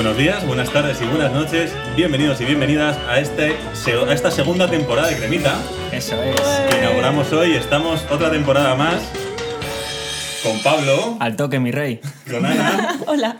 Buenos 0.00 0.16
días, 0.16 0.46
buenas 0.46 0.72
tardes 0.72 0.98
y 1.02 1.04
buenas 1.04 1.30
noches. 1.30 1.74
Bienvenidos 1.94 2.40
y 2.40 2.46
bienvenidas 2.46 2.96
a, 3.06 3.20
este, 3.20 3.54
a 4.08 4.12
esta 4.14 4.30
segunda 4.30 4.66
temporada 4.66 5.08
de 5.08 5.16
Cremita 5.18 5.60
Eso 5.92 6.16
es. 6.22 6.40
que 6.70 6.78
inauguramos 6.78 7.30
hoy. 7.34 7.52
Estamos 7.52 8.02
otra 8.10 8.30
temporada 8.30 8.74
más 8.76 9.02
con 10.42 10.58
Pablo, 10.62 11.18
Al 11.20 11.36
toque, 11.36 11.60
mi 11.60 11.70
rey. 11.70 12.00
con 12.30 12.46
Ana, 12.46 12.98
Hola. 13.08 13.36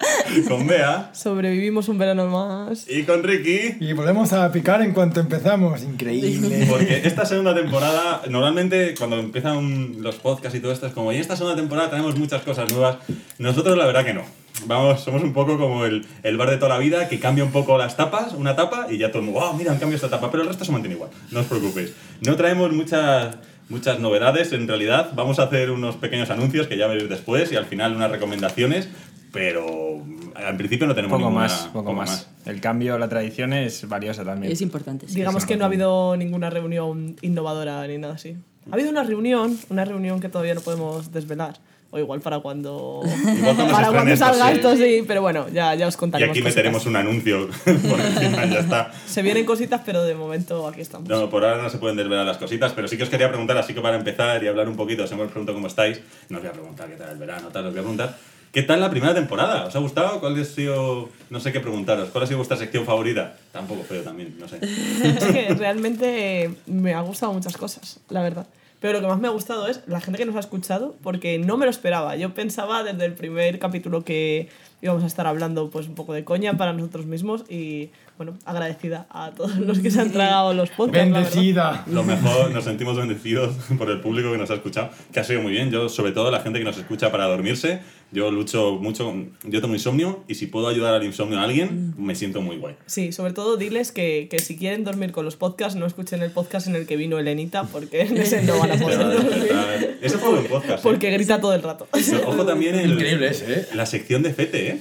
con 0.46 0.66
Bea 0.66 1.09
Sobrevivimos 1.15 1.88
un 1.88 1.96
verano 1.96 2.27
más. 2.27 2.84
y 2.91 3.05
con 3.05 3.23
Ricky. 3.23 3.77
Y 3.80 3.95
volvemos 3.95 4.34
a 4.34 4.52
picar 4.52 4.83
en 4.83 4.92
cuanto 4.92 5.20
empezamos. 5.20 5.83
Increíble. 5.83 6.66
Porque 6.69 7.01
esta 7.05 7.24
segunda 7.24 7.55
temporada, 7.55 8.20
normalmente 8.29 8.95
cuando 8.98 9.19
empiezan 9.19 10.02
los 10.02 10.16
podcasts 10.16 10.59
y 10.59 10.61
todo 10.61 10.73
esto, 10.73 10.87
es 10.88 10.92
como, 10.92 11.11
y 11.11 11.16
esta 11.16 11.37
segunda 11.37 11.56
temporada 11.56 11.88
tenemos 11.88 12.19
muchas 12.19 12.42
cosas 12.42 12.70
nuevas. 12.70 12.98
Nosotros 13.38 13.79
la 13.79 13.87
verdad 13.87 14.05
que 14.05 14.12
no. 14.12 14.40
Vamos, 14.66 15.00
somos 15.00 15.23
un 15.23 15.32
poco 15.32 15.59
como 15.59 15.84
el, 15.84 16.06
el 16.23 16.37
bar 16.37 16.50
de 16.50 16.56
toda 16.56 16.68
la 16.70 16.78
vida 16.78 17.09
que 17.09 17.18
cambia 17.18 17.45
un 17.45 17.52
poco 17.52 17.77
las 17.78 17.96
tapas, 17.96 18.32
una 18.34 18.56
tapa, 18.56 18.87
y 18.91 18.98
ya 18.98 19.09
todo 19.10 19.20
el 19.20 19.24
mundo, 19.27 19.41
wow, 19.41 19.55
mira, 19.55 19.73
han 19.73 19.78
cambiado 19.78 19.96
esta 20.05 20.10
tapa, 20.10 20.30
pero 20.30 20.42
el 20.42 20.48
resto 20.48 20.64
se 20.64 20.73
mantiene 20.73 20.95
igual. 20.96 21.10
No 21.30 21.41
os 21.41 21.46
preocupéis. 21.46 21.95
No 22.27 22.37
traemos 22.37 22.73
muchas, 22.73 23.37
muchas 23.68 23.98
novedades 24.01 24.52
en 24.52 24.68
realidad. 24.68 25.10
Vamos 25.15 25.38
a 25.38 25.45
hacer 25.45 25.70
unos 25.70 25.96
pequeños 25.96 26.30
anuncios 26.30 26.66
que 26.66 26.77
ya 26.77 26.87
veréis 26.87 27.09
después 27.09 27.51
y 27.52 27.56
al 27.56 27.66
final 27.66 27.95
unas 27.96 28.10
recomendaciones, 28.10 28.88
pero 29.32 30.02
en 30.37 30.56
principio 30.56 30.87
no 30.87 30.95
tenemos 30.95 31.16
Poco 31.18 31.29
ninguna- 31.30 31.46
más, 31.46 31.68
poco 31.73 31.92
más. 31.92 32.29
El 32.46 32.60
cambio, 32.60 32.98
la 32.98 33.09
tradición 33.09 33.52
es 33.52 33.88
valiosa 33.88 34.24
también. 34.24 34.52
Es 34.52 34.60
importante. 34.60 35.06
sí. 35.09 35.15
Digamos 35.15 35.46
que 35.46 35.56
no 35.56 35.65
ha 35.65 35.66
habido 35.66 36.16
ninguna 36.16 36.51
reunión 36.51 37.16
innovadora 37.23 37.87
ni 37.87 37.98
nada 37.98 38.15
así. 38.15 38.37
Ha 38.70 38.74
habido 38.74 38.90
una 38.90 39.02
reunión, 39.04 39.57
una 39.68 39.85
reunión 39.85 40.20
que 40.20 40.29
todavía 40.29 40.54
no 40.54 40.60
podemos 40.60 41.13
desvelar. 41.13 41.54
O 41.93 41.99
igual 41.99 42.21
para 42.21 42.38
cuando, 42.38 43.01
Igual 43.05 43.57
cuando 43.57 43.73
para 43.73 43.88
cuando 43.91 44.16
salga 44.16 44.46
sí. 44.51 44.57
esto, 44.57 44.77
sí. 44.77 45.05
Pero 45.09 45.23
bueno, 45.23 45.49
ya, 45.52 45.74
ya 45.74 45.88
os 45.88 45.95
Y 45.95 45.99
contaremos. 45.99 46.30
aquí 46.30 46.41
cositas. 46.41 46.57
meteremos 46.57 46.87
un 46.87 46.95
anuncio 46.97 47.49
por 47.65 48.01
encima, 48.01 48.45
ya 48.47 48.60
está. 48.60 48.93
Se 49.07 49.23
vienen 49.23 49.45
cositas, 49.45 49.80
pero 49.85 50.05
de 50.05 50.15
momento 50.15 50.69
aquí 50.69 50.82
estamos. 50.82 51.09
No, 51.09 51.29
por 51.29 51.45
ahora 51.45 51.60
no 51.63 51.69
se 51.69 51.79
pueden 51.79 51.97
desvelar 51.97 52.24
las 52.27 52.38
cositas, 52.38 52.73
pero 52.74 52.87
sí 52.87 52.97
que 52.97 53.02
os 53.02 53.09
quería 53.09 53.29
preguntar, 53.29 53.59
así 53.59 53.74
que 53.74 53.80
para 53.80 53.97
empezar 53.97 54.43
y 54.45 54.47
hablar 54.47 54.69
un 54.69 54.77
poquito, 54.77 55.02
os 55.02 55.10
hemos 55.10 55.27
preguntado 55.29 55.57
cómo 55.57 55.66
estáis. 55.66 56.01
No 56.29 56.37
os 56.38 56.43
voy 56.45 56.51
a 56.51 56.52
preguntar 56.52 56.88
qué 56.88 56.95
tal 56.95 57.10
el 57.10 57.19
verano, 57.19 57.49
tal, 57.49 57.66
os 57.66 57.73
voy 57.73 57.80
a 57.80 57.82
preguntar. 57.82 58.16
¿Qué 58.52 58.63
tal 58.63 58.80
la 58.80 58.91
primera 58.91 59.15
temporada? 59.15 59.66
¿Os 59.66 59.75
ha 59.77 59.79
gustado? 59.80 60.21
¿Cuál 60.21 60.41
ha 60.41 60.45
sido.? 60.45 61.09
No 61.29 61.38
sé 61.41 61.52
qué 61.52 61.59
preguntaros. 61.60 62.10
¿Cuál 62.10 62.25
ha 62.25 62.27
sido 62.27 62.38
vuestra 62.38 62.57
sección 62.57 62.85
favorita? 62.85 63.37
Tampoco 63.52 63.82
feo 63.85 64.03
también, 64.03 64.37
no 64.38 64.47
sé. 64.49 64.59
Es 65.04 65.25
que 65.25 65.54
realmente 65.54 66.50
me 66.66 66.94
ha 66.94 67.00
gustado 67.00 67.32
muchas 67.32 67.56
cosas, 67.56 68.00
la 68.10 68.22
verdad. 68.22 68.47
Pero 68.81 68.94
lo 68.94 69.00
que 69.00 69.06
más 69.09 69.20
me 69.20 69.28
ha 69.28 69.31
gustado 69.31 69.69
es 69.69 69.82
la 69.86 70.00
gente 70.00 70.19
que 70.19 70.25
nos 70.25 70.36
ha 70.36 70.41
escuchado, 70.41 70.97
porque 71.03 71.38
no 71.38 71.59
me 71.59 71.66
lo 71.66 71.70
esperaba. 71.70 72.16
Yo 72.16 72.32
pensaba 72.32 72.82
desde 72.82 73.04
el 73.04 73.14
primer 73.14 73.59
capítulo 73.59 74.04
que 74.04 74.48
íbamos 74.81 75.04
a 75.04 75.06
estar 75.06 75.26
hablando 75.26 75.69
pues 75.70 75.86
un 75.86 75.94
poco 75.94 76.14
de 76.14 76.25
coña 76.25 76.56
para 76.56 76.72
nosotros 76.72 77.04
mismos 77.04 77.44
y 77.50 77.91
bueno, 78.21 78.38
agradecida 78.44 79.06
a 79.09 79.31
todos 79.31 79.56
los 79.56 79.78
que 79.78 79.91
se 79.91 79.99
han 79.99 80.12
tragado 80.12 80.53
los 80.53 80.69
podcasts. 80.69 81.10
Bendecida. 81.10 81.87
Lo 81.87 82.04
mejor, 82.04 82.50
nos 82.50 82.65
sentimos 82.65 82.94
bendecidos 82.94 83.54
por 83.78 83.91
el 83.91 84.03
público 84.03 84.31
que 84.31 84.37
nos 84.37 84.50
ha 84.50 84.56
escuchado, 84.56 84.91
que 85.10 85.21
ha 85.21 85.25
sido 85.25 85.41
muy 85.41 85.53
bien. 85.53 85.71
Yo, 85.71 85.88
sobre 85.88 86.12
todo, 86.12 86.31
la 86.31 86.41
gente 86.41 86.59
que 86.59 86.66
nos 86.66 86.76
escucha 86.76 87.10
para 87.10 87.25
dormirse. 87.25 87.81
Yo 88.12 88.31
lucho 88.31 88.72
mucho. 88.72 89.15
Yo 89.44 89.62
tengo 89.62 89.72
insomnio 89.72 90.22
y 90.28 90.34
si 90.34 90.48
puedo 90.48 90.69
ayudar 90.69 90.93
al 90.93 91.04
insomnio 91.04 91.38
a 91.38 91.44
alguien, 91.44 91.94
me 91.97 92.15
siento 92.15 92.43
muy 92.43 92.59
guay. 92.59 92.75
Sí, 92.84 93.10
sobre 93.12 93.32
todo 93.32 93.56
diles 93.56 93.91
que, 93.91 94.28
que 94.31 94.38
si 94.38 94.59
quieren 94.59 94.84
dormir 94.84 95.12
con 95.12 95.25
los 95.25 95.37
podcasts, 95.37 95.78
no 95.78 95.87
escuchen 95.87 96.21
el 96.21 96.31
podcast 96.31 96.66
en 96.66 96.76
el 96.76 96.87
que 96.87 96.98
vino 96.98 97.19
Elenita, 97.19 97.62
porque 97.62 98.03
en 98.03 98.19
ese 98.19 98.43
no 98.43 98.59
van 98.59 98.72
a 98.72 98.76
poder 98.76 98.98
dormir. 98.98 99.98
Ese 100.03 100.19
fue 100.19 100.28
buen 100.28 100.44
podcast. 100.44 100.81
¿eh? 100.81 100.82
Porque 100.82 101.10
grita 101.10 101.41
todo 101.41 101.54
el 101.54 101.62
rato. 101.62 101.88
Ojo 102.26 102.44
también 102.44 102.75
el, 102.75 102.91
Increíble 102.91 103.28
ese, 103.28 103.50
¿eh? 103.50 103.66
La 103.72 103.87
sección 103.87 104.22
de 104.22 104.34
Fete, 104.34 104.69
¿eh? 104.69 104.81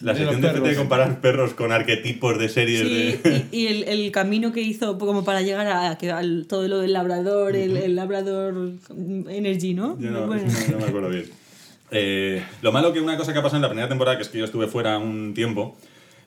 La 0.00 0.12
De 0.12 0.18
sección 0.26 0.40
de 0.40 0.60
de 0.70 0.74
comparar 0.76 1.20
perros 1.20 1.54
con 1.54 1.72
arquetipos 1.72 2.38
de 2.38 2.48
series 2.48 2.80
Sí, 2.82 2.88
de... 3.22 3.46
y, 3.52 3.56
y 3.58 3.66
el, 3.68 3.84
el 3.84 4.12
camino 4.12 4.52
que 4.52 4.60
hizo 4.60 4.98
como 4.98 5.24
para 5.24 5.40
llegar 5.42 5.66
a, 5.68 5.96
que 5.98 6.10
al- 6.10 6.46
todo 6.48 6.68
lo 6.68 6.78
del 6.80 6.92
labrador, 6.92 7.56
el, 7.56 7.76
el 7.76 7.96
labrador 7.96 8.72
energy, 9.28 9.74
¿no? 9.74 9.98
Yo 9.98 10.10
no, 10.10 10.26
Bueno. 10.26 10.42
no- 10.44 10.72
no 10.72 10.78
me 10.78 10.84
acuerdo 10.84 11.08
bien. 11.08 11.24
Eh, 11.90 12.42
lo 12.62 12.72
malo 12.72 12.92
que 12.92 13.00
una 13.00 13.16
cosa 13.16 13.32
que 13.32 13.38
ha 13.38 13.42
pasado 13.42 13.56
en 13.58 13.62
la 13.62 13.68
primera 13.68 13.88
temporada, 13.88 14.16
que 14.16 14.22
es 14.24 14.28
que 14.28 14.38
yo 14.38 14.44
estuve 14.44 14.66
fuera 14.66 14.98
un 14.98 15.34
tiempo, 15.34 15.76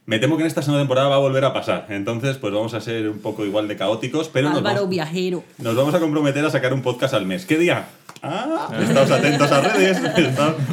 me 0.09 0.18
temo 0.18 0.38
que 0.38 0.42
en 0.42 0.47
esta 0.47 0.64
segunda 0.64 0.81
temporada 0.81 1.08
va 1.08 1.16
a 1.18 1.20
volver 1.20 1.46
a 1.46 1.53
pasar. 1.53 1.86
Entonces, 1.90 2.38
pues 2.38 2.52
vamos 2.52 2.74
a 2.74 2.81
ser 2.81 3.08
un 3.09 3.20
poco 3.20 3.46
igual 3.46 3.68
de 3.68 3.78
caóticos, 3.78 4.28
pero 4.28 4.50
nos 4.50 4.58
Álvaro 4.58 4.78
vamos, 4.78 4.90
viajero. 4.90 5.44
nos 5.59 5.75
vamos 5.75 5.94
a 5.94 6.00
comprometer 6.00 6.44
a 6.44 6.50
sacar 6.50 6.74
un 6.74 6.81
podcast 6.81 7.14
al 7.14 7.28
mes. 7.28 7.46
¿Qué 7.46 7.59
día? 7.59 7.90
Ah, 8.24 8.70
estáos 8.81 9.12
atentos 9.12 9.52
a 9.52 9.62
redes 9.62 10.00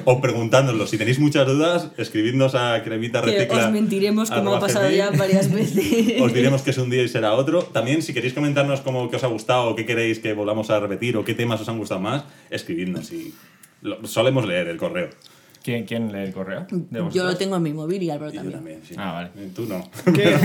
o 0.06 0.20
preguntándonos. 0.22 0.88
Si 0.88 0.96
tenéis 0.96 1.18
muchas 1.20 1.46
dudas, 1.46 1.90
escribidnos 1.98 2.54
a 2.54 2.82
cremita 2.82 3.20
recicla. 3.20 3.66
os 3.66 3.72
mentiremos 3.72 4.30
como 4.30 4.54
ha 4.54 4.58
pasado 4.58 4.88
ya 4.90 5.10
varias 5.10 5.52
veces. 5.52 6.18
Os 6.22 6.32
diremos 6.32 6.62
que 6.62 6.70
es 6.70 6.78
un 6.78 6.88
día 6.88 7.02
y 7.02 7.08
será 7.08 7.34
otro. 7.34 7.62
También, 7.62 8.00
si 8.00 8.14
queréis 8.14 8.32
comentarnos 8.32 8.80
cómo 8.80 9.10
que 9.10 9.16
os 9.16 9.22
ha 9.24 9.28
gustado 9.28 9.68
o 9.68 9.76
qué 9.76 9.84
queréis 9.84 10.18
que 10.18 10.32
volvamos 10.32 10.70
a 10.70 10.80
repetir 10.80 11.14
o 11.18 11.24
qué 11.26 11.34
temas 11.34 11.60
os 11.60 11.68
han 11.68 11.76
gustado 11.78 12.00
más, 12.00 12.24
escribidnos 12.48 13.12
y 13.12 13.34
lo- 13.82 14.04
solemos 14.06 14.46
leer 14.46 14.68
el 14.68 14.78
correo. 14.78 15.10
¿Quién, 15.66 15.84
quién 15.84 16.12
lee 16.12 16.20
el 16.20 16.32
correo? 16.32 16.64
de 16.70 17.08
Yo 17.12 17.24
lo 17.24 17.36
tengo 17.36 17.56
en 17.56 17.62
mi 17.64 17.72
móvil 17.72 18.00
y 18.00 18.08
Álvaro 18.08 18.30
yo 18.30 18.36
también. 18.36 18.56
también, 18.58 18.80
sí. 18.88 18.94
Ah, 18.96 19.12
vale. 19.14 19.30
Tú 19.52 19.66
no. 19.66 19.90
¿Qué, 20.14 20.36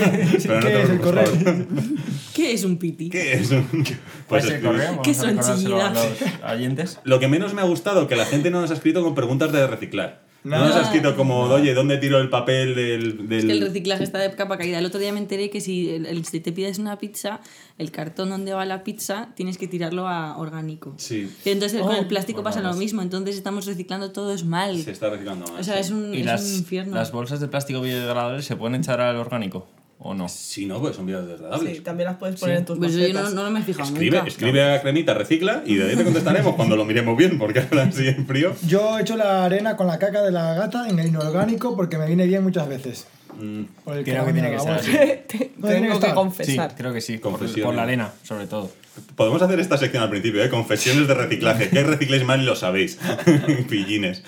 Pero 0.48 0.56
no 0.56 0.66
te 0.66 0.72
¿qué 0.72 0.82
es 0.82 0.90
el 0.90 1.00
correo? 1.00 1.32
¿Qué 2.34 2.54
es 2.54 2.64
un 2.64 2.78
piti? 2.78 3.08
¿Qué 3.12 3.34
es? 3.34 3.52
un- 3.52 3.62
¿Cuál 3.68 3.86
Pues 4.28 4.46
es 4.46 4.52
el 4.54 4.62
correo? 4.64 5.00
Qué 5.04 5.12
los 5.12 6.52
oyentes. 6.52 7.00
Lo 7.04 7.20
que 7.20 7.28
menos 7.28 7.54
me 7.54 7.62
ha 7.62 7.66
gustado, 7.66 8.08
que 8.08 8.16
la 8.16 8.26
gente 8.26 8.50
no 8.50 8.62
nos 8.62 8.72
ha 8.72 8.74
escrito 8.74 9.04
con 9.04 9.14
preguntas 9.14 9.52
de 9.52 9.68
reciclar. 9.68 10.22
No 10.44 10.58
nos 10.58 10.68
ha 10.68 10.70
Nada. 10.70 10.82
escrito 10.84 11.16
como, 11.16 11.42
oye, 11.42 11.74
¿dónde 11.76 11.98
tiro 11.98 12.18
el 12.20 12.30
papel 12.30 12.74
del...? 12.74 13.30
del... 13.30 13.40
Es 13.40 13.46
que 13.46 13.52
el 13.52 13.62
reciclaje 13.62 14.04
está 14.04 14.18
de 14.18 14.32
capa 14.34 14.58
caída. 14.58 14.80
El 14.80 14.86
otro 14.88 15.00
día 15.00 15.12
me 15.14 15.20
enteré 15.20 15.52
que 15.52 15.62
si, 15.62 15.90
el- 15.92 16.08
el- 16.08 16.26
si 16.26 16.40
te 16.40 16.52
pides 16.52 16.80
una 16.80 16.98
pizza, 16.98 17.42
el 17.78 17.92
cartón 17.92 18.30
donde 18.32 18.52
va 18.54 18.66
la 18.66 18.84
pizza 18.84 19.30
tienes 19.36 19.60
que 19.60 19.68
tirarlo 19.68 20.08
a 20.08 20.38
orgánico. 20.38 20.96
Sí, 20.98 21.30
Y 21.46 21.50
entonces 21.52 21.80
con 21.82 21.92
Oh, 21.96 22.00
el 22.00 22.08
plástico 22.08 22.42
pues 22.42 22.56
pasa 22.56 22.68
lo 22.68 22.74
mismo, 22.76 23.04
entonces 23.04 23.36
estamos 23.36 23.68
reciclando 23.68 24.12
todo 24.12 24.34
es 24.34 24.44
mal. 24.44 24.82
se 24.82 24.90
está 24.92 25.10
reciclando 25.12 25.46
más. 25.52 25.60
O 25.62 25.64
sea, 25.64 25.80
es 25.80 25.92
un, 25.92 26.14
¿Y 26.16 26.22
es 26.22 26.26
las, 26.26 26.44
un 26.44 26.56
infierno. 26.56 26.96
las 26.96 27.12
bolsas 27.12 27.40
de 27.40 27.48
plástico 27.48 27.80
biodegradables 27.82 28.44
se 28.44 28.56
pueden 28.56 28.76
echar 28.82 29.00
al 29.00 29.18
orgánico? 29.18 29.68
¿O 30.04 30.16
no? 30.16 30.28
Sí, 30.28 30.66
no, 30.66 30.80
pues 30.82 30.96
son 30.96 31.06
biodegradables. 31.06 31.78
Sí, 31.78 31.84
también 31.84 32.10
las 32.10 32.18
puedes 32.18 32.40
poner 32.40 32.58
en 32.58 32.66
tus 32.66 32.78
Pues 32.80 32.96
yo 32.96 33.14
no, 33.14 33.30
no 33.30 33.52
me 33.52 33.60
he 33.60 33.64
fijado 33.64 33.88
Escribe, 33.88 34.18
nunca. 34.18 34.28
escribe 34.30 34.74
a 34.74 34.82
Cremita, 34.82 35.14
recicla 35.14 35.62
y 35.64 35.76
de 35.76 35.92
ahí 35.92 35.96
te 35.96 36.04
contestaremos 36.04 36.56
cuando 36.56 36.76
lo 36.76 36.86
miremos 36.86 37.16
bien, 37.16 37.38
porque 37.38 37.60
ahora 37.60 37.84
así 37.84 38.08
en 38.08 38.26
frío. 38.26 38.56
Yo 38.66 38.98
he 38.98 39.04
hecho 39.04 39.16
la 39.16 39.46
arena 39.46 39.78
con 39.78 39.86
la 39.86 40.00
caca 40.00 40.24
de 40.24 40.32
la 40.32 40.56
gata 40.56 40.90
en 40.90 40.98
el 40.98 41.08
inorgánico 41.08 41.76
porque 41.76 42.00
me 42.00 42.08
viene 42.08 42.26
bien 42.26 42.42
muchas 42.42 42.68
veces. 42.68 43.06
Mm, 43.40 43.64
Por 43.86 43.98
el 43.98 44.04
Creo 44.04 44.26
que 44.26 44.34
tiene 44.34 44.50
que 44.52 44.60
ser 44.60 44.72
así. 44.72 44.92
No 45.58 45.68
que 45.68 45.74
Tengo 45.76 45.88
que 45.88 45.94
estar. 45.94 46.10
Sí, 46.10 46.16
confesar. 46.16 46.76
creo 46.76 46.94
que 46.94 47.02
sí. 47.02 47.18
Por, 47.20 47.38
por 47.38 47.76
la 47.76 47.84
arena, 47.84 48.12
sobre 48.24 48.48
todo. 48.48 48.72
Podemos 49.16 49.42
hacer 49.42 49.60
esta 49.60 49.78
sección 49.78 50.04
al 50.04 50.10
principio, 50.10 50.44
¿eh? 50.44 50.50
Confesiones 50.50 51.08
de 51.08 51.14
reciclaje. 51.14 51.70
¿Qué 51.70 51.84
recicláis 51.84 52.26
mal 52.26 52.42
y 52.42 52.46
lo 52.46 52.56
sabéis? 52.56 52.98
Pillines. 53.70 54.24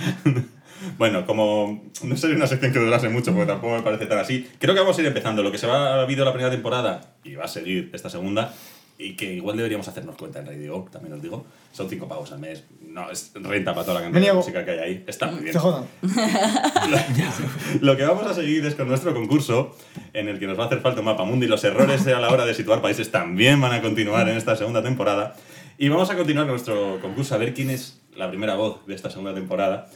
Bueno, 0.98 1.26
como 1.26 1.84
no 2.04 2.18
sería 2.18 2.36
una 2.36 2.48
sección 2.48 2.74
que 2.74 2.80
durase 2.80 3.10
mucho, 3.10 3.32
porque 3.32 3.48
tampoco 3.48 3.76
me 3.76 3.82
parece 3.82 4.06
tan 4.06 4.20
así, 4.20 4.48
creo 4.60 4.74
que 4.74 4.82
vamos 4.82 4.98
a 4.98 5.02
ir 5.02 5.08
empezando. 5.08 5.44
Lo 5.44 5.52
que 5.52 5.58
se 5.58 5.68
va, 5.68 5.96
ha 5.96 6.02
habido 6.02 6.26
la 6.26 6.32
primera 6.32 6.52
temporada 6.52 7.16
y 7.24 7.36
va 7.36 7.46
a 7.46 7.48
seguir 7.48 7.90
esta 7.94 8.10
segunda, 8.10 8.54
y 8.98 9.16
que 9.16 9.34
igual 9.34 9.58
deberíamos 9.58 9.88
hacernos 9.88 10.16
cuenta 10.16 10.40
en 10.40 10.46
Radio, 10.46 10.86
también 10.92 11.14
os 11.14 11.22
digo, 11.22 11.46
son 11.72 11.90
cinco 11.90 12.08
pavos 12.08 12.32
al 12.32 12.40
mes. 12.40 12.64
No, 12.82 13.10
es 13.10 13.32
renta 13.34 13.74
para 13.74 13.86
toda 13.86 14.00
la 14.00 14.04
cantidad 14.06 14.28
de 14.28 14.34
música 14.34 14.64
que 14.64 14.72
hay 14.72 14.80
ahí. 14.80 15.04
Está 15.08 15.28
muy 15.28 15.42
bien. 15.42 15.54
Se 15.54 15.60
jodan. 15.60 15.86
Lo 17.82 17.98
que 17.98 18.04
vamos 18.04 18.28
a 18.28 18.34
seguir 18.34 18.66
es 18.66 18.76
con 18.76 18.88
nuestro 18.88 19.14
concurso, 19.14 19.76
en 20.14 20.30
el 20.30 20.40
que 20.40 20.46
nos 20.46 20.58
va 20.58 20.64
a 20.64 20.68
hacer 20.68 20.82
falta 20.82 21.00
un 21.00 21.06
mapa 21.06 21.24
mundi. 21.24 21.48
Los 21.48 21.64
errores 21.64 22.06
a 22.08 22.20
la 22.20 22.30
hora 22.30 22.46
de 22.46 22.54
situar 22.54 22.82
países 22.82 23.12
también 23.12 23.60
van 23.60 23.74
a 23.74 23.82
continuar 23.82 24.30
en 24.30 24.38
esta 24.38 24.56
segunda 24.56 24.84
temporada. 24.84 25.36
Y 25.80 25.90
vamos 25.90 26.12
a 26.12 26.16
continuar 26.16 26.46
nuestro 26.46 27.00
concurso 27.02 27.34
a 27.34 27.40
ver 27.40 27.56
quién 27.56 27.72
es 27.72 28.00
la 28.16 28.30
primera 28.30 28.56
voz 28.56 28.86
de 28.86 28.94
esta 28.94 29.10
segunda 29.10 29.34
temporada 29.34 29.90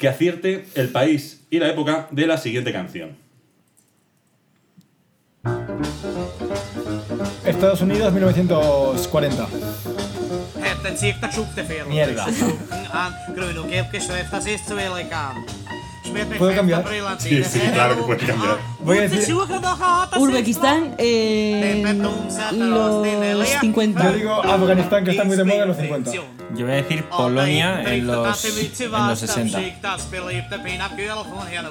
que 0.00 0.08
acierte 0.08 0.64
el 0.74 0.88
país 0.88 1.42
y 1.50 1.58
la 1.58 1.68
época 1.68 2.08
de 2.10 2.26
la 2.26 2.38
siguiente 2.38 2.72
canción. 2.72 3.16
Estados 7.44 7.82
Unidos 7.82 8.10
1940. 8.12 9.46
Het 10.58 10.98
zich 10.98 11.18
dat 11.18 11.32
zoek 11.32 11.46
te 11.54 11.64
veel. 11.64 11.86
Mierda. 11.86 12.26
¿Puedo 16.38 16.54
cambiar? 16.54 16.84
Sí, 17.18 17.42
sí, 17.44 17.60
claro 17.72 17.96
que 17.96 18.02
puedes 18.02 18.22
cambiar. 18.24 18.58
Voy 18.80 18.98
a 18.98 19.02
decir, 19.02 19.34
Uzbekistán, 20.16 20.94
eh, 20.98 21.82
los 22.52 23.48
50. 23.60 24.04
yo 24.04 24.12
digo 24.12 24.42
Afganistán 24.42 25.04
que 25.04 25.10
está 25.12 25.24
muy 25.24 25.36
de 25.36 25.44
moda 25.44 25.62
en 25.62 25.68
los 25.68 25.76
50. 25.76 26.12
Yo 26.12 26.66
voy 26.66 26.72
a 26.72 26.76
decir 26.76 27.04
Polonia 27.04 27.82
en 27.82 28.06
los, 28.06 28.44
en 28.44 28.90
los 28.90 29.18
60. 29.20 29.60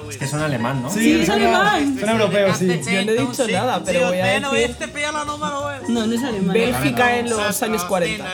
Es 0.08 0.16
que 0.16 0.26
son 0.26 0.40
alemán, 0.40 0.82
¿no? 0.82 0.90
Sí, 0.90 1.20
es 1.20 1.26
son, 1.26 1.36
alemán. 1.36 1.98
son 1.98 2.08
europeos, 2.08 2.56
sí. 2.56 2.66
Yo 2.66 3.04
no 3.04 3.12
he 3.12 3.18
dicho 3.18 3.48
nada, 3.48 3.82
pero 3.84 4.08
voy 4.08 4.20
a 4.20 4.26
decir 4.26 4.42
No, 5.88 6.06
no 6.06 6.14
es 6.14 6.24
alemán. 6.24 6.54
Bélgica 6.54 7.18
en 7.18 7.28
los 7.28 7.62
años 7.62 7.84
40. 7.84 8.24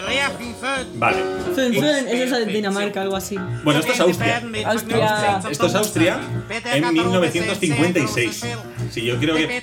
Vale. 0.94 1.18
Eso 1.50 2.36
es 2.36 2.46
de 2.46 2.52
Dinamarca, 2.52 3.02
algo 3.02 3.16
así. 3.16 3.36
Bueno, 3.64 3.80
esto 3.80 3.92
es 3.92 4.00
Austria. 4.00 4.42
Austria. 4.66 5.40
Esto 5.50 5.66
es 5.66 5.74
Austria 5.74 5.95
en 5.96 6.92
1956. 6.92 8.44
Sí, 8.90 9.04
yo 9.04 9.18
creo 9.18 9.36
que 9.36 9.62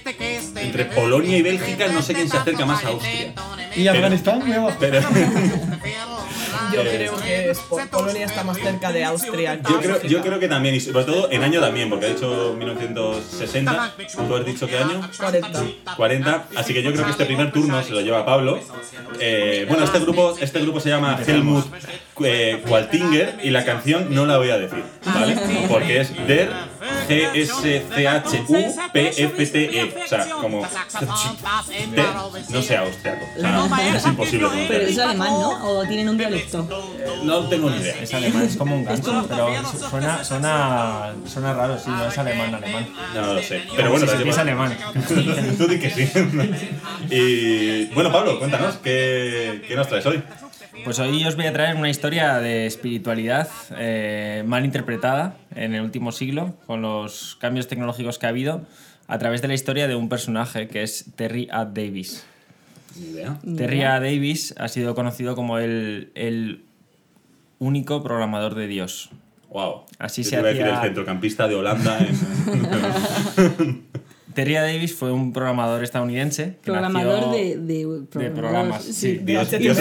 entre 0.58 0.86
Polonia 0.86 1.38
y 1.38 1.42
Bélgica 1.42 1.88
no 1.88 2.02
sé 2.02 2.14
quién 2.14 2.30
se 2.30 2.38
acerca 2.38 2.66
más 2.66 2.84
a 2.84 2.90
Austria. 2.90 3.34
¿Y 3.76 3.88
Afganistán? 3.88 4.42
Abajo. 4.52 4.78
Pero 4.80 5.02
Yo 6.74 6.82
creo 6.84 7.16
que 7.18 7.50
es 7.52 7.60
por- 7.60 7.88
Polonia 7.90 8.26
está 8.26 8.44
más 8.44 8.58
cerca 8.58 8.92
de 8.92 9.04
Austria. 9.04 9.60
que 9.62 9.72
yo 9.72 9.80
creo, 9.80 10.02
yo 10.04 10.22
creo 10.22 10.40
que 10.40 10.48
también, 10.48 10.76
y 10.76 10.80
sobre 10.80 11.06
todo 11.06 11.32
en 11.32 11.44
año 11.44 11.60
también, 11.62 11.90
porque 11.90 12.06
ha 12.08 12.10
dicho 12.10 12.56
1960. 12.58 13.94
¿Tú 14.28 14.36
has 14.36 14.46
dicho 14.46 14.68
qué 14.68 14.78
año? 14.78 15.02
40. 15.18 15.64
40, 15.96 16.46
así 16.56 16.74
que 16.74 16.82
yo 16.84 16.92
creo 16.92 17.06
que 17.06 17.12
este 17.12 17.26
primer 17.26 17.52
turno 17.52 17.82
se 17.84 17.92
lo 17.92 18.02
lleva 18.02 18.26
Pablo. 18.26 18.60
Eh, 19.20 19.66
bueno, 19.68 19.84
este 19.84 20.00
grupo, 20.00 20.36
este 20.40 20.60
grupo 20.62 20.80
se 20.80 20.90
llama 20.90 21.20
Helmut 21.26 21.66
eh, 22.24 22.62
Qualtinger 22.68 23.40
y 23.44 23.50
la 23.50 23.64
canción 23.66 24.14
no 24.14 24.26
la 24.26 24.38
voy 24.38 24.50
a 24.50 24.58
decir, 24.58 24.84
¿vale? 25.06 25.38
Porque 25.68 26.02
es 26.02 26.14
Der 26.28 26.50
G-S-C-H-U-P-F-T-E. 27.08 29.94
O 30.04 30.08
sea, 30.08 30.30
como 30.30 30.62
no 32.50 32.62
sé 32.62 32.78
austriaco. 32.78 33.26
O 33.38 33.40
sea, 33.40 33.96
es 33.96 34.06
imposible 34.06 34.48
Pero 34.68 34.86
es 34.88 34.98
alemán, 35.00 35.30
¿no? 35.30 35.80
¿O 35.80 35.86
tienen 35.86 36.10
un 36.10 36.18
dialecto? 36.18 36.68
No 37.24 37.48
tengo 37.50 37.70
ni 37.70 37.78
idea. 37.78 37.96
Es 38.02 38.14
alemán, 38.14 38.44
es 38.44 38.58
como 38.58 38.76
un 38.76 38.86
ganso, 38.86 39.26
pero 39.28 39.50
su- 39.72 39.80
suena, 39.90 40.24
suena, 40.24 41.14
suena 41.26 41.54
raro, 41.54 41.78
sí, 41.78 41.90
no 41.90 42.06
es 42.06 42.18
alemán, 42.18 42.56
alemán. 42.56 42.88
No 43.14 43.34
lo 43.34 43.42
sé. 43.42 43.64
Pero 43.76 43.90
bueno, 43.92 44.06
sí, 44.06 44.12
da 44.12 44.18
sí 44.18 44.24
que 44.24 44.30
es 44.30 44.38
alemán. 44.38 44.78
Tú 45.58 45.68
di 45.68 45.80
que 45.80 45.90
sí. 45.90 46.10
Y 47.10 47.86
bueno, 47.94 48.12
Pablo, 48.12 48.40
cuéntanos, 48.40 48.76
¿qué, 48.78 49.64
qué 49.68 49.76
nos 49.76 49.88
traes 49.88 50.06
hoy? 50.06 50.24
Pues 50.84 51.00
hoy 51.00 51.24
os 51.26 51.36
voy 51.36 51.46
a 51.46 51.54
traer 51.54 51.76
una 51.78 51.90
historia 51.90 52.40
de 52.40 52.66
espiritualidad 52.66 53.48
eh, 53.78 54.44
mal 54.46 54.66
interpretada 54.66 55.38
en 55.56 55.74
el 55.76 55.82
último 55.82 56.12
siglo, 56.12 56.56
con 56.66 56.82
los 56.82 57.38
cambios 57.40 57.68
tecnológicos 57.68 58.20
que 58.20 58.26
ha 58.26 58.30
habido, 58.30 58.62
a 59.08 59.18
través 59.18 59.42
de 59.42 59.48
la 59.48 59.54
historia 59.54 59.88
de 59.88 59.96
un 59.96 60.10
personaje 60.10 60.68
que 60.68 60.84
es 60.84 61.06
Terry 61.16 61.48
A. 61.52 61.66
Davis. 61.66 62.26
Terry 63.56 63.84
A. 63.84 64.00
Davis 64.00 64.54
ha 64.58 64.68
sido 64.68 64.94
conocido 64.94 65.36
como 65.36 65.58
el, 65.58 66.12
el 66.16 66.64
único 67.60 68.04
programador 68.04 68.56
de 68.56 68.68
Dios. 68.68 69.10
Wow. 69.50 69.84
Así 70.00 70.24
Yo 70.24 70.30
se 70.32 70.36
te 70.38 70.40
iba 70.42 70.48
a 70.50 70.52
decir 70.52 70.66
hacía- 70.66 70.76
el 70.82 70.86
centrocampista 70.88 71.48
de 71.48 71.56
Holanda. 71.56 72.00
en- 72.00 73.84
Terry. 74.34 74.54
Davis 74.54 74.94
fue 74.96 75.12
un 75.12 75.32
programador 75.34 75.84
estadounidense. 75.84 76.58
que 76.62 76.72
Programador 76.72 77.28
nació- 77.28 77.32
de, 77.32 77.58
de, 77.58 77.58
de 77.58 78.06
programador, 78.10 78.34
programas. 78.34 78.84
Sí, 78.84 79.20
Dios, 79.24 79.52
es. 79.54 79.60
Dios 79.60 79.80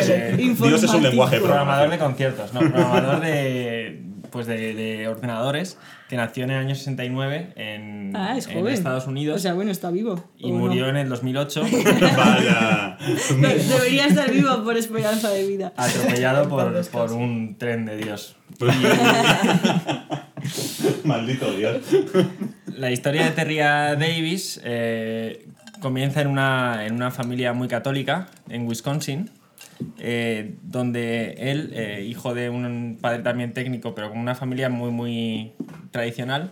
es 0.82 0.90
un 0.94 1.02
lenguaje 1.02 1.36
de 1.36 1.42
Programador 1.42 1.90
de 1.90 1.98
conciertos, 1.98 2.52
no, 2.54 2.60
programador 2.60 3.20
de, 3.20 4.02
pues 4.30 4.46
de, 4.46 4.74
de 4.74 5.08
ordenadores, 5.08 5.76
que 6.08 6.16
nació 6.16 6.44
en 6.44 6.50
el 6.50 6.58
año 6.58 6.74
69 6.74 7.52
en, 7.56 8.12
Ah, 8.16 8.36
es 8.36 8.46
en 8.46 8.54
joven. 8.60 8.74
Estados 8.74 9.06
Unidos 9.06 9.36
O 9.36 9.38
sea, 9.40 9.54
bueno, 9.54 9.70
está 9.70 9.90
vivo. 9.90 10.22
y 10.38 10.50
¿o 10.50 10.54
murió 10.54 10.84
no? 10.84 10.90
en 10.90 10.96
el 10.98 11.08
2008 11.08 11.62
Vaya. 12.16 12.98
De- 13.40 13.54
Debería 13.64 14.06
estar 14.06 14.30
vivo 14.30 14.62
por 14.64 14.76
esperanza 14.76 15.30
de 15.30 15.46
vida. 15.46 15.72
atropellado 15.76 16.48
por, 16.48 16.86
por 16.90 17.12
un 17.12 17.56
tren 17.58 17.86
de 17.86 17.96
Dios. 17.96 18.36
Maldito 21.04 21.50
Dios. 21.52 21.78
La 22.76 22.90
historia 22.90 23.24
de 23.24 23.30
Terry 23.32 23.60
A. 23.60 23.94
Davis 23.96 24.60
eh, 24.64 25.46
comienza 25.80 26.20
en 26.20 26.28
una, 26.28 26.86
en 26.86 26.94
una 26.94 27.10
familia 27.10 27.52
muy 27.52 27.68
católica 27.68 28.28
en 28.48 28.66
Wisconsin, 28.66 29.30
eh, 29.98 30.54
donde 30.62 31.32
él, 31.38 31.70
eh, 31.74 32.04
hijo 32.08 32.34
de 32.34 32.50
un 32.50 32.98
padre 33.00 33.22
también 33.22 33.52
técnico, 33.52 33.94
pero 33.94 34.10
con 34.10 34.18
una 34.18 34.34
familia 34.34 34.68
muy, 34.68 34.90
muy 34.90 35.52
tradicional, 35.90 36.50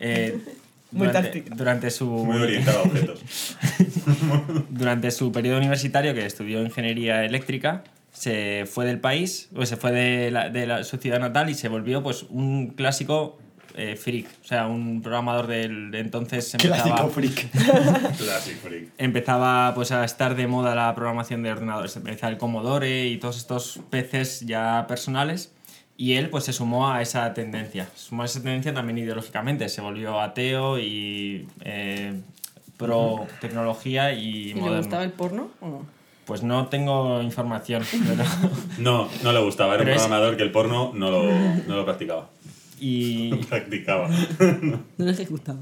eh, 0.00 0.38
Muy 0.90 1.06
durante, 1.08 1.44
durante 1.54 1.90
su 1.90 2.06
Muy 2.06 2.38
orientado 2.38 2.78
a 2.80 2.82
objetos. 2.82 3.56
durante 4.70 5.10
su 5.10 5.32
periodo 5.32 5.58
universitario, 5.58 6.14
que 6.14 6.24
estudió 6.26 6.62
ingeniería 6.62 7.24
eléctrica, 7.24 7.84
se 8.12 8.64
fue 8.66 8.84
del 8.84 8.98
país, 9.00 9.48
o 9.54 9.64
se 9.64 9.76
fue 9.76 9.92
de, 9.92 10.30
la- 10.30 10.48
de 10.50 10.66
la- 10.66 10.84
su 10.84 10.96
ciudad 10.98 11.18
natal 11.20 11.48
y 11.50 11.54
se 11.54 11.68
volvió 11.68 12.02
pues 12.02 12.24
un 12.28 12.68
clásico 12.68 13.38
eh, 13.76 13.96
freak, 13.96 14.26
o 14.42 14.44
sea, 14.46 14.66
un 14.66 15.02
programador 15.02 15.46
del 15.46 15.90
de 15.90 16.00
entonces 16.00 16.54
empezaba, 16.62 16.82
Clásico 16.84 17.08
freak. 17.10 17.50
Classic 18.18 18.56
freak. 18.62 18.88
empezaba 18.98 19.72
pues 19.74 19.92
a 19.92 20.04
estar 20.04 20.34
de 20.36 20.46
moda 20.46 20.74
la 20.74 20.94
programación 20.94 21.42
de 21.42 21.52
ordenadores, 21.52 21.96
empezaba 21.96 22.30
el 22.32 22.38
Commodore 22.38 23.06
y 23.06 23.18
todos 23.18 23.36
estos 23.36 23.80
PCs 23.90 24.40
ya 24.46 24.86
personales. 24.88 25.52
Y 25.96 26.14
él 26.14 26.30
pues 26.30 26.44
se 26.44 26.52
sumó 26.52 26.90
a 26.90 27.02
esa 27.02 27.32
tendencia, 27.34 27.86
se 27.94 28.06
sumó 28.08 28.22
a 28.22 28.24
esa 28.24 28.40
tendencia 28.42 28.72
también 28.74 28.98
ideológicamente, 28.98 29.68
se 29.68 29.80
volvió 29.82 30.20
ateo 30.20 30.78
y 30.78 31.46
eh, 31.64 32.20
pro 32.78 33.26
tecnología 33.40 34.12
y, 34.12 34.26
¿Y 34.50 34.54
le 34.54 34.60
moderno. 34.60 34.78
gustaba 34.78 35.04
el 35.04 35.12
porno 35.12 35.50
o 35.60 35.68
no? 35.68 35.86
Pues 36.24 36.42
no 36.42 36.66
tengo 36.68 37.20
información. 37.22 37.84
pero- 38.08 38.24
No, 38.78 39.08
no 39.22 39.32
le 39.32 39.40
gustaba. 39.44 39.74
Era 39.74 39.82
un 39.82 39.86
Pero 39.86 39.96
es- 39.96 40.02
programador 40.02 40.36
que 40.36 40.42
el 40.44 40.50
porno 40.50 40.92
no 40.94 41.10
lo, 41.10 41.24
no 41.68 41.76
lo 41.76 41.84
practicaba. 41.84 42.30
Y, 42.82 43.34
Practicaba. 43.48 44.08
No 44.98 45.04
le 45.12 45.24
gustaba. 45.26 45.60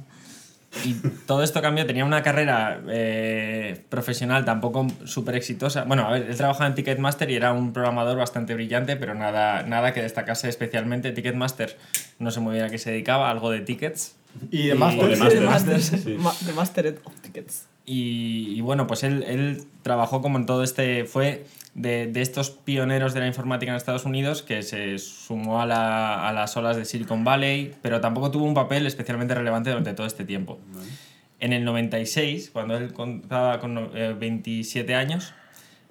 y 0.84 0.94
todo 1.26 1.42
esto 1.42 1.60
cambió. 1.60 1.84
Tenía 1.86 2.04
una 2.04 2.22
carrera 2.22 2.80
eh, 2.88 3.82
profesional 3.88 4.44
tampoco 4.44 4.86
súper 5.04 5.34
exitosa. 5.34 5.84
Bueno, 5.84 6.06
a 6.06 6.12
ver, 6.12 6.26
él 6.30 6.36
trabajaba 6.36 6.66
en 6.68 6.74
Ticketmaster 6.74 7.28
y 7.30 7.34
era 7.34 7.52
un 7.52 7.72
programador 7.72 8.16
bastante 8.16 8.54
brillante, 8.54 8.96
pero 8.96 9.14
nada, 9.14 9.62
nada 9.64 9.92
que 9.92 10.02
destacase 10.02 10.48
especialmente. 10.48 11.12
Ticketmaster 11.12 11.76
no 12.18 12.30
sé 12.30 12.40
muy 12.40 12.54
bien 12.54 12.66
a 12.66 12.70
qué 12.70 12.78
se 12.78 12.90
dedicaba, 12.92 13.30
algo 13.30 13.50
de 13.50 13.60
tickets. 13.60 14.14
Y 14.52 14.68
de 14.68 14.74
Y- 14.74 14.78
Master. 14.78 15.04
de 15.08 15.10
De 15.10 15.16
Master. 15.40 15.42
Master, 15.42 15.80
Sí. 15.82 16.16
Mastered 16.54 16.98
of 17.04 17.14
Tickets. 17.20 17.66
Y, 17.84 18.54
y 18.56 18.60
bueno, 18.60 18.86
pues 18.86 19.02
él, 19.02 19.24
él 19.26 19.64
trabajó 19.82 20.22
como 20.22 20.38
en 20.38 20.46
todo 20.46 20.62
este. 20.62 21.04
Fue 21.04 21.44
de, 21.74 22.06
de 22.08 22.20
estos 22.22 22.50
pioneros 22.50 23.14
de 23.14 23.20
la 23.20 23.26
informática 23.26 23.70
en 23.72 23.76
Estados 23.76 24.04
Unidos 24.04 24.42
que 24.42 24.62
se 24.62 24.98
sumó 24.98 25.60
a, 25.62 25.66
la- 25.66 26.28
a 26.28 26.32
las 26.32 26.56
olas 26.56 26.76
de 26.76 26.84
Silicon 26.84 27.24
Valley, 27.24 27.72
pero 27.82 28.00
tampoco 28.00 28.30
tuvo 28.30 28.44
un 28.44 28.54
papel 28.54 28.86
especialmente 28.86 29.34
relevante 29.34 29.70
durante 29.70 29.92
todo 29.94 30.06
este 30.06 30.24
tiempo. 30.24 30.58
En 31.38 31.52
el 31.52 31.64
96, 31.64 32.50
cuando 32.52 32.76
él 32.76 32.92
contaba 32.92 33.60
con 33.60 33.74
no- 33.74 33.90
eh, 33.94 34.14
27 34.18 34.94
años, 34.94 35.32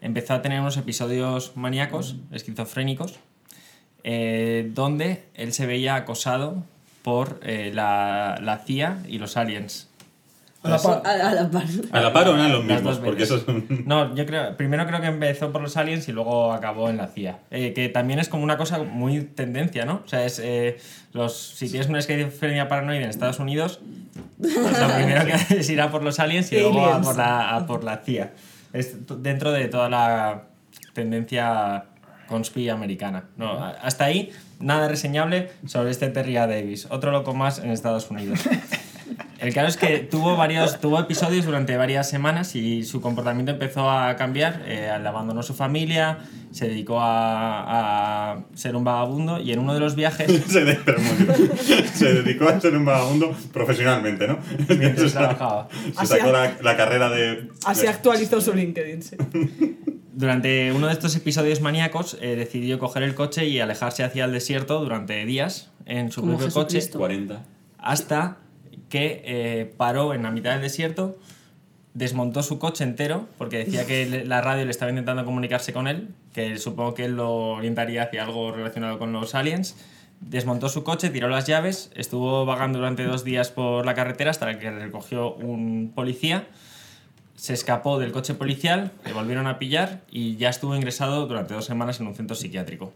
empezó 0.02 0.34
a 0.36 0.42
tener 0.42 0.60
unos 0.62 0.78
episodios 0.78 1.56
maníacos, 1.58 2.18
esquizofrénicos, 2.32 3.20
eh, 4.04 4.70
donde 4.74 5.24
él 5.34 5.52
se 5.54 5.66
veía 5.66 5.96
acosado 5.96 6.64
por 7.04 7.40
eh, 7.44 7.72
la, 7.74 8.40
la 8.42 8.60
CIA 8.60 9.00
y 9.08 9.18
los 9.18 9.38
aliens. 9.38 9.89
A 10.62 10.70
la 10.70 10.78
par. 10.78 11.02
A, 11.06 11.30
a 11.30 11.34
la 11.34 11.50
par. 11.50 11.64
A 11.92 12.02
la 12.02 12.14
par 12.14 12.28
o 12.28 12.36
eran 12.36 12.52
los 12.52 12.66
mismos, 12.66 12.98
porque 12.98 13.22
veces. 13.22 13.38
esos 13.38 13.46
son. 13.46 13.66
No, 13.86 14.14
yo 14.14 14.26
creo, 14.26 14.58
primero 14.58 14.86
creo 14.86 15.00
que 15.00 15.08
empezó 15.08 15.54
por 15.54 15.62
los 15.62 15.78
aliens 15.78 16.08
y 16.10 16.12
luego 16.12 16.52
acabó 16.52 16.90
en 16.90 16.98
la 16.98 17.08
CIA. 17.08 17.40
Eh, 17.50 17.72
que 17.74 17.88
también 17.88 18.20
es 18.20 18.28
como 18.28 18.44
una 18.44 18.58
cosa 18.58 18.80
muy 18.80 19.22
tendencia, 19.22 19.86
¿no? 19.86 20.02
O 20.06 20.08
sea, 20.08 20.26
es, 20.26 20.40
eh, 20.44 20.78
los, 21.14 21.38
si 21.38 21.70
tienes 21.70 21.88
una 21.88 22.00
esquizofrenia 22.00 22.68
paranoide 22.68 23.04
en 23.04 23.10
Estados 23.10 23.40
Unidos, 23.40 23.80
pues 24.38 24.54
lo 24.54 24.96
primero 24.96 25.26
que 25.26 25.34
haces 25.34 25.60
es 25.60 25.70
ir 25.70 25.80
a 25.80 25.92
por 25.92 26.04
los 26.04 26.20
aliens 26.20 26.52
y 26.52 26.60
luego 26.60 26.86
a 26.86 27.02
por 27.02 27.16
la, 27.16 27.56
a 27.56 27.66
por 27.66 27.86
la 27.86 27.98
CIA. 27.98 28.34
Es 28.74 28.98
dentro 29.08 29.54
de 29.54 29.70
toda 29.70 29.90
la 29.90 30.44
tendencia 30.94 31.86
conspi 32.28 32.68
americana. 32.68 33.30
No, 33.38 33.64
hasta 33.82 34.06
ahí, 34.06 34.32
nada 34.60 34.90
reseñable 34.90 35.52
sobre 35.66 35.92
este 35.92 36.10
Terry 36.10 36.36
A. 36.36 36.48
Davis. 36.48 36.88
Otro 36.90 37.12
loco 37.12 37.34
más 37.34 37.60
en 37.60 37.72
Estados 37.72 38.12
Unidos. 38.12 38.42
El 39.40 39.54
caso 39.54 39.68
es 39.68 39.78
que 39.78 40.00
tuvo 40.00 40.36
varios 40.36 40.80
tuvo 40.82 41.00
episodios 41.00 41.46
durante 41.46 41.78
varias 41.78 42.10
semanas 42.10 42.56
y 42.56 42.84
su 42.84 43.00
comportamiento 43.00 43.52
empezó 43.52 43.90
a 43.90 44.16
cambiar. 44.16 44.64
Eh, 44.66 44.90
abandonó 44.90 45.44
su 45.44 45.54
familia, 45.54 46.20
se 46.52 46.68
dedicó 46.68 47.00
a, 47.00 48.34
a 48.34 48.44
ser 48.54 48.76
un 48.76 48.84
vagabundo 48.84 49.40
y 49.40 49.52
en 49.52 49.60
uno 49.60 49.74
de 49.74 49.80
los 49.80 49.96
viajes, 49.96 50.30
se, 50.48 50.66
de-. 50.66 50.80
Se 51.94 52.14
dedicó 52.14 52.50
a 52.50 52.60
ser 52.60 52.76
un 52.76 52.86
vagabundo 52.86 53.36
profesionalmente, 53.54 54.28
¿no? 54.28 54.40
mientras 54.78 55.12
trabajaba, 55.14 55.70
Se 56.00 56.06
sacó 56.06 56.32
la, 56.32 56.58
la 56.62 56.78
carrera 56.78 57.10
de. 57.10 57.50
Así 57.66 57.88
actualizó 57.88 58.42
su 58.42 58.54
LinkedIn, 58.54 59.02
sí. 59.04 59.16
durante 60.14 60.74
uno 60.74 60.88
de 60.88 60.94
estos 60.94 61.16
episodios 61.16 61.62
maníacos 61.62 62.18
eh, 62.20 62.36
decidió 62.36 62.78
coger 62.80 63.04
el 63.04 63.16
coche 63.16 63.48
y 63.48 63.60
alejarse 63.60 64.04
hacia 64.04 64.26
el 64.26 64.32
desierto 64.32 64.80
durante 64.82 65.26
días 65.26 65.72
en 65.86 66.12
su 66.12 66.22
propio 66.22 66.52
coche 66.52 66.78
Jesucristo. 66.78 67.00
40. 67.00 67.46
hasta 67.78 68.38
que 68.90 69.22
eh, 69.24 69.74
paró 69.78 70.14
en 70.14 70.24
la 70.24 70.32
mitad 70.32 70.52
del 70.52 70.62
desierto 70.62 71.18
desmontó 71.94 72.44
su 72.44 72.60
coche 72.60 72.84
entero 72.84 73.28
porque 73.38 73.58
decía 73.58 73.86
que 73.86 74.24
la 74.26 74.42
radio 74.42 74.66
le 74.66 74.72
estaba 74.72 74.90
intentando 74.90 75.26
comunicarse 75.26 75.74
con 75.74 75.88
él, 75.88 76.10
que 76.34 76.58
supongo 76.58 76.94
que 76.94 77.06
él 77.06 77.18
lo 77.18 77.32
orientaría 77.32 78.04
hacia 78.04 78.24
algo 78.24 78.52
relacionado 78.52 79.00
con 79.00 79.12
los 79.12 79.36
aliens. 79.36 79.76
Desmontó 80.22 80.70
su 80.70 80.84
coche, 80.84 81.10
tiró 81.10 81.30
las 81.30 81.46
llaves, 81.48 81.92
estuvo 81.96 82.46
vagando 82.46 82.80
durante 82.80 83.04
dos 83.04 83.24
días 83.24 83.52
por 83.52 83.86
la 83.86 83.94
carretera 83.96 84.32
hasta 84.32 84.60
que 84.60 84.70
recogió 84.70 85.34
un 85.34 85.92
policía, 85.96 86.48
se 87.36 87.54
escapó 87.54 88.00
del 88.00 88.12
coche 88.12 88.34
policial, 88.34 88.92
le 89.06 89.14
volvieron 89.14 89.48
a 89.48 89.60
pillar 89.60 90.02
y 90.12 90.36
ya 90.36 90.50
estuvo 90.50 90.76
ingresado 90.76 91.26
durante 91.26 91.54
dos 91.54 91.66
semanas 91.66 92.00
en 92.02 92.08
un 92.08 92.16
centro 92.16 92.36
psiquiátrico. 92.36 92.94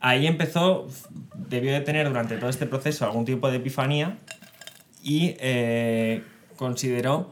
Ahí 0.00 0.26
empezó, 0.26 0.86
debió 1.34 1.72
de 1.72 1.80
tener 1.80 2.08
durante 2.08 2.36
todo 2.36 2.50
este 2.50 2.66
proceso 2.66 3.06
algún 3.06 3.24
tipo 3.24 3.50
de 3.50 3.56
epifanía 3.56 4.18
y 5.02 5.34
eh, 5.40 6.22
consideró 6.56 7.30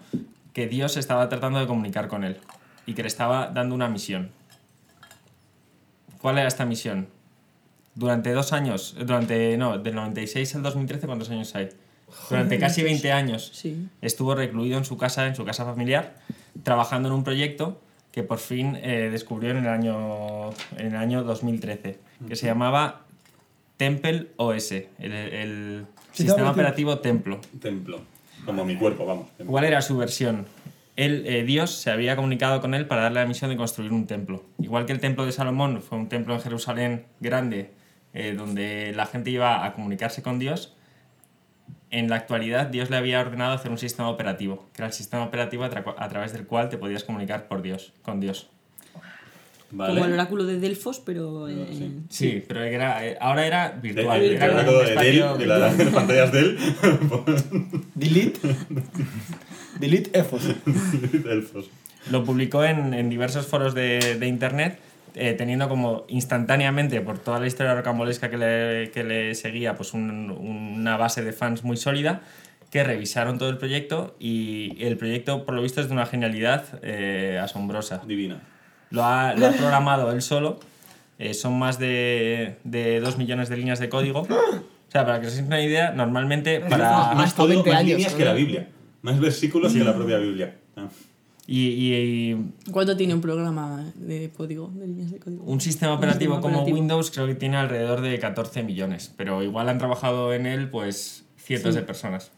que 0.53 0.67
Dios 0.67 0.97
estaba 0.97 1.29
tratando 1.29 1.59
de 1.61 1.67
comunicar 1.67 2.09
con 2.09 2.25
él 2.25 2.39
y 2.87 2.95
que 2.95 3.03
le 3.03 3.09
estaba 3.09 3.49
dando 3.49 3.75
una 3.75 3.89
misión. 3.89 4.31
¿Cuál 6.21 6.39
era 6.39 6.49
esta 6.49 6.65
misión? 6.67 7.09
Durante 7.95 8.33
dos 8.33 8.53
años, 8.53 8.95
eh, 8.99 9.05
durante, 9.05 9.57
no, 9.57 9.79
del 9.79 9.95
96 9.95 10.55
al 10.57 10.63
2013, 10.63 11.07
¿cuántos 11.07 11.31
años 11.31 11.55
hay? 11.55 11.69
Durante 12.29 12.59
casi 12.59 12.83
20 12.83 13.13
años 13.13 13.51
Sí. 13.55 13.89
estuvo 14.03 14.35
recluido 14.35 14.77
en 14.79 14.85
su 14.85 14.97
casa, 14.97 15.27
en 15.27 15.37
su 15.37 15.45
casa 15.45 15.65
familiar, 15.65 16.17
trabajando 16.65 17.09
en 17.09 17.15
un 17.15 17.23
proyecto 17.25 17.81
que 18.11 18.25
por 18.25 18.39
fin 18.39 18.77
eh, 18.83 19.09
descubrió 19.13 19.53
en 19.53 19.59
el 19.59 19.69
año, 19.69 20.51
en 20.77 20.87
el 20.89 20.97
año 20.97 21.23
2013, 21.23 21.99
que 22.27 22.35
se 22.37 22.47
llamaba 22.47 23.03
Temple 23.77 24.29
OS, 24.37 24.73
el, 24.73 24.89
el 24.99 25.87
sistema 26.21 26.51
operativo. 26.51 26.99
Templo. 26.99 27.41
Templo. 27.61 28.01
Como 28.47 28.65
mi 28.65 28.77
cuerpo, 28.77 29.05
vamos. 29.07 29.29
templo. 29.37 29.51
¿Cuál 29.51 29.65
era 29.65 29.83
su 29.83 29.97
versión? 29.97 30.47
Él, 30.97 31.25
eh, 31.27 31.45
Dios 31.45 31.71
se 31.71 31.91
había 31.91 32.17
comunicado 32.17 32.61
con 32.61 32.75
él 32.75 32.87
para 32.87 33.03
darle 33.03 33.21
la 33.21 33.27
misión 33.27 33.51
de 33.51 33.57
construir 33.57 33.93
un 33.93 34.07
templo. 34.07 34.45
Igual 34.59 34.87
que 34.87 34.93
el 34.93 35.01
templo 35.01 35.25
de 35.25 35.33
Salomón 35.33 35.81
fue 35.83 35.97
un 35.99 36.09
templo 36.09 36.35
en 36.35 36.41
Jerusalén 36.41 37.05
grande, 37.21 37.71
eh, 38.13 38.35
donde 38.37 38.93
la 38.95 39.07
gente 39.07 39.31
iba 39.31 39.65
a 39.65 39.73
comunicarse 39.73 40.23
con 40.23 40.39
Dios, 40.39 40.75
en 41.91 42.09
la 42.11 42.17
actualidad 42.17 42.67
Dios 42.67 42.91
le 42.91 42.97
había 42.97 43.21
ordenado 43.21 43.53
hacer 43.53 43.71
un 43.71 43.79
sistema 43.79 44.09
operativo, 44.11 44.69
que 44.73 44.83
era 44.83 44.87
el 44.89 44.93
sistema 44.93 45.25
operativo 45.25 45.65
a, 45.65 45.71
tra- 45.71 45.95
a 45.97 46.09
través 46.09 46.33
del 46.33 46.47
cual 46.47 46.69
te 46.69 46.77
podías 46.77 47.03
comunicar 47.05 47.49
por 47.49 47.63
Dios, 47.63 47.93
con 48.03 48.21
Dios. 48.21 48.49
Vale. 49.73 49.95
Como 49.95 50.07
el 50.07 50.13
oráculo 50.15 50.45
de 50.47 50.59
Delfos, 50.59 51.01
pero. 51.05 51.49
eh, 51.49 51.67
sí. 51.73 51.97
Sí, 52.09 52.45
pero 52.47 52.63
era, 52.65 53.07
eh, 53.07 53.17
ahora 53.21 53.47
era 53.47 53.71
virtual. 53.71 54.21
el 54.21 54.33
era 54.35 54.53
oráculo 54.53 54.81
de 54.81 54.95
Dell, 54.97 55.39
de 55.39 55.47
la- 55.47 55.73
de 55.73 55.85
las 55.85 55.95
pantallas 55.95 56.33
de 56.33 56.39
él. 56.41 56.59
Delete. 57.95 58.41
Delete 59.79 60.19
EFOS. 60.19 60.43
Elfos. 61.29 61.71
Lo 62.11 62.25
publicó 62.25 62.65
en, 62.65 62.95
en 62.95 63.09
diversos 63.11 63.47
foros 63.47 63.75
de, 63.75 64.17
de 64.19 64.27
internet, 64.27 64.79
eh, 65.15 65.35
teniendo 65.37 65.69
como 65.69 66.05
instantáneamente, 66.09 67.01
por 67.01 67.19
toda 67.19 67.39
la 67.41 67.47
historia 67.47 67.75
rocambolesca 67.75 68.31
que 68.31 68.37
le, 68.39 68.91
que 68.91 69.05
le 69.05 69.35
seguía, 69.35 69.77
pues 69.77 69.93
un- 69.95 70.31
una 70.31 70.97
base 70.97 71.23
de 71.23 71.33
fans 71.33 71.63
muy 71.65 71.77
sólida, 71.77 72.23
que 72.71 72.85
revisaron 72.85 73.39
todo 73.39 73.51
el 73.51 73.59
proyecto 73.59 74.17
y 74.21 74.77
el 74.85 74.97
proyecto, 74.97 75.45
por 75.45 75.55
lo 75.55 75.63
visto, 75.63 75.81
es 75.81 75.89
de 75.89 75.93
una 75.93 76.07
genialidad 76.07 76.65
eh, 76.83 77.39
asombrosa. 77.43 78.03
Divina. 78.07 78.41
Lo 78.91 79.05
ha, 79.05 79.35
lo 79.35 79.47
ha 79.47 79.53
programado 79.53 80.11
él 80.13 80.21
solo, 80.23 80.59
eh, 81.19 81.35
son 81.35 81.59
más 81.59 81.79
de, 81.79 82.57
de 82.65 83.01
2 83.01 83.19
millones 83.19 83.49
de 83.49 83.57
líneas 83.57 83.79
de 83.79 83.89
código. 83.89 84.21
O 84.23 84.93
sea, 84.93 85.05
para 85.07 85.21
que 85.21 85.29
os 85.29 85.33
hagáis 85.35 85.47
una 85.47 85.61
idea, 85.61 85.93
normalmente 85.93 86.61
para... 86.61 87.15
Más 87.15 87.37
20 87.37 87.71
más 87.71 87.79
años, 87.79 87.91
líneas 87.97 88.13
¿no? 88.13 88.19
que 88.19 88.25
la 88.25 88.33
Biblia. 88.35 88.69
Más 89.03 89.21
versículos 89.21 89.73
que 89.73 89.85
la 89.85 89.95
propia 89.95 90.19
Biblia. 90.19 90.57
Ah. 90.77 90.89
Y, 91.47 91.67
y- 91.69 91.95
y 92.33 92.71
¿Cuánto 92.71 92.97
tiene 92.97 93.15
un 93.15 93.21
programa 93.21 93.85
de 93.97 94.31
código, 94.37 94.71
de 94.75 94.87
líneas 94.87 95.11
de 95.11 95.19
código? 95.19 95.43
Un 95.45 95.61
sistema 95.61 95.95
operativo 95.95 96.35
sistema 96.35 96.41
como 96.43 96.59
operativo. 96.63 96.77
Windows 96.79 97.11
creo 97.11 97.27
que 97.27 97.35
tiene 97.35 97.57
alrededor 97.57 98.01
de 98.03 98.19
14 98.19 98.63
millones, 98.63 99.13
pero 99.17 99.43
igual 99.43 99.69
han 99.69 99.79
trabajado 99.79 100.33
en 100.35 100.47
él 100.47 100.69
pues 100.71 101.25
cientos 101.39 101.75
Sí. 101.75 101.81
de 101.81 101.87
personas. 101.87 102.31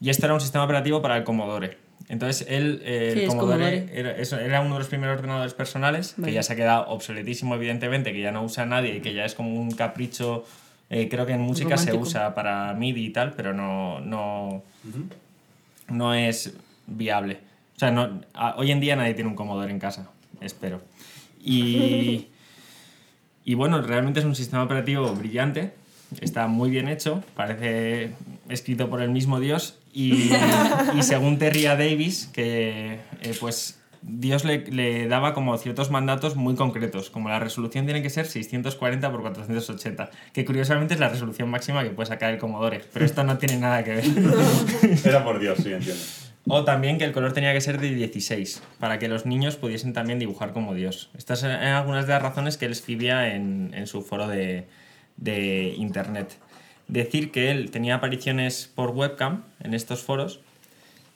Y 0.00 0.10
este 0.10 0.24
era 0.26 0.34
un 0.34 0.40
sistema 0.40 0.64
operativo 0.64 1.00
para 1.02 1.16
el 1.16 1.24
Commodore. 1.24 1.76
Entonces 2.12 2.46
él, 2.50 2.82
eh, 2.84 3.12
¿Qué 3.14 3.22
el 3.22 3.28
Commodore, 3.30 3.86
Commodore? 3.86 3.98
Era, 3.98 4.44
era 4.44 4.60
uno 4.60 4.74
de 4.74 4.80
los 4.80 4.88
primeros 4.88 5.16
ordenadores 5.16 5.54
personales, 5.54 6.12
Vale. 6.18 6.28
que 6.30 6.34
ya 6.34 6.42
se 6.42 6.52
ha 6.52 6.56
quedado 6.56 6.86
obsoletísimo 6.88 7.54
evidentemente, 7.54 8.12
que 8.12 8.20
ya 8.20 8.30
no 8.32 8.42
usa 8.44 8.66
nadie 8.66 8.96
y 8.96 9.00
que 9.00 9.14
ya 9.14 9.24
es 9.24 9.34
como 9.34 9.54
un 9.58 9.70
capricho, 9.70 10.44
eh, 10.90 11.08
creo 11.08 11.24
que 11.24 11.32
en 11.32 11.40
música 11.40 11.78
se 11.78 11.86
Romántico. 11.90 12.02
usa 12.02 12.34
para 12.34 12.74
MIDI 12.74 13.06
y 13.06 13.10
tal, 13.10 13.32
pero 13.32 13.54
no, 13.54 14.00
no, 14.00 14.62
no 15.88 16.12
es 16.12 16.52
viable. 16.86 17.38
O 17.76 17.78
sea, 17.78 17.90
no, 17.90 18.20
a- 18.34 18.56
hoy 18.58 18.70
en 18.72 18.80
día 18.80 18.94
nadie 18.94 19.14
tiene 19.14 19.30
un 19.30 19.36
Commodore 19.36 19.72
en 19.72 19.78
casa, 19.78 20.10
espero. 20.42 20.82
Y, 21.42 22.28
y 23.46 23.54
bueno, 23.54 23.80
realmente 23.80 24.20
es 24.20 24.26
un 24.26 24.34
sistema 24.36 24.62
operativo 24.64 25.14
brillante, 25.14 25.72
está 26.20 26.46
muy 26.46 26.68
bien 26.68 26.88
hecho, 26.88 27.24
parece 27.34 28.10
escrito 28.50 28.90
por 28.90 29.00
el 29.00 29.08
mismo 29.10 29.40
Dios 29.40 29.78
y, 29.92 30.30
y 30.94 31.02
según 31.02 31.38
Terry 31.38 31.66
A. 31.66 31.76
Davis, 31.76 32.30
que 32.32 33.00
eh, 33.20 33.34
pues 33.38 33.78
Dios 34.02 34.44
le, 34.44 34.66
le 34.70 35.06
daba 35.06 35.32
como 35.34 35.56
ciertos 35.58 35.90
mandatos 35.90 36.34
muy 36.34 36.54
concretos, 36.54 37.10
como 37.10 37.28
la 37.28 37.38
resolución 37.38 37.84
tiene 37.84 38.02
que 38.02 38.10
ser 38.10 38.26
640 38.26 39.10
por 39.12 39.22
480, 39.22 40.10
que 40.32 40.44
curiosamente 40.44 40.94
es 40.94 41.00
la 41.00 41.08
resolución 41.08 41.48
máxima 41.50 41.84
que 41.84 41.90
puede 41.90 42.08
sacar 42.08 42.32
el 42.32 42.38
Commodore, 42.38 42.82
pero 42.92 43.04
esto 43.04 43.22
no 43.22 43.38
tiene 43.38 43.58
nada 43.58 43.84
que 43.84 43.94
ver. 43.94 44.04
Era 45.04 45.22
por 45.22 45.38
Dios, 45.38 45.58
sí, 45.62 45.72
entiendo. 45.72 46.02
O 46.48 46.64
también 46.64 46.98
que 46.98 47.04
el 47.04 47.12
color 47.12 47.32
tenía 47.32 47.52
que 47.52 47.60
ser 47.60 47.80
de 47.80 47.94
16, 47.94 48.62
para 48.80 48.98
que 48.98 49.06
los 49.06 49.26
niños 49.26 49.56
pudiesen 49.56 49.92
también 49.92 50.18
dibujar 50.18 50.52
como 50.52 50.74
Dios. 50.74 51.10
Estas 51.16 51.44
eran 51.44 51.62
algunas 51.62 52.06
de 52.06 52.14
las 52.14 52.22
razones 52.22 52.56
que 52.56 52.66
él 52.66 52.72
escribía 52.72 53.34
en, 53.34 53.72
en 53.74 53.86
su 53.86 54.02
foro 54.02 54.26
de, 54.26 54.66
de 55.16 55.74
internet. 55.76 56.36
Decir 56.92 57.30
que 57.30 57.50
él 57.50 57.70
tenía 57.70 57.94
apariciones 57.94 58.70
por 58.74 58.90
webcam 58.90 59.44
en 59.60 59.72
estos 59.72 60.02
foros, 60.02 60.40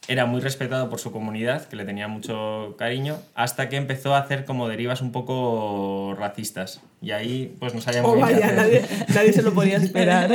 era 0.09 0.25
muy 0.25 0.40
respetado 0.40 0.88
por 0.88 1.00
su 1.00 1.12
comunidad, 1.12 1.66
que 1.66 1.76
le 1.76 1.85
tenía 1.85 2.09
mucho 2.09 2.76
cariño, 2.78 3.18
hasta 3.35 3.68
que 3.68 3.76
empezó 3.76 4.14
a 4.14 4.21
hacer 4.21 4.47
como 4.47 4.68
derivas 4.68 5.02
un 5.02 5.12
poco 5.12 6.16
racistas. 6.18 6.80
Y 7.02 7.11
ahí 7.11 7.54
pues 7.61 7.75
no 7.75 7.83
sabía 7.83 8.00
muy 8.00 8.12
Oh, 8.12 8.14
bien 8.14 8.40
vaya, 8.40 8.52
nadie, 8.52 8.87
nadie 9.14 9.35
se 9.35 9.42
lo 9.42 9.52
podía 9.52 9.76
esperar. 9.76 10.30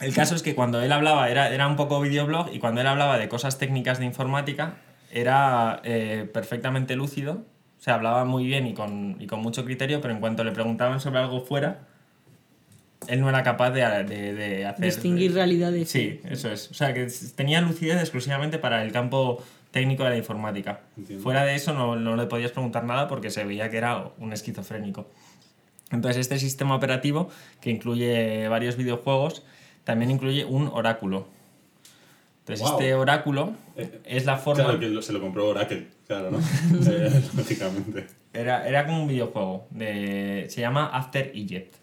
El 0.00 0.12
caso 0.14 0.34
es 0.34 0.42
que 0.42 0.56
cuando 0.56 0.82
él 0.82 0.90
hablaba, 0.90 1.30
era, 1.30 1.54
era 1.54 1.68
un 1.68 1.76
poco 1.76 2.00
videoblog, 2.00 2.52
y 2.52 2.58
cuando 2.58 2.80
él 2.80 2.88
hablaba 2.88 3.18
de 3.18 3.28
cosas 3.28 3.56
técnicas 3.56 4.00
de 4.00 4.06
informática, 4.06 4.78
era 5.12 5.80
eh, 5.84 6.28
perfectamente 6.34 6.96
lúcido, 6.96 7.44
o 7.78 7.80
sea, 7.80 7.94
hablaba 7.94 8.24
muy 8.24 8.46
bien 8.46 8.66
y 8.66 8.74
con, 8.74 9.14
y 9.20 9.28
con 9.28 9.38
mucho 9.38 9.64
criterio, 9.64 10.00
pero 10.00 10.12
en 10.12 10.18
cuanto 10.18 10.42
le 10.42 10.50
preguntaban 10.50 10.98
sobre 10.98 11.20
algo 11.20 11.40
fuera, 11.42 11.86
él 13.06 13.20
no 13.20 13.28
era 13.28 13.42
capaz 13.42 13.70
de, 13.70 13.80
de- 14.04 14.34
de 14.34 14.66
hacer... 14.66 14.84
Distinguir 14.84 15.32
realidad 15.34 15.70
de 15.72 15.84
Sí, 15.86 16.20
eso 16.24 16.50
es. 16.50 16.70
O 16.70 16.74
sea, 16.74 16.92
que 16.92 17.06
tenía 17.34 17.60
lucidez 17.60 18.00
exclusivamente 18.00 18.58
para 18.58 18.82
el 18.82 18.92
campo 18.92 19.42
técnico 19.70 20.02
de 20.04 20.10
la 20.10 20.16
informática. 20.16 20.80
Entiendo. 20.96 21.22
Fuera 21.22 21.44
de 21.44 21.54
eso 21.54 21.72
no, 21.74 21.94
no 21.96 22.16
le 22.16 22.26
podías 22.26 22.50
preguntar 22.52 22.84
nada 22.84 23.06
porque 23.08 23.30
se 23.30 23.44
veía 23.44 23.70
que 23.70 23.76
era 23.78 24.10
un 24.18 24.32
esquizofrénico. 24.32 25.08
Entonces 25.90 26.18
este 26.20 26.38
sistema 26.38 26.74
operativo, 26.74 27.30
que 27.60 27.70
incluye 27.70 28.48
varios 28.48 28.76
videojuegos, 28.76 29.42
también 29.84 30.10
incluye 30.10 30.44
un 30.44 30.68
oráculo. 30.72 31.28
Entonces 32.40 32.66
este 32.66 32.94
oráculo 32.94 33.52
Eh, 33.76 34.00
es 34.04 34.24
la 34.26 34.36
forma... 34.38 34.64
Claro, 34.64 34.80
que 34.80 34.88
lo- 34.88 35.02
se 35.02 35.12
lo 35.12 35.20
compró 35.20 35.46
Oracle, 35.48 35.86
claro, 36.06 36.30
¿no? 36.30 36.38
Eh, 36.90 37.22
Lógicamente. 37.36 38.06
Era, 38.32 38.66
era 38.68 38.86
como 38.86 39.02
un 39.02 39.08
videojuego. 39.08 39.66
De, 39.70 40.46
se 40.48 40.60
llama 40.60 40.86
After 40.92 41.30
Egypt. 41.34 41.74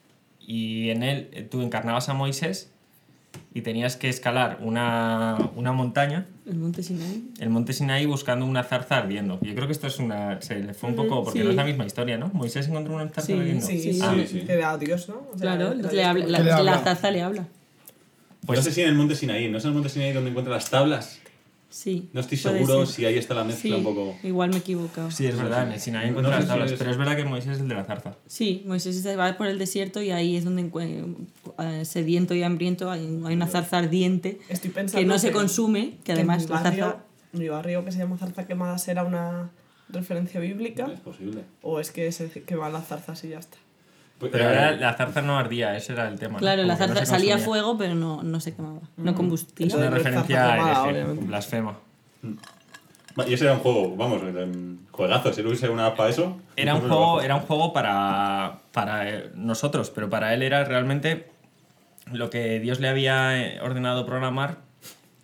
Y 0.48 0.90
en 0.92 1.04
él 1.04 1.30
eh, 1.34 1.42
tú 1.44 1.62
encarnabas 1.62 2.08
a 2.10 2.14
Moisés 2.14 2.72
y 3.54 3.62
tenías 3.62 3.96
que 3.96 4.10
escalar 4.10 4.60
una, 4.62 5.38
una 5.56 5.72
montaña, 5.72 6.28
El 6.46 6.58
monte 6.58 6.84
Sinaí. 6.84 7.32
el 7.40 7.50
monte 7.50 7.74
Sinaí, 7.74 8.06
buscando 8.06 8.46
una 8.46 8.64
zarza 8.64 8.98
ardiendo. 8.98 9.40
Yo 9.42 9.56
creo 9.56 9.66
que 9.68 9.74
esto 9.74 9.88
es 9.88 9.98
una. 10.00 10.42
Se 10.42 10.60
le 10.60 10.74
fue 10.74 10.90
un 10.90 10.96
poco. 10.96 11.24
Porque 11.24 11.40
sí. 11.40 11.44
no 11.46 11.50
es 11.52 11.56
la 11.56 11.64
misma 11.66 11.86
historia, 11.86 12.18
¿no? 12.18 12.30
Moisés 12.34 12.68
encontró 12.68 12.94
una 12.96 13.06
zarza 13.10 13.22
Sí, 13.24 13.34
ardiendo. 13.34 13.66
Sí, 13.66 13.80
Sí, 13.80 13.94
sí, 13.94 14.00
Ah, 14.04 14.16
sí, 14.28 14.42
que 14.42 14.54
era 14.54 14.78
Dios, 14.78 15.10
¿no? 15.10 15.16
O 15.34 15.38
sea, 15.38 15.58
Claro, 15.58 15.72
era 15.74 15.92
le 15.92 16.04
habla- 16.04 16.26
la, 16.28 16.38
¿Qué 16.38 16.44
le 16.44 16.64
la 16.64 16.80
zarza 16.80 17.12
le 17.12 17.22
habla. 17.22 17.48
Pues 18.46 18.60
no 18.60 18.64
sé 18.64 18.72
si 18.72 18.82
en 18.82 18.90
el 18.90 18.96
monte 18.96 19.16
Sinaí, 19.16 19.50
¿no 19.50 19.58
es 19.58 19.64
en 19.64 19.70
el 19.70 19.74
monte 19.74 19.90
Sinaí 19.90 20.14
donde 20.14 20.30
encuentra 20.30 20.54
las 20.54 20.70
tablas? 20.70 21.20
Sí. 21.76 22.10
No 22.14 22.22
estoy 22.22 22.38
seguro 22.38 22.86
ser. 22.86 22.96
si 22.96 23.06
ahí 23.06 23.18
está 23.18 23.34
la 23.34 23.44
mezcla 23.44 23.62
Sí, 23.62 23.72
un 23.74 23.84
poco... 23.84 24.16
igual 24.24 24.50
me 24.52 24.56
he 24.56 24.60
equivocado. 24.60 25.12
Sí, 25.12 25.26
es 25.28 25.36
verdad, 25.36 25.70
en 25.74 25.78
Sinaí 25.78 26.06
No 26.06 26.10
encuentra 26.12 26.36
las 26.36 26.44
si 26.44 26.48
tablas. 26.50 26.72
es- 26.72 26.78
Pero 26.80 26.92
es 26.92 26.98
verdad 26.98 27.18
que 27.18 27.26
Moisés 27.26 27.56
es 27.56 27.60
el 27.60 27.68
de 27.68 27.76
la 27.76 27.84
zarza. 27.84 28.16
Sí, 28.28 28.64
Moisés 28.66 29.02
se 29.02 29.16
va 29.18 29.36
por 29.36 29.48
el 29.48 29.60
desierto 29.60 30.02
y 30.02 30.12
ahí 30.12 30.38
es 30.38 30.46
donde 30.46 30.62
eh, 31.60 31.84
sediento 31.86 32.34
y 32.34 32.44
hambriento 32.44 32.90
hay, 32.90 33.02
hay 33.26 33.34
una 33.36 33.48
zarza 33.48 33.78
ardiente 33.80 34.40
Estoy 34.48 34.70
pensando 34.72 35.02
que 35.02 35.06
no 35.06 35.20
se 35.20 35.28
que- 35.28 35.34
consume, 35.34 35.90
que 35.98 36.04
que 36.06 36.12
además 36.14 36.44
mi 36.44 36.50
la 36.54 36.62
barrio, 36.62 36.86
zarza... 36.86 37.04
mi 37.34 37.50
barrio 37.50 37.84
que 37.84 37.92
se 37.92 37.98
llama 37.98 38.18
Zarza 38.18 38.48
Quemada 38.48 38.78
será 38.78 39.04
una 39.04 39.52
referencia 39.90 40.40
bíblica 40.40 40.90
Es 40.94 41.02
posible. 41.02 41.42
o 41.62 41.82
es 41.82 41.92
que 41.92 42.10
se 42.14 42.30
queman 42.44 42.72
las 42.72 42.88
zarzas 42.88 43.22
y 43.26 43.30
ya 43.30 43.40
está. 43.40 43.58
Pues, 44.20 44.32
Pero 44.32 44.46
eh, 44.50 44.54
era- 44.54 44.72
la 44.72 44.94
zarza 44.94 45.22
no 45.22 45.38
ardía, 45.38 45.76
ese 45.76 45.94
era 45.94 46.08
el 46.08 46.18
tema. 46.20 46.34
¿no? 46.34 46.40
Claro, 46.40 46.64
la 46.64 46.74
no 46.74 46.78
zarza 46.78 47.00
se 47.00 47.06
salía 47.06 47.38
fuego, 47.38 47.78
pero 47.78 47.96
no, 47.96 48.24
no 48.24 48.40
se 48.40 48.56
quemaba. 48.56 48.80
No 48.98 49.12
Es 49.12 49.18
combustía. 49.18 49.66
una 49.68 49.86
Entonces, 49.86 50.04
referencia 50.04 50.54
a 50.82 50.92
blasfema. 51.28 51.76
Y 53.28 53.34
ese 53.34 53.46
era 53.46 53.54
un 53.54 53.60
juego, 53.60 53.96
vamos, 53.96 54.22
em, 54.24 54.78
juegazo. 54.92 55.32
Si 55.34 55.42
no 55.42 55.48
hubiese 55.50 55.70
una 55.70 55.88
app 55.88 55.98
para 55.98 56.10
eso. 56.10 56.38
Era 56.56 56.76
un 56.76 56.82
juego, 56.82 57.22
era 57.22 57.36
un 57.36 57.42
juego 57.42 57.72
para, 57.74 58.60
para 58.74 59.10
eh, 59.10 59.32
nosotros, 59.36 59.90
pero 59.90 60.10
para 60.10 60.34
él 60.34 60.44
era 60.44 60.64
realmente 60.66 61.30
lo 62.12 62.30
que 62.30 62.60
Dios 62.60 62.80
le 62.80 62.88
había 62.90 63.38
eh, 63.42 63.60
ordenado 63.62 64.06
programar 64.06 64.58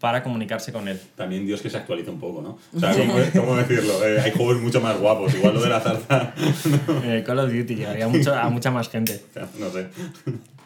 para 0.01 0.23
comunicarse 0.23 0.73
con 0.73 0.87
él. 0.87 0.99
También 1.15 1.45
Dios 1.45 1.61
que 1.61 1.69
se 1.69 1.77
actualiza 1.77 2.09
un 2.09 2.19
poco, 2.19 2.41
¿no? 2.41 2.57
O 2.75 2.79
sea, 2.79 2.91
¿cómo, 2.97 3.13
cómo 3.35 3.55
decirlo? 3.55 4.03
Eh, 4.03 4.19
hay 4.19 4.31
juegos 4.31 4.59
mucho 4.59 4.81
más 4.81 4.99
guapos. 4.99 5.33
Igual 5.35 5.53
lo 5.53 5.61
de 5.61 5.69
la 5.69 5.79
zarza. 5.79 6.33
Eh, 7.03 7.23
Call 7.25 7.39
of 7.39 7.51
Duty 7.51 7.75
llegaría 7.75 8.07
mucho, 8.07 8.33
a 8.33 8.49
mucha 8.49 8.71
más 8.71 8.89
gente. 8.89 9.23
no 9.59 9.69
sé. 9.69 9.89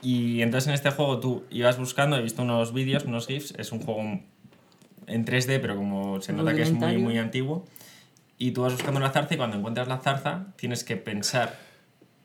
Y 0.01 0.41
entonces 0.41 0.69
en 0.69 0.73
este 0.73 0.89
juego 0.89 1.19
tú 1.19 1.43
ibas 1.51 1.77
buscando, 1.77 2.15
he 2.15 2.21
visto 2.21 2.43
unos 2.43 2.73
vídeos, 2.73 3.03
unos 3.03 3.27
GIFs, 3.27 3.53
es 3.57 3.71
un 3.73 3.79
juego 3.81 4.01
en 5.07 5.25
3D, 5.25 5.59
pero 5.59 5.75
como 5.75 6.21
se 6.21 6.31
nota 6.31 6.53
que 6.53 6.61
es 6.61 6.71
muy, 6.71 6.97
muy 6.97 7.17
antiguo. 7.17 7.65
Y 8.37 8.51
tú 8.51 8.61
vas 8.61 8.73
buscando 8.73 9.01
la 9.01 9.11
zarza 9.11 9.33
y 9.33 9.37
cuando 9.37 9.57
encuentras 9.57 9.89
la 9.89 9.97
zarza 9.97 10.47
tienes 10.55 10.85
que 10.85 10.95
pensar 10.95 11.59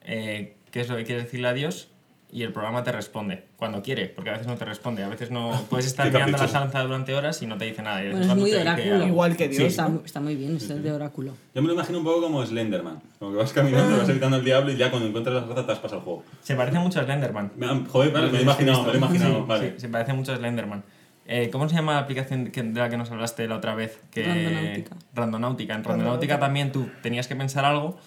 eh, 0.02 0.56
qué 0.70 0.80
es 0.80 0.88
lo 0.88 0.96
que 0.96 1.04
quieres 1.04 1.24
decirle 1.24 1.48
a 1.48 1.54
Dios 1.54 1.89
y 2.32 2.42
el 2.42 2.52
programa 2.52 2.82
te 2.84 2.92
responde 2.92 3.44
cuando 3.56 3.82
quiere, 3.82 4.06
porque 4.06 4.30
a 4.30 4.32
veces 4.34 4.46
no 4.46 4.56
te 4.56 4.64
responde, 4.64 5.02
a 5.02 5.08
veces 5.08 5.30
no 5.30 5.52
puedes 5.70 5.86
estar 5.86 6.10
mirando 6.12 6.38
la 6.38 6.48
zarza 6.48 6.82
durante 6.82 7.14
horas 7.14 7.40
y 7.42 7.46
no 7.46 7.58
te 7.58 7.64
dice 7.64 7.82
nada. 7.82 8.00
Bueno, 8.00 8.16
en 8.18 8.30
es 8.30 8.36
muy 8.36 8.50
de 8.50 8.60
oráculo. 8.60 9.06
Igual 9.06 9.36
que 9.36 9.48
Dios. 9.48 9.62
Está, 9.62 9.90
está 10.04 10.20
muy 10.20 10.36
bien, 10.36 10.56
es 10.56 10.68
de 10.68 10.92
oráculo. 10.92 11.32
Yo 11.54 11.62
me 11.62 11.68
lo 11.68 11.74
imagino 11.74 11.98
un 11.98 12.04
poco 12.04 12.22
como 12.22 12.44
Slenderman. 12.44 13.00
Como 13.18 13.32
que 13.32 13.38
vas 13.38 13.52
caminando, 13.52 13.98
vas 13.98 14.08
evitando 14.08 14.36
al 14.36 14.44
diablo 14.44 14.72
y 14.72 14.76
ya 14.76 14.90
cuando 14.90 15.08
encuentras 15.08 15.34
la 15.34 15.42
zarza 15.42 15.66
te 15.66 15.72
has 15.72 15.78
pasado 15.78 15.98
el 15.98 16.04
juego. 16.04 16.24
Se 16.42 16.54
parece 16.54 16.78
mucho 16.78 17.00
a 17.00 17.04
Slenderman. 17.04 17.52
Me 17.56 17.66
Joder, 17.86 18.12
vale, 18.12 18.26
me 18.26 18.32
lo 18.32 18.38
he 18.38 18.42
imaginado, 18.42 18.82
me 18.82 18.86
lo 18.88 18.94
he 18.94 18.96
imaginado. 18.98 19.34
Sí, 19.34 19.44
vale. 19.46 19.70
sí, 19.72 19.80
se 19.80 19.88
parece 19.88 20.12
mucho 20.12 20.32
a 20.32 20.36
Slenderman. 20.36 20.82
Eh, 21.26 21.48
¿Cómo 21.50 21.68
se 21.68 21.76
llama 21.76 21.92
la 21.92 22.00
aplicación 22.00 22.50
de 22.50 22.80
la 22.80 22.88
que 22.88 22.96
nos 22.96 23.10
hablaste 23.10 23.46
la 23.46 23.56
otra 23.56 23.74
vez? 23.74 24.00
Que, 24.10 24.24
Randonáutica. 24.24 24.96
Randonáutica. 25.14 25.74
En 25.74 25.84
Randonáutica 25.84 26.38
también 26.40 26.72
tú 26.72 26.88
tenías 27.02 27.28
que 27.28 27.36
pensar 27.36 27.64
algo 27.64 27.98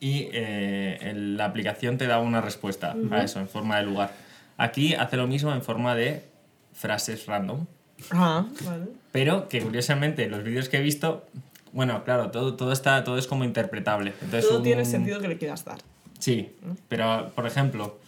y 0.00 0.28
eh, 0.32 1.12
la 1.14 1.44
aplicación 1.44 1.98
te 1.98 2.06
daba 2.06 2.22
una 2.22 2.40
respuesta 2.40 2.96
a 3.10 3.22
eso 3.22 3.38
en 3.40 3.48
forma 3.48 3.76
de 3.76 3.82
lugar. 3.84 4.12
Aquí 4.56 4.94
hace 4.94 5.16
lo 5.16 5.26
mismo 5.26 5.52
en 5.52 5.62
forma 5.62 5.94
de 5.94 6.24
frases 6.72 7.26
random, 7.26 7.66
Ah, 8.10 8.46
vale. 8.64 8.86
pero 9.12 9.48
que 9.48 9.60
curiosamente 9.60 10.26
los 10.28 10.42
vídeos 10.42 10.68
que 10.70 10.78
he 10.78 10.80
visto, 10.82 11.26
bueno, 11.72 12.02
claro, 12.04 12.30
todo, 12.30 12.54
todo, 12.54 12.72
está, 12.72 13.04
todo 13.04 13.18
es 13.18 13.26
como 13.26 13.44
interpretable. 13.44 14.12
Entonces, 14.22 14.48
Todo 14.48 14.58
un- 14.58 14.64
tiene 14.64 14.84
sentido 14.86 15.20
que 15.20 15.28
le 15.28 15.36
quieras 15.36 15.64
dar. 15.64 15.78
Sí, 16.18 16.50
pero 16.88 17.30
por 17.34 17.46
ejemplo, 17.46 17.98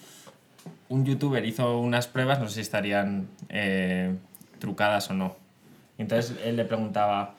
un 0.88 1.04
youtuber 1.04 1.44
hizo 1.44 1.78
unas 1.78 2.06
pruebas, 2.06 2.38
no 2.40 2.49
sé 2.49 2.56
si 2.56 2.61
estarían 2.62 3.28
eh, 3.49 4.14
trucadas 4.58 5.11
o 5.11 5.14
no. 5.14 5.37
Entonces 5.99 6.37
él 6.44 6.56
le 6.56 6.64
preguntaba, 6.64 7.34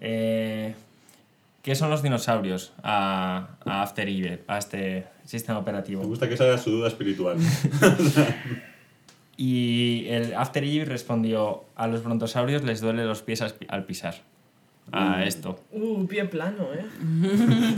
eh, 0.00 0.74
¿qué 1.66 1.74
son 1.74 1.90
los 1.90 2.00
dinosaurios 2.02 2.72
a, 2.82 3.48
a 3.66 3.82
After 3.82 4.08
Eve, 4.08 4.42
a 4.46 4.56
este 4.56 5.06
sistema 5.24 5.58
Me 5.58 5.62
operativo? 5.62 6.02
gusta 6.04 6.28
que 6.28 6.34
esa 6.34 6.46
era 6.46 6.58
su 6.58 6.70
duda 6.70 6.88
espiritual. 6.88 7.36
Y 9.38 10.06
el 10.08 10.32
After 10.34 10.64
Eve 10.64 10.86
respondió, 10.86 11.64
a 11.76 11.86
los 11.88 12.02
brontosaurios 12.02 12.64
les 12.64 12.80
duele 12.80 13.04
los 13.04 13.20
pies 13.20 13.42
al 13.42 13.52
pi- 13.52 13.66
al 13.68 13.84
pisar. 13.84 14.14
A 14.92 15.24
esto. 15.24 15.58
Uh, 15.72 16.06
pie 16.06 16.24
plano, 16.26 16.68
¿eh? 16.72 16.86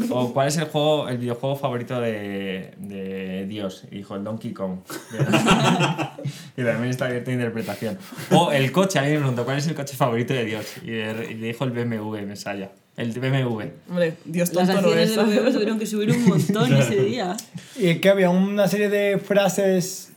O 0.11 0.33
cuál 0.33 0.47
es 0.49 0.57
el 0.59 0.67
juego, 0.67 1.09
el 1.09 1.19
videojuego 1.19 1.57
favorito 1.57 2.01
de, 2.01 2.75
de 2.77 3.47
Dios, 3.49 3.85
y 3.91 3.97
dijo 3.97 4.15
el 4.15 4.23
Donkey 4.25 4.53
Kong. 4.53 4.81
y 6.57 6.63
también 6.63 6.91
está 6.91 7.07
abierto 7.07 7.31
a 7.31 7.33
interpretación. 7.35 7.99
O 8.31 8.53
el 8.53 8.71
coche, 8.71 8.99
a 8.99 9.03
mí 9.03 9.09
me 9.09 9.17
preguntó 9.19 9.45
cuál 9.45 9.57
es 9.59 9.67
el 9.67 9.75
coche 9.75 9.97
favorito 9.97 10.35
de 10.35 10.45
Dios. 10.45 10.77
Y 10.85 10.91
le, 10.91 11.33
y 11.33 11.35
le 11.35 11.47
dijo 11.49 11.65
el 11.65 11.71
BMW, 11.73 12.25
Mesaya. 12.27 12.71
El 12.99 13.13
BMW. 13.13 13.63
Hombre, 13.89 14.15
Dios 14.27 14.53
Las 14.53 14.67
tonto 14.67 14.73
no 14.83 14.89
acciones 14.89 15.11
es. 15.11 15.17
del 15.17 15.27
bebé 15.27 15.53
tuvieron 15.53 15.79
que 15.79 15.87
subir 15.87 16.11
un 16.11 16.25
montón 16.29 16.75
ese 16.77 16.97
día. 17.03 17.37
Y 17.77 17.95
que 18.01 18.09
había 18.11 18.29
una 18.29 18.69
serie 18.69 18.91
de 18.91 19.19
frases 19.19 20.13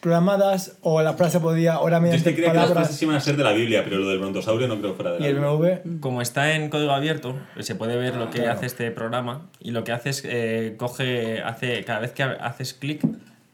programadas 0.00 0.76
o 0.82 1.02
la 1.02 1.14
frase 1.14 1.40
podía 1.40 1.74
ahora 1.74 1.96
Yo 1.98 1.98
es 1.98 2.02
mediante 2.02 2.30
que 2.30 2.36
creía 2.36 2.52
que 2.52 2.56
las 2.58 2.64
palabras 2.66 2.86
frases 2.88 3.02
iban 3.02 3.16
a 3.16 3.20
ser 3.20 3.36
de 3.36 3.42
la 3.44 3.52
Biblia, 3.52 3.82
pero 3.82 3.96
lo 3.98 4.08
del 4.10 4.18
brontosaurio 4.18 4.68
no 4.68 4.78
creo 4.78 4.90
que 4.92 4.96
fuera 5.02 5.12
de 5.12 5.18
y 5.18 5.20
la 5.22 5.26
el 5.28 5.34
Biblia. 5.34 5.50
BMW. 5.82 5.98
Como 6.00 6.22
está 6.22 6.54
en 6.54 6.68
código 6.68 6.92
abierto, 6.92 7.34
se 7.58 7.74
puede 7.74 7.96
ver 7.96 8.14
lo 8.16 8.30
que 8.30 8.46
hace 8.46 8.66
este 8.66 8.90
programa 8.90 9.46
y 9.60 9.70
lo 9.72 9.82
que 9.82 9.92
hace 9.92 10.10
es 10.10 10.22
eh, 10.24 10.74
coge, 10.76 11.40
hace, 11.40 11.82
cada 11.84 12.00
vez 12.00 12.12
que 12.12 12.22
haces 12.22 12.74
clic, 12.74 13.00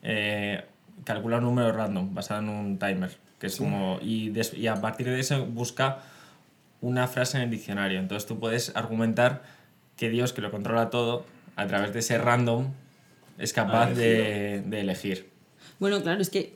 eh, 0.03 0.63
calcula 1.05 1.39
un 1.39 1.45
número 1.45 1.73
random 1.73 2.13
basado 2.15 2.41
en 2.43 2.49
un 2.49 2.79
timer. 2.79 3.11
Que 3.39 3.47
es 3.49 3.57
como, 3.57 3.99
y, 4.03 4.29
des- 4.31 4.55
y 4.55 4.67
a 4.69 4.75
partir 4.77 5.07
de 5.07 5.19
eso 5.19 5.45
busca 5.47 5.99
una 6.83 7.09
frase 7.09 7.39
en 7.39 7.45
el 7.45 7.51
diccionario. 7.51 7.99
Entonces 7.99 8.27
tú 8.29 8.39
puedes 8.39 8.77
argumentar 8.77 9.43
que 9.97 10.11
Dios, 10.11 10.33
que 10.35 10.43
lo 10.43 10.51
controla 10.51 10.91
todo, 10.91 11.25
a 11.57 11.67
través 11.67 11.93
de 11.95 12.01
ese 12.01 12.19
random, 12.19 12.67
es 13.39 13.53
capaz 13.55 13.91
Ah, 13.91 13.95
de, 13.95 14.63
de 14.67 14.81
elegir. 14.81 15.31
Bueno, 15.79 16.03
claro, 16.03 16.21
es 16.21 16.29
que 16.31 16.55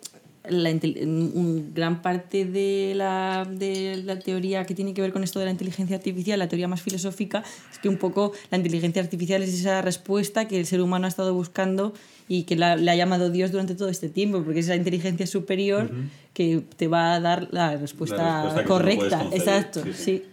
la 0.49 0.71
un- 0.71 1.73
gran 1.75 2.03
parte 2.03 2.45
de 2.45 2.93
la, 2.95 3.47
de 3.51 4.03
la 4.05 4.19
teoría 4.21 4.65
que 4.65 4.75
tiene 4.75 4.95
que 4.95 5.01
ver 5.03 5.13
con 5.13 5.25
esto 5.25 5.39
de 5.41 5.47
la 5.47 5.51
inteligencia 5.51 5.97
artificial, 5.97 6.39
la 6.39 6.49
teoría 6.49 6.69
más 6.69 6.83
filosófica, 6.83 7.43
es 7.73 7.79
que 7.81 7.89
un 7.89 7.97
poco 7.97 8.33
la 8.51 8.57
inteligencia 8.59 9.03
artificial 9.03 9.43
es 9.43 9.55
esa 9.55 9.83
respuesta 9.83 10.47
que 10.47 10.59
el 10.61 10.67
ser 10.67 10.81
humano 10.81 11.07
ha 11.07 11.09
estado 11.09 11.35
buscando 11.35 11.95
y 12.29 12.43
que 12.45 12.57
la- 12.57 12.77
le 12.77 12.91
ha 12.91 12.95
llamado 12.97 13.31
Dios 13.31 13.53
durante 13.53 13.75
todo 13.75 13.89
este 13.89 14.09
tiempo, 14.09 14.43
porque 14.43 14.61
es 14.61 14.67
esa 14.67 14.77
inteligencia 14.77 15.27
superior 15.27 15.91
que 16.35 16.63
te 16.77 16.89
va 16.89 17.15
a 17.15 17.21
dar 17.21 17.49
la 17.53 17.77
respuesta, 17.77 18.17
La 18.17 18.43
respuesta 18.43 18.63
no 18.63 18.69
correcta. 18.69 19.27
Exacto, 19.33 19.83
sí, 19.85 19.93
sí. 19.93 20.03
sí. 20.03 20.25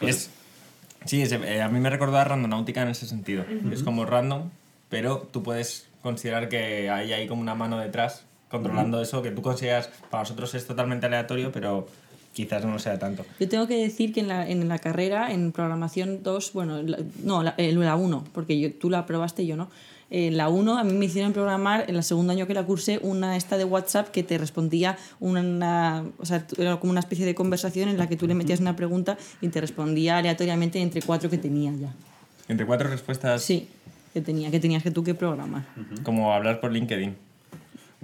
Es, 0.00 0.30
sí, 1.04 1.22
es- 1.22 1.32
eh, 1.32 1.62
a 1.62 1.68
mí 1.68 1.80
me 1.80 1.90
recordó 1.90 2.16
a 2.18 2.24
Randonáutica 2.24 2.82
en 2.82 2.88
ese 2.88 3.06
sentido. 3.06 3.44
Es 3.72 3.82
como 3.82 4.04
random, 4.04 4.50
pero 4.88 5.28
tú 5.32 5.42
puedes 5.42 5.86
considerar 6.02 6.48
que 6.48 6.90
hay 6.90 7.12
ahí 7.12 7.26
como 7.26 7.40
una 7.42 7.54
mano 7.54 7.78
detrás 7.78 8.22
controlando 8.50 9.02
eso 9.02 9.22
que 9.22 9.32
tú 9.32 9.42
consideras, 9.42 9.90
para 10.10 10.22
nosotros 10.22 10.54
es 10.54 10.66
totalmente 10.66 11.06
aleatorio, 11.06 11.50
pero 11.50 11.88
quizás 12.32 12.64
no 12.64 12.70
lo 12.72 12.78
sea 12.78 12.96
tanto. 12.98 13.24
Yo 13.40 13.48
tengo 13.48 13.66
que 13.66 13.76
decir 13.76 14.12
que 14.14 14.20
en 14.20 14.28
la, 14.28 14.48
en 14.48 14.68
la 14.68 14.78
carrera, 14.78 15.32
en 15.32 15.50
programación 15.50 16.22
2, 16.22 16.52
bueno, 16.52 16.80
la- 16.82 16.98
no, 17.24 17.42
la, 17.42 17.54
en 17.58 17.80
la 17.80 17.96
1, 17.96 18.24
porque 18.32 18.58
yo, 18.60 18.72
tú 18.72 18.88
la 18.88 19.00
aprobaste 19.00 19.42
y 19.42 19.48
yo 19.48 19.56
no. 19.56 19.68
En 20.08 20.36
la 20.36 20.48
1 20.48 20.78
a 20.78 20.84
mí 20.84 20.92
me 20.92 21.06
hicieron 21.06 21.32
programar, 21.32 21.84
en 21.88 21.96
el 21.96 22.02
segundo 22.04 22.32
año 22.32 22.46
que 22.46 22.54
la 22.54 22.64
cursé, 22.64 23.00
una 23.02 23.36
esta 23.36 23.56
de 23.56 23.64
WhatsApp 23.64 24.08
que 24.10 24.22
te 24.22 24.38
respondía 24.38 24.96
una... 25.18 26.04
O 26.18 26.24
sea, 26.24 26.46
era 26.58 26.78
como 26.78 26.92
una 26.92 27.00
especie 27.00 27.26
de 27.26 27.34
conversación 27.34 27.88
en 27.88 27.98
la 27.98 28.08
que 28.08 28.16
tú 28.16 28.26
le 28.28 28.34
metías 28.34 28.60
una 28.60 28.76
pregunta 28.76 29.18
y 29.40 29.48
te 29.48 29.60
respondía 29.60 30.18
aleatoriamente 30.18 30.80
entre 30.80 31.02
cuatro 31.02 31.28
que 31.28 31.38
tenía 31.38 31.72
ya. 31.72 31.92
Entre 32.48 32.64
cuatro 32.64 32.88
respuestas, 32.88 33.42
Sí, 33.42 33.68
que 34.14 34.20
tenía, 34.20 34.50
que 34.50 34.60
tenías 34.60 34.82
que 34.82 34.92
tú 34.92 35.02
que 35.02 35.14
programar. 35.14 35.64
como 36.04 36.32
hablar 36.32 36.60
por 36.60 36.72
LinkedIn. 36.72 37.16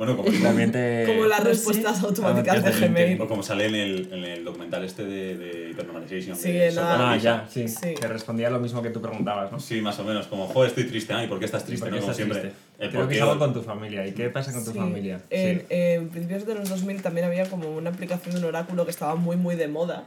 Bueno, 0.04 0.16
como, 0.16 0.32
También 0.42 0.72
te... 0.72 1.04
Como 1.06 1.26
las 1.26 1.44
respuestas 1.44 2.02
automáticas 2.02 2.56
Ah, 2.64 2.70
de 2.70 2.88
Gmail. 2.88 3.18
como 3.18 3.42
sale 3.42 3.66
en 3.66 3.74
el, 3.76 4.08
en 4.12 4.24
el 4.24 4.44
documental 4.44 4.82
este 4.84 5.04
de, 5.04 5.36
de 5.38 5.70
Hypernormalization. 5.70 6.36
Sí, 6.36 6.50
de 6.50 6.68
en 6.68 6.74
la- 6.74 7.12
Ah, 7.12 7.16
ya, 7.16 7.46
sí, 7.48 7.68
Sí. 7.68 7.94
Que 7.94 8.08
respondía 8.08 8.50
lo 8.50 8.58
mismo 8.58 8.82
que 8.82 8.90
tú 8.90 9.00
preguntabas, 9.00 9.52
¿no? 9.52 9.60
Sí, 9.60 9.80
más 9.80 9.96
o 10.00 10.04
menos. 10.04 10.26
Como, 10.26 10.48
joder, 10.48 10.70
estoy 10.70 10.84
triste. 10.88 11.12
Ay, 11.12 11.28
¿por 11.28 11.38
qué 11.38 11.44
estás 11.44 11.64
triste? 11.64 11.84
¿Por 11.86 11.90
qué 11.90 12.00
no? 12.00 12.00
Como 12.00 12.10
estás 12.10 12.16
siempre. 12.16 12.40
triste? 12.40 12.58
El 12.80 12.88
Creo 12.90 13.02
por 13.02 13.08
que 13.10 13.14
es 13.16 13.22
algo 13.22 13.38
con 13.38 13.54
tu 13.54 13.62
familia. 13.62 14.04
¿Y 14.06 14.12
qué 14.12 14.28
pasa 14.28 14.52
con 14.52 14.64
tu 14.64 14.72
Sí. 14.72 14.76
familia? 14.78 15.20
En, 15.30 15.60
Sí. 15.60 15.66
en 15.70 16.08
principios 16.08 16.46
de 16.46 16.54
los 16.56 16.68
2000 16.68 17.00
también 17.00 17.24
había 17.26 17.48
como 17.48 17.70
una 17.70 17.90
aplicación 17.90 18.34
de 18.34 18.40
un 18.40 18.46
oráculo 18.46 18.84
que 18.84 18.90
estaba 18.90 19.14
muy, 19.14 19.36
muy 19.36 19.54
de 19.54 19.68
moda. 19.68 20.04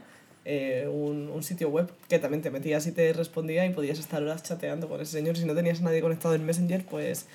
eh, 0.48 0.86
un, 0.88 1.28
un 1.28 1.42
sitio 1.42 1.70
web 1.70 1.90
que 2.08 2.20
también 2.20 2.40
te 2.40 2.50
metías 2.52 2.86
y 2.86 2.92
te 2.92 3.12
respondía 3.12 3.66
y 3.66 3.70
podías 3.70 3.98
estar 3.98 4.22
horas 4.22 4.44
chateando 4.44 4.88
con 4.88 5.00
ese 5.00 5.10
señor. 5.10 5.36
Si 5.36 5.44
no 5.44 5.54
tenías 5.56 5.80
a 5.80 5.84
nadie 5.84 6.00
conectado 6.00 6.34
en 6.36 6.44
Messenger, 6.46 6.84
pues. 6.84 7.26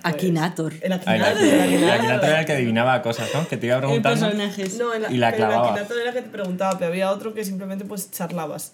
Pues 0.00 0.14
Akinator. 0.14 0.72
El 0.80 0.92
Ah, 0.92 0.96
el 0.96 1.22
Akinator. 1.22 1.42
El 1.44 1.74
el 1.84 1.90
Akinator. 1.90 2.28
Era 2.28 2.40
el 2.40 2.46
que 2.46 2.52
adivinaba 2.52 3.02
cosas, 3.02 3.28
¿no? 3.34 3.46
Que 3.48 3.56
te 3.56 3.66
iba 3.66 3.78
preguntando. 3.78 4.26
personajes. 4.26 4.78
No, 4.78 4.92
el, 4.94 5.02
Y 5.12 5.16
la 5.18 5.30
pero 5.30 5.44
el 5.44 5.48
clavaba. 5.50 5.70
Akinator 5.72 5.98
era 6.00 6.12
que 6.12 6.22
te 6.22 6.28
preguntaba, 6.30 6.78
pero 6.78 6.90
había 6.90 7.10
otro 7.10 7.34
que 7.34 7.44
simplemente 7.44 7.84
pues 7.84 8.10
charlabas. 8.10 8.72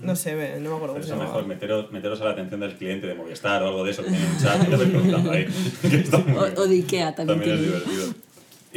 No 0.00 0.16
sé, 0.16 0.34
me- 0.34 0.58
no 0.58 0.70
me 0.70 0.76
acuerdo 0.76 0.96
se 0.96 1.00
eso 1.02 1.16
mejor 1.16 1.46
meteros, 1.46 1.92
meteros 1.92 2.20
a 2.20 2.24
la 2.24 2.30
atención 2.32 2.58
del 2.58 2.74
cliente 2.76 3.06
de 3.06 3.14
Movistar 3.14 3.62
o 3.62 3.68
algo 3.68 3.84
de 3.84 3.92
eso, 3.92 4.02
que 4.02 4.10
tiene 4.10 4.26
un 4.26 4.36
chat 4.42 4.60
y 4.62 4.66
te 4.66 4.76
vais 4.76 4.88
preguntando 4.90 5.30
ahí. 5.30 5.46
O, 6.58 6.62
o 6.62 6.66
de 6.66 6.74
Ikea 6.74 7.14
también. 7.14 7.38
También 7.38 7.54
es 7.56 7.60
tiene. 7.60 7.76
divertido. 7.84 8.14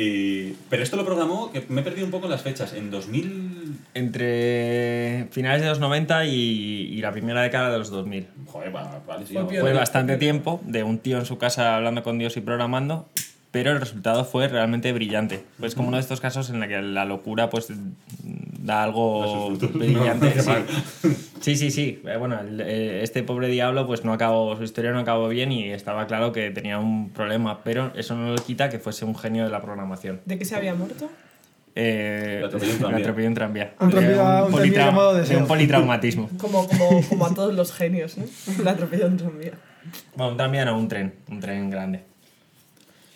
Y, 0.01 0.53
pero 0.69 0.81
esto 0.81 0.95
lo 0.95 1.03
programó, 1.05 1.51
que 1.51 1.61
me 1.67 1.81
he 1.81 1.83
perdido 1.83 2.05
un 2.05 2.11
poco 2.11 2.27
las 2.29 2.41
fechas, 2.41 2.73
en 2.73 2.89
2000... 2.89 3.77
Entre 3.93 5.27
finales 5.31 5.61
de 5.61 5.67
los 5.67 5.79
90 5.79 6.25
y, 6.25 6.31
y 6.35 6.97
la 7.01 7.11
primera 7.11 7.41
década 7.41 7.69
de 7.71 7.79
los 7.79 7.89
2000. 7.89 8.27
Joder, 8.45 8.73
va- 8.75 9.01
vale, 9.05 9.25
sí. 9.25 9.35
Fue 9.59 9.73
bastante 9.73 10.15
tiempo 10.17 10.61
de 10.65 10.83
un 10.83 10.99
tío 10.99 11.17
en 11.19 11.25
su 11.25 11.37
casa 11.37 11.75
hablando 11.75 12.01
con 12.03 12.17
Dios 12.17 12.37
y 12.37 12.41
programando, 12.41 13.09
pero 13.51 13.71
el 13.71 13.79
resultado 13.79 14.25
fue 14.25 14.47
realmente 14.47 14.91
brillante. 14.93 15.43
Pues 15.59 15.73
como 15.75 15.87
uno 15.87 15.97
de 15.97 16.01
estos 16.01 16.21
casos 16.21 16.49
en 16.49 16.61
el 16.63 16.69
que 16.69 16.81
la 16.81 17.05
locura 17.05 17.49
pues 17.49 17.67
da 18.23 18.83
algo 18.83 19.49
brillante. 19.73 20.41
Sí. 20.41 20.51
Sí, 21.41 21.55
sí, 21.55 21.71
sí. 21.71 22.01
Eh, 22.05 22.17
Bueno, 22.17 22.39
el- 22.39 22.61
eh, 22.61 23.01
este 23.01 23.23
pobre 23.23 23.47
diablo, 23.47 23.87
pues 23.87 24.03
no 24.03 24.13
acabó, 24.13 24.55
su 24.57 24.63
historia 24.63 24.91
no 24.91 24.99
acabó 24.99 25.29
bien 25.29 25.51
y 25.51 25.69
estaba 25.71 26.05
claro 26.05 26.31
que 26.31 26.51
tenía 26.51 26.77
un 26.79 27.09
problema, 27.11 27.63
pero 27.63 27.91
eso 27.95 28.15
no 28.15 28.35
le 28.35 28.41
quita 28.41 28.69
que 28.69 28.77
fuese 28.79 29.05
un 29.05 29.15
genio 29.15 29.45
de 29.45 29.49
la 29.49 29.61
programación. 29.61 30.19
¿De 30.25 30.37
qué 30.37 30.45
se 30.45 30.55
había 30.55 30.75
muerto? 30.75 31.09
Eh, 31.75 32.37
Le 32.41 32.45
atropelló 32.47 32.73
un 32.73 32.77
tranvía. 32.79 32.97
le 32.97 33.03
atropelló 33.03 33.27
un 33.29 33.33
tranvía. 33.35 33.73
Un 33.79 33.87
un 33.87 33.93
llamado 33.93 35.13
de 35.15 35.37
un 35.37 35.47
politraumatismo. 35.47 36.29
Como, 36.37 36.67
como, 36.67 37.01
como 37.07 37.25
a 37.25 37.33
todos 37.33 37.53
los 37.53 37.71
genios, 37.71 38.17
¿no? 38.17 38.25
La 38.63 38.71
atropelló 38.71 39.07
un 39.07 39.17
tranvía. 39.17 39.51
Bueno, 40.15 40.31
un 40.33 40.37
tranvía 40.37 40.65
no, 40.65 40.77
un 40.77 40.87
tren, 40.89 41.13
un 41.29 41.39
tren 41.39 41.69
grande. 41.69 42.01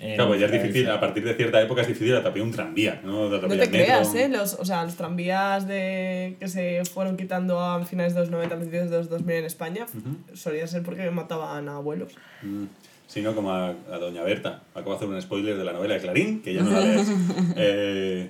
Eh, 0.05 0.15
Claro, 0.15 0.31
pues 0.31 0.41
ya 0.41 0.47
es 0.47 0.51
eh, 0.51 0.59
difícil, 0.59 0.89
a 0.89 0.99
partir 0.99 1.23
de 1.23 1.33
cierta 1.33 1.61
época 1.61 1.81
es 1.81 1.87
difícil 1.87 2.13
atropellar 2.13 2.45
un 2.47 2.53
tranvía, 2.53 2.99
¿no? 3.05 3.29
No 3.29 3.39
te 3.47 3.69
creas, 3.69 4.13
¿eh? 4.15 4.27
Los, 4.27 4.55
o 4.55 4.65
sea, 4.65 4.83
los 4.83 4.95
tranvías 4.95 5.65
de, 5.65 6.35
que 6.39 6.47
se 6.49 6.83
fueron 6.83 7.15
quitando 7.15 7.59
a 7.61 7.83
finales 7.85 8.13
de 8.13 8.19
los 8.19 8.29
90, 8.29 8.55
principios 8.57 8.89
de 8.89 8.97
los 8.97 9.09
2000 9.09 9.35
en 9.37 9.45
España, 9.45 9.85
solía 10.33 10.67
ser 10.67 10.83
porque 10.83 11.09
mataban 11.09 11.69
a 11.69 11.75
abuelos. 11.77 12.13
Mm, 12.41 12.65
Sí, 13.07 13.21
no, 13.21 13.35
como 13.35 13.51
a, 13.51 13.69
a 13.69 13.97
Doña 13.99 14.23
Berta. 14.23 14.63
Acabo 14.73 14.91
de 14.91 14.95
hacer 14.95 15.07
un 15.07 15.21
spoiler 15.21 15.55
de 15.55 15.63
la 15.63 15.71
novela 15.73 15.93
de 15.93 15.99
Clarín, 16.01 16.41
que 16.41 16.53
ya 16.55 16.63
no 16.63 16.71
la 16.71 16.79
lees. 16.79 17.07
Eh, 17.55 18.29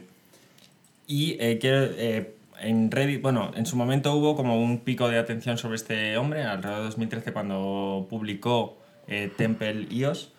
Y 1.08 1.38
eh, 1.40 1.58
quiero, 1.58 1.86
eh, 1.98 2.36
en 2.62 2.92
Reddit, 2.92 3.22
bueno, 3.22 3.52
en 3.56 3.66
su 3.66 3.78
momento 3.78 4.14
hubo 4.14 4.36
como 4.36 4.62
un 4.62 4.80
pico 4.80 5.08
de 5.08 5.20
atención 5.20 5.58
sobre 5.58 5.76
este 5.76 6.18
hombre, 6.18 6.44
alrededor 6.44 6.80
de 6.80 6.86
2013 6.88 7.32
cuando 7.32 8.08
publicó 8.10 8.78
eh, 9.08 9.32
Temple 9.38 9.88
IOS, 9.90 10.33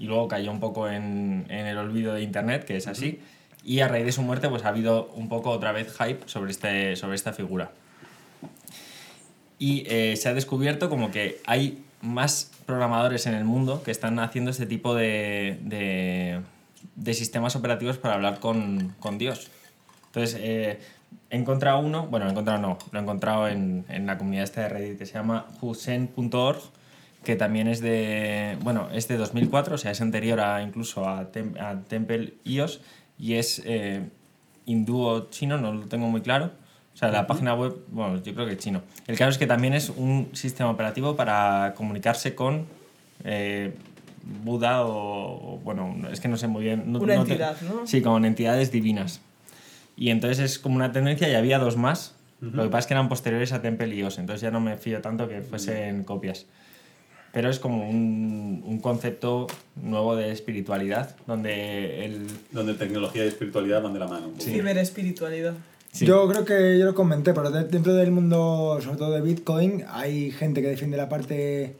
y 0.00 0.06
luego 0.06 0.26
cayó 0.28 0.50
un 0.50 0.60
poco 0.60 0.88
en, 0.88 1.44
en 1.50 1.66
el 1.66 1.76
olvido 1.76 2.14
de 2.14 2.22
Internet, 2.22 2.64
que 2.64 2.76
es 2.76 2.88
así, 2.88 3.20
y 3.62 3.80
a 3.80 3.88
raíz 3.88 4.06
de 4.06 4.12
su 4.12 4.22
muerte 4.22 4.48
pues 4.48 4.64
ha 4.64 4.68
habido 4.68 5.10
un 5.14 5.28
poco 5.28 5.50
otra 5.50 5.72
vez 5.72 5.94
hype 5.98 6.26
sobre, 6.26 6.50
este, 6.50 6.96
sobre 6.96 7.16
esta 7.16 7.34
figura. 7.34 7.70
Y 9.58 9.84
eh, 9.86 10.16
se 10.16 10.30
ha 10.30 10.34
descubierto 10.34 10.88
como 10.88 11.10
que 11.10 11.42
hay 11.44 11.84
más 12.00 12.50
programadores 12.64 13.26
en 13.26 13.34
el 13.34 13.44
mundo 13.44 13.82
que 13.82 13.90
están 13.90 14.18
haciendo 14.20 14.50
este 14.50 14.64
tipo 14.64 14.94
de, 14.94 15.58
de, 15.64 16.40
de 16.96 17.14
sistemas 17.14 17.54
operativos 17.54 17.98
para 17.98 18.14
hablar 18.14 18.40
con, 18.40 18.94
con 19.00 19.18
Dios. 19.18 19.50
Entonces, 20.06 20.40
eh, 20.40 20.80
he 21.28 21.36
encontrado 21.36 21.80
uno, 21.80 22.06
bueno, 22.06 22.26
he 22.26 22.30
encontrado 22.30 22.58
no, 22.58 22.78
lo 22.90 22.98
he 22.98 23.02
encontrado 23.02 23.48
en, 23.48 23.84
en 23.90 24.06
la 24.06 24.16
comunidad 24.16 24.44
esta 24.44 24.62
de 24.62 24.70
Reddit 24.70 24.98
que 24.98 25.04
se 25.04 25.12
llama 25.12 25.46
husen.org, 25.60 26.79
que 27.24 27.36
también 27.36 27.68
es 27.68 27.80
de, 27.80 28.56
bueno, 28.62 28.88
es 28.92 29.08
de 29.08 29.16
2004, 29.16 29.74
o 29.74 29.78
sea, 29.78 29.90
es 29.90 30.00
anterior 30.00 30.40
a, 30.40 30.62
incluso 30.62 31.08
a, 31.08 31.30
Tem- 31.32 31.58
a 31.60 31.80
Temple 31.86 32.34
IOS 32.44 32.80
y 33.18 33.34
es 33.34 33.60
eh, 33.66 34.02
hindú 34.66 35.00
o 35.02 35.28
chino, 35.30 35.58
no 35.58 35.72
lo 35.74 35.86
tengo 35.86 36.06
muy 36.08 36.22
claro. 36.22 36.50
O 36.94 36.96
sea, 36.96 37.10
la 37.10 37.26
página 37.26 37.54
web, 37.54 37.76
bueno, 37.88 38.22
yo 38.22 38.34
creo 38.34 38.46
que 38.46 38.52
es 38.52 38.58
chino. 38.58 38.82
El 39.06 39.16
caso 39.16 39.30
es 39.30 39.38
que 39.38 39.46
también 39.46 39.74
es 39.74 39.90
un 39.90 40.28
sistema 40.32 40.70
operativo 40.70 41.16
para 41.16 41.72
comunicarse 41.76 42.34
con 42.34 42.66
eh, 43.24 43.74
Buda 44.44 44.84
o, 44.84 45.54
o, 45.54 45.58
bueno, 45.58 45.96
es 46.12 46.20
que 46.20 46.28
no 46.28 46.36
sé 46.36 46.46
muy 46.46 46.62
bien. 46.64 46.84
no- 46.92 46.98
Una 47.00 47.14
no 47.16 47.24
te- 47.24 47.32
entidad, 47.32 47.56
¿no? 47.62 47.86
Sí, 47.86 48.02
con 48.02 48.24
entidades 48.24 48.70
divinas. 48.72 49.20
Y 49.96 50.10
entonces 50.10 50.38
es 50.40 50.58
como 50.58 50.76
una 50.76 50.92
tendencia 50.92 51.28
y 51.28 51.34
había 51.34 51.58
dos 51.58 51.76
más. 51.76 52.14
Lo 52.40 52.62
que 52.62 52.68
pasa 52.70 52.78
es 52.80 52.86
que 52.86 52.94
eran 52.94 53.10
posteriores 53.10 53.52
a 53.52 53.60
Temple 53.60 53.94
y 53.94 54.02
OS, 54.02 54.18
entonces 54.18 54.40
ya 54.40 54.50
no 54.50 54.60
me 54.60 54.78
fío 54.78 55.02
tanto 55.02 55.28
que 55.28 55.42
fuesen 55.42 56.04
copias. 56.04 56.46
Pero 57.32 57.48
es 57.48 57.58
como 57.60 57.88
un, 57.88 58.62
un 58.66 58.80
concepto 58.80 59.46
nuevo 59.80 60.16
de 60.16 60.32
espiritualidad, 60.32 61.14
donde 61.28 62.04
el... 62.04 62.26
donde 62.50 62.74
tecnología 62.74 63.24
y 63.24 63.28
espiritualidad 63.28 63.82
van 63.82 63.92
de 63.92 63.98
la 64.00 64.08
mano. 64.08 64.26
un 64.26 64.32
poco. 64.32 64.44
Ciberespiritualidad. 64.44 65.54
Sí. 65.92 66.06
Yo 66.06 66.28
creo 66.28 66.44
que 66.44 66.78
yo 66.78 66.84
lo 66.86 66.94
comenté, 66.94 67.32
pero 67.32 67.50
de- 67.50 67.64
dentro 67.64 67.94
del 67.94 68.10
mundo, 68.10 68.78
sobre 68.82 68.96
todo 68.96 69.12
de 69.12 69.20
Bitcoin, 69.20 69.84
hay 69.88 70.30
gente 70.32 70.60
que 70.62 70.68
defiende 70.68 70.96
la 70.96 71.08
parte, 71.08 71.74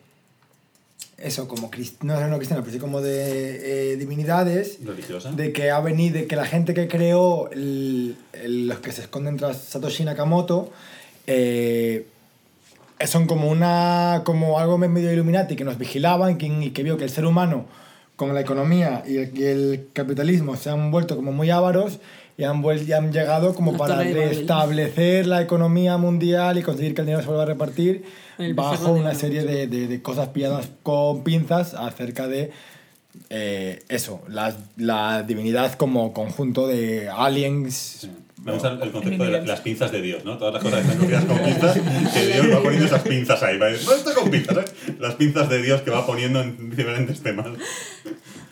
eso, 1.18 1.46
como 1.48 1.70
crist- 1.70 2.02
no, 2.02 2.24
no 2.28 2.36
cristiana, 2.36 2.62
pero 2.62 2.72
sí 2.72 2.78
como 2.78 3.00
de 3.00 3.92
eh, 3.92 3.96
divinidades, 3.96 4.78
Religiosa. 4.84 5.32
de 5.32 5.52
que 5.52 5.70
ha 5.70 5.80
venido, 5.80 6.14
de 6.18 6.26
que 6.26 6.34
la 6.36 6.46
gente 6.46 6.74
que 6.74 6.88
creó 6.88 7.50
el- 7.50 8.16
el- 8.32 8.66
los 8.68 8.78
que 8.78 8.90
se 8.92 9.02
esconden 9.02 9.36
tras 9.36 9.58
Satoshi 9.58 10.04
Nakamoto, 10.04 10.72
eh, 11.26 12.06
son 13.06 13.26
como 13.26 13.48
una 13.48 14.22
como 14.24 14.58
algo 14.58 14.76
medio 14.78 15.12
Illuminati 15.12 15.56
que 15.56 15.64
nos 15.64 15.78
vigilaban 15.78 16.36
que- 16.38 16.46
y 16.46 16.70
que 16.70 16.82
vio 16.82 16.96
que 16.96 17.04
el 17.04 17.10
ser 17.10 17.24
humano 17.26 17.64
con 18.16 18.34
la 18.34 18.40
economía 18.40 19.02
y 19.06 19.16
el, 19.16 19.38
y 19.38 19.42
el 19.44 19.88
capitalismo 19.92 20.56
se 20.56 20.68
han 20.70 20.90
vuelto 20.90 21.16
como 21.16 21.32
muy 21.32 21.50
ávaros 21.50 21.98
y 22.36 22.44
han, 22.44 22.62
vuel- 22.62 22.86
y 22.86 22.92
han 22.92 23.12
llegado 23.12 23.54
como 23.54 23.72
para 23.78 23.96
restablecer 24.30 25.26
la 25.26 25.40
economía 25.42 25.96
mundial 25.98 26.58
y 26.58 26.62
conseguir 26.62 26.94
que 26.94 27.00
el 27.02 27.06
dinero 27.06 27.22
se 27.22 27.28
vuelva 27.28 27.42
a 27.44 27.46
repartir 27.46 28.04
bajo 28.54 28.92
una 28.92 29.14
serie 29.14 29.42
de, 29.44 29.66
de- 29.66 29.86
de 29.88 30.02
cosas 30.02 30.28
pilladas 30.28 30.68
con 30.82 31.22
pinzas 31.22 31.74
acerca 31.74 32.28
de 32.28 32.50
eh, 33.28 33.80
eso, 33.88 34.22
la, 34.28 34.54
la 34.76 35.22
divinidad 35.22 35.72
como 35.74 36.12
conjunto 36.12 36.66
de 36.66 37.08
aliens. 37.08 37.74
Sí. 38.02 38.10
Me 38.44 38.52
gusta 38.52 38.78
el 38.82 38.90
concepto 38.90 39.24
de 39.24 39.30
la- 39.30 39.40
las 39.42 39.60
pinzas 39.60 39.92
de 39.92 40.00
Dios, 40.02 40.24
¿no? 40.24 40.38
Todas 40.38 40.54
las 40.54 40.62
cosas 40.62 40.80
que 40.80 40.86
están 40.92 40.98
cogidas 40.98 41.24
con 41.26 41.38
pinzas, 41.44 41.78
que 42.14 42.26
Dios 42.26 42.46
va 42.56 42.62
poniendo 42.62 42.86
esas 42.86 43.02
pinzas 43.02 43.42
ahí. 43.42 43.58
¿vale? 43.58 43.76
No 43.84 43.92
está 43.92 44.14
con 44.14 44.30
pinzas, 44.30 44.56
¿eh? 44.58 44.94
Las 44.98 45.14
pinzas 45.16 45.48
de 45.50 45.62
Dios 45.62 45.82
que 45.82 45.90
va 45.90 46.06
poniendo 46.06 46.40
en 46.40 46.70
diferentes 46.70 47.20
temas. 47.20 47.48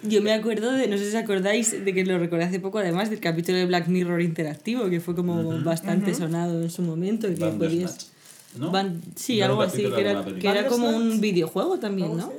Yo 0.02 0.22
me 0.22 0.32
acuerdo 0.32 0.72
de, 0.72 0.86
no 0.86 0.96
sé 0.96 1.04
si 1.10 1.16
os 1.16 1.22
acordáis, 1.22 1.84
de 1.84 1.92
que 1.94 2.04
lo 2.04 2.18
recordé 2.18 2.44
hace 2.44 2.60
poco, 2.60 2.78
además, 2.78 3.10
del 3.10 3.18
capítulo 3.20 3.58
de 3.58 3.66
Black 3.66 3.88
Mirror 3.88 4.20
interactivo, 4.22 4.88
que 4.88 5.00
fue 5.00 5.14
como 5.16 5.60
bastante 5.62 6.14
sonado 6.14 6.62
en 6.62 6.70
su 6.70 6.82
momento. 6.82 7.28
Y 7.28 7.34
que 7.34 7.46
podías... 7.46 8.10
¿no? 8.56 8.72
Sí, 9.16 9.38
No 9.38 9.44
algo 9.46 9.62
así, 9.62 9.84
que 9.90 10.00
era, 10.00 10.24
que 10.24 10.48
era 10.48 10.66
como 10.66 10.88
un 10.88 11.20
videojuego 11.20 11.78
también, 11.78 12.16
¿no? 12.16 12.32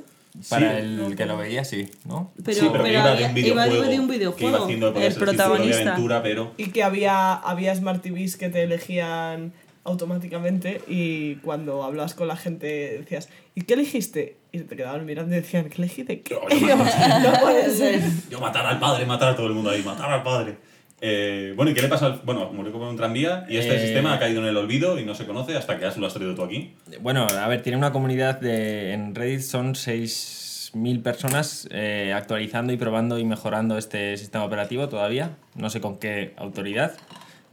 Para 0.48 0.78
Sí. 0.80 0.86
el 0.86 1.14
que 1.16 1.26
lo 1.26 1.36
veía, 1.36 1.64
sí, 1.64 1.88
¿no? 2.04 2.32
Pero, 2.44 2.60
sí, 2.60 2.68
pero, 2.70 2.84
que 2.84 2.92
iba 2.92 3.02
de 3.04 3.10
había- 3.10 3.30
un 3.30 3.36
iba 3.38 3.64
videojuego. 3.66 3.82
de 3.82 3.88
un 3.88 3.90
Que 3.90 3.94
iba 3.96 4.06
videojuego. 4.16 4.64
haciendo 4.64 4.92
podía 4.92 5.08
el 5.08 5.14
de 5.14 5.20
protagonista. 5.20 5.82
aventura, 5.82 6.22
pero... 6.22 6.54
Y 6.56 6.66
que 6.70 6.82
había, 6.84 7.34
había 7.34 7.74
Smart 7.74 8.00
TVs 8.02 8.36
que 8.36 8.48
te 8.48 8.62
elegían 8.62 9.52
automáticamente 9.82 10.82
y 10.88 11.36
cuando 11.36 11.82
hablabas 11.84 12.14
con 12.14 12.28
la 12.28 12.36
gente 12.36 12.66
decías, 13.00 13.28
¿y 13.54 13.62
qué 13.62 13.74
elegiste? 13.74 14.36
Y 14.52 14.60
te 14.60 14.76
quedaban 14.76 15.04
mirando 15.04 15.34
y 15.34 15.40
decían, 15.40 15.68
¿qué 15.68 15.76
elegí 15.82 16.02
de 16.04 16.20
qué? 16.22 16.34
Yo, 16.34 16.40
no 16.78 17.40
puede 17.40 17.70
ser. 17.70 18.00
Yo 18.30 18.40
matar 18.40 18.66
al 18.66 18.78
padre, 18.78 19.06
matar 19.06 19.30
a 19.30 19.36
todo 19.36 19.46
el 19.46 19.54
mundo 19.54 19.70
ahí, 19.70 19.82
matar 19.82 20.10
al 20.12 20.22
padre. 20.22 20.56
Eh, 21.00 21.54
bueno, 21.56 21.70
¿y 21.70 21.74
qué 21.74 21.82
le 21.82 21.88
pasa 21.88 22.06
al...? 22.06 22.20
Bueno, 22.24 22.50
murió 22.52 22.72
como 22.72 22.84
en 22.84 22.90
un 22.90 22.96
tranvía 22.96 23.46
y 23.48 23.56
este 23.56 23.76
Eh, 23.76 23.80
sistema 23.80 24.14
ha 24.14 24.18
caído 24.18 24.42
en 24.42 24.48
el 24.48 24.56
olvido 24.56 24.98
y 24.98 25.04
no 25.04 25.14
se 25.14 25.26
conoce 25.26 25.56
hasta 25.56 25.76
que 25.76 25.82
ya 25.82 25.94
lo 25.96 26.06
has 26.06 26.14
traído 26.14 26.34
tú 26.34 26.42
aquí. 26.42 26.74
Bueno, 27.00 27.26
a 27.26 27.48
ver, 27.48 27.62
tiene 27.62 27.78
una 27.78 27.92
comunidad 27.92 28.40
de. 28.40 28.92
En 28.92 29.14
Reddit 29.14 29.40
son 29.40 29.74
6.000 29.74 31.02
personas 31.02 31.66
eh, 31.70 32.12
actualizando 32.14 32.72
y 32.72 32.76
probando 32.76 33.18
y 33.18 33.24
mejorando 33.24 33.78
este 33.78 34.16
sistema 34.16 34.44
operativo 34.44 34.88
todavía. 34.88 35.36
No 35.54 35.70
sé 35.70 35.80
con 35.80 35.98
qué 35.98 36.34
autoridad. 36.36 36.92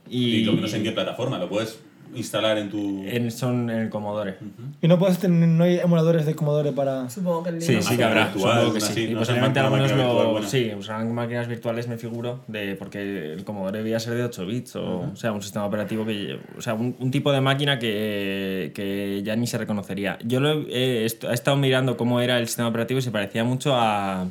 Y, 0.09 0.37
Y, 0.37 0.43
lo 0.43 0.55
que 0.55 0.61
no 0.61 0.67
sé 0.67 0.77
en 0.77 0.83
qué 0.83 0.91
plataforma, 0.91 1.37
lo 1.37 1.49
puedes 1.49 1.79
instalar 2.15 2.57
en 2.57 2.69
tu... 2.69 3.03
en- 3.05 3.31
son 3.31 3.69
en 3.69 3.79
el 3.81 3.89
Commodore. 3.89 4.37
Y 4.81 4.87
no 4.87 4.97
puedes 4.99 5.17
tener, 5.19 5.47
no 5.47 5.63
hay 5.63 5.77
emuladores 5.79 6.25
de 6.25 6.35
Commodore 6.35 6.71
para... 6.71 7.09
Supongo 7.09 7.43
que 7.43 7.49
el 7.49 7.61
Sí, 7.61 7.81
sí 7.81 7.97
que 7.97 8.03
habrá. 8.03 8.31
supongo 8.33 8.73
que 8.73 8.81
sí. 8.81 8.91
así, 8.91 9.03
y 9.05 9.13
no 9.13 9.19
posiblemente 9.19 9.61
lo. 9.61 10.43
Sí, 10.43 10.71
usarán 10.77 11.13
máquinas 11.13 11.47
virtuales, 11.47 11.87
me 11.87 11.97
figuro, 11.97 12.41
de, 12.47 12.75
porque 12.75 13.33
el 13.33 13.43
Commodore 13.43 13.79
debía 13.79 13.99
ser 13.99 14.13
de 14.15 14.23
8 14.23 14.45
bits, 14.45 14.75
o, 14.77 14.99
o 15.11 15.15
sea, 15.15 15.31
un 15.31 15.41
sistema 15.41 15.65
operativo 15.65 16.05
que. 16.05 16.39
O 16.57 16.61
sea, 16.61 16.73
un, 16.73 16.95
un 16.99 17.11
tipo 17.11 17.31
de 17.31 17.41
máquina 17.41 17.79
que, 17.79 18.71
que 18.75 19.21
ya 19.23 19.35
ni 19.35 19.47
se 19.47 19.57
reconocería. 19.57 20.17
Yo 20.23 20.39
lo 20.39 20.51
he, 20.69 21.03
he 21.03 21.03
he 21.03 21.05
estado 21.33 21.57
mirando 21.57 21.97
cómo 21.97 22.21
era 22.21 22.37
el 22.39 22.47
sistema 22.47 22.67
operativo 22.69 22.99
y 22.99 23.03
se 23.03 23.11
parecía 23.11 23.43
mucho 23.43 23.75
a. 23.75 24.27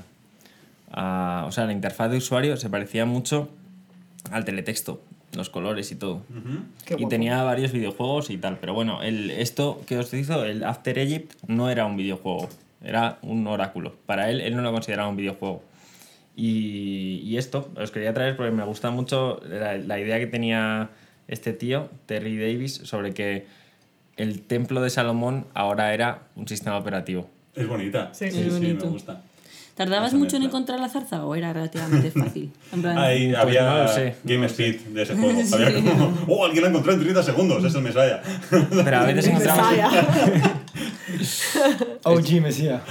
a- 0.93 1.45
o 1.47 1.53
sea, 1.53 1.65
la 1.67 1.73
interfaz 1.73 2.11
de 2.11 2.17
usuario 2.19 2.57
se 2.57 2.71
parecía 2.71 3.05
mucho 3.05 3.49
al 4.31 4.45
teletexto, 4.45 5.01
los 5.37 5.51
colores 5.51 5.91
y 5.93 5.97
todo. 5.97 6.23
Y 6.97 7.07
tenía 7.09 7.43
varios 7.43 7.73
videojuegos 7.73 8.31
y 8.31 8.39
tal. 8.39 8.59
Pero 8.59 8.75
bueno, 8.75 9.03
el, 9.03 9.31
esto 9.31 9.83
que 9.87 9.99
os 9.99 10.13
hizo, 10.15 10.45
el 10.45 10.65
After 10.65 10.99
Egypt, 10.99 11.33
no 11.47 11.71
era 11.71 11.87
un 11.87 11.97
videojuego. 11.97 12.49
Era 12.83 13.19
un 13.23 13.47
oráculo. 13.47 13.95
Para 14.07 14.31
él, 14.31 14.41
él 14.41 14.57
no 14.57 14.63
lo 14.63 14.73
consideraba 14.73 15.09
un 15.09 15.17
videojuego. 15.17 15.63
Y, 16.37 17.21
y 17.25 17.39
esto 17.39 17.71
os 17.77 17.91
quería 17.91 18.13
traer 18.13 18.37
porque 18.37 18.53
me 18.53 18.65
gusta 18.65 18.91
mucho 18.91 19.41
la, 19.49 19.77
la 19.79 19.99
idea 19.99 20.19
que 20.19 20.27
tenía 20.27 20.91
este 21.29 21.53
tío, 21.53 21.89
Terry 22.07 22.37
Davis, 22.37 22.75
sobre 22.75 23.15
que 23.15 23.47
el 24.17 24.43
templo 24.43 24.81
de 24.81 24.91
Salomón 24.91 25.47
ahora 25.55 25.95
era 25.95 26.23
un 26.37 26.47
sistema 26.47 26.77
operativo. 26.79 27.29
Es 27.55 27.67
bonita. 27.67 28.13
Sí. 28.13 28.31
sí, 28.31 28.41
Es 28.41 28.55
sí, 28.55 28.61
me 28.61 28.75
gusta. 28.75 29.23
¿Tardabas 29.77 30.15
mucho 30.15 30.37
en 30.37 30.45
encontrar 30.45 30.81
la 30.81 30.89
zarza 30.89 31.25
o 31.27 31.35
era 31.35 31.53
relativamente 31.53 32.11
fácil? 32.11 32.51
En 32.73 32.81
plan, 32.83 32.97
Ahí 32.99 33.29
Pues 33.29 33.39
había 33.39 33.63
no 33.71 33.83
lo 33.83 33.89
sé, 33.89 34.17
no 34.25 34.31
Game 34.31 34.41
lo 34.41 34.47
Speed 34.47 34.81
de 34.81 35.03
ese 35.03 35.15
juego. 35.15 35.39
Había 35.55 35.75
como, 35.75 36.15
oh, 36.29 36.45
alguien 36.47 36.63
la 36.65 36.71
encontró 36.71 36.93
en 36.95 37.01
30 37.01 37.23
segundos, 37.23 37.63
es 37.63 37.75
el 37.75 37.83
Messiah. 37.83 38.23
Pero 38.85 38.97
a 38.97 39.03
veces 39.05 39.27
encontramos... 39.27 39.67
OG 42.05 42.41
Mesía. 42.43 42.83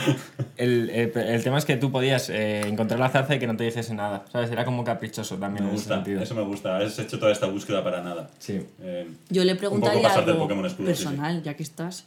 El, 0.58 0.90
el- 0.90 1.12
el 1.18 1.44
tema 1.44 1.58
es 1.58 1.66
que 1.66 1.78
tú 1.78 1.92
podías 1.92 2.30
eh, 2.30 2.62
encontrar 2.68 3.00
la 3.00 3.10
zarza 3.10 3.36
y 3.36 3.40
que 3.40 3.48
no 3.48 3.56
te 3.58 3.64
dijese 3.64 3.94
nada, 3.94 4.26
¿sabes? 4.32 4.52
Era 4.52 4.66
como 4.66 4.84
caprichoso 4.84 5.38
también 5.38 5.64
Me 5.66 5.70
en 5.72 5.76
ese 5.76 5.84
gusta, 5.84 5.96
sentido. 5.96 6.22
eso 6.22 6.36
me 6.36 6.42
gusta. 6.44 6.78
Has 6.78 6.98
hecho 7.00 7.20
toda 7.20 7.32
esta 7.32 7.48
búsqueda 7.48 7.84
para 7.84 8.02
nada. 8.02 8.30
Sí. 8.40 8.62
Eh, 8.82 9.08
Yo 9.30 9.44
le 9.44 9.54
Un 9.54 9.58
poco 9.58 9.70
preguntaría 9.80 10.14
algo 10.14 10.46
escudo, 10.66 10.70
sí, 10.70 10.76
sí. 10.78 10.84
personal, 10.84 11.44
ya 11.44 11.54
que 11.56 11.64
estás. 11.64 12.06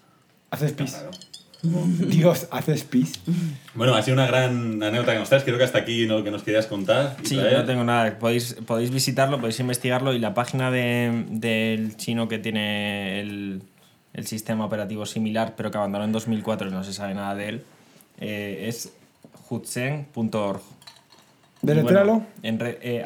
Haces 0.50 0.72
pis. 0.72 0.92
claro. 0.92 1.10
Dios, 1.62 2.46
haces 2.50 2.84
pis. 2.84 3.20
Bueno, 3.74 3.94
ha 3.94 4.02
sido 4.02 4.14
una 4.14 4.26
gran 4.26 4.82
anécdota 4.82 5.12
que 5.12 5.18
nos 5.18 5.28
traes. 5.28 5.44
Creo 5.44 5.58
que 5.58 5.64
hasta 5.64 5.78
aquí 5.78 6.06
lo 6.06 6.22
que 6.22 6.30
nos 6.30 6.42
querías 6.44 6.66
contar. 6.66 7.16
Sí, 7.24 7.36
traer. 7.36 7.58
no 7.58 7.64
tengo 7.64 7.84
nada. 7.84 8.18
Podéis, 8.18 8.54
podéis 8.66 8.90
visitarlo, 8.90 9.38
podéis 9.38 9.58
investigarlo 9.60 10.12
y 10.12 10.18
la 10.20 10.34
página 10.34 10.70
de- 10.70 11.24
del 11.30 11.96
chino 11.96 12.28
que 12.28 12.38
tiene 12.38 13.20
el, 13.20 13.62
el 14.14 14.26
sistema 14.26 14.64
operativo 14.66 15.04
similar, 15.06 15.54
pero 15.56 15.70
que 15.70 15.78
abandonó 15.78 16.04
en 16.04 16.12
2004 16.12 16.68
y 16.68 16.70
no 16.70 16.84
se 16.84 16.92
sabe 16.92 17.14
nada 17.14 17.34
de 17.34 17.48
él, 17.48 17.64
eh, 18.20 18.66
es 18.68 18.92
hutsen.org. 19.50 20.60
Deletralo. 21.62 22.12
Bueno, 22.12 22.26
en 22.44 22.58
re- 22.60 22.78
eh, 22.82 23.02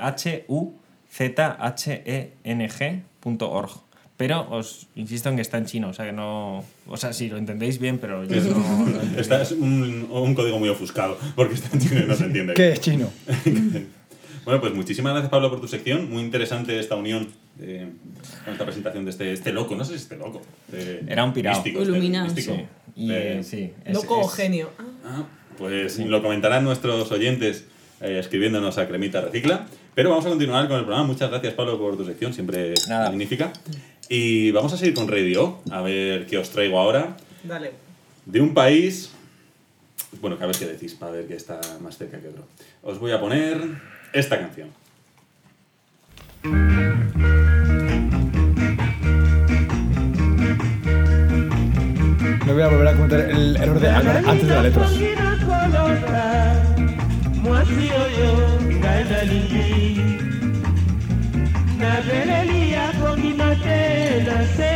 H-U-Z-H-E-N-G.org. 2.43 3.71
Pero 4.17 4.47
os 4.51 4.87
insisto 4.95 5.29
en 5.31 5.37
que 5.37 5.43
está 5.43 5.59
en 5.59 5.65
chino, 5.67 5.89
o 5.89 5.93
sea 5.93 6.05
que 6.07 6.13
no. 6.13 6.65
O 6.87 6.97
sea, 6.97 7.13
sí, 7.13 7.29
lo 7.29 7.37
entendéis 7.39 7.79
bien, 7.79 7.99
pero 7.99 8.25
yo 8.25 8.37
no. 8.43 8.89
Esta 9.19 9.41
es 9.43 9.53
un, 9.53 10.09
un 10.11 10.35
código 10.35 10.59
muy 10.59 10.69
ofuscado, 10.69 11.17
porque 11.37 11.55
está 11.55 11.71
en 11.73 11.81
chino 11.81 12.01
y 12.01 12.07
no 12.09 12.15
se 12.17 12.25
entiende. 12.25 12.55
¿Qué 12.55 12.73
es 12.73 12.81
chino? 12.81 13.11
Bueno, 14.45 14.61
pues 14.61 14.75
muchísimas 14.75 15.13
gracias 15.13 15.31
Pablo 15.31 15.51
por 15.51 15.61
tu 15.61 15.69
sección. 15.69 16.11
Muy 16.11 16.21
interesante 16.21 16.77
esta 16.81 16.97
unión 16.97 17.29
eh, 17.61 17.89
con 18.45 18.53
esta 18.53 18.65
presentación 18.65 19.05
de 19.05 19.13
este, 19.13 19.33
este 19.33 19.53
loco. 19.53 19.77
No 19.77 19.85
sé 19.85 19.93
si 19.93 19.99
este 20.03 20.17
loco. 20.17 20.43
Era 21.07 21.23
un 21.23 21.33
pirao. 21.33 21.55
místico, 21.55 21.79
este 21.81 21.93
Iluminado. 21.93 22.25
místico. 22.25 22.57
Sí. 22.57 22.65
Y, 22.97 23.13
Eh, 23.13 23.39
eh, 23.39 23.45
sí, 23.45 23.71
es- 23.85 23.95
Loco 23.95 24.19
o 24.19 24.27
genio. 24.27 24.71
Ah, 24.79 24.83
Ah, 25.05 25.27
pues 25.57 25.97
lo 26.01 26.21
comentarán 26.23 26.65
nuestros 26.65 27.13
oyentes 27.13 27.67
eh, 28.01 28.19
escribiéndonos 28.19 28.79
a 28.79 28.89
Cremita 28.89 29.21
Recicla. 29.21 29.67
Pero 29.95 30.11
vamos 30.11 30.27
a 30.27 30.31
continuar 30.31 30.67
con 30.67 30.79
el 30.79 30.85
programa. 30.87 31.07
Muchas 31.07 31.31
gracias, 31.31 31.55
Pablo, 31.55 31.79
por 31.79 31.97
tu 31.97 32.05
sección, 32.05 32.35
siempre 32.35 32.75
Nada. 32.89 33.11
magnífica. 33.11 33.53
Y 34.09 34.51
vamos 34.51 34.73
a 34.73 34.77
seguir 34.77 34.95
con 34.95 35.09
Radio, 35.09 35.59
a 35.71 35.81
ver 35.81 36.27
qué 36.27 36.39
os 36.39 36.51
traigo 36.51 36.79
ahora. 36.79 37.17
dale. 37.45 37.73
De 38.27 38.41
un 38.41 38.55
país. 38.55 39.11
Bueno, 40.21 40.37
que 40.39 40.45
a 40.45 40.47
ver 40.47 40.57
qué 40.57 40.67
decís, 40.67 40.95
para 40.95 41.13
ver 41.13 41.27
qué 41.27 41.35
está 41.35 41.61
más 41.81 41.97
cerca 41.97 42.21
que 42.21 42.29
otro. 42.29 42.47
Os 42.83 42.99
voy 42.99 43.13
a 43.13 43.21
poner 43.21 43.61
esta 44.13 44.39
canción. 44.39 44.69
No 52.47 52.55
voy 52.55 52.63
a 52.63 52.69
volver 52.69 52.89
a 52.89 52.93
comentar 52.93 53.21
el 53.21 53.57
error 53.57 53.81
de 53.81 53.89
Álvaro 53.89 54.29
antes 54.29 54.47
de 54.47 54.55
la 54.55 54.63
letra. 54.63 54.89
Te 63.37 64.25
na 64.27 64.39
se 64.57 64.71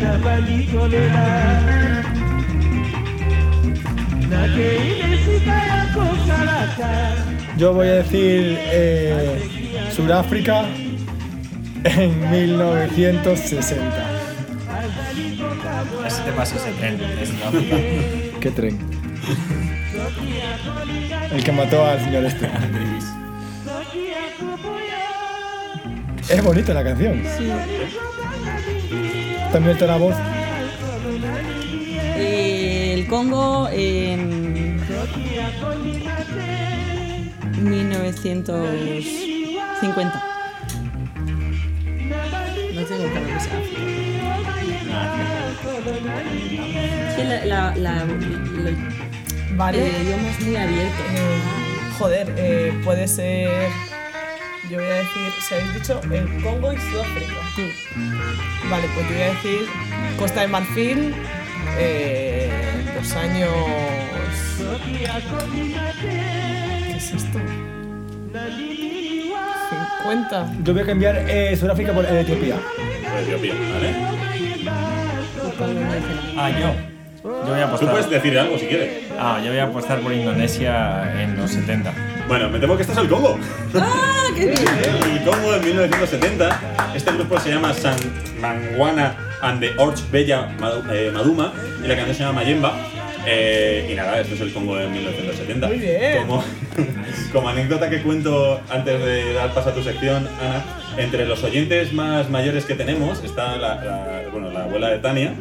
ya 0.00 0.18
pongi 0.22 0.66
kolela 0.72 2.00
Yo 7.56 7.74
voy 7.74 7.88
a 7.88 7.94
decir 7.96 8.58
eh, 8.58 9.90
Sudáfrica 9.94 10.64
en 11.84 12.30
1960. 12.30 13.84
Así 16.06 16.22
te 16.22 16.32
pasa 16.32 16.56
ese 16.56 16.72
tren 16.72 16.98
de 16.98 17.26
Sudáfrica. 17.26 17.76
¿Qué 18.40 18.50
tren? 18.50 18.78
El 21.32 21.44
que 21.44 21.52
mató 21.52 21.84
al 21.84 22.00
señor 22.02 22.24
este. 22.24 22.48
Es 26.30 26.42
bonita 26.42 26.72
la 26.74 26.82
canción. 26.84 27.22
También 29.52 29.72
está 29.74 29.86
la 29.86 29.96
voz. 29.96 30.14
Eh, 32.16 32.94
el 32.94 33.06
Congo 33.08 33.68
en 33.72 34.78
1950. 37.62 40.24
No 42.74 42.82
tengo 42.84 43.04
claro 43.10 43.26
que 43.26 43.40
sea. 43.40 43.60
Que 47.16 47.24
la, 47.24 47.44
la, 47.44 47.74
la- 47.76 48.04
la- 48.04 48.70
Vale. 49.56 49.78
el 49.96 50.02
idioma 50.06 50.28
es 50.30 50.40
muy 50.46 50.56
abierto. 50.56 51.02
Eh, 51.14 51.40
joder, 51.98 52.32
eh, 52.36 52.72
puede 52.84 53.08
ser. 53.08 53.50
Yo 54.70 54.76
voy 54.78 54.86
a 54.86 54.94
decir, 54.94 55.32
si 55.40 55.54
habéis 55.54 55.74
dicho 55.74 56.00
el 56.12 56.42
Congo 56.42 56.72
y 56.72 56.76
Sudáfrica. 56.78 57.32
Vale, 58.70 58.86
pues 58.94 59.08
yo 59.08 59.14
voy 59.14 59.22
a 59.22 59.30
decir 59.30 59.60
Costa 60.16 60.40
de 60.42 60.46
Marfil, 60.46 61.14
eh, 61.76 62.50
los 62.94 63.12
años. 63.14 63.50
¿Qué 66.00 66.96
es 66.96 67.12
esto? 67.12 67.38
50. 70.02 70.52
Yo 70.62 70.72
voy 70.72 70.82
a 70.82 70.86
cambiar 70.86 71.16
eh, 71.28 71.56
Sudáfrica 71.56 71.92
por 71.92 72.04
Etiopía. 72.04 72.56
Por 72.56 73.20
Etiopía, 73.22 73.54
¿vale? 73.72 73.94
Ah, 76.36 76.50
yo. 76.50 76.74
Yo 77.22 77.28
voy 77.46 77.60
a 77.60 77.66
Tú 77.70 77.76
puedes 77.76 77.88
apostar. 78.06 78.10
decir 78.10 78.38
algo 78.38 78.56
si 78.56 78.66
quieres. 78.66 79.04
Ah, 79.18 79.40
yo 79.44 79.50
voy 79.50 79.58
a 79.58 79.64
apostar 79.64 80.00
por 80.00 80.12
Indonesia 80.12 81.20
en 81.22 81.36
los 81.36 81.50
70. 81.50 81.92
Bueno, 82.28 82.48
me 82.48 82.60
temo 82.60 82.76
que 82.76 82.82
este 82.82 82.92
es 82.92 82.98
el 83.00 83.08
Congo. 83.08 83.36
El 84.40 85.22
Congo 85.24 85.54
en 85.54 85.64
1970. 85.64 86.92
Este 86.94 87.12
grupo 87.12 87.38
se 87.38 87.50
llama 87.50 87.74
San 87.74 87.96
Mangwana 88.40 89.14
and 89.42 89.60
the 89.60 89.70
Orch 89.76 90.00
Bella 90.10 90.48
eh, 90.92 91.10
Maduma 91.12 91.52
y 91.84 91.86
la 91.86 91.94
canción 91.96 92.16
se 92.16 92.22
llama 92.22 92.40
Mayemba. 92.40 92.74
Eh, 93.26 93.86
y 93.92 93.94
nada, 93.94 94.18
esto 94.18 94.34
es 94.34 94.40
el 94.40 94.52
Congo 94.52 94.76
de 94.76 94.88
1970. 94.88 95.66
Muy 95.68 95.78
bien. 95.78 96.18
Como, 96.26 96.42
como 97.32 97.48
anécdota 97.50 97.90
que 97.90 98.00
cuento 98.00 98.60
antes 98.70 99.04
de 99.04 99.34
dar 99.34 99.52
paso 99.52 99.70
a 99.70 99.74
tu 99.74 99.82
sección, 99.82 100.26
Ana, 100.40 100.64
entre 100.96 101.26
los 101.26 101.42
oyentes 101.44 101.92
más 101.92 102.30
mayores 102.30 102.64
que 102.64 102.74
tenemos 102.74 103.22
está 103.22 103.56
la, 103.56 103.74
la- 103.76 104.22
bueno, 104.32 104.50
la 104.50 104.64
abuela 104.64 104.88
de 104.88 104.98
Tania, 105.00 105.34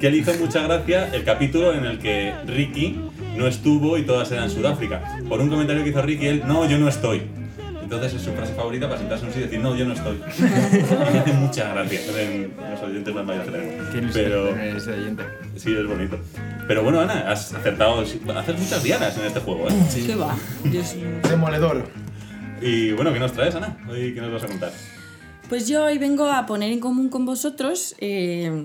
que 0.00 0.10
le 0.10 0.16
hizo 0.18 0.32
mucha 0.34 0.62
gracia 0.62 1.10
el 1.12 1.24
capítulo 1.24 1.74
en 1.74 1.84
el 1.84 1.98
que 1.98 2.32
Ricky 2.46 2.98
no 3.36 3.46
estuvo 3.46 3.98
y 3.98 4.02
todas 4.02 4.32
eran 4.32 4.48
Sudáfrica. 4.48 5.02
Por 5.28 5.40
un 5.40 5.50
comentario 5.50 5.84
que 5.84 5.90
hizo 5.90 6.00
Ricky, 6.00 6.26
él, 6.26 6.42
no, 6.46 6.66
yo 6.66 6.78
no 6.78 6.88
estoy. 6.88 7.22
Entonces 7.86 8.14
es 8.14 8.22
su 8.22 8.32
frase 8.32 8.52
favorita 8.52 8.88
para 8.88 8.98
sentarse 8.98 9.22
en 9.22 9.28
un 9.28 9.32
sitio 9.32 9.46
y 9.46 9.48
decir, 9.48 9.62
no, 9.62 9.76
yo 9.76 9.84
no 9.84 9.94
estoy. 9.94 10.16
y 10.38 11.12
me 11.12 11.18
hace 11.20 11.32
mucha 11.34 11.72
gracia 11.72 12.00
en 12.20 12.52
los 12.68 12.82
oyentes 12.82 13.14
más 13.14 13.24
mayores 13.24 13.46
que 13.46 13.52
tenemos. 13.52 14.12
Pero 14.12 14.56
ese 14.56 14.90
oyente. 14.90 15.22
sí, 15.54 15.72
es 15.72 15.86
bonito. 15.86 16.18
Pero 16.66 16.82
bueno, 16.82 17.00
Ana, 17.00 17.30
has 17.30 17.54
acertado, 17.54 18.00
haces 18.00 18.58
muchas 18.58 18.82
dianas 18.82 19.16
en 19.16 19.26
este 19.26 19.38
juego, 19.38 19.68
¿eh? 19.68 19.72
¿Qué 20.04 20.16
va? 20.16 20.36
Demoledor. 21.28 21.84
Y 22.60 22.90
bueno, 22.90 23.12
¿qué 23.12 23.20
nos 23.20 23.32
traes, 23.32 23.54
Ana? 23.54 23.78
Hoy, 23.88 24.12
¿qué 24.12 24.20
nos 24.20 24.32
vas 24.32 24.42
a 24.42 24.48
contar? 24.48 24.72
Pues 25.48 25.68
yo 25.68 25.84
hoy 25.84 25.98
vengo 25.98 26.28
a 26.28 26.44
poner 26.44 26.72
en 26.72 26.80
común 26.80 27.08
con 27.08 27.24
vosotros 27.24 27.94
eh, 28.00 28.64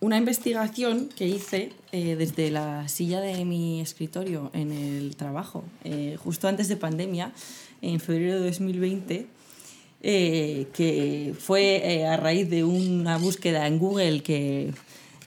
una 0.00 0.16
investigación 0.16 1.10
que 1.14 1.26
hice 1.26 1.72
eh, 1.92 2.16
desde 2.16 2.50
la 2.50 2.88
silla 2.88 3.20
de 3.20 3.44
mi 3.44 3.80
escritorio 3.80 4.50
en 4.54 4.72
el 4.72 5.16
trabajo, 5.16 5.64
eh, 5.84 6.16
justo 6.22 6.48
antes 6.48 6.68
de 6.68 6.76
pandemia, 6.76 7.32
en 7.84 8.00
febrero 8.00 8.40
de 8.40 8.46
2020, 8.46 9.26
eh, 10.02 10.66
que 10.72 11.34
fue 11.38 11.76
eh, 11.76 12.06
a 12.06 12.16
raíz 12.16 12.48
de 12.50 12.64
una 12.64 13.18
búsqueda 13.18 13.66
en 13.66 13.78
Google 13.78 14.22
que 14.22 14.72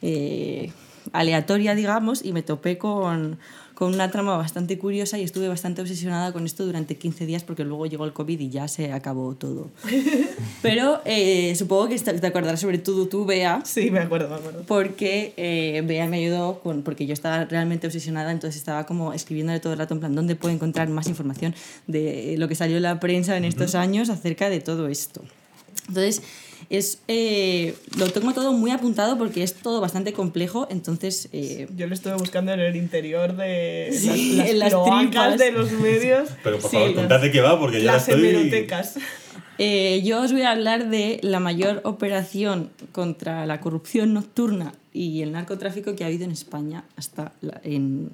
eh, 0.02 0.72
aleatoria, 1.13 1.76
digamos, 1.76 2.24
y 2.24 2.34
me 2.34 2.43
topé 2.43 2.78
con, 2.78 3.39
con 3.78 3.94
una 3.94 4.10
trama 4.10 4.36
bastante 4.38 4.80
curiosa 4.80 5.20
y 5.20 5.22
estuve 5.22 5.48
bastante 5.48 5.84
obsesionada 5.84 6.34
con 6.34 6.48
esto 6.48 6.66
durante 6.66 6.96
15 6.96 7.28
días 7.28 7.44
porque 7.44 7.63
luego 7.63 7.86
llegó 7.86 8.06
el 8.06 8.12
COVID 8.12 8.40
y 8.40 8.50
ya 8.50 8.68
se 8.68 8.92
acabó 8.92 9.36
todo. 9.36 9.70
Pero 10.63 11.00
eh, 11.06 11.54
supongo 11.56 11.88
que 11.88 12.00
te 12.00 12.26
acordarás 12.26 12.60
sobre 12.60 12.80
todo 12.80 13.08
tú, 13.08 13.26
Bea, 13.26 13.62
Sí, 13.66 13.92
me 13.92 14.00
acuerdo, 14.00 14.30
me 14.30 14.36
acuerdo. 14.38 14.63
porque 14.68 15.36
eh, 15.38 15.84
Bea 15.86 16.08
me 16.08 16.18
ayudó 16.18 16.60
con, 16.62 16.82
porque 16.82 17.06
yo 17.06 17.13
estaba 17.13 17.46
realmente 17.46 17.86
obsesionada, 17.86 18.32
entonces 18.32 18.58
estaba 18.58 18.88
como 18.88 19.13
escribiéndole 19.13 19.60
todo 19.60 19.74
el 19.74 19.78
rato 19.78 19.94
en 19.94 20.00
plan, 20.00 20.16
¿dónde 20.16 20.36
puedo 20.36 20.56
encontrar 20.56 20.90
más 20.90 21.06
información 21.08 21.54
de 21.86 22.34
lo 22.40 22.48
que 22.48 22.56
salió 22.56 22.78
en 22.78 22.84
la 22.84 23.00
prensa 23.00 23.38
en 23.38 23.46
estos 23.46 23.76
años 23.76 24.10
acerca 24.10 24.50
de 24.50 24.60
todo 24.60 24.88
esto? 24.88 25.22
Entonces, 25.88 26.24
es, 26.70 27.00
eh, 27.08 27.76
lo 27.98 28.10
tengo 28.12 28.34
todo 28.34 28.52
muy 28.54 28.72
apuntado 28.72 29.18
porque 29.18 29.44
es 29.44 29.54
todo 29.54 29.80
bastante 29.82 30.14
complejo, 30.14 30.68
entonces... 30.70 31.30
eh, 31.32 31.68
Yo 31.76 31.88
lo 31.88 31.94
estuve 31.94 32.14
buscando 32.16 32.52
en 32.54 32.60
el 32.60 32.76
interior 32.76 33.36
de 33.36 33.90
Sí, 33.94 34.36
las, 34.36 34.50
en 34.50 34.60
las 34.60 34.74
tripas. 34.84 35.38
de 35.38 35.52
los 35.52 35.72
medios. 35.72 36.30
Pero 36.44 36.60
por 36.60 36.70
Sí, 36.70 36.76
favor, 36.78 36.90
las- 36.92 37.00
contad 37.00 37.22
de 37.22 37.32
qué 37.32 37.42
va, 37.42 37.60
porque 37.60 37.82
ya 37.82 37.94
las 37.94 38.08
la 38.08 38.14
estoy... 38.16 38.30
hemerotecas. 38.30 38.96
Eh, 39.60 40.04
yo 40.06 40.22
os 40.22 40.32
voy 40.34 40.44
a 40.44 40.52
hablar 40.52 40.88
de 40.92 41.20
la 41.24 41.40
mayor 41.40 41.82
operación 41.84 42.70
contra 42.92 43.44
la 43.48 43.60
corrupción 43.60 44.14
nocturna 44.14 44.74
y 44.94 45.24
el 45.24 45.32
narcotráfico 45.32 45.96
que 45.96 46.04
ha 46.04 46.08
habido 46.08 46.26
en 46.26 46.32
España 46.32 46.84
hasta 46.96 47.34
la- 47.42 47.60
en, 47.64 48.12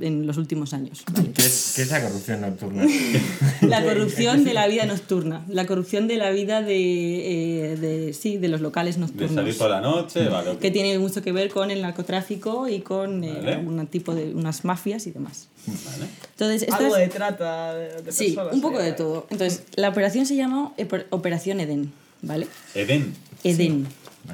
en 0.00 0.26
los 0.26 0.36
últimos 0.38 0.72
años. 0.72 1.04
¿vale? 1.12 1.30
¿Qué 1.32 1.42
es, 1.42 1.72
qué 1.76 1.82
es 1.82 1.90
la 1.90 2.00
corrupción 2.02 2.40
nocturna? 2.40 2.84
La 3.62 3.82
corrupción 3.84 4.44
de 4.44 4.54
la 4.54 4.66
vida 4.66 4.86
nocturna, 4.86 5.44
la 5.48 5.66
corrupción 5.66 6.08
de 6.08 6.16
la 6.16 6.30
vida 6.30 6.62
de, 6.62 7.72
eh, 7.72 7.76
de- 7.76 8.12
sí, 8.14 8.38
de 8.38 8.48
los 8.48 8.60
locales 8.60 8.94
De 8.94 9.00
nocturnos. 9.02 9.34
salir 9.34 9.56
por 9.58 9.68
la 9.70 9.80
noche, 9.80 10.28
vale. 10.28 10.56
que 10.58 10.70
tiene 10.70 10.98
mucho 10.98 11.20
que 11.22 11.32
ver 11.32 11.50
con 11.50 11.70
el 11.70 11.82
narcotráfico 11.82 12.68
y 12.68 12.80
con 12.80 13.24
eh, 13.24 13.32
Vale. 13.34 13.54
algún 13.54 13.86
tipo 13.88 14.14
de 14.14 14.32
unas 14.34 14.64
mafias 14.64 15.06
y 15.06 15.10
demás. 15.10 15.48
Vale. 15.66 16.06
Entonces, 16.30 16.72
Algo 16.72 16.96
es- 16.96 17.02
de 17.02 17.08
trata 17.08 17.74
de, 17.74 18.02
de 18.02 18.12
sí, 18.12 18.26
personas. 18.28 18.54
un 18.54 18.60
poco 18.62 18.78
de 18.78 18.92
todo. 18.92 19.26
Entonces, 19.30 19.64
la 19.76 19.88
operación 19.90 20.24
se 20.24 20.36
llama 20.36 20.72
Epo- 20.78 21.04
Operación 21.10 21.60
Eden, 21.60 21.92
¿vale? 22.22 22.46
Edén. 22.74 23.14
Eden. 23.44 23.86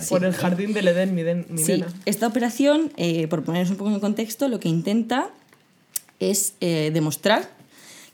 Por 0.08 0.24
el 0.24 0.32
jardín 0.34 0.72
del 0.72 0.88
Edén, 0.88 1.14
mi, 1.14 1.22
den- 1.22 1.46
mi 1.48 1.62
Sí, 1.62 1.72
nena. 1.72 1.86
esta 2.06 2.26
operación, 2.26 2.92
eh, 2.96 3.26
por 3.28 3.44
poneros 3.44 3.70
un 3.70 3.76
poco 3.76 3.90
en 3.90 4.00
contexto, 4.00 4.48
lo 4.48 4.60
que 4.60 4.68
intenta 4.68 5.28
es 6.20 6.54
eh, 6.60 6.90
demostrar 6.92 7.48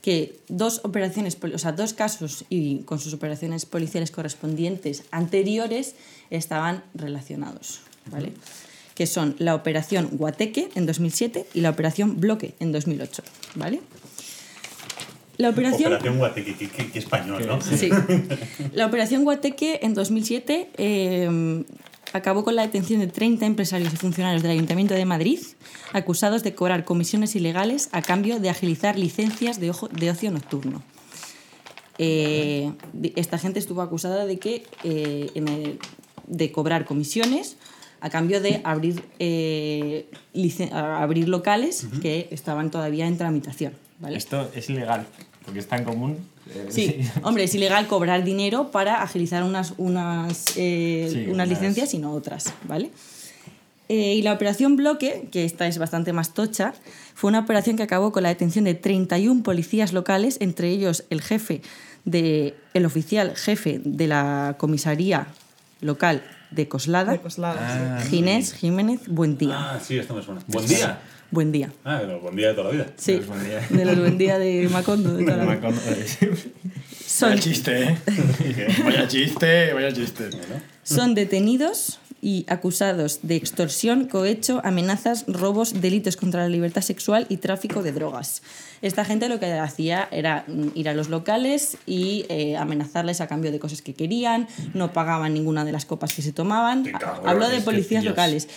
que 0.03 0.38
dos 0.49 0.81
operaciones, 0.85 1.37
o 1.55 1.59
sea, 1.59 1.73
dos 1.73 1.93
casos 1.93 2.45
y 2.49 2.79
con 2.81 2.99
sus 2.99 3.12
operaciones 3.12 3.66
policiales 3.66 4.11
correspondientes 4.11 5.03
anteriores 5.11 5.95
estaban 6.31 6.83
relacionados, 6.95 7.81
¿vale? 8.07 8.33
Que 8.95 9.07
son 9.07 9.35
la 9.38 9.55
operación 9.55 10.09
Guateque 10.12 10.71
en 10.75 10.87
2007 10.87 11.47
y 11.55 11.61
la 11.61 11.71
operación 11.71 12.19
Bloque 12.21 12.55
en 12.61 12.73
2008, 12.73 13.23
¿vale? 13.57 13.81
La 15.40 15.50
operación 15.50 15.87
Operación 15.92 16.18
Guateque, 16.18 16.55
qué, 16.57 16.68
qué- 16.68 16.90
qué 16.90 16.98
español, 16.98 17.44
¿no? 17.46 17.61
Sí. 17.61 17.88
La 18.72 18.87
operación 18.87 19.24
Guateque 19.24 19.81
en 19.83 19.94
2007 19.94 20.70
eh, 20.76 21.64
acabó 22.12 22.44
con 22.44 22.57
la 22.57 22.62
detención 22.62 23.00
de 23.00 23.07
30 23.07 23.46
empresarios 23.46 23.92
y 23.92 23.96
funcionarios 23.96 24.42
del 24.42 24.53
Ayuntamiento 24.53 24.94
de 24.94 25.05
Madrid 25.05 25.38
acusados 25.92 26.42
de 26.42 26.55
cobrar 26.55 26.85
comisiones 26.85 27.35
ilegales 27.37 27.88
a 27.92 28.03
cambio 28.03 28.38
de 28.40 28.50
agilizar 28.50 28.98
licencias 28.98 29.61
de, 29.61 29.70
ojo- 29.70 29.88
de 29.88 30.11
ocio 30.11 30.31
nocturno. 30.31 30.83
Eh, 31.98 32.72
esta 33.16 33.38
gente 33.38 33.59
estuvo 33.59 33.83
acusada 33.83 34.24
de 34.26 34.38
que 34.38 34.64
eh, 34.85 35.31
en 35.35 35.48
el- 35.48 35.79
de 36.26 36.53
cobrar 36.53 36.85
comisiones 36.85 37.57
a 38.00 38.09
cambio 38.09 38.40
de 38.40 38.61
abrir, 38.64 39.03
eh, 39.18 40.07
abrir 40.72 41.29
locales 41.29 41.87
que 42.00 42.29
estaban 42.31 42.70
todavía 42.70 43.07
en 43.07 43.18
tramitación. 43.18 43.74
¿vale? 43.98 44.16
Esto 44.16 44.50
es 44.55 44.70
ilegal, 44.70 45.07
porque 45.44 45.61
es 45.61 45.66
tan 45.68 45.85
común. 45.85 46.18
eh, 46.48 46.66
Sí, 46.70 47.00
hombre, 47.22 47.44
es 47.44 47.55
ilegal 47.55 47.87
cobrar 47.87 48.24
dinero 48.24 48.70
para 48.70 49.03
agilizar 49.03 49.42
unas, 49.42 49.74
unas, 49.79 50.53
eh, 50.57 51.09
Sí, 51.12 51.18
unas 51.24 51.35
unas- 51.35 51.48
licencias 51.48 51.94
y 51.94 51.98
no 51.98 52.12
otras, 52.12 52.53
¿vale? 52.64 52.90
Eh, 53.88 54.14
y 54.14 54.22
la 54.22 54.33
operación 54.33 54.76
Bloque, 54.76 55.29
que 55.33 55.44
esta 55.44 55.66
es 55.66 55.79
bastante 55.79 56.12
más 56.12 56.33
tocha, 56.33 56.74
fue 57.14 57.29
una 57.29 57.40
operación 57.40 57.76
que 57.76 57.83
acabó 57.83 58.12
con 58.12 58.22
la 58.22 58.29
detención 58.29 58.64
de 58.64 58.74
31 58.74 59.42
policías 59.42 59.92
locales, 59.92 60.37
entre 60.40 60.68
ellos 60.70 61.05
el 61.11 61.20
jefe 61.22 61.61
de, 62.05 62.55
el 62.72 62.87
oficial 62.87 63.35
jefe 63.37 63.81
de 63.85 64.07
la 64.07 64.55
comisaría 64.59 65.26
local 65.81 66.22
de 66.53 66.68
Coslada, 66.68 67.12
De 67.12 67.20
Coslada, 67.20 67.98
Ah, 67.98 68.03
Ginés 68.03 68.53
Jiménez 68.55 69.00
Buendía. 69.09 69.57
Ah, 69.74 69.81
sí, 69.85 69.98
esto 69.98 70.14
me 70.14 70.22
suena. 70.22 70.40
Buen 70.46 70.66
día. 70.68 71.00
Buen 71.31 71.53
día. 71.53 71.73
Ah, 71.85 71.99
pero 72.01 72.21
buen 72.21 72.35
día 72.35 72.49
de 72.49 72.55
toda 72.55 72.69
la 72.69 72.73
vida. 72.73 72.87
Sí, 72.97 73.21
buen 73.27 73.45
día. 73.45 73.61
de 73.69 73.85
los 73.85 73.99
Buen 73.99 74.19
Día 74.19 74.38
de 74.38 74.69
Macondo. 74.73 75.14
De 75.14 75.25
toda 75.25 75.37
la 75.37 75.55
vida. 75.55 75.71
Son, 77.07 77.31
Vaya 77.31 77.43
chiste, 77.43 77.83
¿eh? 77.83 77.99
vaya 78.85 79.09
chiste, 79.09 79.73
vaya 79.73 79.93
chiste. 79.93 80.31
Son 80.83 81.14
detenidos 81.14 82.01
y 82.23 82.45
acusados 82.49 83.21
de 83.23 83.37
extorsión, 83.37 84.07
cohecho, 84.07 84.61
amenazas, 84.64 85.25
robos, 85.27 85.81
delitos 85.81 86.16
contra 86.16 86.43
la 86.43 86.49
libertad 86.49 86.83
sexual 86.83 87.27
y 87.29 87.38
tráfico 87.38 87.83
de 87.83 87.93
drogas. 87.93 88.43
Esta 88.83 89.05
gente 89.05 89.29
lo 89.29 89.40
que 89.40 89.53
hacía 89.53 90.09
era 90.11 90.45
mm, 90.47 90.69
ir 90.75 90.88
a 90.88 90.95
los 90.95 91.09
locales 91.09 91.79
y 91.87 92.27
eh, 92.29 92.57
amenazarles 92.57 93.21
a 93.21 93.27
cambio 93.27 93.53
de 93.53 93.59
cosas 93.59 93.83
que 93.83 93.95
querían, 93.95 94.49
no 94.75 94.93
pagaban 94.93 95.35
ninguna 95.35 95.64
de 95.64 95.73
las 95.73 95.87
copas 95.87 96.12
que 96.12 96.23
se 96.23 96.33
tomaban. 96.33 96.85
Hablo 97.25 97.49
de 97.49 97.61
policías 97.61 98.05
locales. 98.05 98.49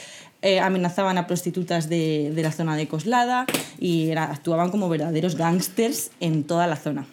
Eh, 0.46 0.60
amenazaban 0.60 1.18
a 1.18 1.26
prostitutas 1.26 1.88
de, 1.88 2.32
de 2.36 2.44
la 2.44 2.52
zona 2.52 2.76
de 2.76 2.88
Coslada 2.90 3.46
y 3.80 4.10
era- 4.10 4.26
actuaban 4.26 4.72
como 4.72 4.90
verdaderos 4.90 5.36
gángsters 5.36 6.12
en 6.20 6.44
toda 6.44 6.68
la 6.68 6.76
zona. 6.76 7.08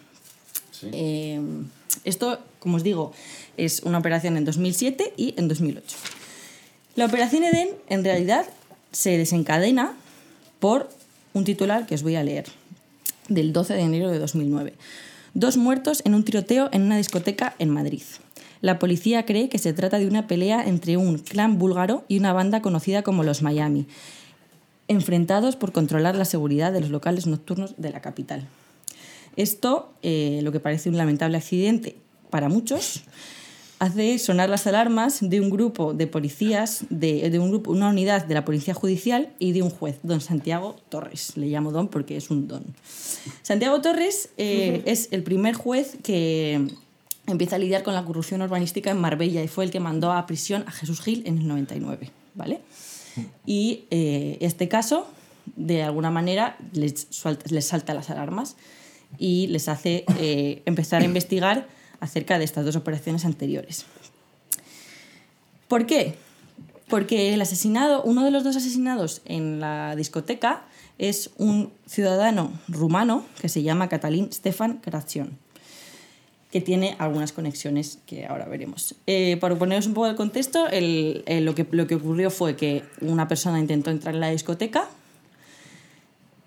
Sí. 0.71 0.89
Eh, 0.91 1.39
esto, 2.03 2.39
como 2.59 2.75
os 2.75 2.83
digo, 2.83 3.13
es 3.55 3.83
una 3.83 3.99
operación 3.99 4.35
en 4.35 4.43
2007 4.43 5.13
y 5.15 5.33
en 5.37 5.47
2008. 5.47 5.95
La 6.95 7.05
operación 7.05 7.43
Eden, 7.45 7.69
en 7.87 8.03
realidad, 8.03 8.45
se 8.91 9.17
desencadena 9.17 9.93
por 10.59 10.89
un 11.33 11.45
titular 11.45 11.85
que 11.85 11.95
os 11.95 12.03
voy 12.03 12.15
a 12.17 12.23
leer, 12.23 12.45
del 13.29 13.53
12 13.53 13.75
de 13.75 13.81
enero 13.81 14.09
de 14.11 14.19
2009. 14.19 14.73
Dos 15.33 15.55
muertos 15.55 16.01
en 16.03 16.15
un 16.15 16.25
tiroteo 16.25 16.67
en 16.73 16.81
una 16.81 16.97
discoteca 16.97 17.55
en 17.59 17.69
Madrid. 17.69 18.01
La 18.61 18.79
policía 18.79 19.25
cree 19.25 19.49
que 19.49 19.57
se 19.57 19.73
trata 19.73 19.99
de 19.99 20.07
una 20.07 20.27
pelea 20.27 20.63
entre 20.67 20.95
un 20.97 21.17
clan 21.17 21.57
búlgaro 21.57 22.03
y 22.07 22.19
una 22.19 22.31
banda 22.31 22.61
conocida 22.61 23.01
como 23.01 23.23
los 23.23 23.41
Miami, 23.41 23.87
enfrentados 24.87 25.55
por 25.55 25.71
controlar 25.71 26.15
la 26.15 26.25
seguridad 26.25 26.71
de 26.71 26.81
los 26.81 26.91
locales 26.91 27.25
nocturnos 27.25 27.73
de 27.77 27.89
la 27.89 28.01
capital. 28.01 28.47
Esto, 29.35 29.91
eh, 30.03 30.41
lo 30.43 30.51
que 30.51 30.59
parece 30.59 30.89
un 30.89 30.97
lamentable 30.97 31.37
accidente 31.37 31.95
para 32.29 32.49
muchos, 32.49 33.03
hace 33.79 34.19
sonar 34.19 34.47
las 34.47 34.67
alarmas 34.67 35.17
de 35.21 35.41
un 35.41 35.49
grupo 35.49 35.95
de 35.95 36.05
policías, 36.05 36.85
de, 36.91 37.31
de 37.31 37.39
un 37.39 37.49
grupo, 37.49 37.71
una 37.71 37.89
unidad 37.89 38.25
de 38.25 38.35
la 38.35 38.45
Policía 38.45 38.75
Judicial 38.75 39.29
y 39.39 39.53
de 39.53 39.63
un 39.63 39.71
juez, 39.71 39.97
don 40.03 40.21
Santiago 40.21 40.75
Torres. 40.89 41.35
Le 41.35 41.47
llamo 41.47 41.71
don 41.71 41.87
porque 41.87 42.15
es 42.15 42.29
un 42.29 42.47
don. 42.47 42.63
Santiago 43.41 43.81
Torres 43.81 44.29
eh, 44.37 44.83
es 44.85 45.07
el 45.09 45.23
primer 45.23 45.55
juez 45.55 45.97
que 46.03 46.67
empieza 47.27 47.55
a 47.55 47.59
lidiar 47.59 47.83
con 47.83 47.93
la 47.93 48.03
corrupción 48.03 48.41
urbanística 48.41 48.91
en 48.91 48.99
Marbella 48.99 49.43
y 49.43 49.47
fue 49.47 49.65
el 49.65 49.71
que 49.71 49.79
mandó 49.79 50.11
a 50.11 50.25
prisión 50.25 50.63
a 50.67 50.71
Jesús 50.71 51.01
Gil 51.01 51.23
en 51.25 51.37
el 51.37 51.47
99. 51.47 52.11
¿vale? 52.35 52.61
Y 53.45 53.85
eh, 53.91 54.37
este 54.41 54.67
caso, 54.67 55.07
de 55.55 55.83
alguna 55.83 56.11
manera, 56.11 56.57
les, 56.73 57.07
les 57.49 57.65
salta 57.65 57.93
las 57.93 58.09
alarmas 58.09 58.55
y 59.17 59.47
les 59.47 59.67
hace 59.67 60.05
eh, 60.19 60.61
empezar 60.65 61.01
a 61.01 61.05
investigar 61.05 61.67
acerca 61.99 62.39
de 62.39 62.45
estas 62.45 62.65
dos 62.65 62.75
operaciones 62.75 63.25
anteriores. 63.25 63.85
¿Por 65.67 65.85
qué? 65.85 66.15
Porque 66.89 67.33
el 67.33 67.41
asesinado, 67.41 68.03
uno 68.03 68.25
de 68.25 68.31
los 68.31 68.43
dos 68.43 68.55
asesinados 68.55 69.21
en 69.25 69.59
la 69.59 69.95
discoteca 69.95 70.63
es 70.97 71.31
un 71.37 71.71
ciudadano 71.85 72.51
rumano 72.67 73.25
que 73.39 73.49
se 73.49 73.63
llama 73.63 73.87
Catalín 73.87 74.31
Stefan 74.33 74.77
Karacion, 74.79 75.37
que 76.51 76.59
tiene 76.61 76.95
algunas 76.99 77.31
conexiones 77.31 77.99
que 78.05 78.25
ahora 78.25 78.45
veremos. 78.45 78.95
Eh, 79.07 79.37
para 79.39 79.55
poneros 79.55 79.87
un 79.87 79.93
poco 79.93 80.13
contexto, 80.15 80.67
el- 80.67 81.23
el- 81.25 81.45
lo, 81.45 81.55
que, 81.55 81.65
lo 81.71 81.87
que 81.87 81.95
ocurrió 81.95 82.29
fue 82.29 82.55
que 82.55 82.83
una 82.99 83.27
persona 83.27 83.59
intentó 83.59 83.89
entrar 83.89 84.13
en 84.15 84.21
la 84.21 84.29
discoteca, 84.29 84.87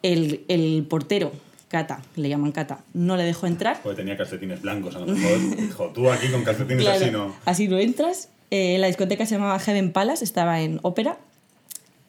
el, 0.02 0.44
el 0.48 0.86
portero, 0.88 1.32
Cata, 1.68 2.02
le 2.16 2.28
llaman 2.28 2.52
Cata, 2.52 2.80
no 2.92 3.16
le 3.16 3.24
dejó 3.24 3.46
entrar. 3.46 3.80
Porque 3.82 3.96
tenía 3.96 4.16
calcetines 4.16 4.60
blancos, 4.62 4.94
a 4.94 5.00
lo 5.00 5.06
mejor. 5.06 5.56
Dijo, 5.56 5.90
tú 5.94 6.10
aquí 6.10 6.28
con 6.28 6.44
calcetines 6.44 6.84
Claro, 6.84 7.00
así 7.02 7.10
no. 7.10 7.34
así 7.46 7.68
no 7.68 7.78
entras. 7.78 8.28
Eh, 8.50 8.76
la 8.78 8.86
discoteca 8.86 9.26
se 9.26 9.34
llamaba 9.36 9.58
Heaven 9.58 9.90
Palace, 9.92 10.22
estaba 10.24 10.60
en 10.60 10.78
ópera. 10.82 11.18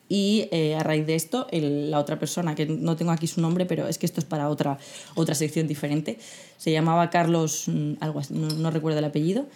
Y 0.08 0.48
eh, 0.52 0.76
a 0.76 0.84
raíz 0.84 1.08
de 1.08 1.15
esto, 1.15 1.48
el- 1.52 1.89
la 1.91 2.00
otra 2.00 2.20
persona, 2.20 2.54
que 2.56 2.65
no 2.68 2.96
tengo 2.96 3.12
aquí 3.12 3.26
su 3.28 3.41
nombre, 3.41 3.65
pero 3.65 3.88
es 3.88 3.98
que 3.98 4.06
esto 4.06 4.20
es 4.20 4.26
para 4.26 4.50
otra, 4.50 4.78
otra 5.15 5.34
sección 5.36 5.68
diferente, 5.68 6.20
se 6.58 6.72
llamaba 6.72 7.10
Carlos, 7.10 7.63
mm, 7.68 7.94
algo 8.02 8.20
así, 8.20 8.34
no, 8.34 8.48
no 8.50 8.70
recuerdo 8.72 9.00
el 9.00 9.06
apellido, 9.06 9.48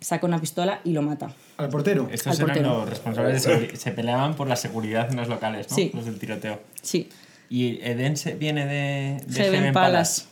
saca 0.00 0.26
una 0.26 0.40
pistola 0.40 0.80
y 0.84 0.92
lo 0.92 1.02
mata. 1.02 1.30
Al 1.58 1.68
portero. 1.68 2.08
Estos 2.10 2.28
Al 2.28 2.36
eran 2.36 2.46
portero. 2.48 2.78
los 2.80 2.88
responsables 2.88 3.42
de. 3.44 3.76
Se 3.76 3.90
peleaban 3.90 4.34
por 4.36 4.46
la 4.48 4.56
seguridad 4.56 5.10
en 5.10 5.16
los 5.16 5.28
locales, 5.28 5.68
¿no? 5.70 5.76
Sí. 5.76 5.90
Los 5.92 6.04
del 6.06 6.18
tiroteo. 6.18 6.60
Sí, 6.80 7.08
¿Y 7.50 7.80
Eden 7.82 8.16
se 8.16 8.34
viene 8.34 8.64
de, 8.66 9.24
de 9.26 9.34
Heaven, 9.34 9.54
Heaven 9.54 9.72
Palace. 9.72 10.22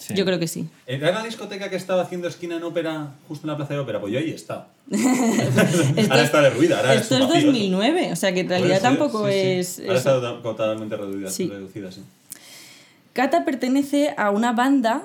Sí. 0.00 0.14
Yo 0.14 0.24
creo 0.24 0.38
que 0.38 0.48
sí. 0.48 0.66
¿Era 0.86 1.12
la 1.12 1.22
discoteca 1.22 1.68
que 1.68 1.76
estaba 1.76 2.00
haciendo 2.02 2.26
esquina 2.26 2.56
en 2.56 2.62
ópera, 2.62 3.08
justo 3.28 3.46
en 3.46 3.50
la 3.50 3.56
plaza 3.58 3.74
de 3.74 3.80
ópera? 3.80 4.00
Pues 4.00 4.12
yo 4.14 4.18
ahí. 4.18 4.30
Esto 4.30 4.54
ahora 4.54 4.66
es- 5.96 6.08
está 6.24 6.40
derruida, 6.40 6.78
ahora 6.78 6.94
Esto 6.94 7.16
es 7.16 7.20
es 7.20 7.28
vacío. 7.28 7.46
2009, 7.46 8.12
o 8.12 8.16
sea 8.16 8.32
que 8.32 8.40
en 8.40 8.48
realidad 8.48 8.74
ser, 8.76 8.82
tampoco 8.82 9.26
sí, 9.26 9.32
sí. 9.32 9.38
es... 9.40 9.78
Ahora 9.80 9.92
eso. 9.98 10.16
está 10.16 10.20
to- 10.20 10.38
totalmente 10.40 10.96
reducida, 10.96 11.30
Sí. 11.30 11.48
reducida, 11.48 11.92
sí. 11.92 12.00
Cata 13.12 13.44
pertenece 13.44 14.14
a 14.16 14.30
una 14.30 14.52
banda 14.52 15.02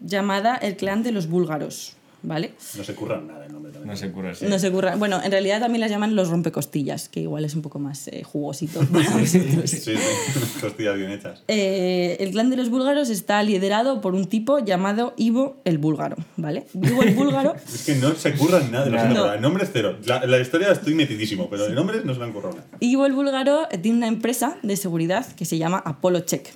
llamada 0.00 0.56
el 0.56 0.76
Clan 0.76 1.02
de 1.02 1.12
los 1.12 1.28
Búlgaros, 1.28 1.94
¿vale? 2.22 2.52
No 2.76 2.84
se 2.84 2.94
curran 2.94 3.26
nada 3.26 3.46
el 3.46 3.52
nombre 3.52 3.63
también. 3.63 3.63
No 3.84 3.96
se 3.96 4.10
cura 4.10 4.30
así. 4.30 4.46
No 4.46 4.58
se 4.58 4.70
curra. 4.70 4.96
Bueno, 4.96 5.20
en 5.22 5.30
realidad 5.30 5.60
también 5.60 5.80
las 5.80 5.90
llaman 5.90 6.16
los 6.16 6.28
rompecostillas, 6.28 7.08
que 7.08 7.20
igual 7.20 7.44
es 7.44 7.54
un 7.54 7.62
poco 7.62 7.78
más 7.78 8.08
eh, 8.08 8.22
jugosito 8.24 8.80
para. 8.92 9.26
Sí, 9.26 9.40
sí, 9.66 9.92
costillas 10.60 10.96
bien 10.96 11.10
hechas. 11.12 11.42
Eh, 11.48 12.16
el 12.20 12.30
clan 12.30 12.50
de 12.50 12.56
los 12.56 12.70
búlgaros 12.70 13.10
está 13.10 13.42
liderado 13.42 14.00
por 14.00 14.14
un 14.14 14.26
tipo 14.26 14.58
llamado 14.58 15.14
Ivo 15.16 15.56
el 15.64 15.78
búlgaro, 15.78 16.16
¿vale? 16.36 16.66
Ivo 16.74 17.02
el 17.02 17.14
búlgaro 17.14 17.54
Es 17.74 17.84
que 17.84 17.94
no 17.96 18.14
se 18.14 18.34
curran 18.34 18.70
nada 18.72 18.84
de 18.86 18.90
los 18.90 19.02
No. 19.04 19.08
nombres. 19.14 19.34
El 19.36 19.40
nombre 19.42 19.64
es 19.64 19.70
cero. 19.72 19.96
La, 20.06 20.24
la 20.26 20.38
historia 20.40 20.70
estoy 20.72 20.94
metidísimo, 20.94 21.48
pero 21.50 21.66
de 21.66 21.72
nombres 21.74 22.04
no 22.04 22.12
se 22.14 22.18
me 22.20 22.26
han 22.26 22.32
currado 22.32 22.54
nada. 22.56 22.66
Ivo 22.80 23.06
el 23.06 23.12
búlgaro 23.12 23.68
tiene 23.82 23.98
una 23.98 24.08
empresa 24.08 24.56
de 24.62 24.76
seguridad 24.76 25.26
que 25.34 25.44
se 25.44 25.58
llama 25.58 25.82
Apollo 25.84 26.20
Check, 26.20 26.48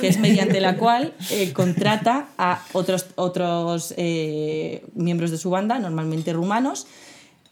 que 0.00 0.08
es 0.08 0.18
mediante 0.18 0.60
la 0.60 0.76
cual 0.76 1.14
eh, 1.30 1.52
contrata 1.52 2.28
a 2.38 2.64
otros, 2.72 3.06
otros 3.16 3.94
eh, 3.96 4.84
miembros 4.94 5.30
de 5.30 5.38
su 5.38 5.50
banda, 5.50 5.78
normalmente 5.78 6.32
rumanos, 6.32 6.86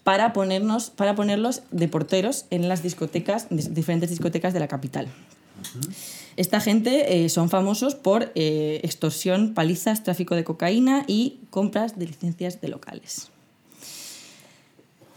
para, 0.03 0.32
ponernos, 0.32 0.91
para 0.91 1.14
ponerlos 1.14 1.62
de 1.70 1.89
porteros 1.89 2.45
en 2.51 2.68
las 2.68 2.82
discotecas, 2.82 3.49
dis- 3.49 3.68
diferentes 3.70 4.11
discotecas 4.11 4.53
de 4.53 4.61
la 4.61 4.68
capital. 4.68 5.09
Esta 6.37 6.61
gente 6.61 7.24
eh, 7.24 7.28
son 7.28 7.49
famosos 7.49 7.95
por 7.95 8.32
eh, 8.35 8.80
extorsión, 8.82 9.55
palizas, 9.55 10.03
tráfico 10.03 10.35
de 10.35 10.45
cocaína 10.45 11.05
y 11.07 11.39
compras 11.51 11.99
de 11.99 12.07
licencias 12.07 12.61
de 12.61 12.68
locales. 12.68 13.28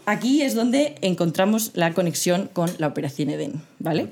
Aquí 0.06 0.40
es 0.40 0.54
donde 0.54 0.94
encontramos 1.02 1.72
la 1.74 1.92
conexión 1.92 2.48
con 2.52 2.70
la 2.78 2.86
Operación 2.86 3.28
Edén, 3.28 3.60
¿vale? 3.78 4.08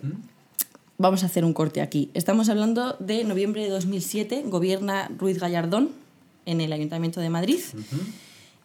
Vamos 0.98 1.22
a 1.22 1.26
hacer 1.26 1.44
un 1.44 1.52
corte 1.52 1.82
aquí. 1.82 2.10
Estamos 2.14 2.48
hablando 2.48 2.96
de 3.00 3.24
noviembre 3.24 3.62
de 3.62 3.68
2007, 3.70 4.44
gobierna 4.46 5.10
Ruiz 5.18 5.38
Gallardón 5.38 5.90
en 6.46 6.60
el 6.62 6.72
Ayuntamiento 6.72 7.20
de 7.20 7.28
Madrid. 7.28 7.60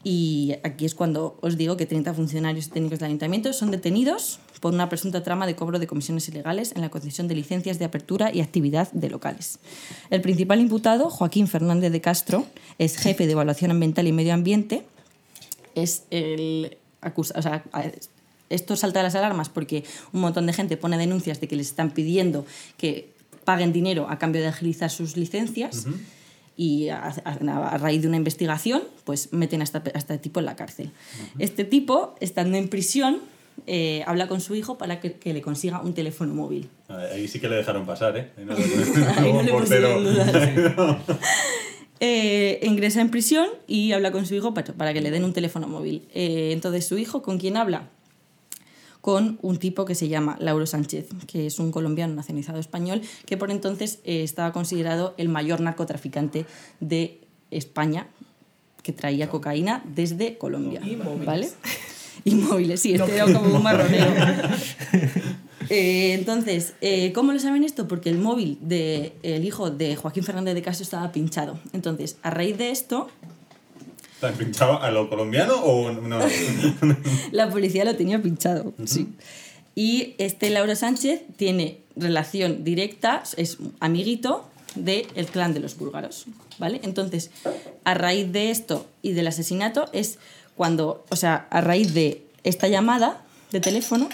Y 0.04 0.56
aquí 0.64 0.86
es 0.86 0.96
cuando 0.96 1.38
os 1.42 1.58
digo 1.58 1.78
que 1.78 1.86
30 1.86 2.14
funcionarios 2.14 2.68
y 2.68 2.70
técnicos 2.70 3.00
del 3.00 3.08
ayuntamiento 3.08 3.54
son 3.54 3.70
detenidos 3.70 4.40
por 4.60 4.74
una 4.74 4.90
presunta 4.90 5.22
trama 5.24 5.46
de 5.46 5.56
cobro 5.56 5.78
de 5.78 5.86
comisiones 5.88 6.28
ilegales 6.30 6.72
en 6.76 6.82
la 6.82 6.90
concesión 6.90 7.28
de 7.28 7.36
licencias 7.36 7.78
de 7.80 7.86
apertura 7.86 8.34
y 8.34 8.42
actividad 8.42 8.92
de 8.94 9.10
locales. 9.10 9.60
El 10.10 10.22
principal 10.22 10.60
imputado, 10.60 11.10
Joaquín 11.10 11.48
Fernández 11.48 11.92
de 11.92 12.02
Castro, 12.02 12.46
es 12.80 12.98
jefe 12.98 13.26
de 13.28 13.34
evaluación 13.34 13.72
ambiental 13.72 14.08
y 14.08 14.12
medio 14.14 14.34
ambiente. 14.34 14.84
Es 15.76 16.04
el 16.10 16.78
acusa- 17.02 17.38
o 17.38 17.42
sea, 17.42 17.64
a- 17.74 17.84
esto 18.54 18.76
salta 18.76 19.02
las 19.04 19.16
alarmas 19.16 19.50
porque 19.50 19.84
un 20.14 20.22
montón 20.22 20.46
de 20.46 20.54
gente 20.54 20.78
pone 20.78 20.98
denuncias 20.98 21.40
de 21.42 21.48
que 21.48 21.56
les 21.56 21.68
están 21.68 21.92
pidiendo 21.92 22.46
que 22.78 23.10
paguen 23.46 23.74
dinero 23.74 24.08
a 24.10 24.20
cambio 24.20 24.42
de 24.42 24.48
agilizar 24.48 24.90
sus 24.92 25.18
licencias 25.18 25.88
y 26.58 26.90
a, 26.90 27.08
a- 27.26 27.68
a 27.70 27.78
raíz 27.78 28.02
de 28.04 28.08
una 28.08 28.18
investigación 28.18 28.84
pues 29.04 29.34
meten 29.34 29.62
a, 29.62 29.64
esta- 29.64 29.82
a 29.94 29.98
este 29.98 30.18
tipo 30.20 30.40
en 30.40 30.46
la 30.46 30.56
cárcel. 30.56 30.92
Este 31.40 31.64
tipo, 31.64 32.16
estando 32.20 32.58
en 32.58 32.68
prisión, 32.68 33.20
eh, 33.68 34.04
habla 34.06 34.28
con 34.28 34.42
su 34.42 34.54
hijo 34.56 34.78
para 34.78 35.00
que, 35.00 35.14
que 35.14 35.34
le 35.34 35.42
consiga 35.42 35.82
un 35.82 35.94
teléfono 35.94 36.34
móvil. 36.34 36.70
Ahí 36.88 37.28
sí 37.28 37.40
que 37.40 37.48
le 37.50 37.56
dejaron 37.56 37.86
pasar, 37.86 38.16
¿eh? 38.18 38.30
Ahí 38.38 38.46
no, 38.46 38.54
Ahí 38.56 39.34
no 39.34 39.42
le 39.44 39.52
portero. 39.52 39.98
pusieron 39.98 40.04
dudas. 40.04 40.98
Eh, 42.00 42.60
ingresa 42.64 43.00
en 43.02 43.10
prisión 43.12 43.48
y 43.68 43.92
habla 43.92 44.12
con 44.12 44.26
su 44.26 44.34
hijo 44.34 44.54
para, 44.56 44.74
para 44.74 44.94
que 44.94 45.02
le 45.02 45.12
den 45.12 45.24
un 45.24 45.34
teléfono 45.34 45.68
móvil. 45.68 46.08
Eh, 46.14 46.50
entonces, 46.52 46.86
su 46.88 46.98
hijo, 46.98 47.22
¿con 47.22 47.38
quién 47.38 47.58
habla? 47.58 47.90
Con 49.02 49.40
un 49.42 49.58
tipo 49.58 49.86
que 49.86 49.96
se 49.96 50.08
llama 50.08 50.38
Lauro 50.40 50.66
Sánchez, 50.66 51.10
que 51.28 51.48
es 51.48 51.60
un 51.60 51.72
colombiano 51.72 52.14
nacionalizado 52.14 52.60
español, 52.60 53.02
que 53.26 53.36
por 53.36 53.50
entonces 53.50 54.00
eh, 54.04 54.24
estaba 54.24 54.52
considerado 54.52 55.16
el 55.18 55.28
mayor 55.28 55.60
narcotraficante 55.60 56.46
de 56.80 57.20
España, 57.50 58.08
que 58.84 58.94
traía 58.94 59.30
cocaína 59.30 59.84
desde 59.86 60.38
Colombia. 60.38 60.82
Y 60.86 60.96
móviles. 60.96 61.26
¿Vale? 61.26 61.50
Y 62.24 62.36
móviles, 62.36 62.80
sí, 62.80 62.94
este 62.94 63.16
era 63.16 63.26
como 63.26 63.56
un 63.56 63.64
marroneo. 63.64 64.08
Eh, 65.70 66.16
entonces, 66.16 66.74
eh, 66.82 67.14
¿cómo 67.14 67.32
lo 67.32 67.40
saben 67.40 67.64
esto? 67.64 67.88
Porque 67.88 68.10
el 68.10 68.18
móvil 68.18 68.58
del 68.60 69.46
hijo 69.46 69.70
de 69.72 69.96
Joaquín 69.96 70.26
Fernández 70.26 70.54
de 70.54 70.62
Castro 70.62 70.84
estaba 70.84 71.14
pinchado. 71.14 71.60
Entonces, 71.72 72.18
a 72.24 72.30
raíz 72.30 72.58
de 72.58 72.72
esto, 72.72 73.08
¿Te 74.22 74.28
has 74.28 74.38
pinchado 74.38 74.80
a 74.80 74.92
lo 74.92 75.10
colombiano 75.10 75.56
o 75.56 75.92
no? 75.92 76.20
la 77.32 77.50
policía 77.50 77.84
lo 77.86 77.96
tenía 77.96 78.22
pinchado. 78.22 78.72
Sí. 78.86 79.08
Y 79.74 80.14
este 80.20 80.52
Lauro 80.52 80.76
Sánchez 80.76 81.24
tiene 81.38 81.80
relación 81.96 82.64
directa, 82.64 83.24
es 83.36 83.58
amiguito 83.80 84.48
del 84.76 85.08
clan 85.32 85.56
de 85.56 85.60
los 85.60 85.76
búlgaros. 85.76 86.28
¿Vale? 86.60 86.80
Entonces, 86.84 87.32
a 87.84 87.96
raíz 87.96 88.32
de 88.32 88.52
esto 88.52 88.86
y 89.02 89.14
del 89.14 89.26
asesinato 89.26 89.90
es 89.92 90.20
cuando, 90.56 91.04
o 91.10 91.16
sea, 91.16 91.48
a 91.50 91.60
raíz 91.62 91.96
de 91.96 92.24
esta 92.44 92.68
llamada 92.68 93.24
de 93.52 93.60
teléfono, 93.60 94.08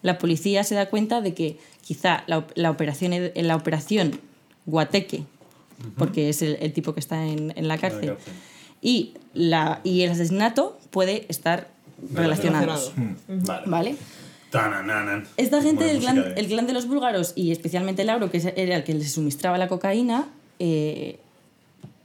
la 0.00 0.16
policía 0.16 0.64
se 0.64 0.74
da 0.74 0.88
cuenta 0.88 1.20
de 1.20 1.34
que 1.34 1.58
quizá 1.82 2.24
la, 2.26 2.46
la 2.54 2.70
operación, 2.70 3.30
la 3.34 3.56
operación 3.56 4.20
Guateque, 4.64 5.24
porque 5.98 6.30
es 6.30 6.40
el, 6.40 6.56
el 6.60 6.72
tipo 6.72 6.94
que 6.94 7.00
está 7.00 7.26
en, 7.26 7.52
en 7.56 7.68
la 7.68 7.76
cárcel, 7.76 8.14
cárcel. 8.14 8.34
Y, 8.82 9.14
la, 9.34 9.80
y 9.84 10.02
el 10.02 10.10
asesinato 10.12 10.78
puede 10.90 11.26
estar 11.28 11.68
relacionados. 12.14 12.92
Relacionado. 12.96 13.16
Vale. 13.28 13.66
¿Vale? 13.66 13.96
Esta 15.36 15.62
gente, 15.62 15.84
Buena 15.84 15.90
el 15.92 16.00
clan, 16.00 16.16
de- 16.16 16.40
el 16.40 16.46
clan 16.48 16.66
de 16.66 16.72
los 16.72 16.86
búlgaros 16.88 17.32
y 17.36 17.52
especialmente 17.52 18.04
Lauro, 18.04 18.30
que 18.30 18.38
es- 18.38 18.46
era 18.56 18.76
el 18.76 18.84
que 18.84 18.94
les 18.94 19.12
suministraba 19.12 19.58
la 19.58 19.68
cocaína, 19.68 20.28
eh, 20.58 21.20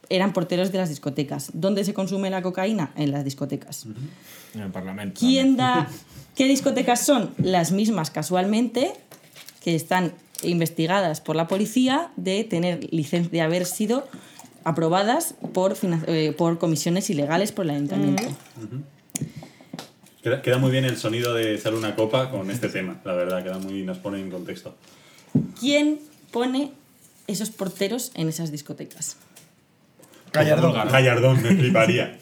eran 0.10 0.34
porteros 0.34 0.72
de 0.72 0.78
las 0.78 0.90
discotecas. 0.90 1.50
¿Dónde 1.54 1.84
se 1.84 1.94
consume 1.96 2.30
la 2.30 2.44
cocaína? 2.44 2.92
En 2.96 3.12
las 3.12 3.24
discotecas. 3.24 3.88
En 4.54 4.62
el 4.62 4.72
Parlamento. 4.72 5.20
¿Quién 5.20 5.58
da 5.58 5.88
qué 6.36 6.46
discotecas 6.46 7.04
son? 7.04 7.32
Las 7.40 7.72
mismas 7.72 8.12
casualmente 8.12 8.94
que 9.64 9.74
están 9.74 10.14
investigadas 10.44 11.22
por 11.22 11.36
la 11.36 11.48
policía 11.48 12.12
de 12.18 12.44
tener 12.44 12.94
licencia 12.94 13.32
de 13.32 13.42
haber 13.42 13.66
sido 13.66 14.08
aprobadas 14.66 15.36
por, 15.54 15.78
eh, 16.08 16.34
por 16.38 16.58
comisiones 16.58 17.10
ilegales 17.10 17.54
por 17.54 17.66
el 17.66 17.72
ayuntamiento. 17.72 18.24
Queda, 20.22 20.42
queda 20.42 20.58
muy 20.58 20.72
bien 20.72 20.84
el 20.84 20.98
sonido 20.98 21.34
de 21.34 21.58
sale 21.58 21.78
una 21.78 21.96
copa 21.96 22.32
con 22.32 22.52
este 22.52 22.68
tema, 22.68 23.00
la 23.06 23.14
verdad, 23.14 23.44
queda 23.44 23.60
muy, 23.60 23.84
nos 23.84 24.00
pone 24.00 24.20
en 24.20 24.30
contexto. 24.30 24.76
¿Quién 25.60 26.00
pone 26.32 26.72
esos 27.28 27.52
porteros 27.52 28.12
en 28.16 28.28
esas 28.28 28.52
discotecas? 28.52 29.18
Gallardón. 30.34 30.74
Gallardón, 30.74 31.42
me 31.42 31.56
fliparía. 31.56 32.20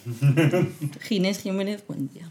Ginés 1.02 1.42
Jiménez 1.42 1.84
Buendía, 1.88 2.30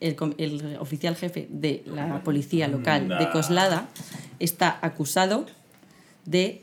el, 0.00 0.76
oficial 0.80 1.16
jefe 1.16 1.46
de 1.50 1.82
la 1.86 2.22
policía 2.24 2.68
local 2.68 3.08
de. 3.08 3.30
Coslada, 3.30 3.88
está 4.38 4.78
acusado 4.82 5.46
de, 6.24 6.62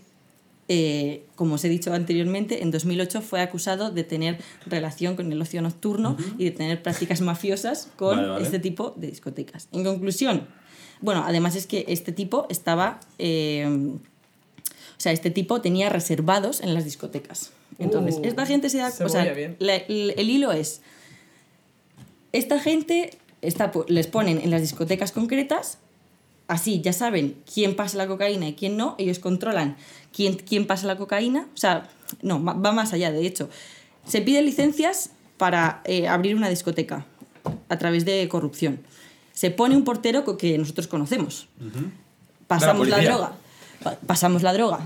eh, 0.74 1.26
como 1.36 1.56
os 1.56 1.64
he 1.66 1.70
dicho 1.70 1.94
anteriormente, 1.94 2.64
en 2.64 2.72
2008 2.72 3.22
fue 3.22 3.42
acusado 3.42 3.92
de 3.92 4.04
tener 4.06 4.38
relación 4.66 5.18
con 5.18 5.30
el 5.32 5.42
ocio 5.42 5.62
nocturno 5.62 6.16
y 6.38 6.46
de 6.46 6.52
tener 6.52 6.82
prácticas 6.82 7.20
mafiosas 7.20 7.90
con 7.98 8.16
Vale, 8.16 8.30
vale. 8.30 8.44
este 8.46 8.60
tipo 8.60 8.94
de 8.96 9.08
discotecas. 9.08 9.68
En 9.74 9.84
conclusión, 9.84 10.48
bueno, 11.02 11.24
además 11.26 11.56
es 11.56 11.68
que 11.68 11.84
este 11.90 12.12
tipo 12.14 12.46
estaba... 12.50 13.00
eh, 13.20 13.68
o 14.98 15.04
sea, 15.04 15.12
este 15.12 15.32
tipo 15.32 15.60
tenía 15.62 15.90
reservados 15.90 16.62
en 16.62 16.74
las 16.76 16.86
discotecas. 16.86 17.52
Entonces, 17.80 18.16
Uh, 18.20 18.26
esta 18.28 18.46
gente 18.46 18.70
se 18.70 18.78
da... 18.78 18.92
se 18.92 19.04
o 19.04 19.10
sea, 19.10 19.34
bien. 19.34 19.56
la- 19.60 19.76
el, 19.78 20.14
el 20.16 20.30
hilo 20.30 20.52
es... 20.52 20.82
Esta 22.34 22.60
gente 22.60 23.10
está, 23.42 23.72
les 23.88 24.08
ponen 24.08 24.38
en 24.40 24.52
las 24.52 24.62
discotecas 24.62 25.12
concretas, 25.12 25.80
así 26.52 26.82
ya 26.82 26.94
saben 26.94 27.36
quién 27.52 27.76
pasa 27.76 27.98
la 27.98 28.08
cocaína 28.08 28.48
y 28.50 28.54
quién 28.54 28.78
no, 28.78 28.96
ellos 28.98 29.20
controlan 29.20 29.76
quién, 30.16 30.36
quién 30.36 30.68
pasa 30.68 30.86
la 30.88 30.98
cocaína, 30.98 31.48
o 31.54 31.58
sea, 31.58 31.90
no, 32.22 32.44
va 32.44 32.72
más 32.72 32.94
allá, 32.94 33.12
de 33.12 33.26
hecho. 33.26 33.50
Se 34.06 34.22
piden 34.22 34.46
licencias 34.46 35.12
para 35.38 35.82
eh, 35.86 36.08
abrir 36.08 36.36
una 36.36 36.50
discoteca 36.50 37.06
a 37.70 37.78
través 37.78 38.04
de 38.06 38.28
corrupción. 38.28 38.80
Se 39.34 39.50
pone 39.50 39.76
un 39.76 39.84
portero 39.84 40.26
que 40.38 40.58
nosotros 40.58 40.88
conocemos. 40.88 41.48
Pasamos 42.48 42.88
la, 42.90 42.98
droga. 43.10 43.32
pa- 43.84 43.96
Pasamos 44.06 44.42
la 44.44 44.54
droga 44.54 44.80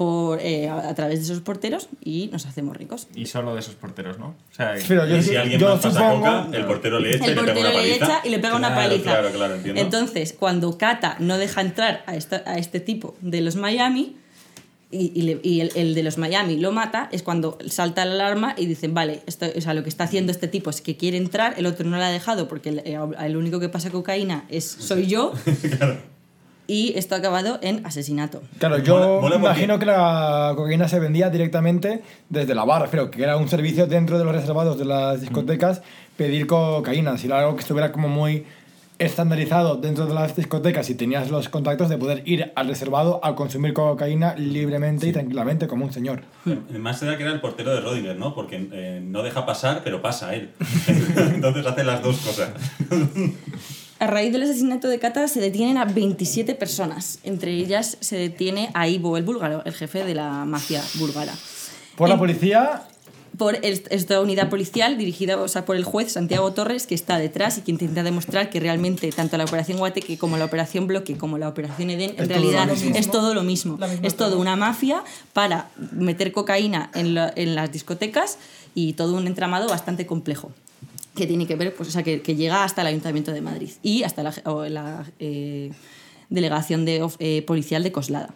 por, 0.00 0.40
eh, 0.40 0.66
a, 0.66 0.88
a 0.88 0.94
través 0.94 1.18
de 1.18 1.24
esos 1.26 1.40
porteros 1.42 1.90
y 2.02 2.30
nos 2.32 2.46
hacemos 2.46 2.74
ricos. 2.74 3.06
Y 3.14 3.26
solo 3.26 3.52
de 3.52 3.60
esos 3.60 3.74
porteros, 3.74 4.18
¿no? 4.18 4.28
O 4.28 4.54
sea, 4.54 4.72
Pero 4.88 5.06
yo, 5.06 5.20
si 5.20 5.36
alguien 5.36 5.60
yo 5.60 5.68
más 5.74 5.80
pasa 5.82 6.00
supongo. 6.00 6.24
coca, 6.46 6.56
el 6.56 6.64
portero 6.64 6.98
le 7.00 7.16
echa 7.16 7.26
El 7.26 7.32
y 7.32 7.34
le 7.34 7.40
pega 7.42 7.44
portero 7.52 7.60
una 7.60 7.68
le 7.68 7.74
paliza. 7.90 8.04
echa 8.06 8.20
y 8.24 8.30
le 8.30 8.38
pega 8.38 8.56
una 8.56 8.68
Claro, 8.72 8.82
paliza. 8.88 9.02
Claro, 9.10 9.30
claro, 9.32 9.54
entiendo. 9.56 9.78
Entonces, 9.82 10.34
cuando 10.38 10.78
Cata 10.78 11.16
no 11.18 11.36
deja 11.36 11.60
entrar 11.60 12.02
a, 12.06 12.16
esta- 12.16 12.42
a 12.46 12.56
este 12.56 12.80
tipo 12.80 13.14
de 13.20 13.42
los 13.42 13.56
Miami 13.56 14.16
y, 14.90 15.12
y 15.14 15.22
le- 15.22 15.40
y 15.42 15.60
el, 15.60 15.70
el 15.74 15.94
de 15.94 16.02
los 16.02 16.16
Miami 16.16 16.56
lo 16.56 16.72
mata, 16.72 17.10
es 17.12 17.22
cuando 17.22 17.58
salta 17.68 18.04
la 18.06 18.14
alarma 18.14 18.54
y 18.56 18.64
dicen, 18.64 18.94
vale, 18.94 19.20
esto, 19.26 19.46
o 19.54 19.60
sea, 19.60 19.74
lo 19.74 19.82
que 19.82 19.90
está 19.90 20.04
haciendo 20.04 20.32
este 20.32 20.48
tipo 20.48 20.70
es 20.70 20.80
que 20.80 20.96
quiere 20.96 21.18
entrar, 21.18 21.56
el 21.58 21.66
otro 21.66 21.86
no 21.86 21.98
lo 21.98 22.02
ha 22.04 22.08
dejado 22.10 22.48
porque 22.48 22.70
el, 22.70 22.82
el 23.20 23.36
único 23.36 23.60
que 23.60 23.68
pasa 23.68 23.90
cocaína 23.90 24.46
es, 24.48 24.64
soy 24.64 25.06
yo. 25.08 25.34
y 26.72 26.92
esto 26.96 27.16
ha 27.16 27.18
acabado 27.18 27.58
en 27.62 27.84
asesinato. 27.84 28.42
Claro, 28.58 28.78
yo 28.78 28.94
Mola- 28.94 29.06
mola 29.06 29.20
me 29.22 29.30
porque- 29.30 29.46
imagino 29.46 29.78
que 29.80 29.86
la 29.86 30.52
cocaína 30.56 30.86
se 30.88 31.00
vendía 31.00 31.28
directamente 31.28 32.02
desde 32.28 32.54
la 32.54 32.64
barra, 32.64 32.86
pero 32.90 33.10
que 33.10 33.22
era 33.24 33.36
un 33.36 33.48
servicio 33.48 33.88
dentro 33.88 34.18
de 34.18 34.24
los 34.24 34.32
reservados 34.34 34.78
de 34.78 34.84
las 34.84 35.20
discotecas 35.20 35.82
pedir 36.16 36.46
cocaína. 36.46 37.18
Si 37.18 37.26
era 37.26 37.40
algo 37.40 37.56
que 37.56 37.62
estuviera 37.62 37.90
como 37.90 38.08
muy 38.08 38.44
estandarizado 39.00 39.76
dentro 39.76 40.04
de 40.06 40.12
las 40.12 40.36
discotecas 40.36 40.90
y 40.90 40.94
tenías 40.94 41.30
los 41.30 41.48
contactos 41.48 41.88
de 41.88 41.96
poder 41.96 42.22
ir 42.26 42.52
al 42.54 42.68
reservado 42.68 43.18
a 43.24 43.34
consumir 43.34 43.72
cocaína 43.72 44.34
libremente 44.36 45.08
y 45.08 45.12
tranquilamente 45.12 45.66
como 45.66 45.86
un 45.86 45.92
señor. 45.92 46.20
Más 46.78 47.02
era 47.02 47.16
que 47.16 47.22
era 47.24 47.32
el 47.32 47.40
portero 47.40 47.72
de 47.74 47.80
Rodinger, 47.80 48.16
¿no? 48.18 48.34
Porque 48.34 48.68
eh, 48.72 49.00
no 49.02 49.22
deja 49.22 49.46
pasar, 49.46 49.80
pero 49.82 50.02
pasa 50.02 50.34
él. 50.34 50.50
Entonces 51.34 51.64
hace 51.66 51.82
las 51.82 52.02
dos 52.02 52.18
cosas. 52.18 52.50
A 54.00 54.06
raíz 54.06 54.32
del 54.32 54.42
asesinato 54.42 54.88
de 54.88 54.98
Cata 54.98 55.28
se 55.28 55.40
detienen 55.40 55.76
a 55.76 55.84
27 55.84 56.54
personas. 56.54 57.18
Entre 57.22 57.52
ellas 57.52 57.96
se 58.00 58.16
detiene 58.16 58.70
a 58.74 58.88
Ivo, 58.88 59.16
el 59.16 59.24
búlgaro, 59.24 59.62
el 59.64 59.74
jefe 59.74 60.04
de 60.04 60.14
la 60.14 60.44
mafia 60.46 60.82
búlgara. 60.94 61.34
Por 61.96 62.08
la 62.08 62.18
policía, 62.18 62.84
por 63.36 63.56
esta 63.62 64.20
unidad 64.22 64.48
policial 64.48 64.96
dirigida 64.98 65.36
o 65.38 65.48
sea, 65.48 65.66
por 65.66 65.76
el 65.76 65.84
juez 65.84 66.12
Santiago 66.12 66.50
Torres, 66.52 66.86
que 66.86 66.94
está 66.94 67.18
detrás 67.18 67.58
y 67.58 67.60
que 67.60 67.70
intenta 67.72 68.02
demostrar 68.02 68.48
que 68.48 68.58
realmente 68.58 69.12
tanto 69.12 69.36
la 69.36 69.44
operación 69.44 69.76
Guateque 69.78 70.16
como 70.18 70.36
la 70.38 70.46
operación 70.46 70.86
Bloque 70.86 71.16
como 71.18 71.36
la 71.38 71.48
operación 71.48 71.90
Eden 71.90 72.14
en 72.16 72.28
realidad 72.28 72.68
es 72.96 73.10
todo 73.10 73.34
lo 73.34 73.42
mismo. 73.42 73.78
Es 74.02 74.16
todo 74.16 74.38
una 74.40 74.56
mafia 74.56 75.04
para 75.34 75.68
meter 75.92 76.32
cocaína 76.32 76.90
en, 76.94 77.14
la- 77.14 77.32
en 77.36 77.54
las 77.54 77.70
discotecas 77.70 78.38
y 78.74 78.94
todo 78.94 79.14
un 79.16 79.26
entramado 79.26 79.68
bastante 79.68 80.06
complejo 80.06 80.52
que 81.20 81.26
tiene 81.26 81.46
que 81.46 81.54
ver, 81.56 81.74
pues, 81.74 81.88
o 81.88 81.92
sea, 81.92 82.02
que, 82.02 82.22
que 82.22 82.34
llega 82.34 82.64
hasta 82.64 82.80
el 82.80 82.88
Ayuntamiento 82.88 83.32
de 83.32 83.40
Madrid 83.42 83.70
y 83.82 84.02
hasta 84.02 84.22
la, 84.22 84.32
o 84.44 84.64
la, 84.64 85.04
eh, 85.18 85.70
delegación 86.30 86.84
de, 86.84 87.02
of- 87.02 87.16
eh, 87.18 87.42
policial 87.46 87.82
de 87.82 87.92
Coslada. 87.92 88.30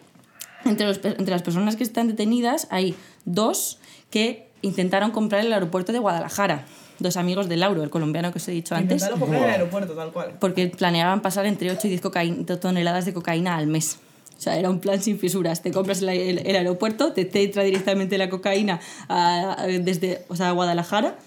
Entre, 0.65 0.85
los 0.87 0.99
entre 1.03 1.29
las 1.31 1.41
personas 1.43 1.75
que 1.75 1.83
están 1.83 2.07
detenidas 2.07 2.67
hay 2.71 2.95
dos 3.25 3.79
que 4.09 4.49
intentaron 4.61 5.11
comprar 5.11 5.45
el 5.45 5.53
aeropuerto 5.53 5.91
de 5.91 5.99
Guadalajara. 5.99 6.65
Dos 6.97 7.17
amigos 7.17 7.49
de 7.49 7.57
Lauro, 7.57 7.83
el 7.83 7.89
colombiano 7.89 8.31
que 8.31 8.37
os 8.37 8.47
he 8.47 8.51
dicho 8.51 8.73
antes, 8.73 8.93
Intentaron 9.01 9.19
comprar 9.19 9.43
el 9.43 9.49
aeropuerto, 9.49 9.93
tal 9.93 10.11
cual. 10.13 10.37
porque 10.39 10.67
planeaban 10.69 11.21
pasar 11.21 11.45
entre 11.45 11.69
8 11.71 11.87
y 11.87 11.89
10 11.91 12.01
cocaín- 12.01 12.59
toneladas 12.59 13.05
de 13.05 13.13
cocaína 13.13 13.57
al 13.57 13.67
mes. 13.67 13.99
O 14.37 14.41
sea, 14.41 14.57
era 14.57 14.69
un 14.69 14.79
plan 14.79 15.01
sin 15.01 15.17
fisuras. 15.19 15.61
Te 15.61 15.71
compras 15.71 16.01
el, 16.01 16.09
el- 16.09 16.39
el 16.45 16.55
aeropuerto, 16.55 17.13
te, 17.13 17.25
te 17.25 17.43
entra 17.43 17.63
directamente 17.63 18.17
la 18.17 18.29
cocaína 18.29 18.79
a- 19.07 19.55
a- 19.61 19.67
desde 19.67 20.25
o 20.29 20.35
sea, 20.35 20.49
a 20.49 20.51
Guadalajara 20.51 21.17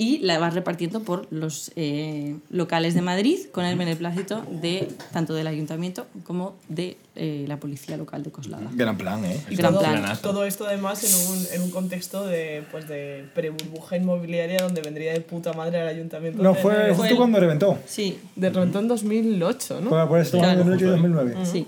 y 0.00 0.18
la 0.20 0.38
vas 0.38 0.54
repartiendo 0.54 1.00
por 1.02 1.26
los 1.30 1.72
eh, 1.74 2.36
locales 2.50 2.94
de 2.94 3.02
Madrid 3.02 3.38
con 3.50 3.64
el 3.64 3.76
beneplácito 3.76 4.44
de 4.48 4.86
tanto 5.12 5.34
del 5.34 5.48
ayuntamiento 5.48 6.06
como 6.22 6.54
de 6.68 6.96
eh, 7.16 7.44
la 7.48 7.56
policía 7.58 7.96
local 7.96 8.22
de 8.22 8.30
Coslada. 8.30 8.70
gran 8.74 8.96
plan, 8.96 9.24
¿eh? 9.24 9.42
Gran 9.50 9.72
todo, 9.74 9.82
plan. 9.82 10.18
Todo 10.22 10.44
esto 10.44 10.68
además 10.68 11.02
en 11.02 11.32
un, 11.36 11.46
en 11.52 11.62
un 11.62 11.70
contexto 11.72 12.24
de, 12.26 12.62
pues 12.70 12.86
de 12.88 13.24
pre-burbuja 13.34 13.96
inmobiliaria 13.96 14.58
donde 14.62 14.82
vendría 14.82 15.12
de 15.12 15.20
puta 15.20 15.52
madre 15.52 15.80
al 15.80 15.88
ayuntamiento. 15.88 16.44
No, 16.44 16.54
fue 16.54 16.94
justo 16.94 17.16
cuando 17.16 17.40
reventó. 17.40 17.76
Sí, 17.84 18.20
De 18.36 18.50
reventó 18.50 18.78
en 18.78 18.86
2008, 18.86 19.80
¿no? 19.80 19.88
Fue 19.90 20.06
por 20.08 20.20
esto 20.20 20.38
Claro. 20.38 20.60
en 20.62 20.68
2008 20.68 20.84
y 20.84 20.88
Justo 21.00 21.06
ahí. 21.06 21.12
2009. 21.12 21.46
sí. 21.50 21.66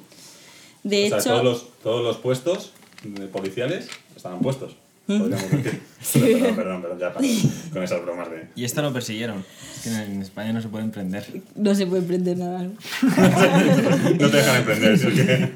De 0.85 1.07
o 1.07 1.09
sea, 1.09 1.19
hecho, 1.19 1.29
todos 1.31 1.45
los, 1.45 1.67
todos 1.83 2.05
los 2.05 2.17
puestos 2.19 2.71
de 3.03 3.27
policiales 3.27 3.89
estaban 4.15 4.39
puestos. 4.39 4.77
Podríamos 5.19 5.51
decir. 5.51 5.81
Perdón, 6.41 6.57
perdón, 6.57 6.83
perdón, 6.83 6.99
ya 6.99 7.13
para 7.13 7.27
con 7.73 7.83
esas 7.83 8.03
bromas 8.03 8.31
de. 8.31 8.49
Y 8.57 8.65
esto 8.65 8.81
lo 8.83 8.93
persiguieron. 8.93 9.45
Es 9.77 9.83
que 9.83 9.91
en 9.91 10.23
España 10.23 10.53
no 10.53 10.63
se 10.63 10.69
pueden 10.69 10.91
prender. 10.91 11.27
no 11.55 11.75
se 11.75 11.87
puede 11.87 12.03
prender 12.03 12.39
nada. 12.39 12.63
¿no? 12.63 12.73
No 14.19 14.31
te 14.31 14.37
dejan 14.37 14.57
emprender, 14.57 14.99
si 14.99 15.07
es 15.09 15.13
que. 15.15 15.51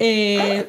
Eh, 0.00 0.66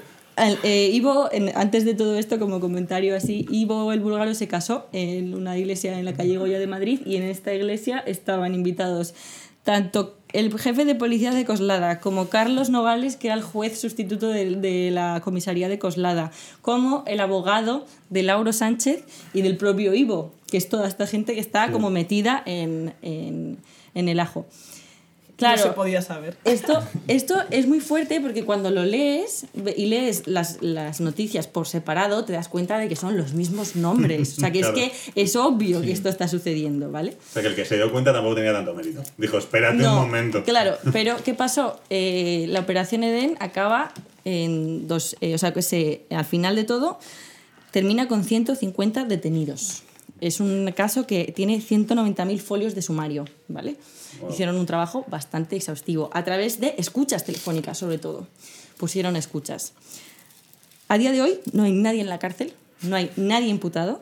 eh, 0.63 0.89
Ivo, 0.93 1.29
en- 1.31 1.51
antes 1.57 1.83
de 1.83 1.95
todo 1.95 2.17
esto, 2.17 2.39
como 2.39 2.59
comentario 2.59 3.15
así, 3.15 3.45
Ivo 3.49 3.91
el 3.91 3.99
búlgaro 3.99 4.33
se 4.35 4.47
casó 4.47 4.87
en 4.93 5.33
una 5.33 5.57
iglesia 5.57 5.97
en 5.97 6.05
la 6.05 6.13
calle 6.13 6.37
Goya 6.37 6.59
de 6.59 6.67
Madrid 6.67 7.01
y 7.05 7.15
en 7.15 7.23
esta 7.23 7.53
iglesia 7.53 7.99
estaban 7.99 8.53
invitados 8.53 9.15
tanto 9.63 10.18
el 10.33 10.57
jefe 10.59 10.85
de 10.85 10.95
policía 10.95 11.31
de 11.31 11.43
Coslada 11.45 11.99
como 11.99 12.29
Carlos 12.29 12.69
Nogales, 12.69 13.15
que 13.15 13.27
era 13.27 13.35
el 13.35 13.41
juez 13.41 13.79
sustituto 13.79 14.27
de, 14.29 14.55
de 14.57 14.91
la 14.91 15.21
comisaría 15.23 15.69
de 15.69 15.79
Coslada, 15.79 16.31
como 16.61 17.03
el 17.07 17.19
abogado 17.19 17.85
de 18.09 18.23
Lauro 18.23 18.53
Sánchez 18.53 19.03
y 19.33 19.41
del 19.41 19.57
propio 19.57 19.93
Ivo, 19.93 20.31
que 20.51 20.57
es 20.57 20.69
toda 20.69 20.87
esta 20.87 21.07
gente 21.07 21.33
que 21.33 21.39
está 21.39 21.71
como 21.71 21.89
metida 21.89 22.43
en, 22.45 22.93
en- 23.01 23.57
en 23.95 24.07
el 24.07 24.19
ajo. 24.19 24.45
Claro, 25.39 25.57
No 25.57 25.63
se 25.63 25.73
podía 25.73 26.01
saber. 26.03 26.37
esto, 26.45 26.83
esto 27.07 27.35
es 27.49 27.67
muy 27.67 27.79
fuerte 27.79 28.21
porque 28.21 28.45
cuando 28.45 28.69
lo 28.69 28.85
lees 28.85 29.45
y 29.75 29.87
lees 29.87 30.27
las, 30.27 30.57
las 30.61 31.01
noticias 31.01 31.47
por 31.47 31.65
separado, 31.67 32.25
te 32.25 32.33
das 32.33 32.47
cuenta 32.47 32.77
de 32.77 32.87
que 32.87 32.95
son 32.95 33.17
los 33.17 33.33
mismos 33.33 33.75
nombres. 33.75 34.37
O 34.37 34.41
sea, 34.41 34.51
que 34.51 34.59
Claro. 34.59 34.77
es 34.77 34.91
que 35.13 35.21
es 35.21 35.35
obvio 35.35 35.81
que 35.81 35.91
esto 35.91 36.09
está 36.09 36.27
sucediendo, 36.27 36.91
¿vale? 36.91 37.11
O 37.11 37.33
sea, 37.33 37.41
que 37.41 37.47
el 37.47 37.55
que 37.55 37.65
se 37.65 37.75
dio 37.77 37.91
cuenta 37.91 38.13
tampoco 38.13 38.35
tenía 38.35 38.53
tanto 38.53 38.73
mérito. 38.75 39.01
Dijo, 39.17 39.37
espérate 39.39 39.77
un 39.87 39.95
momento. 39.95 40.43
Claro, 40.43 40.75
pero 40.93 41.15
¿qué 41.23 41.33
pasó? 41.33 41.79
Eh, 41.89 42.45
la 42.49 42.59
operación 42.59 43.03
Eden 43.03 43.35
acaba 43.39 43.91
en 44.25 44.87
dos. 44.87 45.15
eh, 45.21 45.33
o 45.33 45.37
sea, 45.37 45.53
que 45.53 45.61
se, 45.61 46.03
al 46.11 46.25
final 46.25 46.55
de 46.55 46.65
todo 46.65 46.99
termina 47.71 48.07
con 48.07 48.23
150 48.23 49.05
detenidos. 49.05 49.83
Es 50.21 50.41
un 50.41 50.69
caso 50.75 51.07
que 51.07 51.31
tiene 51.33 51.61
190.000 51.61 52.39
folios 52.39 52.75
de 52.75 52.81
sumario, 52.81 53.25
¿vale? 53.47 53.77
Hicieron 54.29 54.57
un 54.57 54.65
trabajo 54.65 55.05
bastante 55.07 55.55
exhaustivo, 55.55 56.09
a 56.13 56.23
través 56.23 56.59
de 56.59 56.75
escuchas 56.77 57.25
telefónicas, 57.25 57.77
sobre 57.77 57.97
todo. 57.97 58.27
Pusieron 58.77 59.15
escuchas. 59.15 59.73
A 60.87 60.97
día 60.97 61.11
de 61.11 61.21
hoy 61.21 61.39
no 61.53 61.63
hay 61.63 61.71
nadie 61.71 62.01
en 62.01 62.09
la 62.09 62.19
cárcel, 62.19 62.53
no 62.81 62.95
hay 62.95 63.11
nadie 63.15 63.47
imputado, 63.47 64.01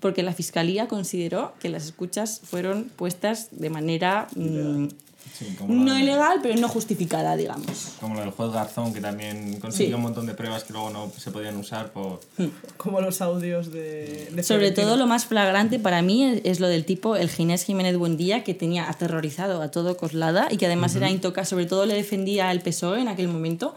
porque 0.00 0.22
la 0.22 0.32
fiscalía 0.32 0.88
consideró 0.88 1.54
que 1.60 1.68
las 1.68 1.84
escuchas 1.84 2.40
fueron 2.42 2.84
puestas 2.84 3.48
de 3.52 3.70
manera 3.70 4.28
mm, 4.34 4.88
Sí, 5.40 5.56
no 5.66 5.94
de- 5.94 6.00
ilegal, 6.00 6.38
pero 6.42 6.54
no 6.60 6.68
justificada, 6.68 7.34
digamos. 7.36 7.94
como 8.00 8.14
lo 8.14 8.20
del 8.20 8.30
juez 8.30 8.52
Garzón, 8.52 8.92
que 8.92 9.00
también 9.00 9.58
consiguió 9.58 9.88
Sí. 9.88 9.94
un 9.94 10.02
montón 10.02 10.26
de 10.26 10.34
pruebas 10.34 10.64
que 10.64 10.72
luego 10.74 10.90
no 10.90 11.10
se 11.16 11.30
podían 11.30 11.56
usar 11.56 11.92
por... 11.92 12.20
Como 12.76 13.00
los 13.00 13.20
audios 13.22 13.72
de. 13.72 14.28
de 14.32 14.42
Sobre 14.42 14.58
Florentino. 14.60 14.86
todo 14.86 14.96
lo 14.98 15.06
más 15.06 15.24
flagrante 15.24 15.78
para 15.78 16.02
mí 16.02 16.40
es, 16.44 16.60
lo 16.60 16.68
del 16.68 16.84
tipo, 16.84 17.16
el 17.16 17.30
Ginés 17.30 17.64
Jiménez 17.64 17.96
Buendía, 17.96 18.44
que 18.44 18.52
tenía 18.54 18.88
aterrorizado 18.90 19.62
a 19.62 19.70
todo 19.70 19.96
Coslada 19.96 20.48
y 20.50 20.58
que 20.58 20.66
además 20.66 20.94
era 20.94 21.10
intocable, 21.10 21.46
sobre 21.48 21.66
todo 21.66 21.86
le 21.86 21.94
defendía 21.94 22.50
al 22.50 22.60
PSOE 22.60 23.00
en 23.00 23.08
aquel 23.08 23.28
momento, 23.28 23.74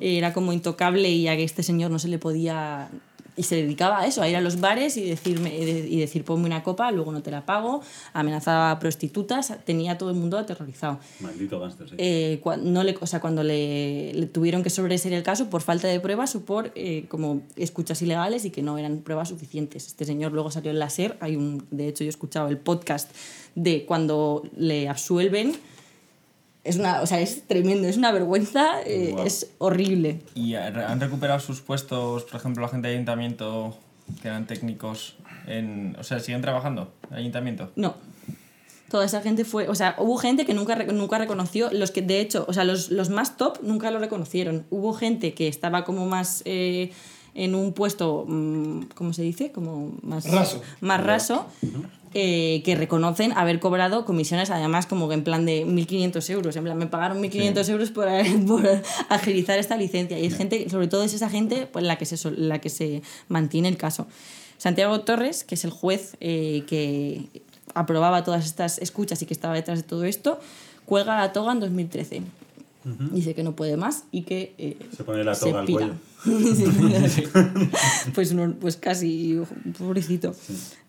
era 0.00 0.32
como 0.34 0.52
intocable 0.52 1.08
y 1.10 1.28
a 1.28 1.36
que 1.36 1.44
este 1.44 1.62
señor 1.62 1.90
no 1.90 1.98
se 1.98 2.08
le 2.08 2.18
podía... 2.18 2.88
Y 3.36 3.42
se 3.42 3.56
dedicaba 3.56 4.00
a 4.00 4.06
eso, 4.06 4.22
a 4.22 4.28
ir 4.28 4.36
a 4.36 4.40
los 4.40 4.60
bares 4.60 4.96
y, 4.96 5.04
decirme, 5.04 5.54
y 5.56 6.00
decir 6.00 6.24
ponme 6.24 6.46
una 6.46 6.62
copa, 6.62 6.90
luego 6.90 7.12
no 7.12 7.22
te 7.22 7.30
la 7.30 7.44
pago, 7.44 7.82
amenazaba 8.12 8.70
a 8.70 8.78
prostitutas, 8.78 9.52
tenía 9.64 9.92
a 9.92 9.98
todo 9.98 10.10
el 10.10 10.16
mundo 10.16 10.38
aterrorizado. 10.38 10.98
Maldito 11.20 11.60
gánster, 11.60 11.90
sí. 11.90 11.94
eh, 11.98 12.40
no 12.62 12.82
le, 12.82 12.96
o 13.00 13.06
sea, 13.06 13.20
cuando 13.20 13.42
le, 13.42 14.12
le 14.14 14.26
tuvieron 14.26 14.62
que 14.62 14.70
sobreseer 14.70 15.14
el 15.14 15.22
caso 15.22 15.50
por 15.50 15.60
falta 15.62 15.88
de 15.88 16.00
pruebas 16.00 16.34
o 16.34 16.44
por 16.44 16.72
eh, 16.74 17.04
como 17.08 17.42
escuchas 17.56 18.00
ilegales 18.02 18.44
y 18.44 18.50
que 18.50 18.62
no 18.62 18.78
eran 18.78 18.98
pruebas 18.98 19.28
suficientes. 19.28 19.86
Este 19.86 20.04
señor 20.04 20.32
luego 20.32 20.50
salió 20.50 20.70
en 20.70 20.78
la 20.78 20.90
SER, 20.90 21.16
hay 21.20 21.36
un, 21.36 21.66
de 21.70 21.88
hecho 21.88 22.04
yo 22.04 22.08
he 22.08 22.10
escuchado 22.10 22.48
el 22.48 22.58
podcast 22.58 23.10
de 23.54 23.84
cuando 23.84 24.42
le 24.56 24.88
absuelven. 24.88 25.56
Es, 26.66 26.76
una, 26.76 27.00
o 27.00 27.06
sea, 27.06 27.20
es 27.20 27.46
tremendo, 27.46 27.86
es 27.88 27.96
una 27.96 28.12
vergüenza, 28.12 28.82
eh, 28.84 29.14
es 29.24 29.50
horrible. 29.58 30.20
¿Y 30.34 30.54
han 30.54 31.00
recuperado 31.00 31.40
sus 31.40 31.60
puestos, 31.60 32.24
por 32.24 32.40
ejemplo, 32.40 32.62
la 32.62 32.68
gente 32.68 32.88
de 32.88 32.94
ayuntamiento 32.94 33.76
que 34.20 34.28
eran 34.28 34.46
técnicos 34.46 35.16
en... 35.46 35.96
O 35.98 36.04
sea, 36.04 36.20
¿siguen 36.20 36.42
trabajando 36.42 36.92
en 37.10 37.16
ayuntamiento? 37.16 37.70
No. 37.76 37.94
Toda 38.90 39.04
esa 39.04 39.20
gente 39.20 39.44
fue, 39.44 39.68
o 39.68 39.74
sea, 39.74 39.96
hubo 39.98 40.16
gente 40.16 40.46
que 40.46 40.54
nunca, 40.54 40.76
nunca 40.76 41.18
reconoció, 41.18 41.70
los 41.72 41.90
que 41.90 42.02
de 42.02 42.20
hecho, 42.20 42.44
o 42.48 42.52
sea, 42.52 42.64
los, 42.64 42.90
los 42.90 43.10
más 43.10 43.36
top 43.36 43.58
nunca 43.62 43.90
lo 43.90 43.98
reconocieron. 43.98 44.64
Hubo 44.70 44.92
gente 44.92 45.34
que 45.34 45.48
estaba 45.48 45.84
como 45.84 46.06
más 46.06 46.42
eh, 46.44 46.92
en 47.34 47.54
un 47.54 47.72
puesto, 47.72 48.24
mm, 48.26 48.82
¿cómo 48.94 49.12
se 49.12 49.22
dice? 49.22 49.52
Como 49.52 49.92
más 50.02 50.30
Raso. 50.30 50.62
Más 50.80 51.02
raso, 51.02 51.46
eh, 52.18 52.62
que 52.64 52.74
reconocen 52.76 53.32
haber 53.32 53.60
cobrado 53.60 54.06
comisiones, 54.06 54.48
además, 54.48 54.86
como 54.86 55.06
que 55.06 55.12
en 55.12 55.22
plan 55.22 55.44
de 55.44 55.66
1.500 55.66 56.30
euros. 56.30 56.56
En 56.56 56.64
plan, 56.64 56.78
me 56.78 56.86
pagaron 56.86 57.22
1.500 57.22 57.68
euros 57.68 57.90
por, 57.90 58.08
por 58.46 58.66
agilizar 59.10 59.58
esta 59.58 59.76
licencia. 59.76 60.18
Y 60.18 60.24
es 60.24 60.34
gente, 60.34 60.70
sobre 60.70 60.88
todo 60.88 61.02
es 61.02 61.12
esa 61.12 61.28
gente 61.28 61.68
pues, 61.70 61.84
la, 61.84 61.98
que 61.98 62.06
se, 62.06 62.30
la 62.30 62.58
que 62.58 62.70
se 62.70 63.02
mantiene 63.28 63.68
el 63.68 63.76
caso. 63.76 64.06
Santiago 64.56 64.98
Torres, 65.00 65.44
que 65.44 65.56
es 65.56 65.64
el 65.66 65.70
juez 65.70 66.16
eh, 66.20 66.64
que 66.66 67.28
aprobaba 67.74 68.24
todas 68.24 68.46
estas 68.46 68.78
escuchas 68.78 69.20
y 69.20 69.26
que 69.26 69.34
estaba 69.34 69.52
detrás 69.52 69.80
de 69.80 69.84
todo 69.84 70.04
esto, 70.04 70.40
cuelga 70.86 71.18
la 71.18 71.34
toga 71.34 71.52
en 71.52 71.60
2013. 71.60 72.22
Dice 73.10 73.34
que 73.34 73.42
no 73.42 73.56
puede 73.56 73.76
más 73.76 74.04
y 74.10 74.22
que 74.22 74.54
eh, 74.58 74.78
Se 74.96 75.02
pone 75.02 75.24
la 75.24 75.34
toga 75.34 75.58
al 75.58 75.66
pira. 75.66 75.98
pues, 78.14 78.32
no, 78.32 78.54
pues 78.54 78.76
casi, 78.76 79.40
pobrecito. 79.76 80.34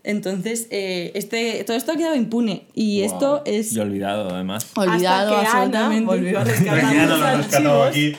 Entonces, 0.07 0.67
eh, 0.71 1.11
este, 1.15 1.63
todo 1.65 1.75
esto 1.75 1.91
ha 1.91 1.95
quedado 1.97 2.15
impune 2.15 2.63
y 2.73 3.01
esto 3.01 3.41
es 3.45 3.73
Y 3.73 3.79
olvidado, 3.79 4.29
además. 4.33 4.65
olvidado 4.77 5.35
Hasta 5.35 5.41
que 5.41 5.47
Ana 5.47 5.57
absolutamente. 5.65 6.05
volvió 6.05 6.39
a 6.39 6.43
rescatar 6.45 6.83
Mañana 6.83 7.05
los 7.07 7.19
lo 7.19 7.37
rescató 7.37 7.83
archivos. 7.83 7.87
aquí. 7.89 8.13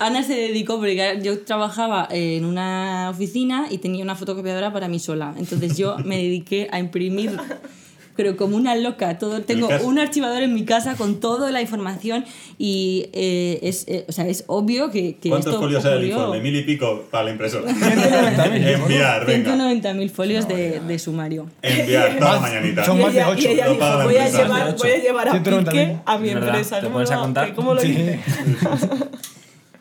Ana 0.00 0.22
se 0.24 0.34
dedicó, 0.34 0.78
porque 0.78 1.20
yo 1.22 1.38
trabajaba 1.44 2.08
en 2.10 2.44
una 2.44 3.10
oficina 3.10 3.68
y 3.70 3.78
tenía 3.78 4.02
una 4.02 4.16
fotocopiadora 4.16 4.72
para 4.72 4.88
mí 4.88 4.98
sola. 4.98 5.32
Entonces 5.38 5.76
yo 5.76 5.96
me 6.04 6.16
dediqué 6.16 6.66
a 6.72 6.80
imprimir, 6.80 7.38
pero 8.20 8.36
como 8.36 8.54
una 8.54 8.74
loca. 8.74 9.16
Todo, 9.18 9.40
tengo 9.40 9.66
un 9.82 9.98
archivador 9.98 10.42
en 10.42 10.52
mi 10.52 10.66
casa 10.66 10.94
con 10.94 11.20
toda 11.20 11.50
la 11.50 11.62
información 11.62 12.26
y 12.58 13.06
eh, 13.14 13.60
es, 13.62 13.86
eh, 13.88 14.04
o 14.06 14.12
sea, 14.12 14.26
es 14.26 14.44
obvio 14.46 14.90
que, 14.90 15.16
que 15.16 15.30
¿Cuántos 15.30 15.54
esto 15.54 15.62
folios 15.62 15.82
era 15.86 15.94
el 15.94 16.04
informe? 16.10 16.40
Mil 16.40 16.54
y 16.54 16.62
pico 16.64 17.04
para 17.10 17.24
la 17.24 17.30
impresora. 17.30 17.72
190.000, 17.72 18.74
Enviar, 18.74 19.24
venga. 19.24 19.54
190.000 19.56 20.10
folios 20.10 20.46
de, 20.46 20.80
de 20.80 20.98
sumario. 20.98 21.46
Enviar 21.62 22.18
toda 22.18 22.40
mañanita. 22.40 22.84
son 22.84 22.98
Y 23.00 23.02
más 23.04 23.14
de 23.14 23.20
ella, 23.20 23.28
y 23.30 23.32
ocho. 23.32 23.48
ella 23.48 23.64
Lo 23.66 23.72
dijo, 23.72 23.84
voy 24.04 24.16
a, 24.16 24.28
llevar, 24.28 24.76
voy 24.76 24.90
a 24.90 24.96
llevar 24.98 25.28
a 25.30 25.32
190.000. 25.42 25.64
Piqué 25.64 25.96
a 26.04 26.18
mi 26.18 26.28
empresa. 26.28 26.76
¿te 26.76 26.82
¿Cómo 26.82 26.92
pones 26.96 27.10
a 27.10 27.14
lo- 27.14 27.20
contar? 27.22 27.54
¿Cómo 27.54 27.72
lo 27.72 27.80
Sí. 27.80 27.88
hice? 27.92 28.20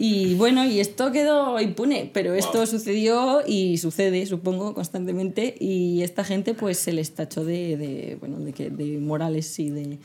Y 0.01 0.35
bueno, 0.35 0.65
y 0.65 0.79
esto 0.79 1.11
quedó 1.11 1.59
impune, 1.59 2.09
pero 2.13 2.33
esto 2.33 2.65
sucedió 2.65 3.41
y 3.45 3.77
sucede, 3.77 4.25
supongo, 4.25 4.73
constantemente. 4.73 5.55
Y 5.59 6.03
esta 6.03 6.23
gente, 6.23 6.53
pues 6.53 6.77
se 6.79 6.93
les 6.93 7.11
tachó 7.13 7.43
de, 7.43 7.75
de, 7.75 8.17
bueno, 8.17 8.39
de, 8.39 8.53
que, 8.53 8.69
de 8.69 8.97
morales 8.97 9.59
y 9.59 9.69
de, 9.69 9.99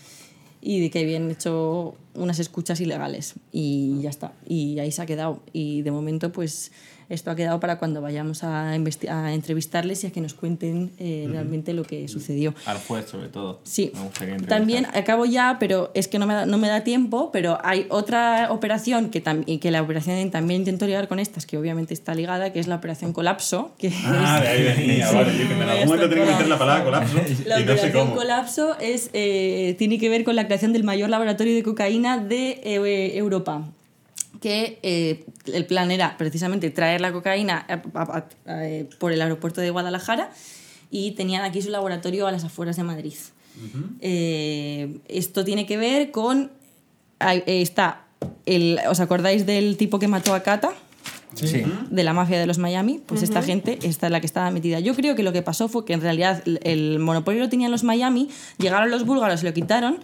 y 0.60 0.80
de 0.80 0.90
que 0.90 0.98
habían 0.98 1.30
hecho 1.30 1.94
unas 2.14 2.40
escuchas 2.40 2.80
ilegales. 2.80 3.34
Y 3.52 4.00
ya 4.00 4.10
está. 4.10 4.32
Y 4.48 4.80
ahí 4.80 4.90
se 4.90 5.00
ha 5.00 5.06
quedado. 5.06 5.44
Y 5.52 5.82
de 5.82 5.92
momento, 5.92 6.32
pues 6.32 6.72
esto 7.08 7.30
ha 7.30 7.36
quedado 7.36 7.60
para 7.60 7.78
cuando 7.78 8.00
vayamos 8.00 8.44
a, 8.44 8.70
a 8.70 9.34
entrevistarles 9.34 10.04
y 10.04 10.06
a 10.06 10.10
que 10.10 10.20
nos 10.20 10.34
cuenten 10.34 10.92
eh, 10.98 11.26
realmente 11.30 11.72
lo 11.72 11.84
que 11.84 12.08
sucedió. 12.08 12.54
Al 12.66 12.78
juez, 12.78 13.06
sobre 13.08 13.28
todo. 13.28 13.60
Sí, 13.64 13.92
también 14.48 14.86
acabo 14.94 15.24
ya, 15.24 15.56
pero 15.58 15.90
es 15.94 16.08
que 16.08 16.18
no 16.18 16.26
me 16.26 16.34
da, 16.34 16.46
no 16.46 16.58
me 16.58 16.68
da 16.68 16.82
tiempo, 16.82 17.30
pero 17.32 17.58
hay 17.62 17.86
otra 17.90 18.48
operación 18.50 19.10
que, 19.10 19.22
que 19.60 19.70
la 19.70 19.82
operación 19.82 20.30
también 20.30 20.60
intento 20.60 20.86
ligar 20.86 21.08
con 21.08 21.18
estas, 21.18 21.46
que 21.46 21.58
obviamente 21.58 21.94
está 21.94 22.14
ligada, 22.14 22.52
que 22.52 22.60
es 22.60 22.66
la 22.66 22.76
operación 22.76 23.12
colapso, 23.12 23.72
que 23.78 23.92
Ah, 24.04 24.40
de 24.40 24.48
ahí 24.48 24.62
venía, 24.62 25.10
vale. 25.12 25.32
Yo 25.38 25.48
que 25.48 25.54
en 25.54 25.62
algún 25.62 25.86
momento 25.86 26.08
tengo 26.08 26.24
que 26.24 26.32
meter 26.32 26.48
la 26.48 26.58
palabra 26.58 26.84
colapso 26.84 27.16
la 27.46 27.60
y 27.60 27.64
no 27.64 27.66
sé 27.68 27.72
operación 27.74 27.92
cómo. 27.92 28.14
colapso 28.14 28.76
es, 28.80 29.10
eh, 29.12 29.74
tiene 29.78 29.98
que 29.98 30.08
ver 30.08 30.24
con 30.24 30.36
la 30.36 30.46
creación 30.46 30.72
del 30.72 30.84
mayor 30.84 31.10
laboratorio 31.10 31.54
de 31.54 31.62
cocaína 31.62 32.18
de 32.18 32.60
eh, 32.64 33.16
Europa. 33.16 33.62
Que 34.44 34.78
eh, 34.82 35.24
el 35.54 35.64
plan 35.64 35.90
era 35.90 36.18
precisamente 36.18 36.68
traer 36.70 37.00
la 37.00 37.12
cocaína 37.12 37.64
a- 37.66 37.98
a- 37.98 38.26
a- 38.46 38.66
eh, 38.66 38.86
por 38.98 39.10
el 39.10 39.22
aeropuerto 39.22 39.62
de 39.62 39.70
Guadalajara 39.70 40.30
y 40.90 41.12
tenían 41.12 41.44
aquí 41.44 41.62
su 41.62 41.70
laboratorio 41.70 42.26
a 42.26 42.32
las 42.32 42.44
afueras 42.44 42.76
de 42.76 42.82
Madrid. 42.82 43.14
Eh, 44.02 44.98
esto 45.08 45.44
tiene 45.44 45.64
que 45.64 45.76
ver 45.78 46.10
con. 46.10 46.50
eh, 47.20 47.42
está. 47.62 48.02
El, 48.44 48.78
¿Os 48.88 49.00
acordáis 49.00 49.46
del 49.46 49.76
tipo 49.78 49.98
que 49.98 50.08
mató 50.08 50.34
a 50.34 50.42
Cata? 50.42 50.72
Sí. 51.34 51.64
de 51.90 52.04
la 52.04 52.12
mafia 52.12 52.38
de 52.38 52.46
los 52.46 52.58
Miami, 52.58 53.00
pues 53.04 53.24
esta 53.24 53.42
gente, 53.42 53.78
esta 53.82 54.06
es 54.06 54.12
la 54.12 54.20
que 54.20 54.26
estaba 54.26 54.52
metida. 54.52 54.78
Yo 54.78 54.94
creo 54.94 55.16
que 55.16 55.24
lo 55.24 55.32
que 55.32 55.42
pasó 55.42 55.66
fue 55.68 55.84
que 55.84 55.92
en 55.92 56.00
realidad 56.00 56.40
el- 56.46 56.60
el 56.62 56.98
monopolio 57.00 57.40
lo 57.40 57.48
tenían 57.48 57.72
los 57.72 57.82
Miami, 57.82 58.28
llegaron 58.56 58.88
los 58.88 59.04
búlgaros, 59.04 59.40
se 59.40 59.46
lo 59.46 59.52
quitaron 59.52 59.98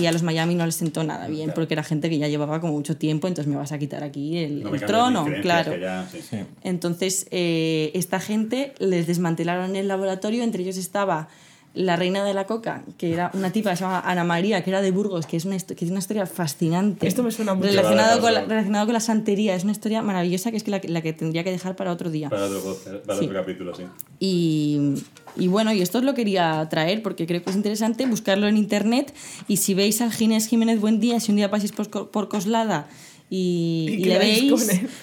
y 0.00 0.06
a 0.06 0.12
los 0.12 0.22
Miami 0.22 0.54
no 0.54 0.64
les 0.64 0.76
sentó 0.76 1.04
nada 1.04 1.28
bien, 1.28 1.52
porque 1.54 1.74
era 1.74 1.82
gente 1.82 2.08
que 2.08 2.18
ya 2.18 2.28
llevaba 2.28 2.60
como 2.60 2.72
mucho 2.72 2.96
tiempo, 2.96 3.28
entonces 3.28 3.50
me 3.52 3.58
vas 3.58 3.72
a 3.72 3.78
quitar 3.78 4.02
aquí 4.02 4.38
el, 4.38 4.62
No 4.62 4.70
trono, 4.72 5.26
claro. 5.42 5.72
que 5.72 5.80
ya, 5.80 6.08
sí. 6.10 6.20
Sí. 6.28 6.38
Entonces, 6.62 7.26
eh, 7.30 7.90
esta 7.94 8.18
gente 8.20 8.72
les 8.78 9.06
desmantelaron 9.06 9.76
el 9.76 9.88
laboratorio, 9.88 10.42
entre 10.44 10.62
ellos 10.62 10.76
estaba 10.78 11.28
la 11.74 11.96
reina 11.96 12.22
de 12.22 12.34
la 12.34 12.46
coca, 12.46 12.84
que 12.98 13.14
era 13.14 13.30
una 13.32 13.50
tipa 13.50 13.70
que 13.70 13.76
se 13.76 13.84
llama 13.84 14.00
Ana 14.04 14.24
María, 14.24 14.62
que 14.62 14.68
era 14.68 14.82
de 14.82 14.90
Burgos, 14.90 15.26
que 15.26 15.38
es 15.38 15.46
una, 15.46 15.56
que 15.58 15.74
tiene 15.74 15.92
una 15.92 16.00
historia 16.00 16.26
fascinante. 16.26 17.06
Esto 17.08 17.22
me 17.22 17.30
suena 17.30 17.54
mucho. 17.54 17.68
Relacionado 17.68 18.20
con, 18.20 18.34
la, 18.34 18.44
relacionado 18.44 18.84
con 18.84 18.92
la 18.92 19.00
santería, 19.00 19.54
es 19.54 19.62
una 19.62 19.72
historia 19.72 20.02
maravillosa 20.02 20.50
que 20.50 20.58
es 20.58 20.64
que 20.64 20.70
la, 20.70 20.82
la 20.84 21.00
que 21.00 21.14
tendría 21.14 21.44
que 21.44 21.50
dejar 21.50 21.74
para 21.74 21.90
otro 21.90 22.10
día. 22.10 22.28
Para 22.28 22.44
otro, 22.44 22.76
para 23.06 23.18
Sí. 23.18 23.24
otro 23.24 23.40
capítulo, 23.40 23.74
sí. 23.74 23.84
Y, 24.20 25.02
y 25.36 25.48
bueno, 25.48 25.72
y 25.72 25.80
esto 25.82 25.98
os 25.98 26.04
lo 26.04 26.14
quería 26.14 26.66
traer 26.70 27.02
porque 27.02 27.26
creo 27.26 27.42
que 27.42 27.50
es 27.50 27.56
interesante 27.56 28.06
buscarlo 28.06 28.48
en 28.48 28.56
internet. 28.56 29.14
Y 29.48 29.56
si 29.58 29.74
veis 29.74 30.00
al 30.00 30.12
Ginés 30.12 30.46
Jiménez 30.48 30.80
Buen 30.80 31.00
Día, 31.00 31.20
si 31.20 31.30
un 31.32 31.36
día 31.36 31.50
pasáis 31.50 31.72
por, 31.72 32.10
por 32.10 32.28
Coslada 32.28 32.86
y, 33.30 33.86
Y 33.88 33.92
y 34.02 34.04
le 34.04 34.18
veis, 34.18 34.52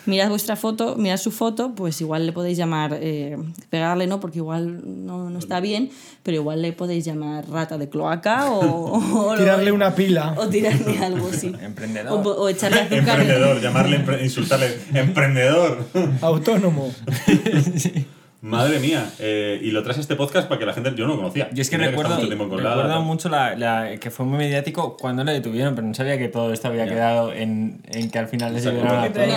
mirad 0.05 0.29
vuestra 0.29 0.55
foto, 0.55 0.95
mirad 0.97 1.17
su 1.17 1.31
foto, 1.31 1.73
pues 1.73 1.99
igual 1.99 2.27
le 2.27 2.31
podéis 2.31 2.59
llamar, 2.59 2.99
eh, 3.01 3.37
pegarle 3.71 4.05
no, 4.05 4.19
porque 4.19 4.37
igual 4.37 4.83
no, 5.03 5.31
no 5.31 5.39
está 5.39 5.59
bien, 5.61 5.89
pero 6.21 6.35
igual 6.37 6.61
le 6.61 6.71
podéis 6.73 7.05
llamar 7.05 7.49
rata 7.49 7.79
de 7.79 7.89
cloaca 7.89 8.51
o, 8.51 8.99
o- 9.31 9.35
Tirarle 9.35 9.71
una 9.71 9.95
pila. 9.95 10.35
O 10.37 10.47
tirarle 10.47 10.99
algo, 10.99 11.33
sí. 11.33 11.51
Emprendedor. 11.61 12.21
O, 12.23 12.29
o 12.29 12.49
echarle 12.49 12.81
azúcar. 12.81 13.19
Emprendedor, 13.19 13.61
llamarle, 13.61 13.97
empre- 14.05 14.23
insultarle, 14.23 14.77
emprendedor. 14.93 15.87
Autónomo. 16.21 16.93
Madre 18.41 18.79
mía. 18.79 19.11
eh, 19.19 19.59
y 19.61 19.71
lo 19.71 19.83
traes 19.83 19.97
a 19.97 20.01
este 20.01 20.15
podcast 20.15 20.47
para 20.47 20.57
que 20.59 20.65
la 20.65 20.73
gente. 20.73 20.93
Yo 20.95 21.05
no 21.05 21.13
lo 21.13 21.17
conocía. 21.17 21.49
Yo 21.51 21.61
es 21.61 21.69
que 21.69 21.77
Mira 21.77 21.89
recuerdo, 21.89 22.15
Colada, 22.47 22.75
recuerdo 22.83 23.01
mucho 23.01 23.27
la, 23.27 23.55
la- 23.57 23.97
que 23.97 24.09
fue 24.11 24.25
muy 24.25 24.37
mediático 24.37 24.95
cuando 24.95 25.23
lo 25.25 25.31
detuvieron, 25.31 25.75
pero 25.75 25.85
no 25.85 25.93
sabía 25.93 26.17
que 26.17 26.29
todo 26.29 26.53
esto 26.53 26.69
había 26.69 26.85
Ya. 26.85 26.91
quedado 26.93 27.33
en, 27.33 27.81
en 27.91 28.09
que 28.09 28.17
al 28.17 28.27
final 28.29 28.53
les 28.53 28.63
liberaron 28.65 29.03
a 29.03 29.11
todos. 29.11 29.27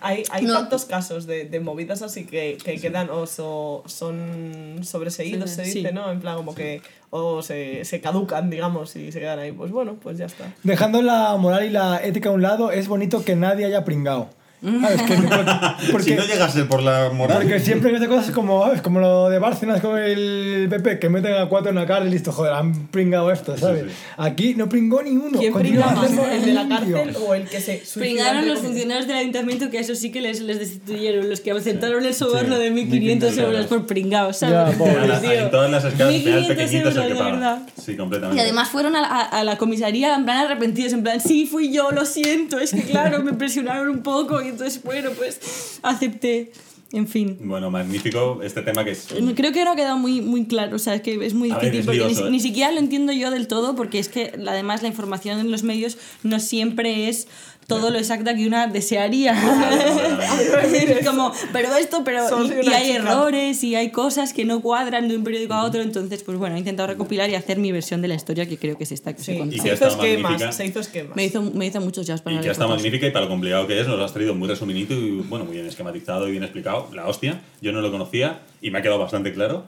Hay, 0.00 0.22
hay 0.30 0.44
No. 0.46 0.54
tantos 0.54 0.86
casos 0.86 1.26
de, 1.26 1.44
de 1.44 1.60
movidas 1.60 2.00
así 2.00 2.24
que, 2.24 2.56
que 2.64 2.80
quedan 2.80 3.10
o 3.10 3.26
so- 3.26 3.82
son 3.86 4.78
sobreseídos, 4.82 5.50
se 5.50 5.64
Sí. 5.66 5.78
dice, 5.80 5.92
¿no? 5.92 6.10
En 6.10 6.20
plan, 6.20 6.36
como 6.36 6.54
que 6.54 6.80
o 7.10 7.42
se, 7.42 7.84
se 7.84 8.00
caducan, 8.00 8.48
digamos, 8.50 8.94
y 8.96 9.10
se 9.12 9.20
quedan 9.20 9.38
ahí. 9.40 9.52
Pues 9.52 9.70
bueno, 9.70 9.96
pues 10.00 10.16
ya 10.16 10.26
está. 10.26 10.44
Dejando 10.62 11.02
la 11.02 11.36
moral 11.36 11.64
y 11.66 11.70
la 11.70 12.00
ética 12.02 12.28
a 12.30 12.32
un 12.32 12.40
lado, 12.42 12.70
es 12.70 12.88
bonito 12.88 13.24
que 13.24 13.36
nadie 13.36 13.66
haya 13.66 13.84
pringado. 13.84 14.30
¿Sabes? 14.62 15.02
Que- 15.02 15.14
por- 15.28 15.90
porque, 15.92 16.04
si 16.10 16.14
no 16.14 16.24
llegase 16.24 16.64
por 16.64 16.82
la 16.82 17.10
moral. 17.10 17.38
porque 17.38 17.60
siempre 17.60 17.96
hay 17.96 18.06
cosas 18.06 18.30
como, 18.32 18.70
como 18.82 19.00
lo 19.00 19.28
de 19.30 19.38
Bárcenas 19.38 19.80
con 19.80 19.98
el 19.98 20.66
PP, 20.70 20.98
que 20.98 21.08
meten 21.08 21.34
a 21.34 21.48
cuatro 21.48 21.70
en 21.70 21.76
la 21.76 21.86
cárcel 21.86 22.08
y 22.08 22.10
listo, 22.12 22.30
joder, 22.32 22.52
han 22.52 22.88
pringado 22.88 23.30
esto, 23.32 23.56
¿sabes? 23.56 23.84
sí. 23.88 23.96
Aquí 24.18 24.54
no 24.54 24.68
pringó 24.68 25.02
ni 25.02 25.12
uno. 25.12 25.38
¿Quién 25.38 25.54
pringa 25.54 25.86
más? 25.92 26.10
¿El 26.32 26.44
de 26.44 26.52
la 26.52 26.68
cárcel 26.68 27.16
o 27.26 27.34
el 27.34 27.44
que 27.48 27.60
se? 27.60 27.82
Pringaron 27.98 28.46
los 28.46 28.58
funcionarios 28.60 29.06
del 29.06 29.16
ayuntamiento 29.16 29.70
que 29.70 29.78
a 29.78 29.80
eso 29.80 29.94
sí 29.94 30.12
que 30.12 30.20
les, 30.20 30.40
les 30.40 30.58
destituyeron, 30.58 31.28
los 31.30 31.40
que 31.40 31.52
aceptaron 31.52 32.04
el 32.04 32.14
soborno 32.14 32.56
Sí. 32.56 32.62
de 32.62 32.72
1.500 32.72 33.20
1.500 33.30 33.38
euros 33.42 33.66
por 33.66 33.86
pringados, 33.86 34.40
Ya, 34.40 34.50
¿sabes? 34.50 34.76
pobre. 34.76 34.92
A 35.00 35.06
la- 35.06 35.20
Tío. 35.20 35.30
en 35.32 35.50
todas 35.50 35.70
las 35.70 35.84
escalas, 35.84 36.14
al 36.14 36.20
final, 36.20 36.42
1.500 36.44 36.48
pequeñito 36.48 36.88
es 36.88 36.96
el 36.96 37.02
que 37.02 37.08
euros, 37.08 37.24
de 37.26 37.30
verdad. 37.32 37.58
Sí, 37.82 37.96
completamente. 37.96 38.36
Y 38.42 38.44
además 38.44 38.68
fueron 38.68 38.96
a, 38.96 39.00
a- 39.06 39.22
a 39.40 39.44
la 39.44 39.56
comisaría 39.56 40.14
en 40.14 40.24
plan 40.24 40.38
arrepentidos, 40.46 40.92
en 40.92 41.02
plan, 41.02 41.20
sí, 41.20 41.46
fui 41.46 41.72
yo, 41.72 41.90
lo 41.92 42.04
siento, 42.04 42.58
es 42.58 42.72
que 42.72 42.82
claro, 42.82 43.22
me 43.22 43.32
presionaron 43.32 43.88
un 43.88 44.02
poco 44.02 44.40
y 44.42 44.49
entonces, 44.50 44.82
bueno, 44.82 45.10
pues 45.12 45.78
acepté. 45.82 46.52
En 46.92 47.06
fin. 47.06 47.38
Bueno, 47.40 47.70
magnífico 47.70 48.40
este 48.42 48.62
tema 48.62 48.84
que 48.84 48.90
es. 48.92 49.06
Creo 49.36 49.52
que 49.52 49.64
no 49.64 49.72
ha 49.72 49.76
quedado 49.76 49.96
muy, 49.96 50.20
muy 50.20 50.46
claro, 50.46 50.74
o 50.76 50.78
sea, 50.78 50.94
es 50.96 51.02
que 51.02 51.24
es 51.24 51.34
muy 51.34 51.48
difícil 51.50 51.80
es 51.80 51.86
porque 51.86 52.00
ni, 52.00 52.06
lioso, 52.06 52.26
¿eh? 52.26 52.30
ni 52.30 52.40
siquiera 52.40 52.72
lo 52.72 52.78
entiendo 52.80 53.12
yo 53.12 53.30
del 53.30 53.46
todo 53.46 53.76
porque 53.76 54.00
es 54.00 54.08
que 54.08 54.32
además 54.48 54.82
la 54.82 54.88
información 54.88 55.38
en 55.38 55.52
los 55.52 55.62
medios 55.62 55.98
no 56.24 56.40
siempre 56.40 57.08
es 57.08 57.28
todo 57.68 57.90
lo 57.90 57.98
exacta 57.98 58.34
que 58.34 58.46
una 58.48 58.66
desearía. 58.66 59.32
es 60.74 61.06
como, 61.06 61.32
pero 61.52 61.76
esto, 61.76 62.02
pero 62.04 62.26
y, 62.44 62.66
y 62.66 62.72
hay 62.72 62.86
chica. 62.86 62.96
errores 62.96 63.62
y 63.62 63.76
hay 63.76 63.90
cosas 63.90 64.32
que 64.32 64.44
no 64.44 64.60
cuadran 64.60 65.08
de 65.08 65.16
un 65.16 65.22
periódico 65.22 65.54
a 65.54 65.64
otro, 65.64 65.80
entonces 65.80 66.24
pues 66.24 66.36
bueno, 66.36 66.56
he 66.56 66.58
intentado 66.58 66.88
recopilar 66.88 67.30
y 67.30 67.36
hacer 67.36 67.58
mi 67.58 67.70
versión 67.70 68.02
de 68.02 68.08
la 68.08 68.14
historia 68.14 68.46
que 68.46 68.58
creo 68.58 68.76
que 68.76 68.84
es 68.84 68.92
esta 68.92 69.12
que 69.12 69.22
os 69.22 69.28
he 69.28 69.32
Sí, 69.34 69.38
contado. 69.38 69.56
Y 69.56 69.58
se 69.60 69.64
que 69.64 69.70
ha 69.70 69.74
hizo 69.74 69.86
esquemas, 69.86 70.56
se 70.56 70.66
hizo 70.66 70.80
esquemas. 70.80 71.14
Me 71.16 71.24
hizo, 71.24 71.42
me 71.42 71.66
hizo 71.66 71.80
muchos 71.80 72.06
jazz 72.06 72.22
para 72.22 72.36
Y 72.36 72.40
que 72.40 72.50
está 72.50 72.66
magnífica 72.66 73.06
y 73.06 73.10
para 73.12 73.26
lo 73.26 73.30
complicado 73.30 73.66
que 73.68 73.80
es, 73.80 73.86
nos 73.86 73.96
lo 73.98 74.04
has 74.04 74.12
traído 74.12 74.34
muy 74.34 74.48
resuminito 74.48 74.94
y 74.94 75.22
bueno, 75.28 75.44
muy 75.44 75.54
bien 75.54 75.66
esquematizado 75.66 76.26
y 76.26 76.32
bien 76.32 76.42
explicado. 76.42 76.79
La 76.92 77.06
hostia, 77.06 77.40
yo 77.60 77.72
no 77.72 77.80
lo 77.80 77.90
conocía 77.90 78.40
y 78.60 78.70
me 78.70 78.78
ha 78.78 78.82
quedado 78.82 78.98
bastante 78.98 79.32
claro. 79.32 79.64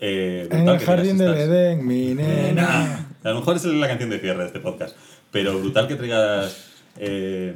Eh, 0.00 0.42
En 0.50 0.58
brutal 0.58 0.74
el 0.74 0.80
que 0.80 0.86
jardín 0.86 1.18
del 1.18 1.34
Edén, 1.34 1.86
mi 1.86 2.14
nena. 2.14 3.06
A 3.24 3.28
lo 3.30 3.36
mejor 3.36 3.56
es 3.56 3.64
la 3.64 3.88
canción 3.88 4.10
de 4.10 4.18
cierre 4.18 4.40
de 4.40 4.46
este 4.46 4.60
podcast. 4.60 4.96
Pero 5.30 5.58
brutal 5.58 5.88
que 5.88 5.96
traigas. 5.96 6.56
eh, 6.98 7.54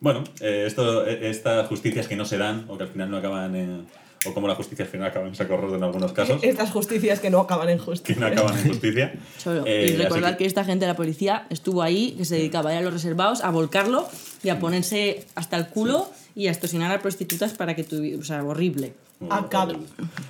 bueno, 0.00 0.24
eh, 0.40 0.64
esto, 0.66 1.06
eh, 1.06 1.30
estas 1.30 1.66
justicias 1.68 2.06
que 2.06 2.16
no 2.16 2.24
se 2.26 2.36
dan 2.38 2.66
o 2.68 2.76
que 2.76 2.84
al 2.84 2.90
final 2.90 3.10
no 3.10 3.16
acaban 3.16 3.54
en. 3.56 3.86
O 4.26 4.34
como 4.34 4.48
la 4.48 4.56
justicia 4.56 4.84
al 4.84 4.90
final 4.90 5.06
acaba 5.08 5.26
en 5.28 5.34
saco 5.36 5.56
roto 5.56 5.76
en 5.76 5.84
algunos 5.84 6.12
casos. 6.12 6.42
Estas 6.42 6.70
justicias 6.70 7.20
que 7.20 7.30
no 7.30 7.38
acaban 7.40 7.68
en 7.70 7.78
Que 7.78 7.84
justicia. 7.84 8.20
no 8.20 8.26
acaban 8.26 8.58
en 8.58 8.68
justicia. 8.68 9.14
Solo. 9.38 9.62
Eh, 9.66 9.92
y 9.92 9.96
recordar 9.96 10.36
que... 10.36 10.46
esta 10.46 10.64
gente 10.64 10.84
de 10.84 10.90
la 10.92 10.96
policía 10.96 11.46
estuvo 11.48 11.80
ahí, 11.82 12.12
que 12.18 12.24
se 12.24 12.34
dedicaba 12.36 12.70
a 12.70 12.72
ir 12.74 12.78
a 12.80 12.82
los 12.82 12.92
reservados, 12.92 13.42
a 13.44 13.50
volcarlo 13.50 14.08
y 14.42 14.48
a 14.48 14.58
ponerse 14.58 15.24
hasta 15.36 15.56
el 15.56 15.68
culo 15.68 16.10
y 16.36 16.46
a 16.46 16.50
extorsionar 16.52 16.92
a 16.92 17.00
prostitutas 17.02 17.54
para 17.54 17.74
que 17.74 17.82
tuviera. 17.82 18.18
O 18.20 18.22
sea, 18.22 18.44
horrible. 18.44 18.92
Acab- 19.30 19.78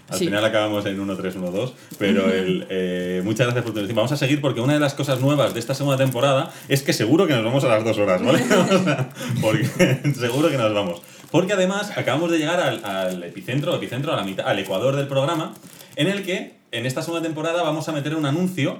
Al 0.09 0.19
Sí. 0.19 0.27
final 0.27 0.45
acabamos 0.45 0.87
en 0.87 1.01
1-3-1-2, 1.01 1.73
pero 1.99 2.33
el, 2.33 2.67
eh, 2.71 3.21
muchas 3.25 3.47
gracias 3.49 3.65
por 3.65 3.75
tu. 3.75 3.95
Vamos 3.95 4.13
a 4.13 4.17
seguir 4.17 4.41
porque 4.41 4.61
una 4.61 4.75
de 4.75 4.79
las 4.81 4.95
cosas 4.95 5.21
nuevas 5.21 5.53
de 5.53 5.59
esta 5.61 5.75
segunda 5.75 5.97
temporada 5.99 6.53
es 6.69 6.83
que 6.85 6.93
seguro 6.93 7.27
que 7.27 7.35
nos 7.35 7.45
vamos 7.45 7.65
a 7.65 7.69
las 7.69 7.85
dos 7.85 7.99
horas, 7.99 8.23
¿vale? 8.23 8.39
O 8.71 8.85
sea, 8.85 9.11
porque 9.43 9.65
seguro 10.19 10.49
que 10.49 10.57
nos 10.57 10.73
vamos. 10.73 11.03
Porque 11.33 11.53
además 11.55 11.91
acabamos 11.97 12.31
de 12.31 12.39
llegar 12.39 12.61
al, 12.61 12.85
al 12.85 13.25
epicentro, 13.25 13.75
epicentro, 13.75 14.13
a 14.13 14.17
la 14.17 14.23
mitad, 14.23 14.47
al 14.47 14.59
ecuador 14.61 14.95
del 14.95 15.09
programa, 15.09 15.53
en 15.97 16.07
el 16.07 16.23
que 16.25 16.55
en 16.71 16.87
esta 16.87 17.03
segunda 17.03 17.27
temporada 17.27 17.65
vamos 17.65 17.89
a 17.89 17.93
meter 17.93 18.15
un 18.15 18.25
anuncio, 18.27 18.79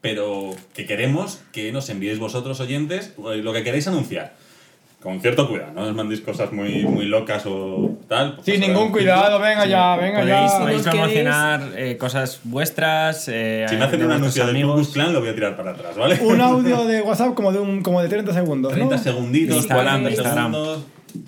pero 0.00 0.54
que 0.74 0.86
queremos 0.86 1.40
que 1.50 1.72
nos 1.72 1.88
enviéis 1.90 2.20
vosotros 2.20 2.60
oyentes 2.60 3.12
eh, 3.32 3.38
lo 3.38 3.52
que 3.52 3.64
queréis 3.64 3.88
anunciar. 3.88 4.36
Con 5.02 5.20
cierto 5.20 5.48
cuidado, 5.48 5.70
no 5.74 5.82
os 5.82 5.94
mandéis 5.94 6.20
cosas 6.22 6.50
muy, 6.52 6.84
muy 6.84 7.06
locas 7.06 7.44
o 7.46 7.96
tal. 8.08 8.34
pues 8.34 8.44
Sin 8.46 8.56
pasará 8.56 8.74
ningún 8.74 8.90
cuidado, 8.90 9.38
venga 9.38 9.64
ya, 9.64 9.94
venga 9.96 10.18
Podéis, 10.20 10.52
ya. 10.52 10.58
podéis 10.58 10.82
promocionar 10.82 11.60
eh, 11.76 11.96
cosas 11.96 12.40
vuestras. 12.42 13.28
eh, 13.28 13.64
Si 13.68 13.76
me 13.76 13.84
hacen 13.84 14.04
un 14.04 14.10
anuncio 14.10 14.44
del. 14.44 14.56
Klux 14.60 14.88
Klan, 14.88 15.12
lo 15.12 15.20
voy 15.20 15.28
a 15.28 15.34
tirar 15.36 15.56
para 15.56 15.70
atrás, 15.70 15.96
¿vale? 15.96 16.18
Un 16.20 16.40
audio 16.40 16.84
de 16.86 17.00
WhatsApp 17.02 17.34
como 17.34 17.52
de, 17.52 17.60
un, 17.60 17.80
como 17.82 18.02
de 18.02 18.08
30 18.08 18.32
segundos. 18.34 18.72
30 18.72 18.96
¿no? 18.96 19.00
segunditos, 19.02 19.56
Instagram, 19.56 19.84
40 20.02 20.10
Instagram. 20.10 20.52
segundos. 20.52 20.84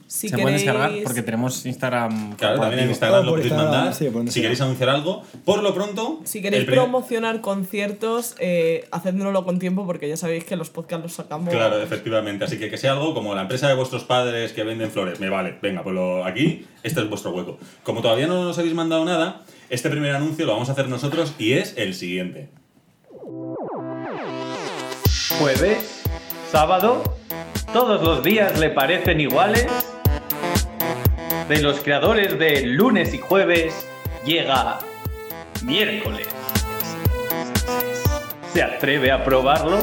Si 0.07 0.29
Se 0.29 0.37
pueden 0.37 0.57
queréis- 0.59 0.65
descargar 0.65 0.93
porque 1.05 1.23
tenemos 1.23 1.65
Instagram. 1.67 2.35
Claro, 2.37 2.61
también 2.61 2.83
en. 2.85 2.89
Instagram 2.91 3.21
Oh, 3.21 3.25
lo 3.25 3.31
por 3.33 3.39
podéis 3.41 3.55
mandar. 3.55 3.95
sí, 3.95 4.09
si 4.29 4.41
queréis 4.43 4.61
anunciar 4.61 4.89
algo, 4.91 5.23
por 5.45 5.63
lo 5.63 5.73
pronto. 5.75 6.21
Si 6.25 6.43
queréis 6.43 6.65
primer- 6.65 6.81
promocionar 6.85 7.41
conciertos, 7.41 8.35
eh, 8.39 8.87
hacednoslo 8.91 9.45
con 9.45 9.59
tiempo 9.59 9.87
porque 9.87 10.09
ya 10.09 10.17
sabéis 10.17 10.45
que 10.45 10.57
los 10.57 10.71
podcasts 10.71 11.03
los 11.03 11.13
sacamos. 11.15 11.49
Claro, 11.53 11.81
efectivamente. 11.81 12.45
Así 12.45 12.59
que 12.59 12.71
que 12.71 12.77
sea 12.79 12.93
algo 12.93 13.15
como 13.15 13.35
la 13.35 13.43
empresa 13.43 13.69
de 13.69 13.75
vuestros 13.75 14.05
padres 14.05 14.53
que 14.53 14.65
venden 14.65 14.91
flores. 14.91 15.21
Me 15.21 15.29
vale, 15.29 15.57
venga, 15.63 15.83
pues 15.83 15.95
lo- 15.95 16.25
aquí, 16.25 16.67
este 16.83 17.01
es 17.01 17.09
vuestro 17.09 17.31
hueco. 17.33 17.59
Como 17.83 18.03
todavía 18.03 18.27
no 18.27 18.45
nos 18.45 18.59
habéis 18.59 18.75
mandado 18.75 19.05
nada, 19.05 19.43
este 19.69 19.89
primer 19.91 20.15
anuncio 20.15 20.47
lo 20.47 20.53
vamos 20.53 20.69
a 20.69 20.73
hacer 20.73 20.89
nosotros 20.89 21.35
y 21.39 21.53
es 21.53 21.75
el 21.77 21.95
siguiente. 21.95 22.49
Jueves, 25.39 26.03
sábado, 26.51 27.03
todos 27.73 28.03
los 28.03 28.23
días 28.23 28.59
le 28.59 28.71
parecen 28.71 29.21
iguales. 29.21 29.67
De 31.49 31.61
los 31.61 31.81
creadores 31.81 32.39
de 32.39 32.63
lunes 32.67 33.15
y 33.15 33.19
jueves 33.19 33.87
llega 34.25 34.79
miércoles. 35.65 36.29
¿Se 38.53 38.63
atreve 38.63 39.11
a 39.11 39.25
probarlo? 39.25 39.79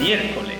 Miércoles. 0.00 0.58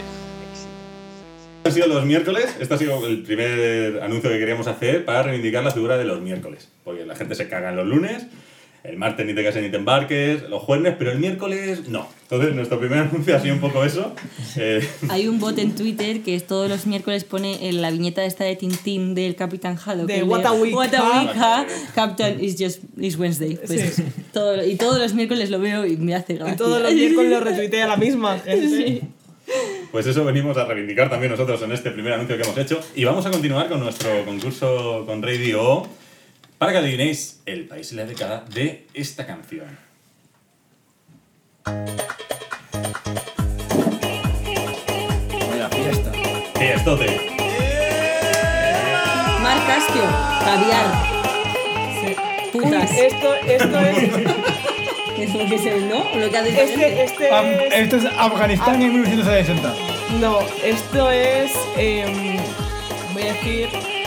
Han 1.65 1.73
sido 1.73 1.87
los 1.87 2.05
miércoles. 2.05 2.57
Este 2.61 2.75
ha 2.75 2.79
sido 2.79 3.07
el 3.07 3.23
primer 3.23 4.03
anuncio 4.03 4.31
que 4.31 4.39
queríamos 4.39 4.67
hacer 4.67 5.05
para 5.05 5.23
reivindicar 5.23 5.65
la 5.65 5.71
figura 5.71 5.97
de 5.97 6.05
los 6.05 6.21
miércoles. 6.21 6.69
Porque 6.85 7.07
la 7.07 7.17
gente 7.17 7.35
se 7.35 7.49
caga 7.49 7.71
en 7.71 7.77
los 7.77 7.87
lunes, 7.87 8.27
el 8.85 8.97
martes 8.97 9.25
ni 9.27 9.33
te 9.35 9.45
cases 9.45 9.63
ni 9.63 9.71
te 9.71 9.77
embarques, 9.77 10.43
los 10.49 10.63
jueves, 10.63 10.95
pero 10.99 11.13
el 11.13 11.19
miércoles 11.21 11.89
no. 11.89 12.09
Entonces, 12.23 12.55
nuestro 12.55 12.81
primer 12.81 12.99
anuncio 13.01 13.37
ha 13.37 13.41
sido 13.41 13.55
un 13.55 13.61
poco 13.61 13.85
eso. 13.85 14.13
Eh, 14.57 14.87
Hay 15.09 15.29
un 15.29 15.39
bot 15.39 15.57
en 15.59 15.75
Twitter 15.77 16.23
que 16.23 16.41
todos 16.41 16.69
los 16.69 16.87
miércoles 16.87 17.25
pone 17.25 17.69
en 17.69 17.81
la 17.83 17.91
viñeta 17.91 18.25
esta 18.25 18.45
de 18.45 18.57
Tintín 18.57 19.15
del 19.15 19.37
Capitán 19.37 19.79
Haddock. 19.85 20.07
De 20.09 20.23
What 20.25 20.45
a 20.47 20.53
Week, 20.53 20.75
What 20.75 20.95
a 20.95 20.99
ha. 20.99 21.21
week, 21.23 21.37
ha. 21.37 21.67
Captain 21.95 22.43
is 22.43 22.57
just 22.59 22.81
is 22.99 23.17
Wednesday. 23.19 23.57
Pues 23.67 23.95
Sí. 23.95 24.03
todo- 24.33 24.65
y 24.67 24.75
todos 24.77 24.99
los 24.99 25.15
miércoles 25.15 25.51
lo 25.51 25.61
veo 25.61 25.87
y 25.87 25.97
me 25.99 26.15
hace 26.15 26.35
gracia. 26.35 26.55
Y 26.55 26.57
todos 26.57 26.83
los 26.83 26.93
miércoles 26.93 27.31
lo 27.31 27.41
retuitea 27.41 27.87
la 27.87 27.97
misma 27.97 28.39
gente. 28.45 28.69
Sí. 28.69 29.01
Pues 29.93 30.07
eso 30.07 30.25
venimos 30.25 30.57
a 30.57 30.65
reivindicar 30.65 31.11
también 31.11 31.31
nosotros 31.33 31.61
en 31.63 31.73
este 31.73 31.91
primer 31.91 32.15
anuncio 32.15 32.37
que 32.37 32.43
hemos 32.43 32.57
hecho. 32.57 32.81
Y 32.97 33.05
vamos 33.05 33.27
a 33.27 33.31
continuar 33.31 33.69
con 33.69 33.81
nuestro 33.81 34.25
concurso 34.25 35.05
con 35.07 35.23
Radio 35.23 35.63
O 35.63 35.89
para 36.63 36.71
que 36.71 36.79
adivinéis 36.79 37.41
el 37.45 37.67
país 37.67 37.91
y 37.91 37.97
la 37.97 38.05
década 38.05 38.45
de 38.55 38.87
esta 38.95 39.27
canción. 39.27 39.67
Vaya 45.51 45.69
fiesta. 45.71 46.13
¿Qué 46.57 46.75
es 46.75 46.85
Tote? 46.85 47.07
Mar 49.43 49.59
Caspio, 49.67 50.05
caviar. 50.45 50.87
Putas. 52.53 52.91
Esto, 52.93 53.35
esto 53.35 53.81
es. 53.81 53.99
Es 55.19 55.35
lo 55.35 55.47
que 55.47 55.59
se 55.59 55.81
¿no? 55.83 56.05
Lo 56.17 56.31
que 56.31 56.37
ha 56.39 56.43
dicho 56.43 56.61
Este, 56.61 57.03
este 57.05 57.31
Am- 57.31 57.47
es. 57.47 57.73
esto 57.73 57.97
es 57.97 58.05
Afganistán 58.07 58.81
en 58.83 58.93
1960. 58.93 59.75
No, 60.21 60.39
esto 60.65 61.11
es. 61.11 61.53
em, 61.77 62.37
voy 63.15 63.23
a 63.23 63.33
decir. 63.33 64.02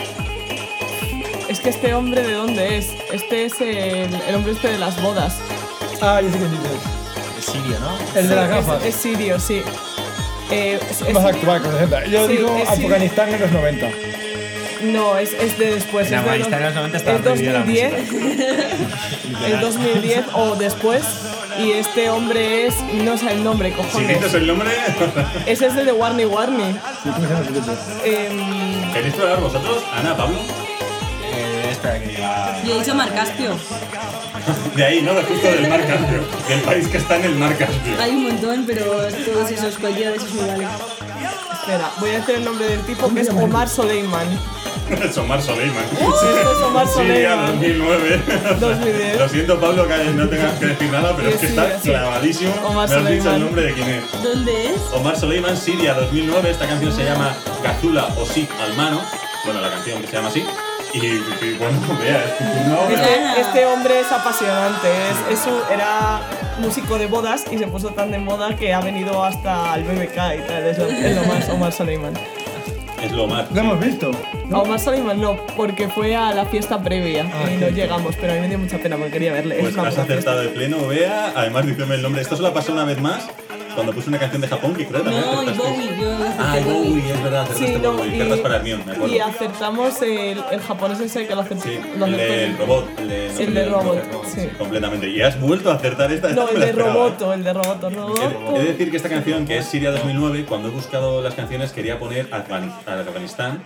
Es 1.56 1.62
que 1.62 1.70
este 1.70 1.94
hombre, 1.94 2.22
¿de 2.22 2.34
dónde 2.34 2.78
es? 2.78 2.90
Este 3.14 3.46
es 3.46 3.62
el, 3.62 4.14
el 4.28 4.36
hombre 4.36 4.52
este 4.52 4.68
de 4.72 4.78
las 4.78 5.02
bodas. 5.02 5.36
Ah, 6.02 6.20
yo 6.22 6.30
sé 6.30 6.38
que 6.38 6.44
dices. 6.50 6.82
Es 7.40 7.46
sirio, 7.46 7.80
¿no? 7.80 8.20
El 8.20 8.28
de 8.28 8.36
las 8.36 8.50
gafas. 8.50 8.82
Es, 8.84 8.94
es 8.94 9.02
sirio, 9.02 9.40
sí. 9.40 9.62
Eh, 10.52 10.78
es- 10.92 11.02
es- 11.02 11.14
Más 11.14 11.24
actual 11.24 11.62
con 11.62 11.72
los 11.72 11.80
60. 11.80 12.06
Yo 12.08 12.28
Sí, 12.28 12.34
digo. 12.34 12.58
Afganistán 12.68 13.34
en 13.34 13.40
los 13.40 13.52
90. 13.54 13.90
no, 14.84 15.18
es, 15.18 15.32
es 15.32 15.58
de 15.58 15.76
después. 15.76 16.08
En 16.12 16.16
Afganistán 16.16 16.60
en 16.60 16.66
los 16.66 16.76
90 16.76 16.98
estaba 16.98 17.18
es 17.18 17.24
prohibida 17.24 17.54
la 17.54 17.60
2010. 17.60 17.94
es 19.48 19.62
2010 19.62 20.26
o 20.34 20.56
después. 20.58 21.04
Y 21.58 21.72
este 21.72 22.10
hombre 22.10 22.68
es. 22.68 22.76
No 22.96 23.18
sé 23.18 23.32
el 23.32 23.46
nombre, 23.46 23.70
Si 23.70 23.76
cojones. 23.78 24.10
dices 24.20 24.34
el 24.34 24.48
nombre, 24.48 24.70
Ese 25.46 25.68
es 25.68 25.76
el 25.78 25.86
de 25.86 25.94
Warney 25.94 26.26
Warney. 26.26 26.74
Sí. 27.02 27.10
Em, 28.04 28.92
¿queréis 28.94 29.14
probar 29.16 29.40
vosotros? 29.40 29.82
Ana, 29.96 30.18
Pablo. 30.18 30.38
Espera 31.86 32.00
que 32.00 32.08
diga. 32.08 32.64
Yo 32.64 32.76
he 32.76 32.80
dicho 32.80 32.96
Mar 32.96 33.14
Caspio. 33.14 33.56
De 34.76 34.86
ahí, 34.86 35.02
¿no? 35.02 35.14
De 35.14 35.24
justo 35.24 35.48
del 35.48 35.68
Mar 35.70 35.86
Caspio. 35.86 36.24
Del 36.48 36.62
país 36.62 36.88
que 36.88 36.98
está 36.98 37.16
en 37.18 37.26
el 37.26 37.36
Mar 37.36 37.56
Caspio. 37.58 38.02
Hay 38.02 38.12
un 38.12 38.24
montón, 38.24 38.64
pero 38.66 38.86
todos 38.86 39.52
esos, 39.52 39.78
cualquiera 39.78 40.12
de 40.12 40.18
esos 40.18 40.34
me 40.34 40.48
vale. 40.48 40.68
espera, 41.62 41.92
voy 42.00 42.10
a 42.10 42.14
decir 42.14 42.36
el 42.36 42.46
nombre 42.46 42.68
del 42.68 42.82
tipo 42.82 43.14
que 43.14 43.22
es 43.22 43.30
Omar 43.30 43.70
Soleiman. 43.70 44.28
Es 45.02 45.18
Omar 45.18 45.42
Soleiman. 45.42 45.84
Esto 45.94 46.52
es 46.52 46.62
Omar 46.62 46.88
Siria 46.88 47.32
Soleiman. 47.48 47.60
2009. 47.60 48.22
2010. 48.60 49.20
Lo 49.20 49.30
siento, 49.30 49.60
Pablo, 49.60 49.88
que 49.88 49.98
no 50.14 50.30
tengas 50.30 50.60
que 50.60 50.66
decir 50.68 50.92
nada, 50.92 51.16
pero 51.16 51.30
Sí, 51.30 51.34
es 51.34 51.42
que 51.42 51.48
sí, 51.48 51.54
está 51.58 51.80
sí. 51.80 51.90
clavadísimo. 51.90 52.54
Omar 52.64 52.90
Me 52.90 52.96
has 52.96 53.10
dicho 53.10 53.34
el 53.34 53.42
nombre 53.42 53.64
de 53.64 53.74
quién 53.74 53.90
es. 53.90 54.04
¿Dónde 54.22 54.68
es? 54.68 54.82
Omar 54.94 55.18
Soleiman, 55.18 55.58
Siria 55.58 55.96
2009. 55.96 56.52
Esta 56.52 56.68
canción 56.68 56.96
se 56.96 57.04
llama 57.04 57.36
Gazula 57.64 58.10
o 58.16 58.28
Sik 58.28 58.48
Almano. 58.62 59.02
Bueno, 59.44 59.60
la 59.60 59.72
canción 59.72 60.02
que 60.02 60.08
se 60.08 60.14
llama 60.18 60.28
así. 60.28 60.46
Y, 60.96 61.06
y, 61.46 61.58
bueno, 61.60 61.78
vea, 62.00 62.24
no, 62.68 62.90
Este, 62.90 63.42
este 63.42 63.66
hombre 63.66 64.00
es 64.00 64.12
apasionante, 64.12 64.88
es, 65.30 65.40
es 65.40 65.46
un- 65.46 65.74
era 65.74 66.22
músico 66.60 66.98
de 66.98 67.08
bodas 67.08 67.44
y 67.52 67.58
se 67.58 67.68
puso 67.68 67.90
tan 67.90 68.12
de 68.12 68.18
moda 68.18 68.56
que 68.56 68.74
ha 68.74 68.80
venido 68.80 69.24
hasta 69.24 69.76
el 69.76 69.84
BBK 69.84 70.16
y 70.44 70.48
tal, 70.48 70.66
es 70.66 70.78
lo, 70.78 70.88
es 70.88 71.16
lo 71.16 71.24
más 71.24 71.50
Omar 71.50 71.72
Soleiman. 71.74 72.14
es 73.04 73.12
lo 73.12 73.28
más. 73.28 73.52
Lo 73.52 73.60
hemos 73.60 73.80
visto. 73.82 74.12
A 74.54 74.60
Omar 74.60 74.80
Soleiman 74.80 75.20
no, 75.20 75.36
porque 75.58 75.90
fue 75.90 76.16
a 76.16 76.32
la 76.34 76.46
fiesta 76.46 76.82
previa 76.82 77.26
Ah, 77.34 77.52
y 77.54 77.58
no 77.58 77.68
llegamos, 77.70 78.16
pero 78.16 78.32
a 78.32 78.36
mí 78.36 78.42
me 78.42 78.48
dio 78.48 78.58
mucha 78.60 78.78
pena 78.78 78.96
porque 78.96 79.12
quería 79.12 79.34
verle. 79.34 79.58
Pues 79.60 79.74
es 79.74 79.78
has 79.78 79.98
acertado 79.98 80.42
de 80.42 80.48
pleno, 80.50 80.88
vea. 80.88 81.34
Además, 81.36 81.66
díceme 81.66 81.96
el 81.96 82.02
nombre. 82.04 82.22
Esto 82.22 82.38
solo 82.38 82.54
pasó 82.54 82.72
una 82.72 82.86
vez 82.86 83.02
más 83.02 83.28
cuando 83.76 83.94
puse 83.94 84.10
una 84.10 84.20
canción 84.20 84.42
de 84.42 84.48
Japón 84.48 84.74
que 84.74 84.88
creo 84.88 85.04
que 85.04 85.10
también 85.12 85.26
No, 85.36 85.44
y. 85.44 85.58
Bowie. 85.58 86.00
Yo 86.00 86.12
Ah, 86.40 86.58
Bowie, 86.66 87.12
es 87.12 87.24
verdad, 87.24 87.42
acertaste 87.44 87.74
Sí, 87.74 87.80
no, 87.82 87.92
Bowie. 87.94 88.16
y, 88.16 88.20
Cartas 88.20 88.40
para 88.40 88.56
Hermione, 88.58 88.86
me 88.86 88.92
acuerdo. 88.94 89.16
y 89.16 89.20
acertamos 89.20 90.02
el, 90.02 90.44
el 90.52 90.60
japonés 90.62 91.00
ese 91.00 91.28
que 91.28 91.36
lo 91.36 91.42
acertó. 91.42 91.64
Sí, 91.64 91.80
lo 91.98 92.06
el 92.06 92.18
del 92.18 92.58
robot. 92.58 93.00
El 93.00 93.08
de, 93.10 93.44
El 93.44 93.54
de 93.54 93.66
robot, 93.66 94.00
sí. 94.26 94.48
Completamente. 94.58 95.10
Y 95.10 95.22
has 95.22 95.40
vuelto 95.40 95.72
a 95.72 95.76
acertar 95.76 96.12
esta. 96.12 96.30
esta 96.30 96.42
No, 96.42 96.48
me 96.48 96.54
el 96.54 96.76
de. 96.76 96.82
Roboto, 96.84 97.34
el 97.34 97.44
de 97.44 97.54
Roboto, 97.54 97.88
He 97.90 97.92
he 97.92 97.96
de 98.28 98.34
Roboto. 98.34 98.60
decir 98.64 98.92
que 98.92 98.98
esta 98.98 99.10
canción, 99.10 99.46
que 99.46 99.58
es 99.58 99.66
Siria 99.66 99.92
2009, 99.92 100.46
cuando 100.46 100.70
he 100.70 100.72
buscado 100.72 101.22
las 101.22 101.34
canciones 101.36 101.72
quería 101.72 102.00
poner 102.00 102.30
Afgani- 102.32 102.72
Afganistán, 102.86 103.64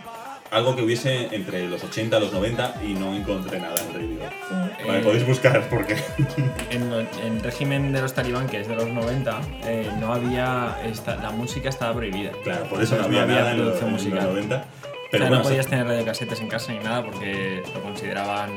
algo 0.51 0.75
que 0.75 0.81
hubiese 0.81 1.33
entre 1.35 1.67
los 1.67 1.83
80 1.83 2.17
y 2.17 2.19
los 2.21 2.33
90 2.33 2.75
y 2.83 2.93
no 2.93 3.13
encontré 3.15 3.59
nada 3.59 3.75
en 3.87 3.93
Radio. 3.93 4.19
Vale, 4.87 4.99
Eh, 4.99 5.03
podéis 5.03 5.25
buscar 5.27 5.67
porque... 5.69 5.95
En 6.71 6.91
el 6.91 7.41
régimen 7.41 7.91
de 7.93 8.01
los 8.01 8.13
talibán, 8.13 8.47
que 8.47 8.61
es 8.61 8.67
de 8.67 8.75
los 8.75 8.87
90, 8.87 9.41
eh, 9.65 9.89
no 9.99 10.13
había. 10.13 10.77
esta- 10.85 11.15
la 11.17 11.31
música 11.31 11.69
estaba 11.69 11.93
prohibida. 11.93 12.31
claro, 12.43 12.65
por 12.65 12.81
eso 12.81 12.95
no 12.97 13.05
había, 13.05 13.25
nada 13.25 13.51
en 13.51 13.57
los, 13.65 13.77
producción 13.77 13.89
en 13.89 13.93
los 13.95 14.03
musical. 14.03 14.27
90. 14.29 14.55
o 14.55 15.09
sea, 15.11 15.19
bueno, 15.21 15.35
no 15.37 15.41
podías 15.43 15.67
tener 15.67 15.87
radiocasetes 15.87 16.39
en 16.39 16.47
casa 16.47 16.71
ni 16.71 16.79
nada 16.79 17.03
porque 17.03 17.63
lo 17.73 17.81
consideraban. 17.81 18.49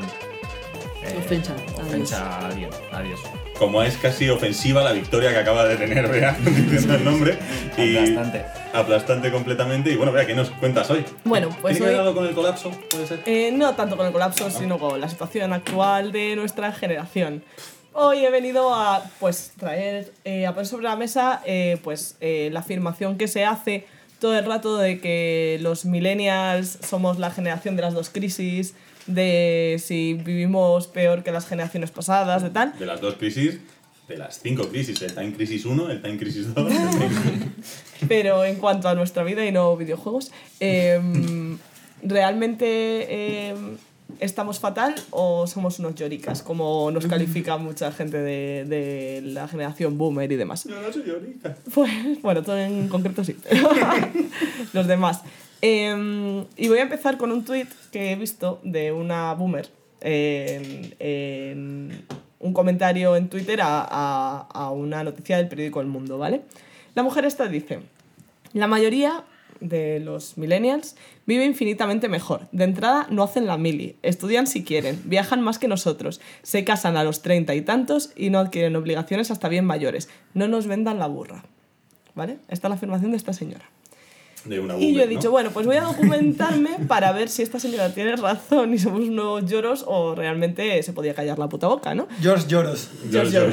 Eh, 1.04 1.16
Ofensa, 1.18 1.54
Ofensa 1.80 2.38
a 2.38 2.46
alguien. 2.46 2.70
Adiós. 2.92 3.20
como 3.58 3.82
es 3.82 3.96
casi 3.96 4.28
ofensiva 4.28 4.82
la 4.82 4.92
victoria 4.92 5.30
que 5.30 5.38
acaba 5.38 5.64
de 5.64 5.76
tener 5.76 6.08
Bea 6.10 6.36
diciendo 6.44 6.94
el 6.94 7.04
nombre. 7.04 7.38
Y 7.76 7.96
Aplastante. 7.96 8.44
Aplastante 8.72 9.30
completamente. 9.30 9.90
Y 9.90 9.96
bueno, 9.96 10.12
Bea, 10.12 10.26
¿qué 10.26 10.34
nos 10.34 10.50
cuentas 10.50 10.90
hoy? 10.90 11.04
Bueno, 11.24 11.48
pues 11.60 11.76
¿Tiene 11.76 11.78
que 11.78 11.84
ver 11.92 12.00
hoy- 12.00 12.06
algo 12.08 12.14
con 12.20 12.26
el 12.28 12.34
colapso? 12.34 12.70
¿Puede 12.90 13.06
ser? 13.06 13.22
Eh, 13.26 13.50
no 13.52 13.74
tanto 13.74 13.96
con 13.96 14.06
el 14.06 14.12
colapso, 14.12 14.50
sino 14.50 14.78
con 14.78 15.00
la 15.00 15.08
situación 15.08 15.52
actual 15.52 16.12
de 16.12 16.34
nuestra 16.36 16.72
generación. 16.72 17.42
Hoy 17.94 18.24
he 18.24 18.30
venido 18.30 18.74
a 18.74 19.04
pues, 19.20 19.52
traer, 19.58 20.12
eh, 20.24 20.46
a 20.46 20.52
poner 20.54 20.66
sobre 20.66 20.84
la 20.84 20.96
mesa 20.96 21.42
eh, 21.44 21.78
pues, 21.84 22.16
eh, 22.20 22.48
la 22.50 22.60
afirmación 22.60 23.18
que 23.18 23.28
se 23.28 23.44
hace 23.44 23.86
todo 24.18 24.38
el 24.38 24.46
rato 24.46 24.78
de 24.78 24.98
que 25.00 25.58
los 25.60 25.84
millennials 25.84 26.78
somos 26.88 27.18
la 27.18 27.30
generación 27.30 27.76
de 27.76 27.82
las 27.82 27.92
dos 27.92 28.08
crisis, 28.08 28.74
de 29.06 29.80
si 29.82 30.14
vivimos 30.14 30.86
peor 30.86 31.22
que 31.22 31.32
las 31.32 31.46
generaciones 31.46 31.90
pasadas, 31.90 32.42
de 32.42 32.50
tal. 32.50 32.78
De 32.78 32.86
las 32.86 33.00
dos 33.00 33.14
crisis, 33.14 33.58
de 34.08 34.16
las 34.16 34.40
cinco 34.40 34.68
crisis, 34.68 35.00
el 35.02 35.14
Time 35.14 35.32
Crisis 35.32 35.64
1, 35.64 35.90
el 35.90 36.02
Time 36.02 36.18
Crisis 36.18 36.54
2. 36.54 36.72
Pero 38.08 38.44
en 38.44 38.56
cuanto 38.56 38.88
a 38.88 38.94
nuestra 38.94 39.22
vida 39.22 39.44
y 39.46 39.52
no 39.52 39.76
videojuegos, 39.76 40.32
em, 40.60 41.58
¿realmente 42.02 43.48
em, 43.48 43.76
estamos 44.20 44.58
fatal 44.58 44.94
o 45.10 45.46
somos 45.46 45.78
unos 45.78 45.94
lloricas, 45.94 46.42
como 46.42 46.90
nos 46.90 47.06
califica 47.06 47.56
mucha 47.56 47.92
gente 47.92 48.18
de, 48.18 48.64
de 48.64 49.22
la 49.22 49.48
generación 49.48 49.98
boomer 49.98 50.30
y 50.30 50.36
demás? 50.36 50.64
Yo 50.64 50.80
no 50.80 50.92
soy 50.92 51.04
llorica. 51.04 51.56
Pues, 51.72 52.22
bueno, 52.22 52.42
tú 52.42 52.52
en 52.52 52.88
concreto 52.88 53.24
sí. 53.24 53.36
Los 54.72 54.86
demás. 54.86 55.22
Em, 55.62 56.44
y 56.56 56.68
voy 56.68 56.78
a 56.78 56.82
empezar 56.82 57.16
con 57.16 57.32
un 57.32 57.44
tuit 57.44 57.68
que 57.90 58.12
he 58.12 58.16
visto 58.16 58.60
de 58.64 58.92
una 58.92 59.32
boomer 59.34 59.70
en, 60.00 60.94
en 60.98 62.04
un 62.40 62.52
comentario 62.52 63.16
en 63.16 63.28
Twitter 63.28 63.60
a 63.62 64.72
una 64.74 65.04
noticia 65.04 65.36
del 65.36 65.48
periódico 65.48 65.80
El 65.80 65.86
Mundo, 65.86 66.18
¿vale? 66.18 66.42
La 66.94 67.02
mujer 67.02 67.24
esta 67.24 67.48
dice, 67.48 67.80
la 68.52 68.66
mayoría 68.66 69.24
de 69.60 70.00
los 70.00 70.36
millennials 70.36 70.96
vive 71.26 71.44
infinitamente 71.44 72.08
mejor. 72.08 72.48
De 72.52 72.64
entrada 72.64 73.06
no 73.10 73.22
hacen 73.22 73.46
la 73.46 73.56
mili, 73.56 73.96
estudian 74.02 74.46
si 74.46 74.64
quieren, 74.64 75.00
viajan 75.04 75.40
más 75.40 75.58
que 75.58 75.68
nosotros, 75.68 76.20
se 76.42 76.64
casan 76.64 76.96
a 76.96 77.04
los 77.04 77.22
treinta 77.22 77.54
y 77.54 77.62
tantos 77.62 78.10
y 78.16 78.30
no 78.30 78.40
adquieren 78.40 78.76
obligaciones 78.76 79.30
hasta 79.30 79.48
bien 79.48 79.64
mayores. 79.64 80.08
No 80.34 80.48
nos 80.48 80.66
vendan 80.66 80.98
la 80.98 81.06
burra. 81.06 81.44
¿Vale? 82.14 82.38
Esta 82.48 82.66
es 82.66 82.70
la 82.70 82.74
afirmación 82.74 83.12
de 83.12 83.16
esta 83.16 83.32
señora. 83.32 83.64
De 84.44 84.58
una 84.60 84.76
Y 84.76 84.92
yo 84.94 85.02
he 85.02 85.06
dicho, 85.06 85.24
¿no? 85.26 85.30
bueno, 85.32 85.50
pues 85.52 85.66
voy 85.66 85.76
a 85.76 85.82
documentarme 85.82 86.70
para 86.88 87.12
ver 87.12 87.28
si 87.28 87.42
esta 87.42 87.60
señora 87.60 87.94
tiene 87.94 88.16
razón 88.16 88.74
y 88.74 88.78
somos 88.78 89.02
unos 89.08 89.44
lloros 89.50 89.84
o 89.86 90.14
realmente 90.14 90.82
se 90.82 90.92
podía 90.92 91.14
callar 91.14 91.38
la 91.38 91.48
puta 91.48 91.68
boca, 91.68 91.94
¿no? 91.94 92.08
George 92.20 92.46
Lloros. 92.48 92.88
Yo- 93.10 93.22
yo- 93.24 93.46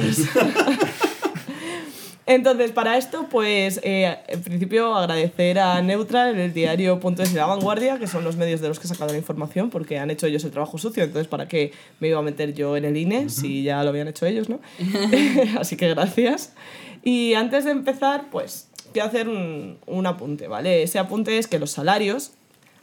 Entonces, 2.26 2.70
para 2.70 2.96
esto, 2.96 3.26
pues, 3.28 3.80
eh, 3.82 4.16
en 4.28 4.40
principio 4.42 4.94
agradecer 4.94 5.58
a 5.58 5.82
Neutral, 5.82 6.38
el 6.38 6.52
diario.es 6.52 7.32
y 7.32 7.34
La 7.34 7.46
Vanguardia, 7.46 7.98
que 7.98 8.06
son 8.06 8.22
los 8.22 8.36
medios 8.36 8.60
de 8.60 8.68
los 8.68 8.78
que 8.78 8.86
he 8.86 8.88
sacado 8.88 9.10
la 9.10 9.18
información, 9.18 9.68
porque 9.68 9.98
han 9.98 10.10
hecho 10.12 10.28
ellos 10.28 10.44
el 10.44 10.52
trabajo 10.52 10.78
sucio, 10.78 11.02
entonces, 11.02 11.26
¿para 11.26 11.48
qué 11.48 11.72
me 11.98 12.06
iba 12.06 12.20
a 12.20 12.22
meter 12.22 12.54
yo 12.54 12.76
en 12.76 12.84
el 12.84 12.96
INE 12.96 13.30
si 13.30 13.64
ya 13.64 13.82
lo 13.82 13.88
habían 13.90 14.06
hecho 14.06 14.26
ellos, 14.26 14.48
no? 14.48 14.60
Así 15.58 15.76
que 15.76 15.88
gracias. 15.88 16.52
Y 17.02 17.34
antes 17.34 17.64
de 17.64 17.72
empezar, 17.72 18.26
pues, 18.30 18.68
quiero 18.92 19.08
hacer 19.08 19.28
un, 19.28 19.78
un 19.86 20.06
apunte, 20.06 20.48
¿vale? 20.48 20.82
Ese 20.82 20.98
apunte 20.98 21.38
es 21.38 21.46
que 21.46 21.58
los 21.58 21.70
salarios, 21.70 22.32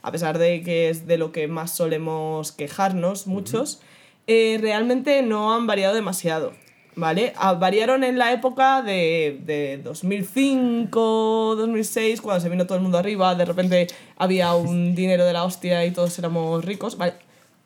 a 0.02 0.12
pesar 0.12 0.38
de 0.38 0.62
que 0.62 0.88
es 0.88 1.06
de 1.06 1.18
lo 1.18 1.32
que 1.32 1.48
más 1.48 1.74
solemos 1.74 2.52
quejarnos 2.52 3.26
muchos, 3.26 3.80
eh, 4.26 4.58
realmente 4.60 5.22
no 5.22 5.54
han 5.54 5.66
variado 5.66 5.94
demasiado. 5.94 6.52
¿Vale? 6.96 7.32
Ah, 7.36 7.52
variaron 7.54 8.02
en 8.02 8.18
la 8.18 8.32
época 8.32 8.82
de, 8.82 9.38
de 9.44 9.78
2005, 9.84 11.54
2006, 11.56 12.20
cuando 12.20 12.40
se 12.40 12.48
vino 12.48 12.66
todo 12.66 12.76
el 12.76 12.82
mundo 12.82 12.98
arriba, 12.98 13.36
de 13.36 13.44
repente 13.44 13.86
había 14.16 14.52
un 14.54 14.94
dinero 14.96 15.24
de 15.24 15.32
la 15.32 15.44
hostia 15.44 15.84
y 15.86 15.92
todos 15.92 16.18
éramos 16.18 16.64
ricos. 16.64 16.98
¿vale? 16.98 17.14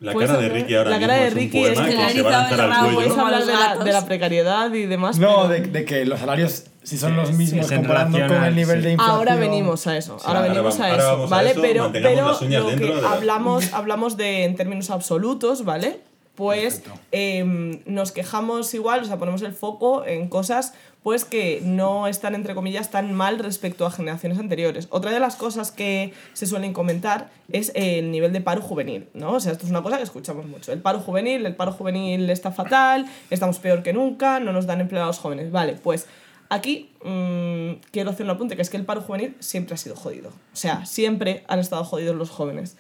La 0.03 0.13
cara 0.15 0.27
de 0.27 0.47
hablar- 0.47 0.53
Ricky 0.53 0.75
ahora 0.75 0.91
la 0.91 0.97
mismo 0.99 1.09
cara 1.09 1.21
de 1.23 1.27
es 1.29 1.33
un 1.35 1.39
Ricky 1.39 1.61
poema 1.63 1.89
es 1.89 1.95
que 1.97 2.07
que 2.07 2.13
se 2.13 2.23
va 2.23 2.29
a 2.29 2.33
lanzar 2.51 2.61
al 2.61 2.79
cuello. 2.81 2.95
Puedes 2.97 3.19
hablar 3.19 3.45
de 3.47 3.53
la, 3.53 3.77
de 3.85 3.93
la 3.93 4.05
precariedad 4.05 4.73
y 4.75 4.87
demás. 4.87 5.19
No, 5.19 5.37
pero- 5.37 5.49
de, 5.49 5.61
de 5.61 5.85
que 5.85 6.05
los 6.05 6.21
salarios, 6.21 6.65
si 6.83 6.99
son 6.99 7.17
los 7.17 7.29
Sí, 7.29 7.35
mismos 7.35 7.67
sí, 7.69 7.77
comparando 7.77 8.19
con 8.27 8.45
el 8.45 8.55
nivel 8.57 8.79
sí. 8.81 8.85
de 8.87 8.93
inflación. 8.93 9.17
Ahora 9.19 9.37
venimos 9.37 9.87
a 9.87 9.97
eso, 9.97 10.13
ahora 10.25 10.27
ahora 10.27 10.41
venimos 10.43 10.77
vamos- 10.77 10.81
a 10.81 10.85
ahora 10.91 11.03
eso, 11.03 11.13
vamos 11.13 11.33
a 11.33 11.37
¿vale? 11.37 11.51
eso, 11.53 11.61
pero 11.63 11.91
pero 11.93 12.27
las 12.29 12.43
uñas 12.43 12.63
lo 12.63 12.69
que 12.71 12.77
de 12.77 13.01
la- 13.03 13.13
hablamos, 13.13 13.73
hablamos 13.73 14.17
de 14.17 14.45
en 14.45 14.57
términos 14.57 14.91
absolutos, 14.91 15.65
¿vale? 15.65 16.01
Pues 16.35 16.83
em, 17.13 17.81
nos 17.87 18.11
quejamos 18.11 18.73
igual, 18.75 19.03
o 19.03 19.05
sea, 19.05 19.19
ponemos 19.19 19.43
el 19.43 19.53
foco 19.53 20.05
en 20.07 20.29
cosas 20.29 20.73
pues 21.03 21.25
que 21.25 21.61
no 21.65 22.07
están, 22.07 22.35
entre 22.35 22.55
comillas, 22.55 22.91
tan 22.91 23.13
mal 23.13 23.39
respecto 23.39 23.87
a 23.87 23.91
generaciones 23.91 24.39
anteriores. 24.39 24.87
Otra 24.91 25.11
de 25.11 25.21
las 25.21 25.37
cosas 25.37 25.73
que 25.73 26.13
se 26.33 26.47
suelen 26.47 26.73
comentar 26.73 27.31
es 27.51 27.73
el 27.75 28.11
nivel 28.11 28.33
de 28.33 28.41
paro 28.41 28.63
juvenil, 28.63 29.09
¿no? 29.15 29.33
O 29.33 29.41
sea, 29.41 29.53
esto 29.53 29.65
es 29.65 29.71
una 29.71 29.83
cosa 29.83 29.97
que 29.97 30.05
escuchamos 30.05 30.47
mucho. 30.47 30.73
El 30.73 30.81
paro 30.81 31.01
juvenil, 31.01 31.45
el 31.45 31.57
paro 31.57 31.73
juvenil 31.73 32.31
está 32.31 32.53
fatal, 32.53 33.07
estamos 33.31 33.59
peor 33.59 33.83
que 33.83 33.93
nunca, 33.93 34.39
no 34.41 34.53
nos 34.53 34.67
dan 34.67 34.89
los 34.91 35.19
jóvenes. 35.19 35.51
Vale, 35.51 35.75
pues 35.75 36.07
Aquí 36.53 36.91
mm, 37.03 37.81
quiero 37.93 38.11
hacer 38.11 38.27
un 38.27 38.31
apunte, 38.31 38.57
que 38.57 38.61
es 38.61 38.69
que 38.69 38.77
el 38.77 38.85
paro 38.85 39.01
juvenil 39.01 39.35
siempre 39.41 39.73
ha 39.73 39.79
sido 39.79 39.97
jodido. 39.97 40.29
O 40.29 40.57
sea, 40.57 40.85
siempre 40.85 41.45
han 41.49 41.59
estado 41.61 41.83
jodidos 41.83 42.15
los 42.15 42.29
jóvenes. 42.29 42.77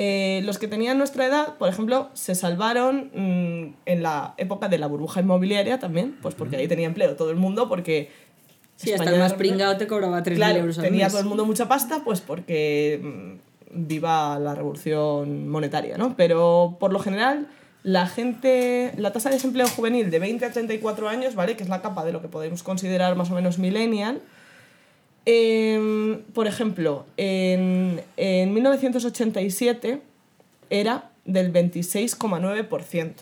Eh, 0.00 0.42
los 0.44 0.58
que 0.58 0.68
tenían 0.68 0.96
nuestra 0.96 1.26
edad, 1.26 1.56
por 1.58 1.68
ejemplo, 1.68 2.08
se 2.14 2.36
salvaron 2.36 3.10
mm, 3.12 3.74
en 3.84 4.02
la 4.02 4.34
época 4.36 4.68
de 4.68 4.78
la 4.78 4.86
burbuja 4.86 5.20
inmobiliaria 5.20 5.78
también, 5.80 6.16
pues 6.22 6.36
porque 6.36 6.56
ahí 6.56 6.68
tenía 6.68 6.86
empleo 6.86 7.16
todo 7.16 7.30
el 7.30 7.36
mundo, 7.36 7.68
porque... 7.68 8.10
Sí, 8.76 8.92
hasta 8.92 9.02
España 9.04 9.16
el 9.16 9.22
más 9.24 9.32
pringado 9.34 9.76
te 9.76 9.88
cobraba 9.88 10.22
3.000 10.22 10.36
Claro, 10.36 10.58
euros 10.60 10.78
al 10.78 10.84
tenía 10.84 11.06
mes. 11.06 11.12
todo 11.12 11.20
el 11.22 11.26
mundo 11.28 11.44
mucha 11.44 11.66
pasta, 11.66 12.02
pues 12.04 12.20
porque 12.20 13.00
mm, 13.02 13.86
viva 13.88 14.38
la 14.38 14.54
revolución 14.54 15.48
monetaria, 15.48 15.98
¿no? 15.98 16.14
Pero 16.16 16.76
por 16.78 16.92
lo 16.92 17.00
general, 17.00 17.48
la 17.82 18.06
gente, 18.06 18.92
la 18.96 19.12
tasa 19.12 19.30
de 19.30 19.34
desempleo 19.34 19.66
juvenil 19.66 20.10
de 20.12 20.20
20 20.20 20.44
a 20.44 20.52
34 20.52 21.08
años, 21.08 21.34
¿vale? 21.34 21.56
Que 21.56 21.64
es 21.64 21.68
la 21.68 21.82
capa 21.82 22.04
de 22.04 22.12
lo 22.12 22.22
que 22.22 22.28
podemos 22.28 22.62
considerar 22.62 23.16
más 23.16 23.32
o 23.32 23.34
menos 23.34 23.58
millennial. 23.58 24.20
Em, 25.28 26.22
por 26.32 26.46
ejemplo, 26.46 27.04
en, 27.18 28.00
en 28.16 28.54
1987 28.54 30.00
era 30.70 31.10
del 31.26 31.52
26,9% 31.52 33.12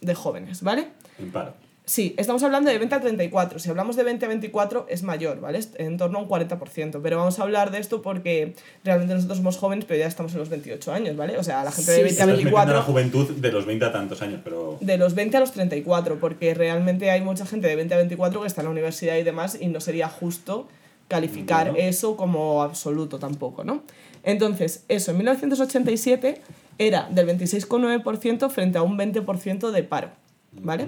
de 0.00 0.14
jóvenes, 0.14 0.62
¿vale? 0.62 0.88
En 1.18 1.32
paro. 1.32 1.54
Sí, 1.88 2.16
estamos 2.18 2.42
hablando 2.42 2.68
de 2.68 2.78
20 2.78 2.96
a 2.96 3.00
34. 3.00 3.60
Si 3.60 3.70
hablamos 3.70 3.94
de 3.94 4.02
20 4.02 4.26
a 4.26 4.28
24 4.28 4.86
es 4.88 5.04
mayor, 5.04 5.40
¿vale? 5.40 5.60
En 5.76 5.96
torno 5.96 6.18
a 6.18 6.22
un 6.22 6.28
40%. 6.28 7.00
Pero 7.00 7.16
vamos 7.16 7.38
a 7.38 7.42
hablar 7.44 7.70
de 7.70 7.78
esto 7.78 8.02
porque 8.02 8.54
realmente 8.82 9.14
nosotros 9.14 9.38
somos 9.38 9.56
jóvenes, 9.56 9.84
pero 9.84 10.00
ya 10.00 10.06
estamos 10.06 10.32
en 10.32 10.40
los 10.40 10.48
28 10.48 10.92
años, 10.92 11.16
¿vale? 11.16 11.38
O 11.38 11.44
sea, 11.44 11.62
la 11.62 11.70
gente 11.70 11.92
de 11.92 11.98
Sí, 11.98 12.02
20 12.02 12.22
a 12.22 12.24
Estás 12.24 12.26
metiendo 12.26 12.56
24 12.56 12.74
la 12.74 12.82
juventud 12.82 13.30
de 13.36 13.52
los 13.52 13.66
20 13.66 13.84
a 13.84 13.92
tantos 13.92 14.20
años, 14.20 14.40
pero... 14.42 14.78
de 14.80 14.98
los 14.98 15.14
20 15.14 15.36
a 15.36 15.40
los 15.40 15.52
34, 15.52 16.18
porque 16.18 16.54
realmente 16.54 17.08
hay 17.12 17.20
mucha 17.20 17.46
gente 17.46 17.68
de 17.68 17.76
20 17.76 17.94
a 17.94 17.98
24 17.98 18.40
que 18.40 18.46
está 18.48 18.62
en 18.62 18.66
la 18.66 18.72
universidad 18.72 19.16
y 19.16 19.22
demás 19.22 19.56
y 19.60 19.68
no 19.68 19.80
sería 19.80 20.08
justo 20.08 20.66
calificar 21.08 21.68
Entiendo. 21.68 21.90
eso 21.90 22.16
como 22.16 22.62
absoluto 22.62 23.18
tampoco, 23.18 23.64
¿no? 23.64 23.82
Entonces, 24.22 24.84
eso, 24.88 25.12
en 25.12 25.18
1987 25.18 26.40
era 26.78 27.08
del 27.10 27.26
26,9% 27.28 28.50
frente 28.50 28.78
a 28.78 28.82
un 28.82 28.98
20% 28.98 29.70
de 29.70 29.82
paro, 29.84 30.10
¿vale? 30.52 30.86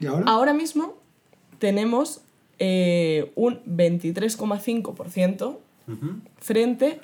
¿Y 0.00 0.06
ahora? 0.06 0.24
Ahora 0.26 0.52
mismo 0.54 0.94
tenemos 1.58 2.20
eh, 2.58 3.32
un 3.34 3.60
23,5% 3.64 5.56
Ujú. 5.88 6.06
frente 6.38 7.00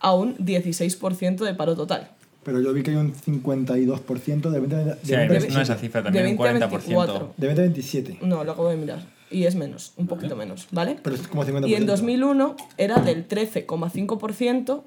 a 0.00 0.14
un 0.14 0.36
16% 0.38 1.44
de 1.44 1.54
paro 1.54 1.76
total. 1.76 2.10
Pero 2.42 2.60
yo 2.60 2.72
vi 2.72 2.82
que 2.82 2.90
hay 2.92 2.96
un 2.96 3.12
52% 3.14 4.50
de 4.50 4.60
20, 4.60 4.76
de, 4.76 4.94
Sí, 5.02 5.14
20, 5.14 5.48
no 5.50 5.60
esa 5.60 5.76
cifra, 5.76 6.00
de 6.00 6.04
también 6.06 6.26
un 6.38 6.42
20 6.42 6.64
a 6.64 6.68
40%. 6.68 6.70
24. 6.70 7.34
de 7.36 7.46
20 7.46 7.60
a 7.60 7.64
27. 7.64 8.18
No, 8.22 8.42
lo 8.44 8.52
acabo 8.52 8.70
de 8.70 8.76
mirar. 8.76 9.00
Y 9.30 9.44
es 9.44 9.54
menos, 9.54 9.92
un 9.96 10.06
poquito 10.06 10.34
menos, 10.34 10.66
¿vale? 10.72 10.98
Pero 11.02 11.14
es 11.16 11.26
como 11.28 11.44
50%. 11.44 11.68
Y 11.68 11.74
en 11.74 11.86
2001 11.86 12.56
era 12.76 12.96
del 12.98 13.28
13,5%, 13.28 14.82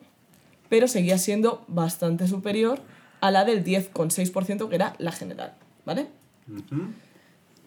pero 0.69 0.87
seguía 0.87 1.17
siendo 1.17 1.63
bastante 1.67 2.27
superior 2.27 2.81
a 3.21 3.31
la 3.31 3.45
del 3.45 3.63
10,6% 3.63 4.67
que 4.67 4.75
era 4.75 4.95
la 4.97 5.13
general, 5.13 5.53
¿vale? 5.85 6.07
Ujú. 6.47 6.87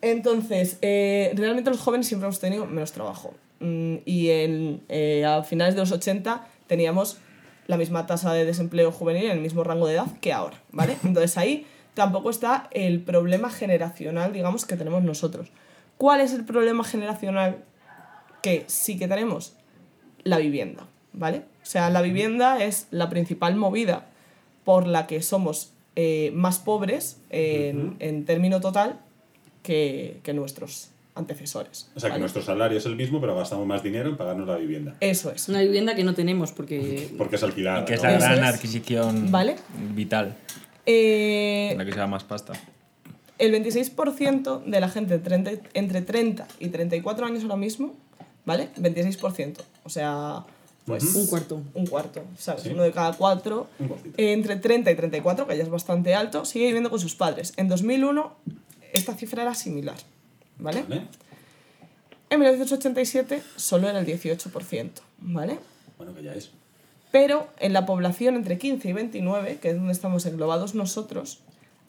Entonces, 0.03 0.79
eh, 0.83 1.33
realmente 1.35 1.71
los 1.71 1.81
jóvenes 1.81 2.07
siempre 2.07 2.27
hemos 2.27 2.41
tenido 2.41 2.67
menos 2.67 2.93
trabajo. 2.93 3.35
Mm, 3.61 3.97
y 4.05 4.29
en, 4.29 4.83
eh, 4.89 5.25
a 5.25 5.43
finales 5.43 5.75
de 5.75 5.81
los 5.81 5.93
80 5.93 6.47
teníamos 6.67 7.19
la 7.67 7.77
misma 7.77 8.07
tasa 8.07 8.33
de 8.33 8.45
desempleo 8.45 8.93
juvenil 8.93 9.25
en 9.25 9.31
el 9.33 9.41
mismo 9.41 9.65
rango 9.65 9.87
de 9.87 9.95
edad 9.95 10.07
que 10.21 10.33
ahora, 10.33 10.61
¿vale? 10.73 10.97
Entonces 11.05 11.37
ahí 11.39 11.67
tampoco 11.95 12.31
está 12.31 12.69
el 12.73 13.01
problema 13.01 13.51
generacional, 13.51 14.33
digamos, 14.33 14.67
que 14.67 14.77
tenemos 14.77 15.03
nosotros. 15.03 15.49
¿Cuál 15.97 16.21
es 16.21 16.33
el 16.33 16.45
problema 16.45 16.85
generacional 16.85 17.65
que 18.43 18.65
sí 18.67 18.99
que 18.99 19.09
tenemos? 19.09 19.55
La 20.25 20.39
vivienda, 20.39 20.87
¿vale? 21.13 21.39
O 21.63 21.67
sea, 21.67 21.91
la 21.91 22.03
vivienda 22.03 22.63
es 22.63 22.87
la 22.91 23.09
principal 23.09 23.57
movida 23.57 24.07
por 24.65 24.87
la 24.87 25.07
que 25.07 25.23
somos 25.23 25.73
eh, 25.95 26.31
más 26.35 26.59
pobres 26.59 27.19
en, 27.31 27.97
en 28.01 28.25
término 28.25 28.61
total 28.61 28.99
que, 29.63 30.21
que 30.23 30.35
nuestros 30.35 30.91
antecesores. 31.15 31.91
O 31.95 32.01
sea, 32.01 32.13
que 32.13 32.19
nuestro 32.19 32.43
salario 32.43 32.77
es 32.77 32.85
el 32.85 32.95
mismo, 32.97 33.21
pero 33.21 33.35
gastamos 33.37 33.67
más 33.67 33.83
dinero 33.83 34.11
en 34.11 34.17
pagarnos 34.19 34.47
la 34.47 34.57
vivienda. 34.57 34.97
Eso 35.01 35.31
es. 35.31 35.43
Es 35.45 35.49
una 35.49 35.63
vivienda 35.63 35.95
que 35.95 36.05
no 36.05 36.15
tenemos 36.15 36.53
porque... 36.53 37.09
Porque 37.19 37.37
es 37.37 37.43
alquilada. 37.43 37.81
Y 37.81 37.85
que 37.87 37.95
es 37.95 38.03
¿no? 38.03 38.11
la 38.11 38.17
Eso 38.17 38.27
gran 38.27 38.45
es. 38.45 38.55
adquisición 38.55 39.31
Vale. 39.33 39.57
vital, 39.95 40.37
Eh, 40.85 41.75
la 41.77 41.85
que 41.87 41.93
se 41.93 41.99
da 41.99 42.07
más 42.07 42.23
pasta. 42.25 42.53
El 43.39 43.53
26% 43.53 44.65
de 44.65 44.81
la 44.81 44.89
gente 44.89 45.19
de 45.19 45.23
30 45.25 45.51
entre 45.75 46.03
30 46.03 46.47
y 46.59 46.69
34 46.69 47.27
años 47.27 47.43
ahora 47.43 47.57
mismo, 47.57 47.95
¿vale? 48.45 48.69
26%. 48.79 49.57
O 49.85 49.89
sea, 49.91 50.45
pues 50.85 51.15
Un 51.15 51.27
cuarto. 51.27 51.61
un 51.75 51.87
cuarto, 51.87 52.23
¿sabes? 52.39 52.63
Sí. 52.63 52.71
Uno 52.71 52.83
de 52.83 52.93
cada 52.93 53.13
cuatro, 53.15 53.67
entre 54.17 54.57
30 54.57 54.91
y 54.91 54.95
34, 54.95 55.47
que 55.47 55.57
ya 55.57 55.63
es 55.63 55.69
bastante 55.71 56.15
alto, 56.15 56.45
sigue 56.45 56.67
viviendo 56.67 56.91
con 56.91 57.01
sus 57.01 57.15
padres. 57.15 57.53
En 57.57 57.69
2001 57.69 58.33
esta 58.93 59.15
cifra 59.15 59.43
era 59.43 59.55
similar, 59.55 59.97
¿vale? 60.59 60.83
¿Vale? 60.89 61.03
En 62.31 62.41
1987 62.41 63.43
solo 63.57 63.89
era 63.89 63.99
el 64.01 64.07
18%, 64.07 64.91
¿vale? 65.19 65.59
Bueno, 65.99 66.15
que 66.15 66.23
ya 66.23 66.35
es. 66.35 66.51
Pero 67.13 67.49
en 67.61 67.73
la 67.73 67.87
población 67.87 68.35
entre 68.37 68.59
15 68.59 68.89
y 68.89 68.93
29, 68.93 69.59
que 69.61 69.71
es 69.71 69.77
donde 69.77 69.93
estamos 69.93 70.27
englobados 70.27 70.75
nosotros, 70.75 71.41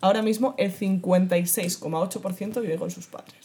ahora 0.01 0.21
mismo 0.21 0.55
el 0.57 0.71
56,8% 0.71 2.61
vive 2.61 2.75
con 2.77 2.91
sus 2.91 3.07
padres, 3.07 3.35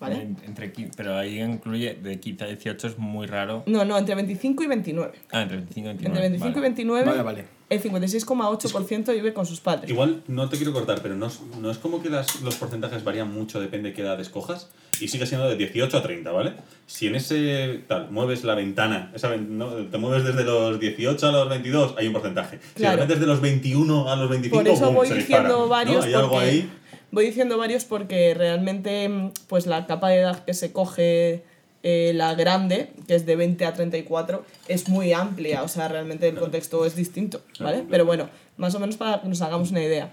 ¿vale? 0.00 0.22
En- 0.22 0.36
Entre, 0.44 0.72
pero 0.96 1.16
ahí 1.16 1.40
incluye 1.40 1.94
de 1.94 2.18
15 2.20 2.44
a 2.44 2.46
18 2.48 2.86
es 2.88 2.98
muy 2.98 3.26
raro. 3.26 3.62
No, 3.66 3.84
no, 3.84 3.96
entre 3.98 4.14
25 4.14 4.62
y 4.62 4.66
29. 4.66 5.12
Ah, 5.32 5.42
entre 5.42 5.56
25 5.58 5.80
y 5.80 5.88
29. 5.94 6.06
Entre 6.06 6.20
25 6.28 6.48
y 6.48 6.52
vale. 6.54 6.60
29, 6.68 7.04
Vale, 7.10 7.22
vale. 7.22 7.44
el 7.70 7.82
56,8% 7.82 9.12
vive 9.12 9.32
con 9.34 9.46
sus 9.46 9.60
padres. 9.60 9.90
Igual 9.90 10.22
no 10.28 10.48
te 10.48 10.56
quiero 10.56 10.72
cortar, 10.72 11.00
pero 11.02 11.14
no 11.16 11.26
es, 11.26 11.40
no 11.60 11.70
es 11.70 11.78
como 11.78 12.02
que 12.02 12.10
las- 12.10 12.40
los 12.42 12.56
porcentajes 12.56 13.04
varían 13.04 13.32
mucho, 13.32 13.60
depende 13.60 13.90
de 13.90 13.94
qué 13.94 14.02
edad 14.02 14.20
escojas, 14.20 14.70
y 15.00 15.08
sigue 15.08 15.26
siendo 15.26 15.48
de 15.48 15.56
18 15.56 15.96
a 15.96 16.02
30, 16.02 16.30
¿vale? 16.32 16.52
Si 16.86 17.06
en 17.06 17.14
ese 17.16 17.80
tal 17.88 18.10
mueves 18.10 18.44
la 18.44 18.54
ventana, 18.54 19.10
esa 19.14 19.30
te 19.30 19.98
mueves 19.98 20.24
desde 20.24 20.44
los 20.44 20.78
18 20.78 21.26
a 21.28 21.32
los 21.32 21.48
22, 21.48 21.94
hay 21.98 22.06
un 22.06 22.12
porcentaje. 22.12 22.58
Si 22.74 22.74
Claro. 22.80 22.96
lo 22.96 23.02
metes 23.02 23.20
de 23.20 23.26
los 23.26 23.40
21 23.40 24.10
a 24.10 24.16
los 24.16 24.28
25, 24.30 24.56
Por 24.62 24.68
eso 24.68 24.86
¡pum! 24.86 24.94
voy 24.94 25.08
se 25.08 25.14
dispara, 25.16 25.42
diciendo 25.42 25.64
¿no? 25.64 25.68
varios 25.68 26.04
algo 26.06 26.38
ahí. 26.38 26.70
voy 27.10 27.26
diciendo 27.26 27.58
varios 27.58 27.84
porque 27.84 28.34
realmente 28.34 29.30
pues 29.48 29.66
la 29.66 29.86
capa 29.86 30.08
de 30.10 30.20
edad 30.20 30.44
que 30.44 30.54
se 30.54 30.72
coge 30.72 31.42
eh, 31.82 32.12
la 32.14 32.34
grande, 32.34 32.90
que 33.06 33.14
es 33.14 33.26
de 33.26 33.36
20 33.36 33.64
a 33.64 33.72
34, 33.74 34.44
es 34.68 34.88
muy 34.88 35.12
amplia, 35.12 35.62
o 35.62 35.68
sea, 35.68 35.88
realmente 35.88 36.26
el 36.28 36.36
contexto 36.36 36.84
es 36.86 36.96
distinto, 36.96 37.42
¿vale? 37.60 37.76
claro. 37.78 37.86
Pero 37.90 38.04
bueno, 38.06 38.28
más 38.56 38.74
o 38.74 38.80
menos 38.80 38.96
para 38.96 39.20
que 39.20 39.28
nos 39.28 39.40
hagamos 39.42 39.70
una 39.70 39.82
idea. 39.82 40.12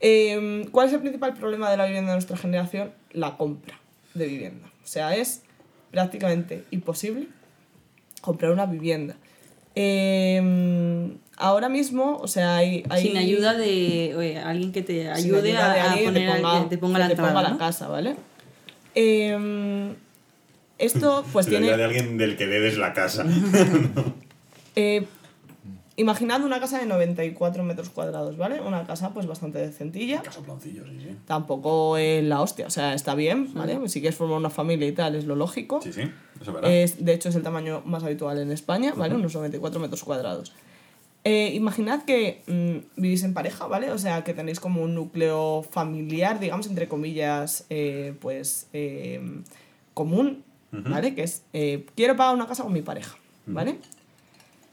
Eh, 0.00 0.66
¿Cuál 0.70 0.88
es 0.88 0.92
el 0.94 1.00
principal 1.00 1.34
problema 1.34 1.70
de 1.70 1.76
la 1.76 1.86
vivienda 1.86 2.10
de 2.10 2.16
nuestra 2.16 2.36
generación? 2.36 2.92
La 3.12 3.36
compra 3.36 3.78
de 4.14 4.26
vivienda. 4.26 4.68
O 4.82 4.86
sea, 4.86 5.14
es 5.16 5.42
prácticamente 5.90 6.64
imposible 6.70 7.28
comprar 8.20 8.52
una 8.52 8.66
vivienda. 8.66 9.16
Eh, 9.74 11.10
ahora 11.36 11.68
mismo, 11.68 12.16
o 12.16 12.28
sea, 12.28 12.56
hay... 12.56 12.84
hay 12.88 13.08
Sin 13.08 13.16
ayuda 13.16 13.54
de 13.54 14.14
oye, 14.16 14.38
alguien 14.38 14.72
que 14.72 14.82
te 14.82 15.08
ayude 15.10 15.56
a, 15.56 15.92
a 15.92 15.96
poner, 15.96 16.12
te 16.14 16.42
ponga, 16.42 16.62
que 16.62 16.68
te 16.68 16.78
ponga 16.78 16.98
la 17.00 17.08
te 17.08 17.16
ponga 17.16 17.28
entrada. 17.28 17.48
la 17.48 17.50
¿no? 17.54 17.58
casa, 17.58 17.88
¿vale? 17.88 18.16
Eh, 18.94 19.92
esto 20.78 21.24
pues 21.32 21.46
La 21.46 21.50
tiene... 21.50 21.76
de 21.76 21.84
alguien 21.84 22.18
del 22.18 22.36
que 22.36 22.46
debes 22.46 22.78
la 22.78 22.92
casa. 22.92 23.24
Eh, 24.76 25.06
imaginad 25.96 26.42
una 26.44 26.60
casa 26.60 26.78
de 26.78 26.86
94 26.86 27.62
metros 27.64 27.90
cuadrados, 27.90 28.36
¿vale? 28.36 28.60
Una 28.60 28.86
casa 28.86 29.10
pues 29.14 29.26
bastante 29.26 29.58
decentilla. 29.58 30.22
Casoploncillo, 30.22 30.84
sí, 30.84 30.98
sí. 31.00 31.16
Tampoco 31.26 31.96
es 31.96 32.24
la 32.24 32.40
hostia, 32.40 32.66
o 32.66 32.70
sea, 32.70 32.94
está 32.94 33.14
bien, 33.14 33.52
¿vale? 33.54 33.88
Si 33.88 34.00
quieres 34.00 34.16
formar 34.16 34.38
una 34.38 34.50
familia 34.50 34.86
y 34.86 34.92
tal, 34.92 35.14
es 35.14 35.24
lo 35.24 35.36
lógico. 35.36 35.80
Sí, 35.82 35.92
sí, 35.92 36.02
eso 36.40 36.50
es 36.50 36.52
verdad. 36.52 36.70
Es, 36.70 37.04
de 37.04 37.12
hecho, 37.12 37.28
es 37.28 37.36
el 37.36 37.42
tamaño 37.42 37.82
más 37.84 38.02
habitual 38.02 38.38
en 38.38 38.50
España, 38.50 38.92
¿vale? 38.96 39.14
Unos 39.14 39.34
94 39.34 39.80
metros 39.80 40.04
cuadrados. 40.04 40.52
Eh, 41.26 41.52
imaginad 41.54 42.02
que 42.04 42.42
mm, 42.46 43.00
vivís 43.00 43.22
en 43.22 43.32
pareja, 43.32 43.66
¿vale? 43.66 43.90
O 43.90 43.98
sea, 43.98 44.24
que 44.24 44.34
tenéis 44.34 44.60
como 44.60 44.82
un 44.82 44.94
núcleo 44.94 45.62
familiar, 45.62 46.38
digamos, 46.38 46.66
entre 46.66 46.86
comillas, 46.86 47.64
eh, 47.70 48.14
pues, 48.20 48.68
eh, 48.74 49.22
común, 49.94 50.44
¿vale? 50.70 51.14
Que 51.14 51.22
es, 51.22 51.42
eh, 51.52 51.86
quiero 51.94 52.16
pagar 52.16 52.34
una 52.34 52.46
casa 52.46 52.62
con 52.62 52.72
mi 52.72 52.82
pareja, 52.82 53.16
¿vale? 53.46 53.78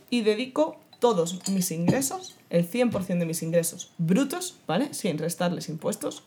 Y 0.09 0.21
dedico 0.21 0.77
todos 1.01 1.45
mis 1.49 1.71
ingresos, 1.71 2.35
el 2.51 2.69
100% 2.69 3.17
de 3.17 3.25
mis 3.25 3.41
ingresos 3.41 3.91
brutos, 3.97 4.55
¿vale? 4.67 4.93
Sin 4.93 5.17
restarles 5.17 5.67
impuestos. 5.67 6.23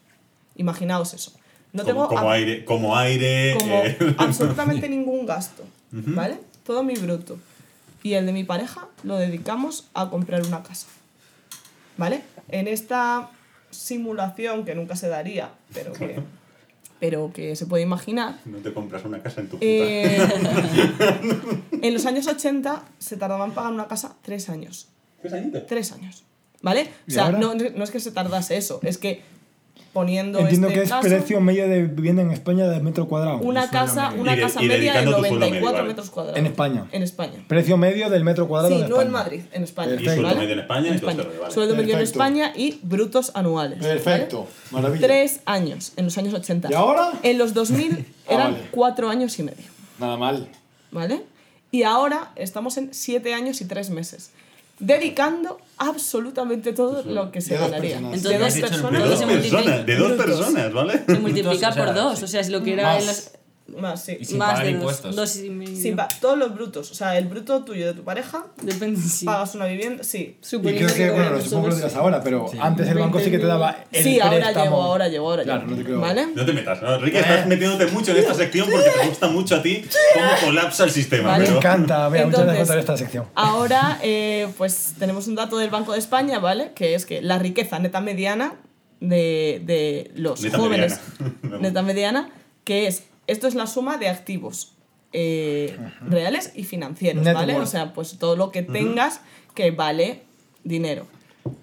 Imaginaos 0.57 1.15
eso. 1.15 1.33
No 1.73 1.85
como, 1.85 1.95
tengo 1.95 2.09
como 2.09 2.31
aire, 2.31 2.65
como 2.65 2.97
aire. 2.97 3.57
como 3.59 3.85
eh, 3.85 4.15
absolutamente 4.19 4.89
ningún 4.89 5.27
gasto, 5.27 5.65
¿vale? 5.91 6.39
Todo 6.67 6.83
mi 6.83 6.95
bruto. 6.95 7.39
Y 8.03 8.15
el 8.15 8.27
de 8.27 8.33
mi 8.33 8.45
pareja 8.45 8.89
lo 9.05 9.17
dedicamos 9.17 9.87
a 9.95 10.11
comprar 10.11 10.45
una 10.45 10.63
casa, 10.63 10.89
¿vale? 11.97 12.23
En 12.49 12.69
esta 12.69 13.31
simulación 13.71 14.65
que 14.65 14.75
nunca 14.75 14.97
se 14.97 15.09
daría, 15.09 15.51
pero 15.73 15.93
que, 15.93 16.21
pero 17.05 17.31
que 17.35 17.55
se 17.55 17.67
puede 17.67 17.83
imaginar, 17.83 18.39
no 18.47 18.57
te 18.61 18.73
compras 18.73 19.05
una 19.05 19.23
casa 19.23 19.43
en 19.43 19.49
tu 19.49 19.57
puta. 19.57 19.67
eh, 19.67 20.27
en 21.83 21.93
los 21.93 22.07
años 22.07 22.27
80 22.27 22.83
se 22.99 23.19
tardaban 23.19 23.51
en 23.51 23.55
pagar 23.55 23.75
una 23.75 23.87
casa 23.89 24.17
tres 24.23 24.49
años. 24.49 24.89
¿Qué 25.21 25.29
es 25.29 25.35
añito? 25.35 25.63
Tres 25.65 25.93
años, 25.93 26.25
¿vale? 26.63 26.85
O 26.85 26.87
¿Y 27.07 27.11
sea, 27.13 27.31
no, 27.31 27.55
no 27.55 27.85
es 27.85 27.91
que 27.91 28.01
se 28.01 28.11
tardase 28.11 28.57
eso, 28.57 28.81
es 28.83 28.97
que 28.97 29.21
poniendo 29.95 30.41
Entiendo 30.41 30.67
este 30.67 30.79
que 30.81 30.85
es 30.85 30.91
caso, 30.91 31.09
precio 31.09 31.41
medio 31.41 31.67
de 31.67 31.85
vivienda 31.85 32.21
en 32.21 32.31
España 32.33 32.69
de 32.69 32.81
metro 32.81 33.09
cuadrado. 33.09 33.39
una 33.39 33.71
casa, 33.71 34.11
medio. 34.11 34.23
una 34.23 34.33
Y 34.33 34.37
de- 34.37 34.43
casa 34.43 34.63
y 34.63 34.67
media 34.67 34.77
de 34.77 34.83
dedicando 34.99 35.11
tu 35.13 35.19
sueldo 35.21 35.39
94 35.39 35.61
medio, 35.63 35.73
vale. 35.77 35.89
metros 35.89 36.11
cuadrados. 36.11 36.39
En 36.39 36.47
España. 36.47 36.85
En 36.93 37.03
España. 37.03 37.45
Precio 37.49 37.77
medio 37.79 38.11
del 38.11 38.25
metro 38.25 38.47
cuadrado 38.49 38.75
Sí, 38.77 38.83
de 38.83 38.89
no 38.89 39.01
en. 39.01 39.11
Madrid, 39.11 39.41
en 39.53 39.63
España. 39.63 39.95
Y 39.95 40.05
sueldo 40.05 40.23
Perfecto. 40.23 40.39
medio 40.41 40.53
en 40.53 40.59
España 40.61 40.89
En 40.91 41.01
vale. 41.01 41.55
Sueldo 41.55 41.75
medio 41.77 41.93
en 41.95 41.99
Perfecto. 42.01 42.03
España 42.03 42.53
y 42.57 42.81
brutos 42.83 43.31
anuales. 43.35 43.79
¿vale? 43.81 43.95
Perfecto, 43.95 44.47
maravilla. 44.73 45.07
Tres 45.07 45.41
años 45.47 45.93
en 45.97 46.05
los 46.05 46.19
años 46.19 46.35
80. 46.35 46.69
¿Y 46.71 46.75
ahora? 46.75 47.13
En 47.23 47.39
los 47.39 47.55
2000 47.55 48.05
Ah, 48.29 48.33
eran 48.35 48.53
vale. 48.55 48.65
cuatro 48.73 49.09
años 49.09 49.39
y 49.39 49.45
medio. 49.45 49.65
Nada 49.99 50.17
mal. 50.17 50.49
¿Vale? 50.91 51.23
Y 51.71 51.83
ahora 51.85 52.33
estamos 52.37 52.77
en 52.79 52.93
siete 52.95 53.33
años 53.35 53.61
y 53.61 53.65
tres 53.65 53.91
meses. 53.91 54.31
Dedicando 54.79 55.59
absolutamente 55.79 56.73
todo 56.73 57.03
lo 57.05 57.31
que 57.31 57.41
se 57.41 57.55
de 57.55 57.61
dos 57.61 57.71
ganaría. 57.71 57.99
personas. 58.01 58.23
de 58.23 58.39
dos 58.39 58.55
Entonces, 58.55 58.83
De 58.93 58.99
dos 59.09 59.19
se 59.19 59.27
multiplica. 59.27 59.57
personas, 59.57 59.87
de 59.87 59.97
dos 59.97 60.13
personas, 60.13 60.73
¿vale? 60.73 61.03
Se 61.07 61.19
multiplica 61.21 61.69
o 61.69 61.73
sea, 61.73 61.85
por 61.85 61.95
dos. 61.95 62.23
O 62.23 62.27
sea, 62.27 62.41
es 62.41 62.49
lo 62.51 62.63
que 62.63 62.73
era 62.73 62.83
Más. 62.95 63.01
en 63.01 63.07
las. 63.07 63.33
Más, 63.67 64.05
sí. 64.05 64.19
Y 64.21 64.25
sin 64.27 64.37
más 64.37 64.51
pagar 64.51 64.67
de 64.67 64.73
dos, 64.73 64.79
impuestos. 64.81 65.17
dos 65.17 65.37
y 65.39 65.49
medio. 65.49 65.75
Sin 65.75 65.97
pa- 65.97 66.07
todos 66.21 66.37
los 66.37 66.55
brutos. 66.55 66.91
O 66.91 66.95
sea, 66.95 67.17
el 67.17 67.25
bruto 67.27 67.65
tuyo 67.65 67.87
de 67.87 67.95
tu 67.95 68.05
pareja, 68.05 68.45
Depende, 68.63 69.01
sí. 69.01 69.25
pagas 69.25 69.55
una 69.55 69.65
vivienda. 69.65 70.05
Sí. 70.05 70.37
Y 70.39 70.45
Suponiendo 70.45 70.93
creo 70.93 71.13
que, 71.15 71.19
bueno, 71.19 71.31
lo 71.37 71.41
supongo 71.41 71.65
que 71.65 71.71
lo 71.71 71.77
dirás 71.77 71.95
ahora, 71.97 72.23
pero 72.23 72.47
antes 72.61 72.87
el 72.89 72.99
banco 72.99 73.19
sí 73.21 73.31
que 73.31 73.39
te 73.39 73.47
daba 73.47 73.75
el 73.91 74.03
Sí, 74.05 74.21
ahora 74.21 74.37
préstamo. 74.37 74.65
llego, 74.65 74.83
ahora 74.83 75.09
llego, 75.09 75.31
ahora 75.31 75.43
Claro, 75.45 75.67
no 75.67 75.77
te 75.77 75.83
creo. 75.85 75.99
¿Vale? 75.99 76.27
No 76.35 76.45
te 76.45 76.53
metas, 76.53 76.83
¿no? 76.83 76.95
Enrique, 76.95 77.19
estás 77.21 77.47
metiéndote 77.47 77.87
mucho 77.87 78.11
en 78.11 78.17
esta 78.19 78.35
sección 78.35 78.69
porque 78.71 78.91
te 79.01 79.09
gusta 79.09 79.29
mucho 79.29 79.57
a 79.57 79.63
ti 79.63 79.83
cómo 80.13 80.27
colapsa 80.45 80.85
el 80.85 80.91
sistema. 80.91 81.29
Vale. 81.31 81.39
Me 81.41 81.47
pero- 81.47 81.59
encanta, 81.59 82.11
mira, 82.11 82.27
muchas 82.27 82.45
gracias 82.45 82.69
por 82.69 82.77
Entonces, 82.77 82.81
esta 82.81 82.97
sección. 82.99 83.25
Ahora, 83.35 83.99
eh, 84.03 84.47
pues 84.59 84.93
tenemos 84.99 85.27
un 85.27 85.37
dato 85.37 85.57
del 85.57 85.71
Banco 85.71 85.93
de 85.93 86.01
España, 86.01 86.39
¿vale? 86.39 86.73
Que 86.75 86.95
es 86.95 87.07
que 87.07 87.23
la 87.23 87.39
riqueza 87.39 87.79
neta 87.79 88.03
mediana 88.03 88.57
de, 89.01 89.63
de 89.65 90.11
los 90.17 90.43
Neta 90.43 90.59
jóvenes. 90.59 91.01
mediana. 91.19 91.59
Neta 91.63 91.83
mediana, 91.83 92.31
que 92.65 92.87
es. 92.89 93.05
Esto 93.27 93.49
es 93.49 93.55
la 93.55 93.67
suma 93.67 93.97
de 93.97 94.09
activos 94.09 94.75
eh, 95.13 95.79
reales 96.09 96.53
y 96.55 96.65
financieros, 96.65 97.23
Net 97.25 97.35
¿vale? 97.35 97.57
O 97.57 97.67
sea, 97.67 97.93
pues 97.93 98.19
todo 98.19 98.37
lo 98.37 98.51
que 98.51 98.63
tengas 98.63 99.21
que 99.55 99.71
vale 99.71 100.23
dinero. 100.65 101.07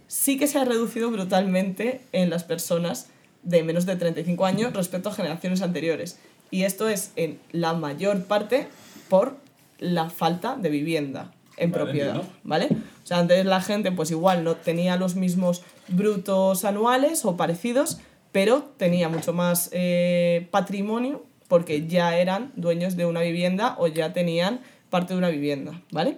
Sí 0.07 0.37
que 0.37 0.47
se 0.47 0.57
ha 0.57 0.63
reducido 0.63 1.11
brutalmente 1.11 2.01
en 2.13 2.29
las 2.29 2.43
personas 2.43 3.09
de 3.43 3.63
menos 3.63 3.85
de 3.85 3.95
35 3.95 4.45
años 4.45 4.73
respecto 4.73 5.09
a 5.09 5.13
generaciones 5.13 5.61
anteriores. 5.61 6.19
Y 6.49 6.63
esto 6.63 6.87
es 6.87 7.11
en 7.15 7.39
la 7.51 7.73
mayor 7.73 8.23
parte 8.23 8.67
por 9.09 9.35
la 9.79 10.09
falta 10.09 10.55
de 10.55 10.69
vivienda 10.69 11.33
en 11.57 11.71
Vale, 11.71 11.83
propiedad. 11.83 12.23
¿vale? 12.43 12.69
O 13.03 13.05
sea, 13.05 13.19
antes 13.19 13.45
la 13.45 13.61
gente 13.61 13.91
pues 13.91 14.11
igual 14.11 14.43
no 14.43 14.55
tenía 14.55 14.95
los 14.95 15.15
mismos 15.15 15.63
brutos 15.87 16.63
anuales 16.65 17.25
o 17.25 17.35
parecidos, 17.35 17.99
pero 18.31 18.63
tenía 18.77 19.09
mucho 19.09 19.33
más 19.33 19.69
eh, 19.73 20.47
patrimonio 20.51 21.25
porque 21.51 21.85
ya 21.85 22.15
eran 22.15 22.53
dueños 22.55 22.95
de 22.95 23.05
una 23.05 23.19
vivienda 23.19 23.75
o 23.77 23.87
ya 23.87 24.13
tenían 24.13 24.61
parte 24.89 25.13
de 25.13 25.17
una 25.17 25.27
vivienda, 25.27 25.81
¿vale? 25.91 26.17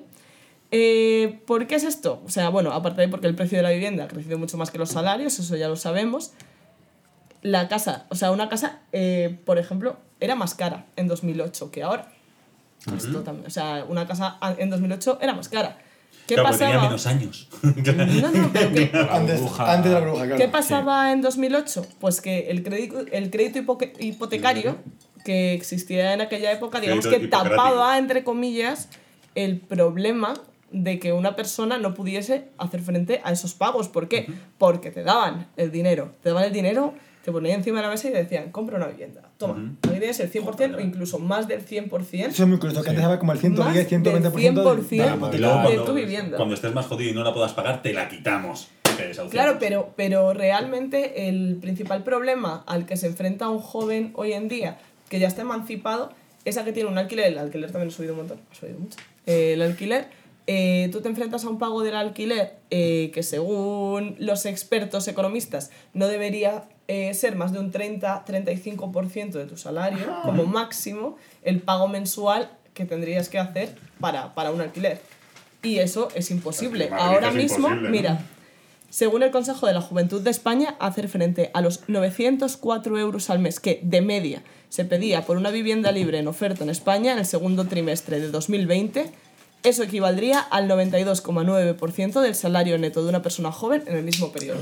Eh, 0.69 1.39
¿Por 1.47 1.65
qué 1.65 1.73
es 1.73 1.83
esto? 1.83 2.21
O 2.23 2.29
sea, 2.29 2.49
bueno, 2.49 2.71
aparte 2.71 3.01
de 3.01 3.07
porque 3.07 3.25
el 3.25 3.33
precio 3.33 3.57
de 3.57 3.63
la 3.63 3.71
vivienda 3.71 4.03
ha 4.03 4.07
crecido 4.07 4.37
mucho 4.37 4.57
más 4.57 4.69
que 4.69 4.77
los 4.77 4.89
salarios, 4.89 5.39
eso 5.39 5.55
ya 5.55 5.67
lo 5.67 5.75
sabemos. 5.75 6.33
La 7.41 7.67
casa, 7.67 8.05
o 8.09 8.15
sea, 8.15 8.29
una 8.29 8.47
casa, 8.47 8.81
eh, 8.91 9.39
por 9.43 9.57
ejemplo, 9.57 9.97
era 10.19 10.35
más 10.35 10.53
cara 10.53 10.85
en 10.97 11.07
2008 11.07 11.71
que 11.71 11.81
ahora. 11.81 12.11
Esto 12.95 13.23
también, 13.23 13.47
o 13.47 13.49
sea, 13.49 13.87
una 13.89 14.05
casa 14.05 14.37
en 14.59 14.69
2008 14.69 15.17
era 15.19 15.33
más 15.33 15.49
cara. 15.49 15.79
¿Qué 16.27 16.35
Claro, 16.35 16.49
porque 16.49 16.59
tenía 16.63 16.75
pasaba? 16.75 16.89
menos 16.89 17.07
años. 17.07 17.49
No, 17.63 18.31
no, 18.31 18.49
pero 18.53 18.71
¿qué, 18.71 18.91
Antes, 19.09 19.41
burbuja. 19.41 19.73
antes 19.73 19.91
de 19.91 19.99
la 19.99 20.05
burbuja, 20.05 20.25
claro. 20.25 20.37
¿Qué 20.37 20.47
pasaba 20.47 21.11
en 21.11 21.23
2008? 21.23 21.87
Pues 21.99 22.21
que 22.21 22.51
el 22.51 22.61
crédito, 22.61 22.99
el 23.11 23.31
crédito 23.31 23.77
hipotecario 23.99 24.77
que 25.23 25.53
existía 25.53 26.13
en 26.13 26.21
aquella 26.21 26.51
época, 26.51 26.79
digamos 26.79 27.07
que 27.07 27.27
tapaba, 27.27 27.97
entre 27.97 28.23
comillas, 28.23 28.89
el 29.35 29.59
problema 29.59 30.33
de 30.71 30.99
que 30.99 31.13
una 31.13 31.35
persona 31.35 31.77
no 31.77 31.93
pudiese 31.93 32.45
hacer 32.57 32.81
frente 32.81 33.21
a 33.23 33.31
esos 33.31 33.53
pagos. 33.53 33.89
¿Por 33.89 34.07
qué? 34.07 34.27
Porque 34.57 34.91
te 34.91 35.03
daban 35.03 35.47
el 35.55 35.71
dinero. 35.71 36.11
Te 36.21 36.29
daban 36.29 36.45
el 36.45 36.53
dinero 36.53 36.93
te 37.23 37.31
ponían 37.31 37.59
encima 37.59 37.77
de 37.77 37.83
la 37.83 37.89
mesa 37.89 38.09
y 38.09 38.11
decían, 38.11 38.51
compra 38.51 38.75
una 38.75 38.87
vivienda. 38.87 39.21
Toma, 39.37 39.75
aquí 39.81 39.97
tienes 39.97 40.19
el 40.19 40.29
100% 40.29 40.75
o 40.75 40.79
incluso 40.81 41.19
más 41.19 41.47
del 41.47 41.65
100%. 41.65 42.27
Eso 42.27 42.43
es 42.43 42.49
muy 42.49 42.59
curioso, 42.59 42.83
que 42.83 42.89
antes 42.89 43.05
era 43.05 43.17
como 43.17 43.31
el 43.31 43.39
110, 43.39 43.89
120% 43.89 44.13
Más 44.13 44.33
del 44.33 44.33
100% 44.37 45.29
de 45.29 45.39
la 45.39 45.63
de 45.63 45.63
cuando, 45.63 45.85
tu 45.85 45.93
vivienda. 45.93 46.35
cuando 46.35 46.55
estés 46.55 46.73
más 46.73 46.85
jodido 46.85 47.11
y 47.11 47.13
no 47.13 47.23
la 47.23 47.33
puedas 47.33 47.53
pagar, 47.53 47.81
te 47.81 47.93
la 47.93 48.09
quitamos. 48.09 48.69
Te. 48.97 49.11
Claro, 49.29 49.57
pero, 49.59 49.93
pero 49.95 50.33
realmente 50.33 51.29
el 51.29 51.57
principal 51.61 52.03
problema 52.03 52.63
al 52.67 52.85
que 52.85 52.97
se 52.97 53.07
enfrenta 53.07 53.49
un 53.49 53.59
joven 53.59 54.11
hoy 54.15 54.33
en 54.33 54.49
día 54.49 54.77
que 55.13 55.19
ya 55.19 55.27
está 55.27 55.43
emancipado 55.43 56.11
es 56.43 56.57
a 56.57 56.65
que 56.65 56.73
tiene 56.73 56.89
un 56.89 56.97
alquiler. 56.97 57.33
El 57.33 57.37
alquiler 57.37 57.71
también 57.71 57.89
ha 57.89 57.95
subido 57.95 58.13
un 58.13 58.21
montón, 58.21 58.39
ha 58.51 58.55
subido 58.55 58.79
mucho. 58.79 58.97
Eh, 59.27 59.53
el 59.53 59.61
alquiler, 59.61 60.07
eh, 60.47 60.89
tú 60.91 61.01
te 61.01 61.07
enfrentas 61.07 61.45
a 61.45 61.49
un 61.49 61.59
pago 61.59 61.83
del 61.83 61.93
alquiler 61.93 62.55
eh, 62.71 63.11
que 63.13 63.21
según 63.21 64.15
los 64.17 64.47
expertos 64.47 65.07
economistas 65.07 65.69
no 65.93 66.07
debería 66.07 66.63
eh, 66.87 67.13
ser 67.13 67.35
más 67.35 67.53
de 67.53 67.59
un 67.59 67.71
30-35% 67.71 69.33
de 69.33 69.45
tu 69.45 69.55
salario 69.55 70.03
como 70.23 70.45
máximo 70.47 71.15
el 71.43 71.59
pago 71.59 71.87
mensual 71.87 72.49
que 72.73 72.85
tendrías 72.85 73.29
que 73.29 73.37
hacer 73.37 73.75
para, 73.99 74.33
para 74.33 74.49
un 74.49 74.61
alquiler. 74.61 74.99
Y 75.61 75.77
eso 75.77 76.07
es 76.15 76.31
imposible. 76.31 76.89
Ahora 76.91 77.27
es 77.27 77.35
mismo, 77.35 77.67
imposible, 77.67 77.83
¿no? 77.83 77.89
mira, 77.91 78.25
según 78.93 79.23
el 79.23 79.31
Consejo 79.31 79.65
de 79.65 79.73
la 79.73 79.81
Juventud 79.81 80.21
de 80.21 80.29
España, 80.29 80.75
hacer 80.79 81.07
frente 81.07 81.49
a 81.55 81.61
los 81.61 81.89
904 81.89 82.99
euros 82.99 83.31
al 83.31 83.39
mes 83.39 83.59
que, 83.59 83.79
de 83.81 84.01
media, 84.01 84.43
se 84.69 84.85
pedía 84.85 85.25
por 85.25 85.35
una 85.35 85.49
vivienda 85.49 85.91
libre 85.91 86.19
en 86.19 86.27
oferta 86.27 86.63
en 86.63 86.69
España 86.69 87.13
en 87.13 87.17
el 87.17 87.25
segundo 87.25 87.65
trimestre 87.65 88.19
de 88.19 88.29
2020, 88.29 89.09
eso 89.63 89.83
equivaldría 89.83 90.39
al 90.39 90.67
92,9% 90.69 92.21
del 92.21 92.35
salario 92.35 92.77
neto 92.77 93.01
de 93.03 93.09
una 93.09 93.21
persona 93.21 93.51
joven 93.51 93.83
en 93.87 93.95
el 93.97 94.03
mismo 94.03 94.31
periodo. 94.31 94.59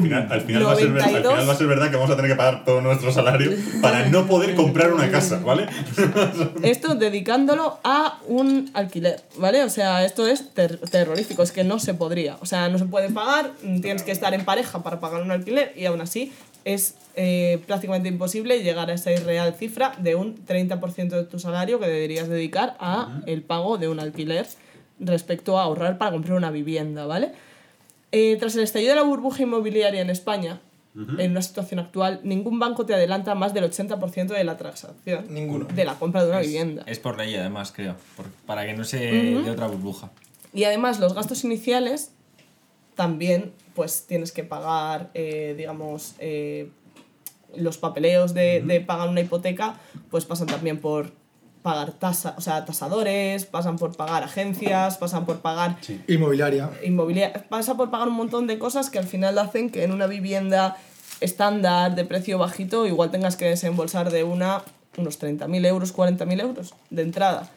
Final, 0.00 0.28
al, 0.30 0.40
final 0.42 0.66
va 0.66 0.72
a 0.72 0.76
ser, 0.76 0.90
ver- 0.92 1.02
al 1.02 1.12
92. 1.12 1.32
final 1.34 1.48
va 1.48 1.52
a 1.52 1.56
ser 1.56 1.66
verdad 1.66 1.90
que 1.90 1.96
vamos 1.96 2.10
a 2.10 2.16
tener 2.16 2.30
que 2.30 2.36
pagar 2.36 2.64
todo 2.64 2.80
nuestro 2.80 3.12
salario 3.12 3.52
para 3.82 4.08
no 4.08 4.26
poder 4.26 4.54
comprar 4.54 4.92
una 4.92 5.10
casa, 5.10 5.40
¿vale? 5.44 5.66
Esto 6.62 6.94
dedicándolo 6.94 7.78
a 7.84 8.18
un 8.26 8.70
alquiler, 8.74 9.22
¿vale? 9.36 9.62
O 9.64 9.68
sea, 9.70 10.04
esto 10.04 10.26
es 10.26 10.50
ter- 10.54 10.78
terrorífico, 10.78 11.42
es 11.42 11.52
que 11.52 11.64
no 11.64 11.78
se 11.78 11.94
podría. 11.94 12.36
O 12.40 12.46
sea, 12.46 12.68
no 12.68 12.78
se 12.78 12.86
puede 12.86 13.10
pagar, 13.10 13.52
tienes 13.82 14.02
que 14.02 14.12
estar 14.12 14.32
en 14.34 14.44
pareja 14.44 14.82
para 14.82 15.00
pagar 15.00 15.22
un 15.22 15.30
alquiler 15.30 15.72
y 15.76 15.84
aún 15.86 16.00
así 16.00 16.32
es 16.64 16.96
eh, 17.16 17.62
prácticamente 17.66 18.08
imposible 18.08 18.62
llegar 18.62 18.90
a 18.90 18.94
esa 18.94 19.12
irreal 19.12 19.54
cifra 19.54 19.94
de 19.98 20.14
un 20.14 20.36
30% 20.46 21.08
de 21.10 21.24
tu 21.24 21.38
salario 21.38 21.78
que 21.78 21.86
deberías 21.86 22.28
dedicar 22.28 22.76
a 22.80 23.20
el 23.26 23.42
pago 23.42 23.76
de 23.78 23.88
un 23.88 24.00
alquiler 24.00 24.46
respecto 24.98 25.58
a 25.58 25.64
ahorrar 25.64 25.98
para 25.98 26.12
comprar 26.12 26.36
una 26.36 26.50
vivienda, 26.50 27.04
¿ale? 27.12 27.32
Eh, 28.12 28.36
tras 28.38 28.54
el 28.56 28.62
estallido 28.62 28.90
de 28.90 28.96
la 28.96 29.02
burbuja 29.02 29.42
inmobiliaria 29.42 30.00
en 30.00 30.08
España, 30.10 30.60
en 31.18 31.32
una 31.32 31.42
situación 31.42 31.80
actual, 31.80 32.20
ningún 32.22 32.60
banco 32.60 32.86
te 32.86 32.94
adelanta 32.94 33.34
más 33.34 33.52
del 33.52 33.64
80% 33.64 34.28
de 34.28 34.44
la 34.44 34.56
transacción. 34.56 35.24
Ninguno. 35.28 35.66
De 35.74 35.84
la 35.84 35.98
compra 35.98 36.22
de 36.22 36.30
una 36.30 36.38
vivienda. 36.38 36.84
Es 36.86 37.00
por 37.00 37.18
ley, 37.18 37.34
además, 37.34 37.72
creo. 37.72 37.96
por- 38.16 38.26
para 38.46 38.64
que 38.64 38.74
no 38.74 38.84
se 38.84 38.98
dé 38.98 39.50
otra 39.50 39.66
burbuja. 39.66 40.12
Y 40.52 40.62
además 40.62 41.00
los 41.00 41.12
gastos 41.14 41.42
iniciales 41.42 42.12
también 42.94 43.50
pues 43.74 44.06
tienes 44.06 44.32
que 44.32 44.44
pagar, 44.44 45.10
eh, 45.14 45.54
digamos, 45.56 46.14
eh, 46.18 46.70
los 47.56 47.78
papeleos 47.78 48.34
de, 48.34 48.62
de 48.62 48.80
pagar 48.80 49.08
una 49.08 49.20
hipoteca, 49.20 49.78
pues 50.10 50.24
pasan 50.24 50.46
también 50.46 50.80
por 50.80 51.12
pagar 51.62 51.92
tasa, 51.92 52.34
o 52.36 52.42
sea, 52.42 52.66
tasadores, 52.66 53.46
pasan 53.46 53.78
por 53.78 53.96
pagar 53.96 54.22
agencias, 54.22 54.98
pasan 54.98 55.24
por 55.24 55.38
pagar 55.38 55.78
Inmobiliaria. 56.06 56.70
inmobiliaria, 56.84 57.46
pasa 57.48 57.74
por 57.74 57.90
pagar 57.90 58.08
un 58.08 58.14
montón 58.14 58.46
de 58.46 58.58
cosas 58.58 58.90
que 58.90 58.98
al 58.98 59.06
final 59.06 59.38
hacen 59.38 59.70
que 59.70 59.82
en 59.82 59.92
una 59.92 60.06
vivienda 60.06 60.76
estándar 61.22 61.94
de 61.94 62.04
precio 62.04 62.36
bajito 62.38 62.86
igual 62.86 63.10
tengas 63.10 63.36
que 63.36 63.46
desembolsar 63.46 64.10
de 64.10 64.24
una 64.24 64.62
unos 64.98 65.18
30.000 65.18 65.66
euros, 65.66 65.96
40.000 65.96 66.40
euros 66.40 66.74
de 66.90 67.02
entrada. 67.02 67.50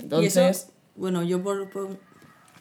Entonces, 0.00 0.36
eso, 0.36 0.72
bueno, 0.96 1.22
yo 1.22 1.42
por... 1.42 1.68
por, 1.68 2.05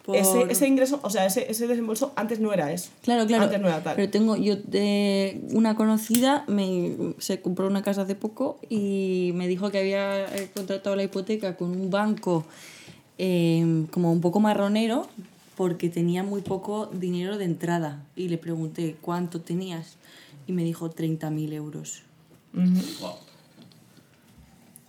por- 0.06 0.16
ese, 0.16 0.46
ese 0.50 0.68
ingreso, 0.68 1.00
o 1.04 1.10
sea, 1.10 1.26
ese, 1.26 1.50
ese 1.50 1.68
desembolso 1.68 2.14
antes 2.16 2.40
no 2.40 2.54
era 2.54 2.72
eso. 2.72 2.90
Claro, 3.02 3.26
claro. 3.26 3.46
Antes 3.46 3.60
no 3.62 3.68
era 3.68 3.82
tal. 3.84 3.96
Pero 3.96 4.10
tengo 4.12 4.36
yo 4.36 4.56
de 4.58 5.42
una 5.52 5.76
conocida, 5.76 6.44
me, 6.48 6.96
se 7.18 7.42
compró 7.42 7.68
una 7.68 7.82
casa 7.82 8.04
hace 8.04 8.16
poco 8.16 8.60
y 8.70 9.32
me 9.36 9.48
dijo 9.48 9.72
que 9.72 9.80
había 9.80 10.26
eh, 10.36 10.50
contratado 10.54 10.96
la 10.96 11.04
hipoteca 11.04 11.58
con 11.58 11.72
un 11.72 11.90
banco 11.90 12.46
eh, 13.18 13.86
como 13.92 14.12
un 14.12 14.22
poco 14.22 14.40
marronero 14.40 15.08
porque 15.56 15.90
tenía 15.90 16.22
muy 16.24 16.42
poco 16.42 16.88
dinero 16.94 17.38
de 17.38 17.46
entrada. 17.46 18.04
Y 18.16 18.28
le 18.28 18.38
pregunté, 18.38 18.98
¿cuánto 19.02 19.40
tenías? 19.42 19.96
Y 20.48 20.52
me 20.52 20.64
dijo 20.64 20.90
30.000 20.92 21.54
euros. 21.54 22.04
Wow. 22.54 23.14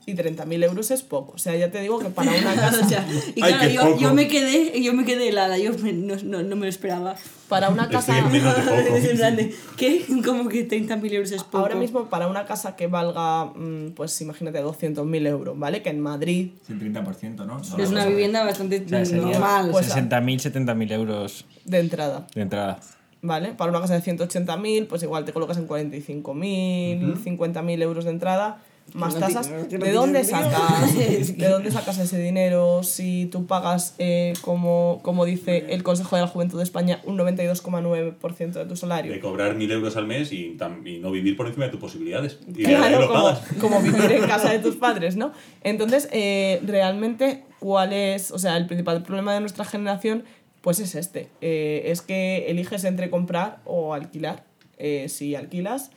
Y 0.09 0.15
30.000 0.15 0.63
euros 0.65 0.93
es 0.93 1.03
poco. 1.03 1.33
O 1.33 1.39
sea, 1.39 1.57
ya 1.57 1.69
te 1.73 1.81
digo 1.81 1.99
que 1.99 2.11
para 2.11 2.31
una 2.31 2.55
casa, 2.55 2.81
O 2.85 2.89
sea, 2.89 3.05
y 3.35 3.41
claro, 3.43 3.69
yo, 3.69 3.99
yo 3.99 4.15
me 4.15 4.29
quedé, 4.29 4.81
yo 4.81 4.93
me 4.93 5.05
quedé 5.05 5.31
helada, 5.31 5.59
yo 5.59 5.73
me- 5.79 5.93
no, 5.93 6.15
no, 6.23 6.45
no 6.45 6.55
me 6.55 6.67
lo 6.67 6.69
esperaba. 6.69 7.17
para 7.49 7.71
una 7.71 7.83
Estoy 7.85 7.97
casa, 7.97 8.19
en 8.21 8.31
menos 8.31 8.55
de 8.57 8.63
poco. 8.63 8.97
En 9.11 9.17
plan 9.17 9.35
de, 9.37 9.53
¿Qué? 9.77 10.05
Como 10.25 10.49
que 10.49 10.69
30.000 10.69 11.13
euros 11.13 11.33
es 11.33 11.43
poco. 11.43 11.59
ahora 11.59 11.75
mismo 11.75 12.05
para 12.09 12.29
una 12.29 12.45
casa 12.47 12.77
que 12.77 12.87
valga, 12.87 13.47
mm, 13.47 13.95
pues 13.97 14.21
imagínate, 14.21 14.63
200.000 14.63 15.27
euros, 15.27 15.59
¿vale? 15.59 15.83
Que 15.83 15.91
en 15.91 16.01
Madrid, 16.01 16.51
Es 16.63 16.71
el 16.71 16.79
30%, 16.81 17.45
¿no? 17.45 17.61
Es 17.61 17.91
una 17.91 18.07
vivienda 18.07 18.45
bastante 18.45 18.89
sea, 18.89 19.05
sería- 19.05 19.23
normal. 19.23 19.71
Pues- 19.73 19.93
60.000, 19.93 20.39
70.000 20.41 20.93
euros 20.93 21.47
de 21.65 21.79
entrada, 21.81 22.29
de 22.33 22.43
entrada. 22.43 22.79
¿vale? 23.23 23.55
Para 23.55 23.71
una 23.73 23.81
casa 23.81 23.95
de 23.99 24.03
180.000, 24.03 24.87
pues 24.87 25.03
igual 25.03 25.25
te 25.25 25.33
colocas 25.33 25.57
en 25.59 25.67
45.000, 25.67 27.17
50.000 27.25 27.83
euros 27.83 28.05
de 28.05 28.11
entrada, 28.13 28.63
más 28.95 29.15
no 29.15 29.21
tasas. 29.21 29.49
tiene- 29.49 29.69
que 29.69 29.79
no 29.79 29.85
¿De 29.85 29.93
dónde 29.93 30.25
sacas? 30.25 30.97
¿De 31.37 31.49
dónde 31.49 31.71
sacas 31.71 31.99
ese 31.99 32.19
dinero 32.19 32.83
si 32.83 33.27
tú 33.27 33.47
pagas, 33.47 33.95
eh, 33.99 34.33
como, 34.43 35.01
como 35.03 35.25
dice 35.25 35.67
el 35.71 35.83
Consejo 35.83 36.17
de 36.17 36.23
la 36.23 36.29
Juventud 36.29 36.57
de 36.59 36.65
España, 36.65 37.01
un 37.05 37.17
92,9% 37.19 38.53
de 38.53 38.65
tu 38.67 38.77
salario? 38.77 39.13
De 39.13 39.21
cobrar 39.21 39.55
mil 39.55 39.71
euros 39.71 39.97
al 39.97 40.07
mes 40.07 40.33
y, 40.33 40.57
no 41.01 41.11
vivir 41.11 41.37
por 41.37 41.47
encima 41.47 41.67
de 41.67 41.73
tus 41.73 41.81
posibilidades. 41.81 42.39
Y 42.47 42.63
de 42.63 42.67
ahí 42.69 42.75
Claro, 42.77 43.01
lo 43.01 43.09
como, 43.09 43.23
pagas. 43.25 43.41
como 43.61 43.81
vivir 43.81 44.13
en 44.13 44.25
casa 44.27 44.51
de 44.51 44.59
tus 44.61 44.77
padres, 44.87 45.17
¿no? 45.17 45.33
Entonces, 45.63 46.09
eh, 46.13 46.61
realmente, 46.65 47.45
¿cuál 47.59 47.93
es? 47.93 48.31
O 48.31 48.39
sea, 48.39 48.57
el 48.57 48.67
principal 48.67 49.03
problema 49.03 49.35
de 49.35 49.41
nuestra 49.41 49.65
generación, 49.65 50.25
pues 50.63 50.79
es 50.81 50.95
este. 50.95 51.29
Eh, 51.41 51.83
es 51.87 52.03
que 52.03 52.47
eliges 52.49 52.85
entre 52.85 53.11
comprar 53.11 53.59
o 53.65 53.95
alquilar. 53.95 54.45
Eh, 54.79 55.09
si 55.09 55.35
alquilas, 55.35 55.91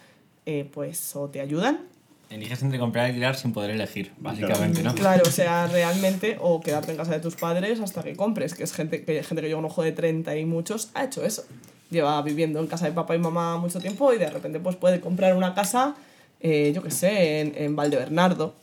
eh, 0.45 0.69
pues 0.71 1.15
o 1.15 1.29
te 1.29 1.41
ayudan. 1.41 1.81
Eliges 2.29 2.61
entre 2.61 2.77
comprar 2.77 3.07
y 3.07 3.09
alquilar 3.09 3.35
sin 3.35 3.53
poder 3.53 3.71
elegir, 3.71 4.11
básicamente, 4.19 4.83
¿no? 4.83 4.93
Claro, 4.93 5.23
o 5.25 5.31
sea, 5.31 5.65
realmente, 5.71 6.37
o 6.39 6.61
quedarte 6.61 6.91
en 6.91 6.97
casa 6.97 7.13
de 7.13 7.19
tus 7.19 7.35
padres 7.35 7.79
hasta 7.79 8.03
que 8.03 8.15
compres, 8.15 8.53
que 8.53 8.63
es 8.63 8.71
gente 8.71 9.03
que, 9.03 9.23
gente 9.23 9.41
que 9.41 9.49
yo 9.49 9.55
conozco 9.55 9.81
de 9.81 9.93
30 9.93 10.35
y 10.37 10.45
muchos, 10.45 10.91
ha 10.93 11.05
hecho 11.05 11.25
eso. 11.25 11.43
Lleva 11.89 12.21
viviendo 12.21 12.59
en 12.59 12.67
casa 12.67 12.85
de 12.85 12.91
papá 12.91 13.15
y 13.15 13.19
mamá 13.19 13.57
mucho 13.57 13.79
tiempo 13.79 14.13
y 14.13 14.19
de 14.19 14.29
repente 14.29 14.59
pues 14.59 14.75
puede 14.75 14.99
comprar 14.99 15.35
una 15.35 15.55
casa, 15.55 15.95
eh, 16.39 16.71
yo 16.75 16.83
qué 16.83 16.91
sé, 16.91 17.39
en, 17.41 17.53
en 17.55 17.75
Valdebernardo. 17.75 18.53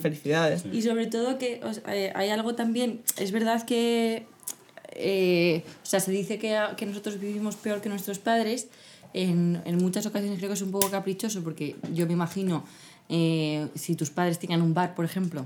Felicidades. 0.00 0.64
Y 0.72 0.80
sobre 0.80 1.06
todo 1.06 1.36
que 1.36 1.60
o 1.62 1.74
sea, 1.74 1.82
eh, 1.94 2.10
hay 2.14 2.30
algo 2.30 2.54
también, 2.54 3.02
es 3.18 3.32
verdad 3.32 3.66
que, 3.66 4.24
eh, 4.92 5.62
o 5.82 5.86
sea, 5.86 6.00
se 6.00 6.10
dice 6.10 6.38
que, 6.38 6.58
que 6.78 6.86
nosotros 6.86 7.20
vivimos 7.20 7.56
peor 7.56 7.82
que 7.82 7.90
nuestros 7.90 8.18
padres, 8.18 8.68
en, 9.12 9.60
en 9.66 9.76
muchas 9.76 10.06
ocasiones 10.06 10.38
creo 10.38 10.48
que 10.48 10.54
es 10.54 10.62
un 10.62 10.72
poco 10.72 10.90
caprichoso 10.90 11.42
porque 11.44 11.76
yo 11.92 12.06
me 12.06 12.14
imagino, 12.14 12.64
eh, 13.08 13.68
si 13.74 13.94
tus 13.96 14.10
padres 14.10 14.38
tengan 14.38 14.62
un 14.62 14.74
bar, 14.74 14.94
por 14.94 15.04
ejemplo, 15.04 15.44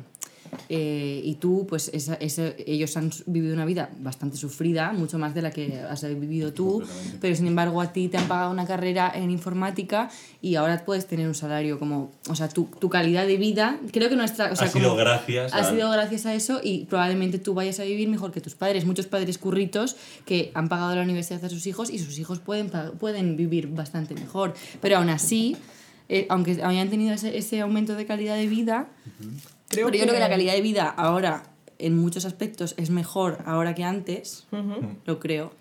eh, 0.70 1.20
y 1.24 1.34
tú, 1.34 1.66
pues 1.68 1.90
esa, 1.92 2.14
esa- 2.14 2.52
ellos 2.66 2.96
han 2.96 3.10
vivido 3.26 3.52
una 3.52 3.66
vida 3.66 3.90
bastante 4.00 4.38
sufrida, 4.38 4.92
mucho 4.92 5.18
más 5.18 5.34
de 5.34 5.42
la 5.42 5.50
que 5.50 5.78
has 5.80 6.02
vivido 6.18 6.54
tú, 6.54 6.82
pero 7.20 7.36
sin 7.36 7.46
embargo 7.46 7.82
a 7.82 7.92
ti 7.92 8.08
te 8.08 8.16
han 8.16 8.26
pagado 8.28 8.50
una 8.50 8.66
carrera 8.66 9.12
en 9.14 9.30
informática 9.30 10.08
y 10.40 10.54
ahora 10.54 10.82
puedes 10.86 11.06
tener 11.06 11.28
un 11.28 11.34
salario 11.34 11.78
como, 11.78 12.12
o 12.30 12.34
sea, 12.34 12.48
tu, 12.48 12.64
tu 12.80 12.88
calidad 12.88 13.26
de 13.26 13.36
vida, 13.36 13.78
creo 13.92 14.08
que 14.08 14.16
nuestra... 14.16 14.50
O 14.50 14.56
sea, 14.56 14.68
ha 14.68 14.70
sido 14.70 14.84
como- 14.90 14.96
gracias 14.96 15.52
ha 15.52 15.58
a- 15.58 15.70
sido 15.70 15.90
gracias 15.90 16.24
a 16.24 16.34
eso 16.34 16.60
y 16.62 16.86
probablemente 16.86 17.38
tú 17.38 17.52
vayas 17.52 17.78
a 17.80 17.84
vivir 17.84 18.08
mejor 18.08 18.32
que 18.32 18.40
tus 18.40 18.54
padres. 18.54 18.86
Muchos 18.86 19.06
padres 19.06 19.36
curritos 19.36 19.96
que 20.24 20.50
han 20.54 20.70
pagado 20.70 20.94
la 20.96 21.02
universidad 21.02 21.44
a 21.44 21.50
sus 21.50 21.66
hijos 21.66 21.90
y 21.90 21.98
sus 21.98 22.18
hijos 22.18 22.38
pueden, 22.38 22.70
pueden 22.98 23.36
vivir 23.36 23.68
bastante 23.68 24.14
mejor. 24.14 24.54
Pero 24.80 24.96
aún 24.96 25.10
así, 25.10 25.56
eh, 26.08 26.26
aunque 26.28 26.62
hayan 26.62 26.88
tenido 26.90 27.14
ese, 27.14 27.36
ese 27.36 27.60
aumento 27.60 27.94
de 27.94 28.06
calidad 28.06 28.36
de 28.36 28.46
vida, 28.46 28.88
Creo 29.68 29.86
pero 29.86 29.98
yo 29.98 30.02
creo 30.04 30.14
que 30.14 30.20
la 30.20 30.28
calidad 30.30 30.54
de 30.54 30.62
vida 30.62 30.88
ahora, 30.88 31.42
en 31.78 31.96
muchos 31.96 32.24
aspectos, 32.24 32.74
es 32.78 32.90
mejor 32.90 33.38
ahora 33.46 33.74
que 33.74 33.84
antes, 33.84 34.46
lo 35.04 35.18
creo. 35.20 35.52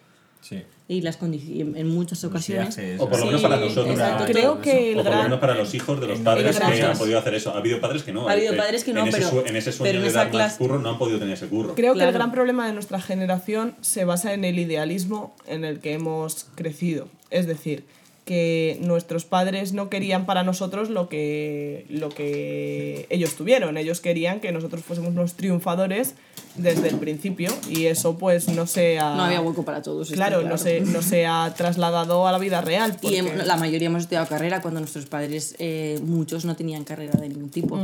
Sí. 0.42 0.64
Y 0.90 1.02
las 1.02 1.18
condiciones, 1.18 1.76
en 1.76 1.90
muchas 1.90 2.24
ocasiones. 2.24 2.78
O 3.00 3.10
por 3.10 3.20
lo 3.20 3.26
menos 3.26 3.42
Sí, 3.42 3.48
para 3.48 3.60
nosotros. 3.60 4.00
Creo 4.28 4.62
que 4.62 4.94
el 4.94 5.00
o 5.00 5.04
por 5.04 5.14
lo 5.14 5.24
menos 5.24 5.40
para 5.40 5.54
los 5.56 5.74
hijos 5.74 6.00
de 6.00 6.08
los 6.08 6.20
padres 6.20 6.58
que 6.58 6.64
han 6.84 6.98
podido 6.98 7.20
hacer 7.20 7.34
eso. 7.34 7.52
Ha 7.54 7.58
habido 7.58 7.82
padres 7.82 8.04
que 8.04 8.14
no. 8.14 8.30
Ha 8.30 8.32
habido 8.32 8.54
eh, 8.54 8.58
padres 8.58 8.86
que 8.86 8.94
no, 8.94 9.02
en 9.02 9.08
ese 9.10 9.18
pero- 9.18 9.46
en 9.46 9.56
ese 9.58 9.74
sueño 9.74 9.90
pero 9.90 9.98
en 9.98 10.04
de 10.04 10.10
esa 10.10 10.20
dar 10.20 10.28
más 10.28 10.36
clase- 10.54 10.58
curro 10.60 10.80
no 10.80 10.90
han 10.92 10.98
podido 10.98 11.20
tener 11.20 11.34
ese 11.34 11.48
curro. 11.48 11.76
Creo 11.76 11.94
que 11.96 12.04
el 12.06 12.14
gran 12.14 12.32
problema 12.32 12.66
de 12.66 12.72
nuestra 12.72 13.02
generación 13.02 13.76
se 13.82 14.06
basa 14.06 14.34
en 14.34 14.46
el 14.46 14.58
idealismo 14.60 15.36
en 15.46 15.66
el 15.66 15.80
que 15.82 15.92
hemos 15.92 16.46
crecido. 16.56 17.10
Es 17.32 17.48
decir, 17.48 17.84
que 18.28 18.78
nuestros 18.82 19.24
padres 19.24 19.72
no 19.72 19.90
querían 19.90 20.26
para 20.26 20.44
nosotros 20.44 20.90
lo 20.90 21.08
que, 21.08 21.86
lo 21.90 22.10
que 22.10 23.08
ellos 23.10 23.36
tuvieron. 23.36 23.78
Ellos 23.78 24.02
querían 24.02 24.42
que 24.42 24.52
nosotros 24.52 24.84
fuésemos 24.84 25.12
unos 25.12 25.36
triunfadores 25.36 26.14
desde 26.56 26.90
el 26.90 26.98
principio 26.98 27.54
y 27.70 27.86
eso 27.86 28.18
pues 28.18 28.50
no 28.50 28.68
se 28.68 29.00
ha... 29.00 29.16
No 29.16 29.24
había 29.24 29.40
hueco 29.40 29.64
para 29.64 29.82
todos. 29.82 30.12
Claro, 30.12 30.42
No, 30.42 30.58
se, 30.58 30.82
no 30.82 31.02
se 31.02 31.26
ha 31.26 31.54
trasladado 31.56 32.28
a 32.28 32.34
la 32.34 32.38
vida 32.38 32.60
real. 32.60 32.98
Y 33.02 33.22
la 33.22 33.56
mayoría 33.56 33.88
hemos 33.88 34.02
estudiado 34.02 34.28
carrera 34.28 34.62
cuando 34.62 34.82
nuestros 34.82 35.06
padres, 35.06 35.56
eh, 35.58 35.98
muchos 36.04 36.44
no 36.44 36.58
tenían 36.58 36.84
carrera 36.84 37.18
de 37.18 37.30
ningún 37.30 37.50
tipo. 37.50 37.80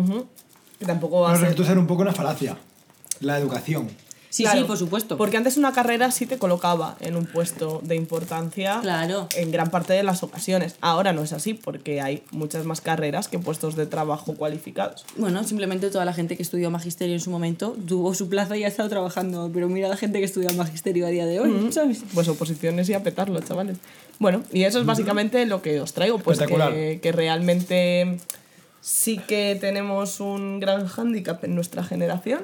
Que 0.78 0.86
tampoco 0.86 1.22
va 1.22 1.32
a 1.32 1.40
ser... 1.40 1.66
ser 1.66 1.78
un 1.78 1.88
poco 1.88 2.02
una 2.02 2.14
falacia. 2.14 2.58
La 3.22 3.38
educación. 3.38 3.88
Sí, 4.34 4.42
Claro, 4.42 4.62
sí, 4.62 4.66
por 4.66 4.80
supuesto. 4.80 5.16
Porque 5.16 5.38
antes 5.38 5.58
una 5.58 5.74
carrera 5.74 6.10
sí 6.10 6.26
te 6.26 6.40
colocaba 6.40 6.98
en 7.02 7.16
un 7.16 7.28
puesto 7.28 7.82
de 7.84 7.96
importancia 7.96 8.80
Claro. 8.82 9.28
en 9.36 9.52
gran 9.52 9.70
parte 9.70 9.94
de 9.94 10.02
las 10.02 10.24
ocasiones. 10.24 10.76
Ahora 10.82 11.14
no 11.14 11.22
es 11.22 11.34
así 11.34 11.54
porque 11.54 12.02
hay 12.02 12.24
muchas 12.32 12.66
más 12.66 12.82
carreras 12.82 13.28
que 13.28 13.38
puestos 13.38 13.76
de 13.76 13.86
trabajo 13.86 14.34
cualificados. 14.34 15.06
Bueno, 15.18 15.44
simplemente 15.44 15.92
toda 15.92 16.04
la 16.04 16.14
gente 16.14 16.36
que 16.36 16.42
estudió 16.42 16.72
magisterio 16.72 17.14
en 17.14 17.20
su 17.20 17.30
momento 17.30 17.78
tuvo 17.88 18.16
su 18.16 18.28
plaza 18.28 18.58
y 18.58 18.64
ha 18.64 18.68
estado 18.68 18.90
trabajando. 18.90 19.52
Pero 19.54 19.70
mira 19.70 19.88
la 19.88 19.98
gente 19.98 20.18
que 20.18 20.26
estudia 20.26 20.52
magisterio 20.54 21.06
a 21.06 21.10
día 21.10 21.28
de 21.28 21.40
hoy, 21.40 21.72
¿sabes? 21.72 22.02
Pues 22.16 22.28
oposiciones 22.28 22.90
y 22.90 22.96
a 22.96 23.04
petarlo, 23.04 23.40
chavales. 23.40 23.78
Bueno, 24.18 24.42
y 24.52 24.64
eso 24.64 24.80
es 24.80 24.86
básicamente 24.88 25.46
lo 25.46 25.62
que 25.62 25.80
os 25.80 25.94
traigo, 25.94 26.18
pues 26.18 26.40
que, 26.40 27.00
que 27.04 27.12
realmente 27.12 28.18
sí 28.82 29.20
que 29.20 29.56
tenemos 29.62 30.20
un 30.20 30.60
gran 30.60 30.88
hándicap 30.88 31.44
en 31.44 31.54
nuestra 31.54 31.84
generación. 31.84 32.40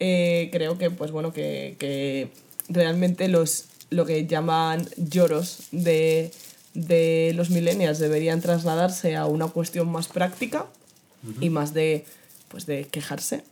Eh, 0.00 0.48
creo 0.52 0.78
que, 0.78 0.90
pues 0.90 1.10
bueno, 1.10 1.32
que, 1.32 1.76
que 1.78 2.28
realmente 2.68 3.28
los, 3.28 3.66
lo 3.90 4.06
que 4.06 4.26
llaman 4.26 4.88
lloros 4.96 5.68
de, 5.72 6.30
de 6.74 7.32
los 7.34 7.50
millennials 7.50 7.98
deberían 7.98 8.40
trasladarse 8.40 9.16
a 9.16 9.26
una 9.26 9.48
cuestión 9.48 9.90
más 9.90 10.08
práctica 10.08 10.66
y 11.40 11.50
más 11.50 11.74
de, 11.74 12.04
pues 12.48 12.66
de 12.66 12.84
quejarse 12.84 13.42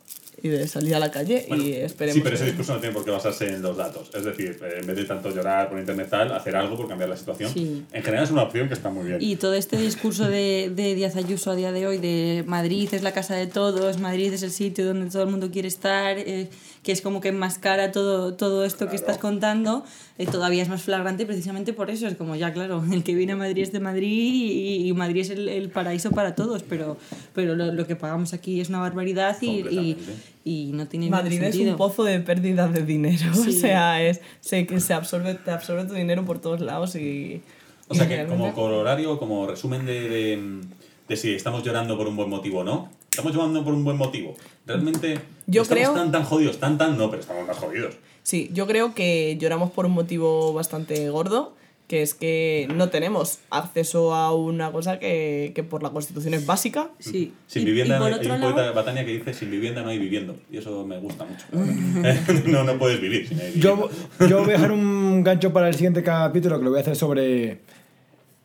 y 0.43 0.49
de 0.49 0.69
salir 0.69 0.95
a 0.95 0.99
la 0.99 1.11
calle 1.11 1.47
Bueno, 1.49 1.65
y 1.65 1.73
esperemos 1.73 2.15
sí, 2.17 2.21
pero 2.23 2.37
ese 2.37 2.45
discurso 2.47 2.75
no 2.75 2.81
tiene 2.81 2.95
por 2.95 3.05
qué 3.05 3.11
basarse 3.11 3.49
en 3.49 3.63
los 3.63 3.77
datos. 3.77 4.11
Es 4.15 4.25
decir, 4.25 4.59
eh, 4.63 4.79
en 4.81 4.87
vez 4.87 4.97
de 4.97 5.05
tanto 5.05 5.35
llorar 5.35 5.69
por 5.71 5.79
internet 5.79 6.09
tal, 6.11 6.33
hacer 6.33 6.57
algo 6.57 6.77
por 6.77 6.89
cambiar 6.89 7.09
la 7.09 7.17
situación. 7.17 7.51
Sí. 7.53 7.85
En 7.93 8.03
general 8.03 8.25
es 8.25 8.31
una 8.31 8.43
opción 8.43 8.69
que 8.69 8.75
está 8.75 8.91
muy 8.91 9.07
bien. 9.07 9.19
Y 9.21 9.37
todo 9.37 9.55
este 9.55 9.77
discurso 9.77 10.29
de, 10.29 10.71
de 10.75 10.95
Díaz 10.95 11.17
Ayuso 11.17 11.51
a 11.51 11.57
día 11.57 11.73
de 11.73 11.87
hoy, 11.87 11.99
de 11.99 12.45
Madrid 12.47 12.89
es 12.93 13.03
la 13.03 13.13
casa 13.13 13.35
de 13.35 13.47
todos, 13.47 13.99
Madrid 13.99 14.33
es 14.33 14.43
el 14.43 14.51
sitio 14.51 14.85
donde 14.85 15.11
todo 15.11 15.23
el 15.23 15.31
mundo 15.31 15.51
quiere 15.51 15.69
estar, 15.69 16.19
eh, 16.19 16.49
que 16.87 16.93
es 16.93 17.03
como 17.03 17.21
que 17.21 17.31
enmascara 17.31 17.91
todo, 17.91 18.35
todo 18.35 18.65
esto 18.65 18.89
que 18.89 18.95
estás 18.95 19.19
contando, 19.19 19.83
eh, 20.19 20.27
todavía 20.27 20.63
es 20.63 20.69
más 20.69 20.83
flagrante 20.83 21.27
precisamente 21.27 21.73
por 21.73 21.91
eso. 21.91 22.07
Es 22.07 22.15
como, 22.15 22.37
ya 22.37 22.53
claro, 22.53 22.85
el 22.93 23.03
que 23.03 23.17
viene 23.17 23.33
a 23.33 23.37
Madrid 23.37 23.65
es 23.65 23.73
de 23.73 23.81
Madrid 23.81 24.07
y, 24.09 24.89
y 24.89 24.93
Madrid 24.93 25.23
es 25.23 25.31
el, 25.31 25.49
el 25.49 25.69
paraíso 25.69 26.13
para 26.13 26.37
todos, 26.37 26.63
pero, 26.63 26.97
pero 27.35 27.57
lo, 27.57 27.73
lo 27.73 27.89
que 27.89 27.97
pagamos 27.97 28.35
aquí 28.35 28.61
es 28.61 28.69
una 28.69 28.79
barbaridad 28.79 29.37
y, 29.41 29.47
y, 29.69 29.97
y 30.45 30.71
no 30.75 30.87
tiene 30.87 31.07
ningún 31.07 31.19
Madrid 31.19 31.43
es 31.43 31.55
sentido. 31.57 31.73
un 31.73 31.77
pozo 31.77 32.05
de 32.05 32.21
pérdida 32.21 32.69
de 32.69 32.85
dinero. 32.85 33.35
Sí. 33.35 33.49
O 33.49 33.53
sea, 33.53 34.01
es 34.01 34.21
sé 34.41 34.65
que 34.65 34.79
se 34.79 34.95
absorbe, 34.95 35.35
te 35.35 35.51
absorbe 35.51 35.87
tu 35.87 35.95
dinero 35.95 36.25
por 36.25 36.39
todos 36.41 36.61
lados 36.61 36.95
y. 36.95 37.43
O 37.89 37.97
sea 37.97 38.07
que 38.07 38.27
como 38.27 38.55
corolario, 38.55 39.19
como 39.19 39.49
resumen 39.49 39.87
de, 39.87 40.09
de, 40.09 40.61
de 41.09 41.17
si 41.17 41.35
estamos 41.35 41.65
llorando 41.65 41.99
por 41.99 42.07
un 42.07 42.15
buen 42.15 42.31
motivo 42.31 42.61
o 42.61 42.65
no, 42.65 42.91
estamos 43.17 43.35
llorando 43.35 43.65
por 43.65 43.73
un 43.75 43.83
buen 43.85 43.97
motivo. 43.97 44.35
Realmente 44.67 45.19
Yo 45.47 45.63
estamos 45.63 45.83
creo- 45.83 45.95
tan 45.95 46.13
tan 46.13 46.25
jodidos, 46.25 46.59
tan 46.59 46.77
tan 46.79 46.99
no, 46.99 47.09
pero 47.11 47.23
estamos 47.23 47.47
más 47.47 47.57
jodidos. 47.57 47.95
Sí, 48.23 48.51
yo 48.53 48.67
creo 48.67 48.95
que 48.95 49.37
lloramos 49.41 49.71
por 49.71 49.87
un 49.87 49.93
motivo 49.93 50.53
bastante 50.53 51.09
gordo, 51.09 51.55
que 51.89 52.03
es 52.03 52.15
que 52.15 52.69
no 52.75 52.89
tenemos 52.89 53.39
acceso 53.51 54.13
a 54.13 54.35
una 54.35 54.73
cosa 54.73 54.99
que, 54.99 55.53
que 55.55 55.63
por 55.63 55.85
la 55.85 55.91
Constitución 55.91 56.35
es 56.35 56.45
básica. 56.45 56.91
Sí. 56.99 57.33
Sin 57.47 57.63
Y- 57.63 57.67
vivienda 57.67 57.97
y 57.97 57.99
no 58.01 58.05
por 58.05 58.15
hay, 58.15 58.21
un 58.27 58.29
lado- 58.41 58.43
poeta 58.53 58.69
de 58.69 58.75
Batania 58.75 59.05
que 59.07 59.13
dice 59.13 59.33
sin 59.33 59.51
vivienda 59.53 59.83
no 59.83 59.91
hay 59.91 59.99
viviendo. 60.01 60.37
Y 60.51 60.57
eso 60.59 60.85
me 60.85 60.99
gusta 60.99 61.25
mucho. 61.25 61.47
no, 62.51 62.65
no 62.65 62.77
puedes 62.79 63.01
vivir 63.01 63.29
sin 63.29 63.41
hay 63.41 63.53
Yo, 63.59 63.77
vivienda. 63.77 64.27
yo 64.29 64.41
voy 64.41 64.49
a 64.51 64.53
dejar 64.55 64.73
un 64.73 65.23
gancho 65.23 65.53
para 65.53 65.69
el 65.69 65.75
siguiente 65.75 66.03
capítulo 66.03 66.59
que 66.59 66.65
lo 66.65 66.71
voy 66.71 66.81
a 66.81 66.83
hacer 66.83 66.97
sobre 66.97 67.61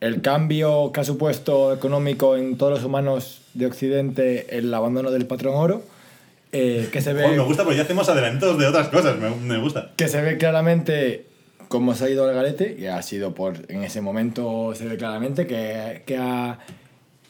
el 0.02 0.20
cambio 0.20 0.90
que 0.92 0.98
ha 0.98 1.04
supuesto 1.04 1.72
económico 1.72 2.36
en 2.36 2.58
todos 2.58 2.72
los 2.72 2.84
humanos 2.84 3.40
de 3.54 3.66
Occidente 3.66 4.58
el 4.58 4.74
abandono 4.74 5.12
del 5.12 5.26
patrón 5.26 5.54
oro, 5.54 5.82
eh, 6.50 6.88
que, 6.90 7.00
se 7.00 7.12
ve, 7.12 7.22
Joder, 7.22 7.38
me 7.38 7.44
gusta 7.44 7.62
porque 7.62 7.76
ya 7.76 7.84
hacemos 7.84 8.08
adelantos 8.08 8.58
de 8.58 8.66
otras 8.66 8.88
cosas, 8.88 9.16
me, 9.16 9.30
me 9.30 9.58
gusta. 9.58 9.92
que 9.96 10.08
se 10.08 10.20
ve 10.20 10.38
claramente 10.38 11.26
cómo 11.68 11.94
se 11.94 12.04
ha 12.04 12.10
ido 12.10 12.28
el 12.28 12.34
garete, 12.34 12.76
y 12.76 12.86
ha 12.86 13.00
sido 13.00 13.32
por, 13.32 13.54
en 13.68 13.84
ese 13.84 14.00
momento 14.00 14.74
se 14.74 14.86
ve 14.86 14.96
claramente 14.96 15.46
que, 15.46 16.02
que 16.04 16.16
ha 16.16 16.58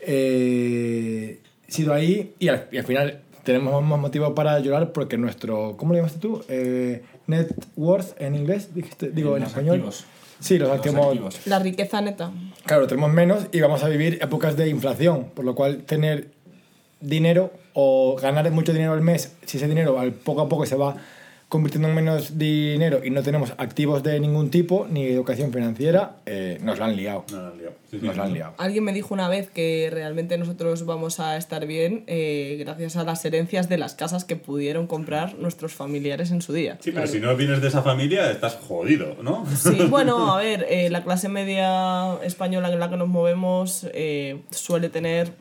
eh, 0.00 1.40
sido 1.68 1.92
ahí 1.92 2.32
y 2.38 2.48
al, 2.48 2.68
y 2.72 2.78
al 2.78 2.84
final 2.84 3.20
tenemos 3.44 3.82
más 3.84 4.00
motivo 4.00 4.34
para 4.34 4.58
llorar 4.60 4.92
porque 4.92 5.18
nuestro, 5.18 5.76
¿cómo 5.76 5.92
le 5.92 5.98
llamaste 5.98 6.20
tú? 6.20 6.42
Eh, 6.48 7.02
net 7.26 7.54
worth 7.76 8.18
en 8.18 8.34
inglés, 8.34 8.74
dijiste, 8.74 9.10
digo 9.10 9.36
en 9.36 9.42
Los 9.42 9.50
español. 9.50 9.74
activos. 9.76 10.06
Sí, 10.42 10.58
los, 10.58 10.68
Los 10.68 10.78
activos. 10.78 11.06
activos. 11.06 11.46
La 11.46 11.58
riqueza 11.60 12.00
neta. 12.00 12.30
Claro, 12.66 12.86
tenemos 12.86 13.12
menos 13.12 13.46
y 13.52 13.60
vamos 13.60 13.82
a 13.84 13.88
vivir 13.88 14.18
épocas 14.20 14.56
de 14.56 14.68
inflación, 14.68 15.30
por 15.34 15.44
lo 15.44 15.54
cual 15.54 15.84
tener 15.84 16.28
dinero 17.00 17.52
o 17.74 18.16
ganar 18.20 18.50
mucho 18.50 18.72
dinero 18.72 18.92
al 18.92 19.00
mes, 19.02 19.32
si 19.46 19.56
ese 19.56 19.68
dinero 19.68 19.98
al 19.98 20.12
poco 20.12 20.42
a 20.42 20.48
poco 20.48 20.66
se 20.66 20.76
va 20.76 20.96
convirtiendo 21.52 21.86
en 21.86 21.94
menos 21.94 22.38
dinero 22.38 23.02
y 23.04 23.10
no 23.10 23.22
tenemos 23.22 23.52
activos 23.58 24.02
de 24.02 24.18
ningún 24.18 24.50
tipo, 24.50 24.86
ni 24.88 25.04
educación 25.04 25.52
financiera, 25.52 26.16
eh, 26.24 26.56
nos 26.62 26.78
la 26.78 26.86
han 26.86 26.96
liado. 26.96 27.26
No, 27.30 27.42
no, 27.42 27.54
lío. 27.54 27.72
Sí, 27.90 28.00
sí, 28.00 28.06
Nos 28.06 28.16
la 28.16 28.24
han 28.24 28.32
liado. 28.32 28.54
Alguien 28.56 28.82
me 28.84 28.94
dijo 28.94 29.12
una 29.12 29.28
vez 29.28 29.50
que 29.50 29.90
realmente 29.92 30.38
nosotros 30.38 30.86
vamos 30.86 31.20
a 31.20 31.36
estar 31.36 31.66
bien 31.66 32.04
eh, 32.06 32.56
gracias 32.58 32.96
a 32.96 33.04
las 33.04 33.22
herencias 33.26 33.68
de 33.68 33.76
las 33.76 33.94
casas 33.94 34.24
que 34.24 34.34
pudieron 34.36 34.86
comprar 34.86 35.34
nuestros 35.34 35.74
familiares 35.74 36.30
en 36.30 36.40
su 36.40 36.54
día. 36.54 36.78
Sí, 36.80 36.90
pero 36.90 37.06
si 37.06 37.20
no 37.20 37.36
vienes 37.36 37.60
de 37.60 37.68
esa 37.68 37.82
familia, 37.82 38.30
estás 38.30 38.54
jodido, 38.54 39.18
¿no? 39.22 39.44
Sí, 39.54 39.76
bueno, 39.90 40.32
a 40.32 40.38
ver, 40.38 40.64
eh, 40.70 40.88
la 40.88 41.04
clase 41.04 41.28
media 41.28 42.14
española 42.22 42.72
en 42.72 42.80
la 42.80 42.88
que 42.88 42.96
nos 42.96 43.08
movemos 43.08 43.86
eh, 43.92 44.40
suele 44.48 44.88
tener 44.88 45.34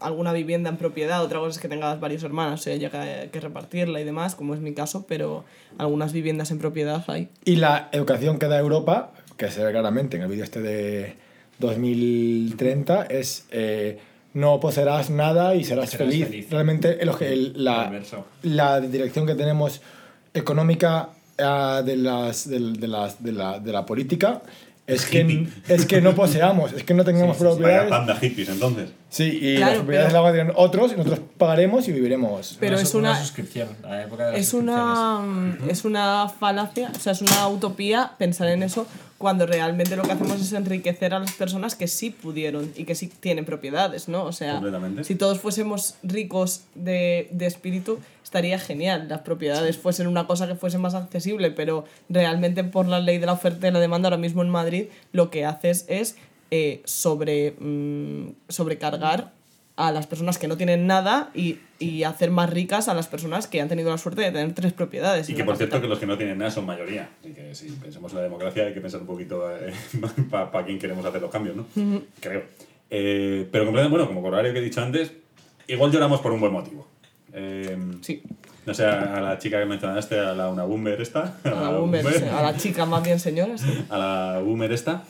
alguna 0.00 0.32
vivienda 0.32 0.68
en 0.70 0.76
propiedad, 0.76 1.22
otra 1.24 1.38
cosa 1.38 1.50
es 1.52 1.58
que 1.58 1.68
tengas 1.68 1.98
varios 2.00 2.22
hermanos, 2.22 2.60
o 2.60 2.62
sea, 2.62 2.74
haya 2.74 2.90
que, 2.90 3.30
que 3.30 3.40
repartirla 3.40 4.00
y 4.00 4.04
demás, 4.04 4.34
como 4.34 4.54
es 4.54 4.60
mi 4.60 4.74
caso, 4.74 5.06
pero 5.08 5.44
algunas 5.78 6.12
viviendas 6.12 6.50
en 6.50 6.58
propiedad 6.58 7.02
hay. 7.08 7.28
Y 7.44 7.56
la 7.56 7.88
educación 7.92 8.38
que 8.38 8.46
da 8.46 8.58
Europa, 8.58 9.12
que 9.36 9.50
se 9.50 9.64
ve 9.64 9.70
claramente 9.72 10.16
en 10.16 10.22
el 10.24 10.28
vídeo 10.28 10.44
este 10.44 10.60
de 10.60 11.16
2030, 11.58 13.04
es 13.06 13.46
eh, 13.50 13.98
no 14.34 14.60
poseerás 14.60 15.10
nada 15.10 15.54
y 15.54 15.64
serás, 15.64 15.90
Serás 15.90 16.08
feliz. 16.08 16.26
feliz. 16.26 16.50
Realmente 16.50 17.02
el, 17.02 17.10
el- 17.20 17.64
la, 17.64 17.90
la 18.42 18.80
dirección 18.80 19.26
que 19.26 19.34
tenemos 19.34 19.80
económica 20.34 21.10
ah, 21.38 21.82
de, 21.84 21.96
las, 21.96 22.48
del- 22.48 22.78
de, 22.78 22.88
las, 22.88 23.22
de, 23.22 23.32
la, 23.32 23.58
de 23.58 23.72
la 23.72 23.86
política 23.86 24.42
es 24.86 25.04
que, 25.06 25.48
es 25.68 25.86
que 25.86 26.00
no 26.00 26.14
poseamos, 26.14 26.72
es 26.72 26.84
que 26.84 26.94
no 26.94 27.04
tengamos 27.04 27.38
Vaya 27.38 27.50
propiedades. 27.56 27.90
panda 27.90 28.16
hippies, 28.16 28.48
entonces. 28.48 28.90
Sí, 29.08 29.38
y 29.42 29.56
Claro, 29.56 29.72
las 29.72 29.80
propiedades 29.82 30.12
pero- 30.12 30.22
las 30.22 30.22
van 30.22 30.34
a 30.34 30.38
tener 30.38 30.52
otros 30.56 30.92
y 30.92 30.96
nosotros 30.96 31.20
pagaremos 31.38 31.88
y 31.88 31.92
viviremos. 31.92 32.56
Pero 32.60 32.76
es 32.78 32.94
una- 32.94 33.18
suscripción, 33.18 33.68
la 33.82 34.02
época 34.02 34.26
de 34.26 34.32
las 34.32 34.40
Es 34.40 34.54
una, 34.54 35.18
mm, 35.20 35.58
es 35.70 35.84
una 35.84 36.28
falacia, 36.28 36.92
o 36.94 36.98
sea, 36.98 37.12
es 37.12 37.22
una 37.22 37.48
utopía 37.48 38.12
pensar 38.18 38.48
en 38.48 38.62
eso 38.62 38.86
cuando 39.18 39.46
realmente 39.46 39.96
lo 39.96 40.02
que 40.02 40.12
hacemos 40.12 40.40
es 40.40 40.52
enriquecer 40.52 41.14
a 41.14 41.18
las 41.18 41.32
personas 41.32 41.74
que 41.74 41.88
sí 41.88 42.10
pudieron 42.10 42.72
y 42.76 42.84
que 42.84 42.94
sí 42.94 43.08
tienen 43.08 43.44
propiedades, 43.44 44.08
¿no? 44.08 44.24
O 44.24 44.32
sea, 44.32 44.60
si 45.02 45.14
todos 45.14 45.40
fuésemos 45.40 45.94
ricos 46.02 46.64
de, 46.74 47.28
de 47.30 47.46
espíritu, 47.46 47.98
estaría 48.22 48.58
genial. 48.58 49.06
Las 49.08 49.20
propiedades 49.20 49.78
fuesen 49.78 50.06
una 50.06 50.26
cosa 50.26 50.46
que 50.46 50.54
fuese 50.54 50.78
más 50.78 50.94
accesible, 50.94 51.50
pero 51.50 51.84
realmente 52.08 52.62
por 52.64 52.86
la 52.86 53.00
ley 53.00 53.18
de 53.18 53.26
la 53.26 53.32
oferta 53.32 53.68
y 53.68 53.70
la 53.70 53.80
demanda 53.80 54.08
ahora 54.08 54.18
mismo 54.18 54.42
en 54.42 54.50
Madrid 54.50 54.86
lo 55.12 55.30
que 55.30 55.46
haces 55.46 55.86
es 55.88 56.16
eh, 56.50 56.82
sobre, 56.84 57.56
mm, 57.58 58.34
sobrecargar 58.48 59.32
a 59.76 59.92
las 59.92 60.06
personas 60.06 60.38
que 60.38 60.48
no 60.48 60.56
tienen 60.56 60.86
nada 60.86 61.30
y, 61.34 61.58
y 61.78 62.04
hacer 62.04 62.30
más 62.30 62.48
ricas 62.50 62.88
a 62.88 62.94
las 62.94 63.08
personas 63.08 63.46
que 63.46 63.60
han 63.60 63.68
tenido 63.68 63.90
la 63.90 63.98
suerte 63.98 64.22
de 64.22 64.32
tener 64.32 64.54
tres 64.54 64.72
propiedades. 64.72 65.28
Y 65.28 65.34
que 65.34 65.40
la 65.40 65.44
por 65.46 65.56
cierto 65.56 65.80
que 65.80 65.86
los 65.86 65.98
que 65.98 66.06
no 66.06 66.16
tienen 66.16 66.38
nada 66.38 66.50
son 66.50 66.64
mayoría. 66.64 67.10
Así 67.20 67.32
que 67.34 67.54
si 67.54 67.68
pensemos 67.72 68.10
en 68.12 68.18
la 68.18 68.24
democracia 68.24 68.66
hay 68.66 68.72
que 68.74 68.80
pensar 68.80 69.02
un 69.02 69.06
poquito 69.06 69.44
para 70.30 70.64
quién 70.64 70.78
queremos 70.78 71.04
hacer 71.04 71.20
los 71.20 71.30
cambios, 71.30 71.56
¿no? 71.56 71.66
Creo. 72.20 72.42
Eh, 72.90 73.46
pero 73.52 73.70
bueno, 73.70 74.06
como 74.06 74.22
corolario 74.22 74.52
que 74.52 74.60
he 74.60 74.62
dicho 74.62 74.80
antes, 74.80 75.12
igual 75.66 75.90
lloramos 75.92 76.20
por 76.20 76.32
un 76.32 76.40
buen 76.40 76.52
motivo. 76.52 76.86
Eh, 77.32 77.76
Sí, 78.00 78.22
No 78.64 78.72
sé, 78.72 78.84
a 78.86 79.20
la 79.20 79.38
chica 79.38 79.58
que 79.60 79.66
mencionaste, 79.66 80.18
a 80.18 80.34
la 80.34 80.48
una 80.48 80.64
boomer 80.64 81.00
esta. 81.00 81.38
a 81.44 81.50
la, 81.50 81.70
boomer, 81.70 82.04
sí, 82.04 82.24
a 82.24 82.42
la 82.42 82.56
chica 82.56 82.86
más 82.86 83.04
bien 83.04 83.20
señora, 83.20 83.58
sí. 83.58 83.66
a 83.90 83.98
la 83.98 84.40
boomer 84.42 84.72
esta. 84.72 85.04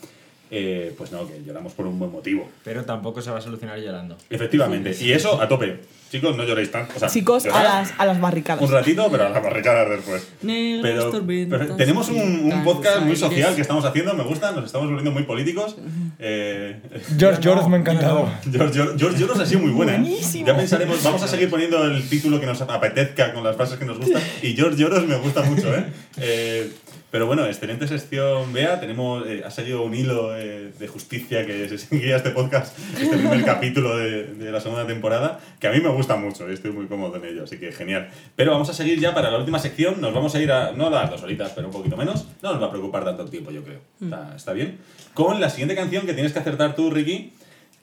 Eh, 0.51 0.95
pues 0.97 1.13
no, 1.13 1.27
que 1.27 1.43
lloramos 1.45 1.73
por 1.73 1.87
un 1.87 1.99
buen 1.99 2.13
motivo. 2.13 2.49
Pero 2.65 2.85
tampoco 2.85 3.21
se 3.23 3.31
va 3.31 3.39
a 3.39 3.41
solucionar 3.41 3.79
llorando. 3.79 4.17
Efectivamente. 4.31 4.97
Y 5.01 5.13
eso 5.13 5.41
a 5.41 5.49
tope. 5.49 5.81
Chicos, 6.11 6.37
no 6.37 6.45
lloréis 6.45 6.71
tanto. 6.71 6.99
Sea, 6.99 7.09
Chicos, 7.09 7.47
a 7.47 7.63
las, 7.63 7.95
a 7.99 8.07
las 8.07 8.21
barricadas. 8.21 8.63
Un 8.63 8.71
ratito, 8.71 9.09
pero 9.11 9.27
a 9.27 9.29
las 9.31 9.43
barricadas 9.43 9.91
después. 9.91 10.27
Pero, 10.41 11.11
pero 11.49 11.77
tenemos 11.77 12.09
un, 12.09 12.53
un 12.53 12.65
podcast 12.65 13.03
muy 13.03 13.17
social 13.17 13.55
que 13.55 13.63
estamos 13.63 13.85
haciendo, 13.85 14.15
me 14.15 14.25
gusta, 14.25 14.53
nos 14.53 14.67
estamos 14.67 14.89
volviendo 14.89 15.11
muy 15.11 15.25
políticos. 15.25 15.77
Eh, 16.19 16.81
George 17.19 17.43
George 17.43 17.69
me 17.69 17.77
ha 17.77 17.81
encantado. 17.81 18.29
George, 18.53 18.75
George, 18.99 19.19
George 19.19 19.43
ha 19.43 19.47
sido 19.47 19.61
muy 19.61 19.71
buena. 19.71 19.97
¿eh? 19.97 20.21
Ya 20.45 20.57
pensaremos, 20.57 21.03
vamos 21.03 21.23
a 21.23 21.29
seguir 21.29 21.51
poniendo 21.51 21.85
el 21.85 22.09
título 22.09 22.41
que 22.41 22.47
nos 22.47 22.61
apetezca 22.61 23.33
con 23.33 23.45
las 23.45 23.57
frases 23.57 23.79
que 23.79 23.85
nos 23.85 23.99
gustan. 23.99 24.23
Y 24.43 24.55
George 24.55 24.83
Joros 24.83 25.07
me 25.07 25.17
gusta 25.17 25.43
mucho, 25.43 25.75
¿eh? 25.75 25.85
Eh, 26.19 26.71
pero 27.11 27.27
bueno, 27.27 27.47
excelente 27.47 27.87
sección, 27.87 28.53
Bea. 28.53 28.81
Tenemos, 28.81 29.27
eh, 29.27 29.43
ha 29.47 29.51
salido 29.51 29.83
un 29.83 29.95
hilo 29.95 30.37
eh, 30.37 30.73
de 30.79 30.89
justicia 30.89 31.47
que 31.47 31.69
se 31.69 31.79
seguía 31.79 32.17
este 32.17 32.31
podcast, 32.31 32.77
este 33.01 33.17
primer 33.17 33.45
capítulo 33.45 33.97
de, 33.97 34.25
de 34.35 34.51
la 34.51 34.61
segunda 34.61 34.87
temporada, 34.87 35.41
que 35.61 35.69
a 35.69 35.73
mí 35.73 35.81
me 35.81 35.89
gusta 35.97 36.17
mucho 36.17 36.49
y 36.49 36.55
estoy 36.55 36.71
muy 36.71 36.87
cómodo 36.87 37.17
en 37.17 37.25
ello, 37.25 37.45
así 37.45 37.59
que 37.59 37.73
genial. 37.73 38.09
Pero 38.37 38.53
vamos 38.53 38.69
a 38.69 38.75
seguir 38.75 39.01
ya 39.01 39.15
para 39.15 39.31
la 39.31 39.39
última 39.39 39.59
sección. 39.59 40.01
Nos 40.01 40.15
vamos 40.15 40.35
a 40.35 40.41
ir 40.41 40.53
a, 40.53 40.73
no 40.73 40.87
a 40.87 40.91
las 40.91 41.11
dos 41.11 41.23
horitas, 41.23 41.53
pero 41.55 41.69
un 41.69 41.73
poquito 41.73 41.97
menos. 41.97 42.27
No 42.43 42.53
nos 42.53 42.63
va 42.63 42.67
a 42.67 42.71
preocupar 42.71 43.05
tanto 43.05 43.23
el 43.23 43.31
tiempo, 43.31 43.51
yo 43.51 43.63
creo. 43.65 43.81
Está, 44.01 44.37
está 44.37 44.53
bien. 44.53 44.79
Con 45.15 45.41
la 45.41 45.51
siguiente 45.51 45.75
canción 45.75 46.07
que 46.07 46.15
tienes 46.15 46.33
que 46.33 46.39
acertar 46.39 46.75
tú, 46.77 46.91
Ricky, 46.91 47.33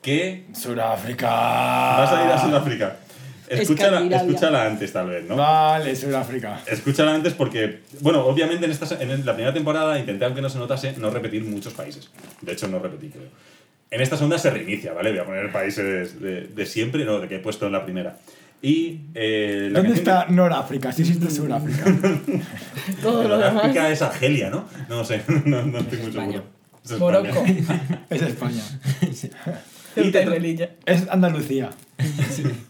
que 0.02 0.46
Sudáfrica. 0.54 1.28
vas 1.28 2.12
a 2.12 2.26
ir 2.26 2.32
a 2.32 2.42
Sudáfrica. 2.42 2.98
Escúchala, 3.50 4.16
escúchala 4.16 4.66
antes, 4.66 4.94
tal 4.94 5.10
vez, 5.10 5.26
¿no? 5.26 5.36
Vale, 5.36 5.96
Sudáfrica. 5.96 6.62
Escúchala 6.66 7.14
antes 7.14 7.34
porque, 7.34 7.82
bueno, 8.00 8.26
obviamente 8.26 8.66
en, 8.66 8.72
esta, 8.72 9.02
en 9.02 9.26
la 9.26 9.34
primera 9.34 9.54
temporada 9.54 10.00
intenté, 10.00 10.26
aunque 10.26 10.42
no 10.42 10.50
se 10.50 10.58
notase, 10.58 10.94
no 10.98 11.10
repetir 11.10 11.44
muchos 11.44 11.74
países. 11.74 12.10
De 12.42 12.54
hecho, 12.54 12.68
no 12.68 12.80
repetí, 12.80 13.10
creo. 13.10 13.28
En 13.94 14.02
esta 14.02 14.18
segunda 14.18 14.38
se 14.40 14.50
reinicia, 14.50 14.92
¿vale? 14.94 15.12
Voy 15.12 15.20
a 15.20 15.26
poner 15.26 15.52
países 15.52 16.20
de, 16.20 16.48
de 16.48 16.66
siempre, 16.66 17.06
no, 17.06 17.20
de 17.20 17.28
que 17.28 17.36
he 17.36 17.40
puesto 17.40 17.68
en 17.68 17.74
la 17.74 17.84
primera. 17.86 18.18
Y 18.62 19.02
eh, 19.14 19.70
la 19.72 19.82
¿Dónde 19.82 19.96
está 19.96 20.26
Noráfrica? 20.30 20.92
Sí 20.92 21.02
existe 21.04 21.30
Sudáfrica. 21.30 21.84
Todo 23.02 23.22
que- 23.22 23.28
lo 23.28 23.38
demás. 23.38 23.66
África 23.66 23.90
es 23.92 24.02
Argelia, 24.02 24.50
¿no? 24.50 24.66
No 24.90 25.04
sé, 25.04 25.22
no, 25.46 25.64
no 25.66 25.78
estoy 25.80 26.00
muy 26.00 26.12
seguro. 26.12 26.44
Es. 26.84 27.00
Morocco. 27.00 27.44
es 28.10 28.22
España. 28.22 28.62
Ceuta 29.96 30.22
y. 30.24 30.70
Es 30.86 31.08
Andalucía. 31.10 31.70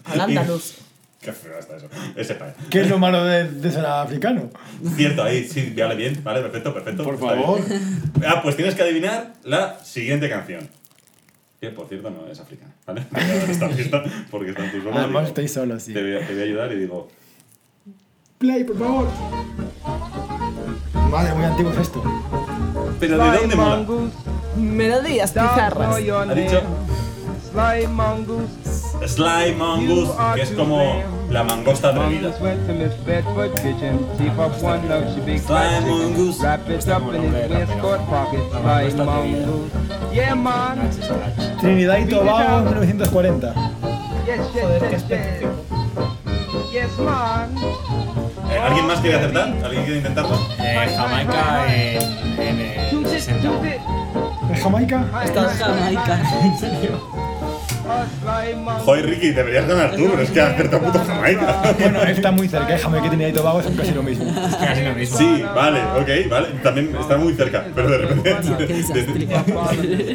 Al 0.06 0.22
andaluz. 0.22 0.76
Qué 1.22 1.32
feo 1.32 1.58
está 1.58 1.78
eso. 1.78 1.88
Es 2.18 2.30
España. 2.30 2.54
¿Qué 2.70 2.82
es 2.82 2.90
lo 2.90 2.98
malo 3.00 3.24
de, 3.24 3.48
de 3.50 3.72
ser 3.72 3.86
africano? 3.86 4.50
Cierto, 4.98 5.24
ahí 5.24 5.48
sí, 5.48 5.74
vale 5.78 5.96
bien, 5.96 6.22
vale, 6.22 6.42
perfecto, 6.42 6.74
perfecto. 6.74 7.04
Por 7.04 7.18
favor. 7.18 7.62
Ah, 8.28 8.42
pues 8.44 8.58
tienes 8.58 8.76
que 8.76 8.82
adivinar 8.82 9.34
la 9.46 9.80
siguiente 9.86 10.28
canción. 10.28 10.68
Que 11.64 11.70
por 11.70 11.88
cierto 11.88 12.10
no 12.10 12.28
es 12.28 12.38
africana, 12.42 12.74
¿vale? 12.86 13.06
Lista 13.78 14.04
porque 14.30 14.50
están 14.50 14.70
tus 14.70 14.84
solos. 14.84 14.98
Además 14.98 15.30
estoy 15.30 15.48
solo, 15.48 15.80
sí. 15.80 15.94
te, 15.94 16.02
voy 16.02 16.16
a, 16.18 16.28
te 16.28 16.34
voy 16.34 16.42
a 16.42 16.44
ayudar 16.44 16.74
y 16.74 16.76
digo. 16.76 17.08
Play, 18.38 18.66
por 18.66 18.78
favor. 18.78 19.08
Madre, 21.10 21.34
muy 21.36 21.46
antiguo 21.46 21.72
es 21.72 21.78
esto. 21.78 22.04
¿Pero 23.00 23.18
de 23.18 23.38
dónde 23.38 23.56
mola? 23.56 23.86
Melodías 24.58 25.32
pizarras. 25.32 25.96
Ha 25.96 26.36
dicho 26.36 26.62
Sly 27.54 27.86
mongoose. 27.88 28.50
Sly 29.06 29.54
Mongoose, 29.56 30.12
que 30.34 30.42
es 30.42 30.50
como 30.54 31.04
la 31.30 31.44
mangosta 31.44 31.90
atrevida. 31.90 32.34
Sly. 32.34 32.58
Mongoose. 35.88 36.42
Wrap 36.42 36.68
it 36.68 36.88
up 36.88 37.04
in 37.14 37.22
his 37.22 37.52
waistcoat 37.52 38.02
pocket. 38.10 38.42
Sly 38.50 39.06
mongoose. 39.06 39.72
Yeah, 40.12 40.34
man. 40.34 40.90
Trinidad 41.60 42.00
y 42.00 42.06
Tobago, 42.08 42.72
1940. 42.72 43.54
Yes, 44.26 44.40
yes, 44.56 44.82
yes, 44.82 45.04
yes. 45.10 45.44
Yes, 46.74 46.98
man. 46.98 47.56
Eh, 48.54 48.60
¿Alguien 48.60 48.88
más 48.88 49.00
quiere 49.00 49.18
acertar? 49.18 49.48
¿Alguien 49.64 49.84
quiere 49.84 49.98
intentarlo? 49.98 50.36
Eh, 50.60 50.94
Jamaica 50.96 51.66
en, 51.74 52.42
en 52.42 52.60
el 52.60 52.90
Shoot 52.92 53.04
it, 53.08 53.10
60. 53.20 53.42
shoot 53.44 53.66
it. 53.66 53.82
¿Es 54.54 54.62
Jamaica? 54.64 55.06
Está 55.24 55.50
Jamaica. 55.50 56.14
A 56.14 56.18
sly 56.58 56.70
mongoose. 56.70 57.04
Joder, 58.86 59.06
Ricky, 59.06 59.32
deberías 59.32 59.68
ganar 59.68 59.96
tú, 59.96 60.08
pero 60.10 60.22
es 60.22 60.32
que 60.32 60.42
has 60.42 60.54
acertado 60.54 60.84
puto 60.84 61.00
Jamaica. 61.06 61.76
Bueno, 61.80 62.02
está 62.04 62.32
muy 62.32 62.48
cerca. 62.48 62.78
Jamaica 62.78 63.06
y 63.08 63.10
Trinidad 63.10 63.30
y 63.30 63.34
Tobago 63.34 63.62
son 63.62 63.76
casi 63.76 63.92
lo 63.92 64.04
mismo. 64.04 64.26
Es 64.26 64.56
casi 64.56 64.84
lo 64.84 64.94
mismo. 64.94 65.18
Sí, 65.18 65.44
vale, 65.56 65.82
ok, 66.00 66.30
vale. 66.30 66.48
También 66.64 66.96
está 67.00 67.18
muy 67.18 67.34
cerca, 67.34 67.66
pero 67.76 67.90
de 67.90 67.98
repente. 67.98 68.36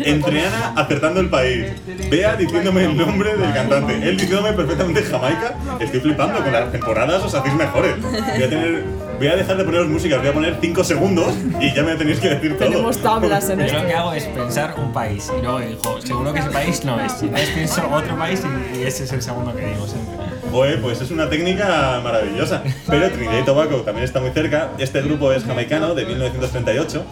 Entre 0.07 0.47
Ana 0.47 0.73
acertando 0.77 1.21
el 1.21 1.29
país, 1.29 1.67
Bea 2.11 2.37
diciéndome 2.37 2.85
el 2.85 2.97
nombre 2.97 3.37
del 3.37 3.53
cantante, 3.53 3.95
él 4.09 4.17
diciéndome 4.17 4.53
perfectamente 4.53 5.03
Jamaica. 5.03 5.55
Estoy 5.81 6.01
flipando, 6.01 6.43
con 6.43 6.53
las 6.53 6.73
temporadas 6.73 7.23
os 7.23 7.35
hacéis 7.35 7.55
mejores. 7.55 8.01
Voy 8.01 8.43
a, 8.43 8.49
tener, 8.49 8.85
voy 9.19 9.27
a 9.29 9.37
dejar 9.37 9.57
de 9.57 9.65
poneros 9.65 9.89
música, 9.89 10.19
voy 10.19 10.29
a 10.29 10.33
poner 10.33 10.59
5 10.61 10.85
segundos 10.85 11.35
y 11.61 11.75
ya 11.75 11.83
me 11.83 11.95
tenéis 11.97 12.21
que 12.21 12.29
decir 12.31 12.57
todo. 12.59 12.69
Tenemos 12.71 12.99
tablas 12.99 13.51
en 13.51 13.59
Yo 13.61 13.65
esto. 13.67 13.79
lo 13.81 13.87
que 13.87 13.95
hago 13.95 14.13
es 14.15 14.25
pensar 14.25 14.75
un 14.79 14.93
país 14.93 15.31
y 15.37 15.43
luego 15.43 15.61
digo, 15.61 16.01
seguro 16.01 16.33
que 16.33 16.41
ese 16.41 16.51
país 16.51 16.85
no 16.85 17.01
es. 17.01 17.23
Entonces 17.23 17.51
pienso 17.51 17.83
otro 17.91 18.17
país 18.17 18.43
y, 18.75 18.79
y 18.79 18.83
ese 18.85 19.05
es 19.05 19.13
el 19.13 19.23
segundo 19.23 19.55
que 19.55 19.67
digo 19.67 19.87
siempre. 19.87 20.15
Joder, 20.51 20.81
pues 20.81 21.01
es 21.01 21.11
una 21.11 21.29
técnica 21.29 22.01
maravillosa. 22.03 22.63
Pero 22.89 23.11
Trinidad 23.11 23.41
y 23.41 23.45
Tobago 23.45 23.83
también 23.83 24.05
está 24.05 24.21
muy 24.21 24.31
cerca. 24.31 24.71
Este 24.79 25.03
grupo 25.03 25.33
es 25.33 25.45
jamaicano 25.45 25.95
de 25.95 26.07
1938. 26.07 27.05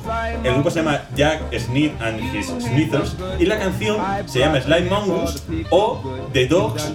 El 0.45 0.55
grupo 0.55 0.71
se 0.71 0.81
llama 0.81 1.03
Jack 1.15 1.43
Smith 1.59 1.93
and 2.01 2.21
His 2.35 2.47
Smithers. 2.47 3.17
Y 3.39 3.47
la 3.47 3.59
canción 3.59 3.99
se 4.27 4.41
llama 4.41 4.61
Slime 4.61 4.89
Mongoose 4.91 5.41
o 5.71 6.29
The 6.33 6.47
Dogs 6.47 6.93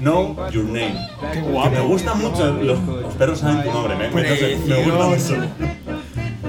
Know 0.00 0.36
Your 0.50 0.64
Name. 0.64 1.08
Qué 1.32 1.40
Que 1.40 1.70
me 1.70 1.80
gusta 1.80 2.14
mucho. 2.14 2.52
Los, 2.52 2.78
los 2.80 3.14
perros 3.14 3.38
saben 3.38 3.62
tu 3.62 3.72
nombre, 3.72 3.96
me, 3.96 4.36
sé, 4.36 4.58
me 4.66 4.82
gusta 4.82 5.06
mucho. 5.06 5.48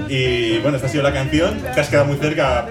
Y 0.10 0.60
bueno, 0.60 0.76
esta 0.76 0.88
ha 0.88 0.92
sido 0.92 1.04
la 1.04 1.14
canción. 1.14 1.58
Te 1.62 1.80
has 1.80 1.88
quedado 1.88 2.08
muy 2.08 2.18
cerca. 2.18 2.68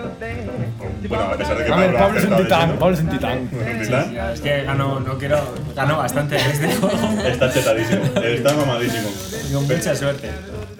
Bueno, 1.08 1.24
a 1.24 1.36
pesar 1.36 1.58
de 1.58 1.64
que 1.64 1.72
A 1.72 1.76
ver, 1.76 1.94
Pablo 1.94 2.18
es 2.18 2.24
un 2.26 2.36
titán. 2.36 2.76
Pablo 2.78 2.94
es 2.94 3.00
un 3.02 3.08
titán. 3.10 3.38
¿Es 3.52 3.76
un 3.76 3.82
titán? 3.82 4.16
Es 4.34 4.40
que 4.40 4.62
ganó, 4.64 5.00
no 5.00 5.18
quiero, 5.18 5.38
ganó 5.74 5.96
bastante 5.98 6.36
en 6.38 6.50
este 6.50 6.68
juego. 6.74 6.96
Está 7.26 7.52
chetadísimo, 7.52 8.02
está 8.22 8.54
mamadísimo. 8.54 9.08
Con 9.52 9.66
mucha 9.66 9.94
suerte. 9.96 10.28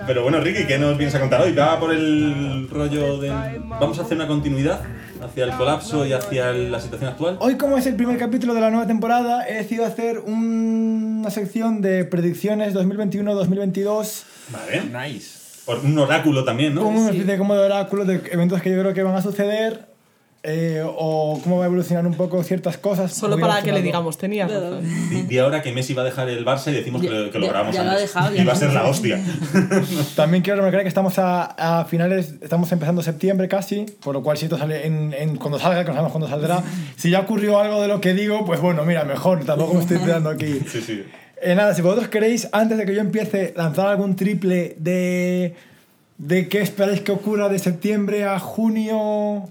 Pero 0.06 0.22
bueno, 0.22 0.40
Ricky, 0.40 0.64
¿qué 0.66 0.78
nos 0.78 0.96
vienes 0.96 1.14
a 1.14 1.20
contar 1.20 1.42
hoy? 1.42 1.52
Va 1.54 1.78
por 1.78 1.92
el 1.92 2.68
rollo 2.70 3.18
de. 3.18 3.30
Vamos 3.30 3.98
a 3.98 4.02
hacer 4.02 4.16
una 4.16 4.26
continuidad 4.26 4.80
hacia 5.22 5.44
el 5.44 5.50
colapso 5.52 6.06
y 6.06 6.12
hacia 6.14 6.52
la 6.52 6.80
situación 6.80 7.10
actual. 7.10 7.36
Hoy, 7.40 7.56
como 7.56 7.76
es 7.76 7.86
el 7.86 7.94
primer 7.96 8.16
capítulo 8.18 8.54
de 8.54 8.60
la 8.62 8.70
nueva 8.70 8.86
temporada, 8.86 9.46
he 9.46 9.54
decidido 9.56 9.84
hacer 9.84 10.18
un- 10.20 11.18
una 11.20 11.30
sección 11.30 11.82
de 11.82 12.04
predicciones 12.06 12.72
2021-2022 12.74 14.24
Vale. 14.50 15.08
Nice. 15.08 15.38
Por 15.66 15.78
un 15.80 15.98
oráculo 15.98 16.42
también, 16.44 16.74
¿no? 16.74 16.82
con 16.82 16.96
una 16.96 17.10
especie 17.10 17.36
como 17.36 17.54
de 17.54 17.60
oráculo 17.66 18.04
de 18.06 18.22
eventos 18.32 18.62
que 18.62 18.70
yo 18.70 18.80
creo 18.80 18.94
que 18.94 19.02
van 19.02 19.14
a 19.14 19.22
suceder 19.22 19.89
eh, 20.42 20.82
o 20.86 21.38
cómo 21.44 21.58
va 21.58 21.64
a 21.64 21.66
evolucionar 21.66 22.06
un 22.06 22.14
poco 22.14 22.42
ciertas 22.42 22.78
cosas. 22.78 23.12
Solo 23.12 23.38
para 23.38 23.60
que 23.62 23.72
le 23.72 23.82
digamos, 23.82 24.16
tenía 24.16 24.46
razón. 24.46 24.82
Di, 25.10 25.22
di 25.22 25.38
ahora 25.38 25.60
que 25.60 25.70
Messi 25.72 25.92
va 25.92 26.00
a 26.02 26.04
dejar 26.06 26.28
el 26.30 26.44
Barça 26.46 26.68
y 26.70 26.74
decimos 26.74 27.02
que, 27.02 27.10
lo- 27.10 27.30
que 27.30 27.38
lo 27.38 27.44
Ya- 27.46 27.52
grabamos 27.52 27.74
ya 27.74 27.82
lo 27.84 27.90
ha 27.90 27.92
antes. 27.92 28.08
dejado, 28.14 28.34
ya 28.34 28.42
y 28.42 28.44
va 28.46 28.52
a 28.52 28.56
ser 28.56 28.72
la 28.72 28.84
hostia. 28.86 29.20
También 30.16 30.42
quiero 30.42 30.56
remarcar 30.58 30.82
que 30.82 30.88
estamos 30.88 31.18
a, 31.18 31.80
a 31.80 31.84
finales, 31.84 32.34
estamos 32.40 32.70
empezando 32.72 33.02
septiembre 33.02 33.48
casi, 33.48 33.86
por 34.02 34.14
lo 34.14 34.22
cual 34.22 34.36
si 34.38 34.46
esto 34.46 34.56
sale 34.58 34.86
en, 34.86 35.12
en- 35.12 35.36
cuando 35.36 35.58
salga, 35.58 35.80
que 35.82 35.88
no 35.88 35.94
sabemos 35.94 36.12
cuándo 36.12 36.28
saldrá, 36.28 36.62
si 36.96 37.10
ya 37.10 37.20
ocurrió 37.20 37.58
algo 37.60 37.80
de 37.82 37.88
lo 37.88 38.00
que 38.00 38.14
digo, 38.14 38.44
pues 38.46 38.60
bueno, 38.60 38.84
mira, 38.84 39.04
mejor, 39.04 39.44
tampoco 39.44 39.74
me 39.74 39.80
estoy 39.80 39.98
tirando 39.98 40.30
aquí. 40.30 40.60
Sí, 40.70 40.80
sí. 40.80 41.04
Eh, 41.42 41.54
nada, 41.54 41.74
si 41.74 41.80
vosotros 41.82 42.08
queréis, 42.08 42.48
antes 42.52 42.76
de 42.76 42.84
que 42.84 42.94
yo 42.94 43.00
empiece, 43.00 43.54
lanzar 43.56 43.86
algún 43.88 44.14
triple 44.16 44.74
de, 44.78 45.54
de 46.18 46.48
qué 46.48 46.60
esperáis 46.60 47.00
que 47.00 47.12
ocurra 47.12 47.48
de 47.48 47.58
septiembre 47.58 48.24
a 48.24 48.38
junio, 48.38 49.48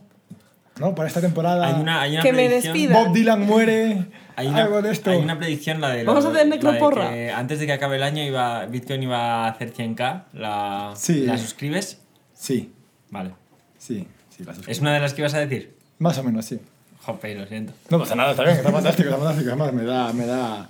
¿no? 0.80 0.96
Para 0.96 1.08
esta 1.08 1.22
temporada. 1.22 1.68
Hay 1.68 1.74
una, 1.82 2.02
hay 2.02 2.14
una 2.14 2.22
Que 2.24 2.32
me 2.34 2.46
predicción- 2.48 2.74
despida. 2.74 3.04
Bob 3.04 3.14
Dylan 3.14 3.42
muere, 3.46 4.06
Hay 4.36 4.48
una, 4.48 4.64
algo 4.64 4.82
de 4.82 4.92
esto. 4.92 5.12
hay 5.12 5.18
una 5.18 5.38
predicción, 5.38 5.82
la 5.82 5.90
de. 5.90 6.04
Vamos 6.04 6.26
a 6.26 6.30
hacer 6.30 6.44
de 6.44 6.50
necroporra. 6.50 7.10
que 7.10 7.32
antes 7.32 7.60
de 7.60 7.66
que 7.66 7.74
acabe 7.74 7.98
el 7.98 8.04
año, 8.04 8.24
iba, 8.24 8.66
Bitcoin 8.66 9.04
iba 9.04 9.46
a 9.46 9.50
hacer 9.50 9.74
100k. 9.74 10.24
¿La, 10.34 10.94
Sí. 10.96 11.26
¿la 11.26 11.38
suscribes? 11.38 12.00
Sí, 12.34 12.72
Vale. 13.10 13.32
sí, 13.78 14.08
sí, 14.30 14.44
la 14.44 14.54
suscribo. 14.54 14.72
¿Es 14.72 14.80
una 14.80 14.94
de 14.94 15.00
las 15.02 15.14
que 15.14 15.22
ibas 15.22 15.34
a 15.34 15.40
decir? 15.40 15.76
Más 16.00 16.18
o 16.18 16.24
menos, 16.24 16.46
sí. 16.46 16.60
Jope, 17.02 17.34
lo 17.36 17.46
siento. 17.48 17.74
No 17.90 18.00
pasa 18.00 18.16
nada, 18.16 18.32
está 18.32 18.44
bien, 18.44 18.56
está 18.58 18.72
fantástico, 18.72 19.10
está 19.10 19.18
fantástico. 19.22 19.50
Además, 19.52 19.74
me 19.74 19.84
da, 19.84 20.14
me 20.14 20.26
da... 20.26 20.70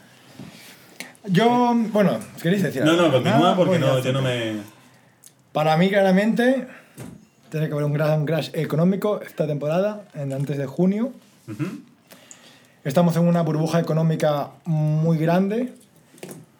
Yo, 1.26 1.74
bueno, 1.92 2.18
¿queréis 2.42 2.64
decir 2.64 2.84
No, 2.84 2.92
algo? 2.92 3.04
no, 3.04 3.12
continúa 3.12 3.40
Nada, 3.40 3.56
porque 3.56 3.78
no, 3.78 4.00
yo 4.00 4.14
no 4.14 4.22
me. 4.22 4.54
Para 5.52 5.76
mí, 5.78 5.90
claramente, 5.90 6.66
tiene 7.50 7.68
que 7.68 7.74
haber 7.74 7.86
un 7.86 7.94
gran 7.94 8.26
crash 8.26 8.50
económico 8.54 9.22
esta 9.22 9.48
temporada, 9.48 10.04
antes 10.14 10.58
de 10.58 10.66
junio. 10.66 11.12
Ujú. 11.48 11.66
Estamos 12.84 13.16
en 13.18 13.24
una 13.28 13.42
burbuja 13.42 13.80
económica 13.80 14.52
muy 14.66 15.18
grande. 15.18 15.74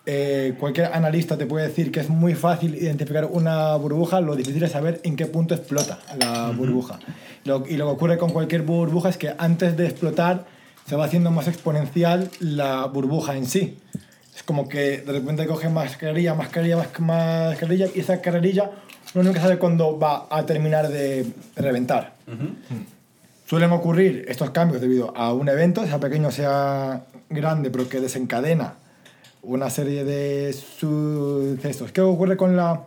Eh, 0.06 0.56
cualquier 0.60 0.88
analista 0.94 1.38
te 1.38 1.46
puede 1.46 1.68
decir 1.68 1.92
que 1.92 2.00
es 2.00 2.10
muy 2.10 2.34
fácil 2.34 2.76
identificar 2.76 3.26
una 3.26 3.76
burbuja, 3.76 4.22
lo 4.22 4.36
difícil 4.36 4.64
es 4.64 4.72
saber 4.72 5.00
en 5.04 5.16
qué 5.16 5.28
punto 5.28 5.54
explota 5.54 6.00
la 6.20 6.50
burbuja. 6.52 7.00
Lo- 7.46 7.66
y 7.68 7.78
lo 7.78 7.86
que 7.86 7.92
ocurre 7.92 8.18
con 8.18 8.32
cualquier 8.32 8.64
burbuja 8.64 9.10
es 9.10 9.18
que 9.18 9.34
antes 9.38 9.78
de 9.78 9.86
explotar 9.86 10.46
se 10.88 10.96
va 10.96 11.06
haciendo 11.06 11.30
más 11.30 11.48
exponencial 11.48 12.30
la 12.40 12.86
burbuja 12.86 13.38
en 13.38 13.46
sí. 13.46 13.78
Es 14.36 14.42
como 14.42 14.68
que 14.68 14.98
de 15.02 15.12
repente 15.12 15.46
coge 15.46 15.70
mascarilla, 15.70 16.34
mascarilla, 16.34 16.78
más 16.78 16.88
mascarilla 17.00 17.88
y 17.94 18.00
esa 18.00 18.20
carrerilla 18.22 18.72
uno 19.14 19.24
nunca 19.24 19.42
sabe 19.42 19.58
cuándo 19.58 19.98
va 19.98 20.28
a 20.30 20.46
terminar 20.46 20.90
de 20.90 21.26
reventar. 21.56 22.14
Suelen 23.46 23.72
ocurrir 23.72 24.26
estos 24.28 24.52
cambios 24.52 24.82
debido 24.82 25.16
a 25.18 25.34
un 25.34 25.50
evento, 25.50 25.86
sea 25.86 26.00
pequeño, 26.00 26.30
sea 26.30 27.04
grande, 27.30 27.72
pero 27.72 27.90
que 27.90 28.00
desencadena 28.00 28.76
una 29.42 29.70
serie 29.70 30.04
de 30.04 30.54
sucesos. 30.54 31.92
¿Qué 31.92 32.02
ocurre 32.02 32.38
con 32.38 32.56
la, 32.56 32.84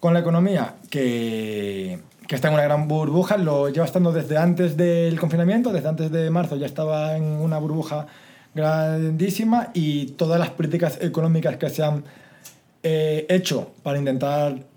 con 0.00 0.14
la 0.14 0.20
economía? 0.20 0.74
Que, 0.90 2.00
que 2.26 2.34
está 2.34 2.48
en 2.48 2.54
una 2.54 2.64
gran 2.64 2.88
burbuja, 2.88 3.36
lo 3.36 3.68
lleva 3.68 3.86
estando 3.86 4.12
desde 4.12 4.36
antes 4.36 4.76
del 4.76 5.20
confinamiento, 5.20 5.72
desde 5.72 5.88
antes 5.88 6.10
de 6.10 6.30
marzo 6.30 6.56
ya 6.56 6.66
estaba 6.66 7.16
en 7.16 7.24
una 7.24 7.58
burbuja 7.58 8.06
grandísima 8.54 9.70
y 9.74 10.06
todas 10.06 10.40
las 10.40 10.50
políticas 10.50 10.98
económicas 11.00 11.56
que 11.56 11.70
se 11.70 11.82
han 11.82 12.04
eh, 12.82 13.26
hecho 13.28 13.72
para 13.82 13.98
intentar 13.98 14.73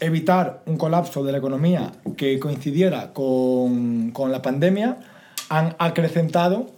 evitar 0.00 0.62
un 0.66 0.76
colapso 0.76 1.24
de 1.24 1.32
la 1.32 1.38
economía 1.38 1.92
que 2.16 2.38
coincidiera 2.38 3.12
con, 3.12 4.10
con 4.10 4.32
la 4.32 4.42
pandemia 4.42 4.98
han 5.48 5.76
acrecentado 5.78 6.70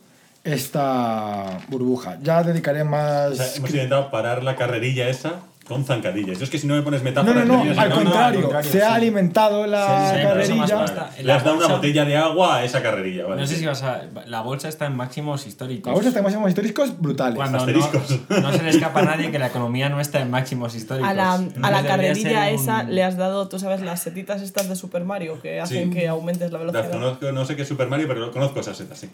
esta 0.45 1.59
burbuja. 1.69 2.19
Ya 2.23 2.43
dedicaré 2.43 2.85
más... 2.85 3.57
Hemos 3.57 3.71
intentado 3.71 4.11
parar 4.11 4.45
la 4.45 4.57
carrerilla 4.57 5.09
esa 5.09 5.41
con 5.67 5.85
zancadillas. 5.85 6.39
Yo 6.39 6.45
es 6.45 6.51
que 6.51 6.59
si 6.59 6.67
no 6.67 6.75
me 6.75 6.83
pones 6.83 7.01
no, 7.03 7.05
metáforas... 7.11 7.45
no, 7.45 7.45
no, 7.45 7.57
nerviosas, 7.65 7.83
al 7.85 7.89
no, 7.91 7.97
no, 7.97 8.03
contrario, 8.05 8.41
contrario, 8.43 8.71
se 8.71 8.83
ha 8.83 8.89
sí. 8.91 8.95
alimentado 8.95 9.67
la 9.67 10.15
Sí, 10.15 10.23
carrerilla. 10.23 10.77
basta. 10.77 11.11
Le 11.21 11.33
has 11.33 11.45
dado 11.45 11.57
una 11.57 11.67
botella 11.67 12.05
de 12.05 12.17
agua 12.17 12.57
a 12.57 12.65
esa 12.65 12.83
carrerilla, 12.83 13.25
¿vale? 13.27 13.41
No 13.41 13.47
sé 13.47 13.57
si 13.57 13.67
vas 13.67 13.83
a. 13.83 14.03
La 14.27 14.43
bolsa 14.43 14.69
está 14.69 14.87
en 14.87 14.95
máximos 14.97 15.47
históricos. 15.47 15.91
La 15.91 15.95
bolsa 15.95 16.09
está 16.09 16.21
en 16.21 16.25
máximos 16.25 16.49
históricos 16.51 17.01
brutales. 17.01 17.35
Cuando 17.37 17.59
no, 17.59 17.65
Asteriscos. 17.65 18.21
no 18.29 18.53
se 18.53 18.63
le 18.63 18.71
escapa 18.71 19.01
a 19.01 19.05
nadie 19.05 19.31
que 19.33 19.39
la 19.39 19.49
economía 19.49 19.89
no 19.89 20.01
está 20.01 20.21
en 20.21 20.31
máximos 20.31 20.75
históricos. 20.77 21.09
A 21.11 21.15
la, 21.15 21.33
a 21.35 21.71
la 21.71 21.83
carrerilla 21.85 22.43
un- 22.49 22.55
esa 22.55 22.83
le 22.85 23.03
has 23.03 23.17
dado, 23.17 23.49
tú 23.49 23.59
sabes, 23.59 23.81
las 23.81 24.01
setitas 24.01 24.43
estas 24.43 24.69
de 24.69 24.77
Super 24.77 25.05
Mario 25.05 25.41
que 25.43 25.61
hacen 25.61 25.93
Sí. 25.93 25.99
que 25.99 26.07
aumentes 26.09 26.53
la 26.53 26.59
velocidad. 26.59 26.91
conozco, 26.91 27.33
no 27.33 27.45
sé 27.45 27.57
qué 27.57 27.63
es 27.63 27.69
Super 27.69 27.89
Mario, 27.89 28.07
pero 28.09 28.31
conozco 28.31 28.61
esas 28.61 28.77
setas, 28.77 28.99
sí. 28.99 29.09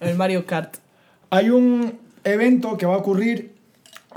El 0.00 0.14
Mario 0.16 0.46
Kart. 0.46 0.76
Hay 1.30 1.50
un 1.50 1.98
evento 2.24 2.76
que 2.76 2.86
va 2.86 2.94
a 2.94 2.98
ocurrir 2.98 3.57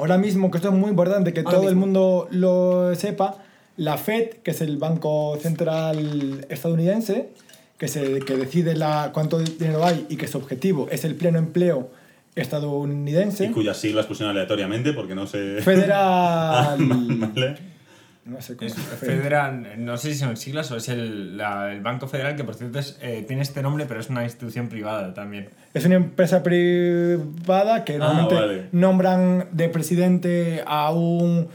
ahora 0.02 0.18
mismo, 0.18 0.52
que 0.52 0.58
esto 0.58 0.70
es 0.70 0.76
muy 0.76 0.90
importante 0.90 1.32
que 1.32 1.42
Ahora 1.42 1.52
todo 1.52 1.70
el 1.70 1.76
mundo 1.76 2.28
lo 2.32 2.94
sepa. 2.96 3.38
La 3.78 3.98
Fed, 3.98 4.30
que 4.44 4.52
es 4.52 4.62
el 4.62 4.78
Banco 4.78 5.38
Central 5.42 6.46
estadounidense, 6.50 7.30
que, 7.78 7.88
se, 7.88 8.20
que 8.20 8.36
decide 8.36 8.76
la, 8.76 9.12
cuánto 9.14 9.40
dinero 9.40 9.86
hay 9.86 10.06
y 10.10 10.18
que 10.18 10.28
su 10.28 10.38
objetivo 10.38 10.88
es 10.92 11.06
el 11.06 11.16
pleno 11.16 11.40
empleo 11.40 11.90
estadounidense. 12.36 13.46
Y 13.46 13.50
cuyas 13.50 13.78
siglas 13.78 14.06
pusieron 14.06 14.32
aleatoriamente 14.32 14.94
porque 14.94 15.16
no 15.16 15.26
sé... 15.26 15.62
Federal. 15.62 16.78
Vale. 16.80 17.71
No 18.24 18.40
sé 18.40 18.56
cómo 18.56 18.68
Es 18.68 18.76
se 18.76 18.82
Federal, 18.98 19.66
no 19.84 19.98
sé 19.98 20.14
si 20.14 20.20
son 20.20 20.38
siglas 20.38 20.70
o 20.72 20.78
es 20.78 20.90
el, 20.90 21.38
la- 21.38 21.74
el 21.74 21.82
Banco 21.82 22.08
Federal, 22.08 22.36
que 22.36 22.44
por 22.44 22.54
cierto 22.54 22.78
es, 22.78 22.98
eh, 23.02 23.26
tiene 23.28 23.42
este 23.42 23.64
nombre, 23.64 23.86
pero 23.88 24.00
es 24.00 24.10
una 24.12 24.24
institución 24.24 24.70
privada 24.70 25.14
también. 25.16 25.50
Es 25.74 25.86
una 25.86 25.96
empresa 25.96 26.44
privada 26.44 27.84
que 27.84 27.96
Ah, 27.96 27.98
normalmente 27.98 28.36
vale. 28.36 28.66
nombran 28.72 29.48
de 29.52 29.70
presidente 29.70 30.64
a 30.68 30.92
un 30.92 31.48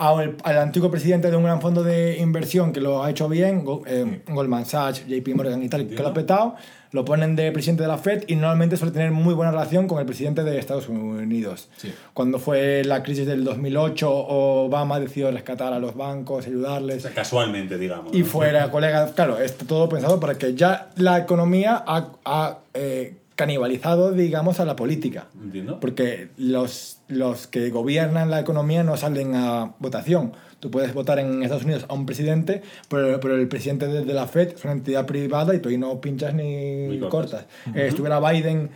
a 0.00 0.22
el- 0.22 0.36
al 0.44 0.58
antiguo 0.58 0.90
presidente 0.90 1.30
de 1.30 1.36
un 1.36 1.44
gran 1.44 1.60
fondo 1.60 1.82
de 1.84 2.16
inversión 2.18 2.72
que 2.72 2.80
lo 2.80 3.04
ha 3.04 3.10
hecho 3.10 3.28
bien, 3.28 3.64
Go- 3.64 3.82
eh, 3.86 4.22
Goldman 4.28 4.64
Sachs, 4.64 5.04
JP 5.06 5.34
Morgan 5.34 5.62
y 5.62 5.68
tal, 5.68 5.86
que 5.86 6.02
lo 6.02 6.08
ha 6.08 6.14
petado, 6.14 6.54
lo 6.92 7.04
ponen 7.04 7.36
de 7.36 7.52
presidente 7.52 7.82
de 7.82 7.88
la 7.88 7.98
Fed 7.98 8.24
y 8.26 8.34
normalmente 8.34 8.76
suele 8.76 8.92
tener 8.92 9.12
muy 9.12 9.34
buena 9.34 9.52
relación 9.52 9.86
con 9.86 9.98
el 10.00 10.06
presidente 10.06 10.42
de 10.42 10.58
Estados 10.58 10.88
Unidos. 10.88 11.68
Sí. 11.76 11.92
Cuando 12.14 12.38
fue 12.40 12.82
la 12.84 13.02
crisis 13.04 13.26
del 13.26 13.44
2008, 13.44 14.10
Obama 14.10 14.98
decidió 14.98 15.30
rescatar 15.30 15.72
a 15.72 15.78
los 15.78 15.94
bancos, 15.94 16.46
O 16.46 16.48
ayudarles. 16.48 17.02
sea, 17.02 17.12
casualmente, 17.12 17.78
digamos. 17.78 18.12
Y 18.14 18.20
¿no? 18.20 18.26
fuera, 18.26 18.68
colega, 18.72 19.12
claro, 19.14 19.38
está 19.38 19.64
todo 19.66 19.88
pensado 19.88 20.18
para 20.18 20.34
que 20.36 20.54
ya 20.54 20.88
la 20.96 21.18
economía 21.18 21.84
ha, 21.86 22.08
ha, 22.24 22.58
eh, 22.74 23.14
canibalizado, 23.40 24.12
digamos, 24.12 24.60
a 24.60 24.66
la 24.66 24.76
política. 24.76 25.28
Entiendo. 25.42 25.80
Porque 25.80 26.28
los, 26.36 27.00
los 27.08 27.46
que 27.46 27.70
gobiernan 27.70 28.30
la 28.30 28.38
economía 28.38 28.84
no 28.84 28.98
salen 28.98 29.34
a 29.34 29.72
votación. 29.78 30.32
Tú 30.60 30.70
puedes 30.70 30.92
votar 30.92 31.18
en 31.18 31.42
Estados 31.42 31.64
Unidos 31.64 31.86
a 31.88 31.94
un 31.94 32.04
presidente, 32.04 32.60
pero, 32.90 33.18
pero 33.18 33.36
el 33.36 33.48
presidente 33.48 33.86
de, 33.86 34.04
de 34.04 34.12
la 34.12 34.26
Fed 34.26 34.48
es 34.56 34.62
una 34.64 34.74
entidad 34.74 35.06
privada 35.06 35.54
y 35.54 35.58
tú 35.60 35.70
ahí 35.70 35.78
no 35.78 35.98
pinchas 36.02 36.34
ni 36.34 36.86
Ni 36.88 36.98
cortas. 36.98 37.44
cortas. 37.64 37.74
Eh, 37.74 37.86
estuviera 37.88 38.20
Biden, 38.20 38.68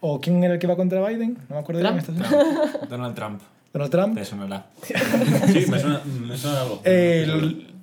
o 0.00 0.20
¿quién 0.20 0.44
era 0.44 0.54
el 0.54 0.60
que 0.60 0.66
iba 0.66 0.76
contra 0.76 1.04
Biden? 1.08 1.38
No 1.48 1.56
me 1.56 1.60
acuerdo 1.62 1.80
bien. 1.82 1.98
Trump. 2.00 2.16
Estados 2.20 2.32
Unidos. 2.46 2.88
Donald 2.88 3.14
Trump, 3.16 3.40
Donald 3.72 3.90
Trump. 3.90 4.14
te 4.18 4.24
sonará. 4.24 4.66
Sí, 4.84 5.64
me 5.68 5.80
suena, 5.80 6.00
me 6.28 6.36
suena 6.36 6.60
algo. 6.62 6.80
Eh, 6.84 7.24
el- 7.26 7.74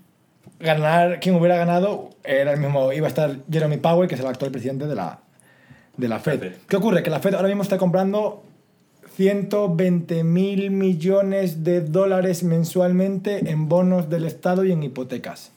ganar, 0.60 1.20
quien 1.20 1.36
hubiera 1.36 1.58
ganado 1.58 2.12
era 2.24 2.54
el 2.54 2.60
mismo, 2.60 2.92
iba 2.94 3.08
a 3.08 3.10
estar 3.10 3.36
Jeremy 3.52 3.78
Powell, 3.78 4.08
que 4.08 4.16
es 4.16 4.22
el 4.22 4.28
actual 4.28 4.52
presidente 4.52 4.88
de 4.88 4.96
la, 4.96 5.20
de 6.00 6.08
la 6.08 6.20
Fed. 6.20 6.54
¿Qué 6.68 6.78
ocurre? 6.78 7.04
Que 7.04 7.10
la 7.10 7.20
Fed 7.20 7.36
ahora 7.36 7.48
mismo 7.48 7.64
está 7.64 7.78
comprando 7.78 8.44
120 9.16 10.24
mil 10.24 10.72
millones 10.72 11.64
de 11.64 11.82
dólares 11.82 12.44
mensualmente 12.44 13.52
en 13.52 13.68
bonos 13.68 14.10
del 14.10 14.26
Estado 14.26 14.64
y 14.64 14.72
en 14.72 14.82
hipotecas. 14.82 15.52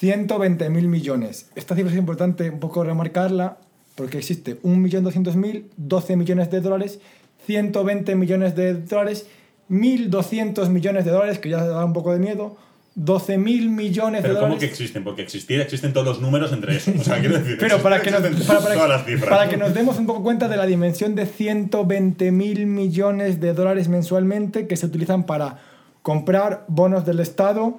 120 0.00 0.68
mil 0.70 0.88
millones. 0.88 1.50
Esta 1.54 1.76
cifra 1.76 1.92
es 1.92 1.98
importante 1.98 2.50
un 2.50 2.58
poco 2.58 2.82
remarcarla 2.82 3.58
porque 3.94 4.18
existe 4.18 4.60
1.200.000, 4.62 5.64
12 5.76 6.16
millones 6.16 6.50
de 6.50 6.60
dólares, 6.60 7.00
120 7.46 8.16
millones 8.16 8.56
de 8.56 8.74
dólares, 8.74 9.26
1.200 9.68 10.68
millones 10.70 11.04
de 11.04 11.10
dólares, 11.10 11.38
que 11.38 11.50
ya 11.50 11.64
da 11.64 11.84
un 11.84 11.92
poco 11.92 12.12
de 12.12 12.18
miedo, 12.18 12.56
12.000 12.98 13.68
millones 13.68 14.22
Pero 14.22 14.34
de 14.34 14.40
¿cómo 14.40 14.52
dólares. 14.54 14.58
que 14.58 14.66
existen? 14.66 15.04
Porque 15.04 15.22
existir, 15.22 15.60
existen 15.60 15.92
todos 15.92 16.06
los 16.06 16.20
números 16.20 16.52
entre 16.52 16.76
eso. 16.76 16.92
O 16.98 17.02
sea, 17.04 17.20
quiero 17.20 17.38
decir... 17.38 17.56
Pero 17.60 17.78
para 17.82 18.00
que, 18.02 18.10
nos, 18.10 18.20
para, 18.20 18.60
para- 18.60 18.74
todas 18.74 18.88
las 18.88 19.04
cifras. 19.06 19.30
para 19.30 19.48
que 19.48 19.56
nos 19.56 19.72
demos 19.74 19.98
un 19.98 20.06
poco 20.06 20.22
cuenta 20.22 20.48
de 20.48 20.56
la 20.56 20.66
dimensión 20.66 21.14
de 21.14 21.26
120 21.26 22.32
mil 22.32 22.66
millones 22.66 23.40
de 23.40 23.54
dólares 23.54 23.88
mensualmente 23.88 24.66
que 24.66 24.76
se 24.76 24.86
utilizan 24.86 25.24
para 25.24 25.58
comprar 26.02 26.64
bonos 26.68 27.06
del 27.06 27.20
Estado 27.20 27.78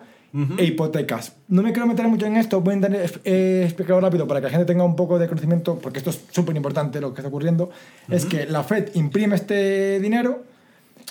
e 0.57 0.63
hipotecas. 0.63 1.33
No 1.49 1.61
me 1.61 1.73
quiero 1.73 1.87
meter 1.87 2.07
mucho 2.07 2.25
en 2.25 2.37
esto, 2.37 2.61
voy 2.61 2.71
a 2.71 2.75
intentar 2.77 3.01
eh, 3.25 3.63
explicarlo 3.65 3.99
rápido 3.99 4.25
para 4.27 4.39
que 4.39 4.45
la 4.45 4.51
gente 4.51 4.65
tenga 4.65 4.85
un 4.85 4.95
poco 4.95 5.19
de 5.19 5.27
conocimiento, 5.27 5.77
porque 5.77 5.97
esto 5.97 6.09
es 6.11 6.21
súper 6.31 6.55
importante 6.55 7.01
lo 7.01 7.13
que 7.13 7.19
está 7.19 7.27
ocurriendo. 7.27 7.69
Es 8.07 8.25
que 8.25 8.45
la 8.45 8.63
Fed 8.63 8.91
imprime 8.95 9.35
este 9.35 9.99
dinero, 9.99 10.43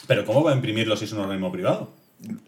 Pero 0.06 0.24
¿cómo 0.24 0.43
va 0.43 0.52
a 0.52 0.55
imprimirlo 0.55 0.97
si 0.97 1.05
es 1.05 1.12
un 1.12 1.18
organismo 1.18 1.52
privado? 1.52 1.90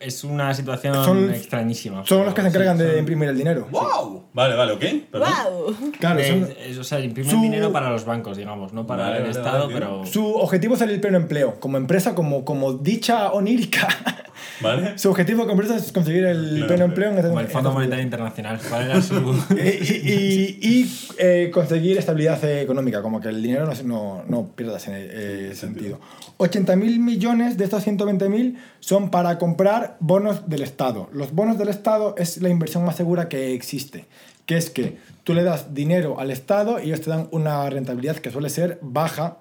Es 0.00 0.22
una 0.22 0.52
situación 0.52 0.94
Son- 1.02 1.30
extrañísima. 1.30 2.04
son 2.04 2.26
los 2.26 2.34
que 2.34 2.42
se 2.42 2.48
encargan 2.48 2.76
sí, 2.76 2.82
de 2.84 2.90
son- 2.90 2.98
imprimir 2.98 3.28
el 3.30 3.36
dinero. 3.38 3.68
¡Wow! 3.70 4.24
Vale, 4.34 4.54
vale, 4.54 4.72
ok. 4.72 4.84
Perdón. 5.10 5.28
¡Wow! 5.50 5.76
Claro, 5.98 6.16
de- 6.20 6.28
son- 6.28 6.48
es- 6.66 6.76
o 6.78 6.84
sea, 6.84 7.00
imprimen 7.00 7.30
su- 7.30 7.40
dinero 7.40 7.72
para 7.72 7.88
los 7.90 8.04
bancos, 8.04 8.36
digamos, 8.36 8.72
no 8.74 8.86
para 8.86 9.04
Vale, 9.04 9.16
el 9.18 9.22
vale, 9.22 9.34
Estado, 9.38 9.60
vale, 9.68 9.74
pero... 9.74 10.04
su 10.06 10.26
objetivo 10.34 10.74
es 10.74 10.80
el 10.82 11.00
pleno 11.00 11.16
empleo. 11.16 11.58
Como 11.58 11.78
empresa, 11.78 12.14
como, 12.14 12.44
como 12.44 12.74
dicha 12.74 13.32
onírica. 13.32 13.88
¿Vale? 14.60 14.96
Su 14.98 15.10
objetivo 15.10 15.40
como 15.46 15.52
empresa 15.52 15.76
es 15.76 15.90
conseguir 15.90 16.24
el 16.24 16.50
Pleno 16.50 16.66
pleno 16.66 16.84
empleo. 16.84 17.10
en 17.10 17.16
este 17.16 17.28
Como 17.28 17.40
el 17.40 17.48
Fondo 17.48 17.72
Monetario 17.72 18.04
Internacional. 18.04 18.60
¿Cuál 18.68 18.82
era 18.84 19.02
su...? 19.02 19.14
y, 19.56 19.60
y- 19.60 20.58
y, 20.60 20.92
eh, 21.18 21.50
conseguir 21.52 21.98
estabilidad 21.98 22.44
económica, 22.44 23.02
como 23.02 23.20
que 23.20 23.28
el 23.28 23.42
dinero 23.42 23.66
no, 23.66 23.72
no, 23.84 24.24
no 24.28 24.46
pierdas 24.54 24.86
en 24.88 24.94
ese 24.94 25.54
sentido. 25.56 25.98
80.000 26.38 26.98
millones 26.98 27.56
de 27.56 27.64
estos 27.64 27.84
120.000 27.86 28.56
son 28.80 29.10
para 29.10 29.38
comprar 29.38 29.61
bonos 30.00 30.48
del 30.48 30.62
Estado. 30.62 31.08
Los 31.12 31.32
bonos 31.32 31.58
del 31.58 31.68
Estado 31.68 32.14
es 32.18 32.40
la 32.40 32.48
inversión 32.48 32.84
más 32.84 32.96
segura 32.96 33.28
que 33.28 33.54
existe, 33.54 34.06
que 34.46 34.56
es 34.56 34.70
que 34.70 34.98
tú 35.24 35.34
le 35.34 35.44
das 35.44 35.74
dinero 35.74 36.18
al 36.18 36.30
Estado 36.30 36.80
y 36.80 36.84
ellos 36.86 37.00
te 37.00 37.10
dan 37.10 37.28
una 37.30 37.68
rentabilidad 37.70 38.16
que 38.16 38.30
suele 38.30 38.50
ser 38.50 38.78
baja, 38.82 39.38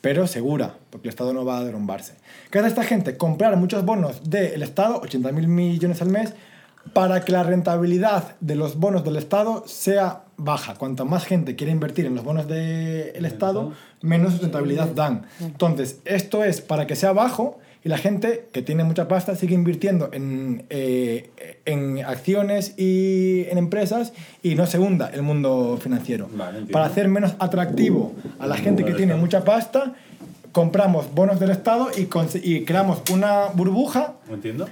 pero 0.00 0.26
segura, 0.26 0.74
porque 0.90 1.08
el 1.08 1.10
Estado 1.10 1.32
no 1.32 1.44
va 1.44 1.58
a 1.58 1.64
derrumbarse. 1.64 2.14
¿Qué 2.50 2.58
hace 2.58 2.68
esta 2.68 2.84
gente? 2.84 3.16
Comprar 3.16 3.56
muchos 3.56 3.84
bonos 3.84 4.28
del 4.28 4.62
Estado, 4.62 5.00
80.000 5.00 5.46
millones 5.46 6.02
al 6.02 6.10
mes, 6.10 6.34
para 6.92 7.24
que 7.24 7.32
la 7.32 7.42
rentabilidad 7.42 8.36
de 8.40 8.54
los 8.54 8.76
bonos 8.76 9.04
del 9.04 9.16
Estado 9.16 9.64
sea 9.66 10.24
baja. 10.36 10.74
Cuanta 10.74 11.04
más 11.04 11.24
gente 11.24 11.56
quiere 11.56 11.72
invertir 11.72 12.06
en 12.06 12.14
los 12.14 12.24
bonos 12.24 12.46
del 12.46 13.24
Estado, 13.24 13.72
menos 14.02 14.40
rentabilidad 14.40 14.88
dan. 14.88 15.26
Entonces, 15.40 16.00
esto 16.04 16.44
es 16.44 16.60
para 16.60 16.86
que 16.86 16.96
sea 16.96 17.12
bajo 17.12 17.58
y 17.84 17.88
la 17.90 17.98
gente 17.98 18.48
que 18.50 18.62
tiene 18.62 18.82
mucha 18.82 19.08
pasta 19.08 19.36
sigue 19.36 19.54
invirtiendo 19.54 20.08
en, 20.12 20.64
eh, 20.70 21.30
en 21.66 22.02
acciones 22.04 22.78
y 22.78 23.44
en 23.50 23.58
empresas 23.58 24.14
y 24.42 24.54
no 24.54 24.66
se 24.66 24.78
hunda 24.78 25.10
el 25.12 25.22
mundo 25.22 25.78
financiero. 25.80 26.28
Vale, 26.34 26.62
para 26.72 26.86
hacer 26.86 27.08
menos 27.08 27.34
atractivo 27.38 28.14
a 28.38 28.46
la 28.46 28.56
gente 28.56 28.84
que 28.84 28.90
Del 28.90 28.96
tiene 28.96 29.14
mucha 29.16 29.44
pasta, 29.44 29.94
compramos 30.52 31.12
bonos 31.14 31.38
del 31.38 31.50
Estado 31.50 31.90
y, 31.94 32.08
y 32.42 32.64
creamos 32.64 33.02
una 33.12 33.48
burbuja 33.54 34.14
¿No 34.28 34.34
entiendo? 34.34 34.66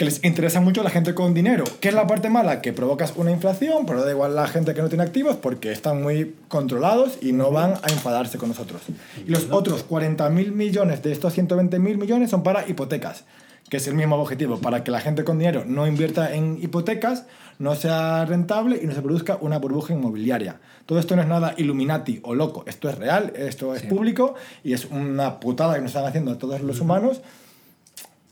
Que 0.00 0.06
les 0.06 0.24
interesa 0.24 0.62
mucho 0.62 0.82
la 0.82 0.88
gente 0.88 1.12
con 1.12 1.34
dinero. 1.34 1.62
¿Qué 1.78 1.88
es 1.88 1.94
la 1.94 2.06
parte 2.06 2.30
mala? 2.30 2.62
Que 2.62 2.72
provocas 2.72 3.12
una 3.16 3.32
inflación, 3.32 3.84
pero 3.84 4.02
da 4.02 4.10
igual 4.10 4.34
la 4.34 4.46
gente 4.46 4.72
que 4.72 4.80
no 4.80 4.88
tiene 4.88 5.04
activos 5.04 5.36
porque 5.36 5.72
están 5.72 6.02
muy 6.02 6.36
controlados 6.48 7.18
y 7.20 7.32
no 7.32 7.50
van 7.50 7.74
a 7.82 7.90
enfadarse 7.90 8.38
con 8.38 8.48
nosotros. 8.48 8.80
Y 9.26 9.30
los 9.30 9.48
otros 9.50 9.86
40.000 9.86 10.52
millones 10.52 11.02
de 11.02 11.12
estos 11.12 11.36
120.000 11.36 11.98
millones 11.98 12.30
son 12.30 12.42
para 12.42 12.66
hipotecas, 12.66 13.24
que 13.68 13.76
es 13.76 13.86
el 13.88 13.94
mismo 13.94 14.16
objetivo, 14.16 14.58
para 14.58 14.82
que 14.82 14.90
la 14.90 15.02
gente 15.02 15.22
con 15.22 15.38
dinero 15.38 15.64
no 15.66 15.86
invierta 15.86 16.34
en 16.34 16.56
hipotecas, 16.62 17.26
no 17.58 17.74
sea 17.74 18.24
rentable 18.24 18.80
y 18.82 18.86
no 18.86 18.94
se 18.94 19.02
produzca 19.02 19.36
una 19.42 19.58
burbuja 19.58 19.92
inmobiliaria. 19.92 20.60
Todo 20.86 20.98
esto 20.98 21.14
no 21.14 21.20
es 21.20 21.28
nada 21.28 21.52
Illuminati 21.58 22.20
o 22.22 22.34
loco, 22.34 22.64
esto 22.66 22.88
es 22.88 22.96
real, 22.96 23.34
esto 23.36 23.74
es 23.74 23.82
público 23.82 24.34
y 24.64 24.72
es 24.72 24.86
una 24.86 25.40
putada 25.40 25.74
que 25.74 25.82
nos 25.82 25.90
están 25.90 26.06
haciendo 26.06 26.30
a 26.30 26.38
todos 26.38 26.62
los 26.62 26.80
humanos. 26.80 27.20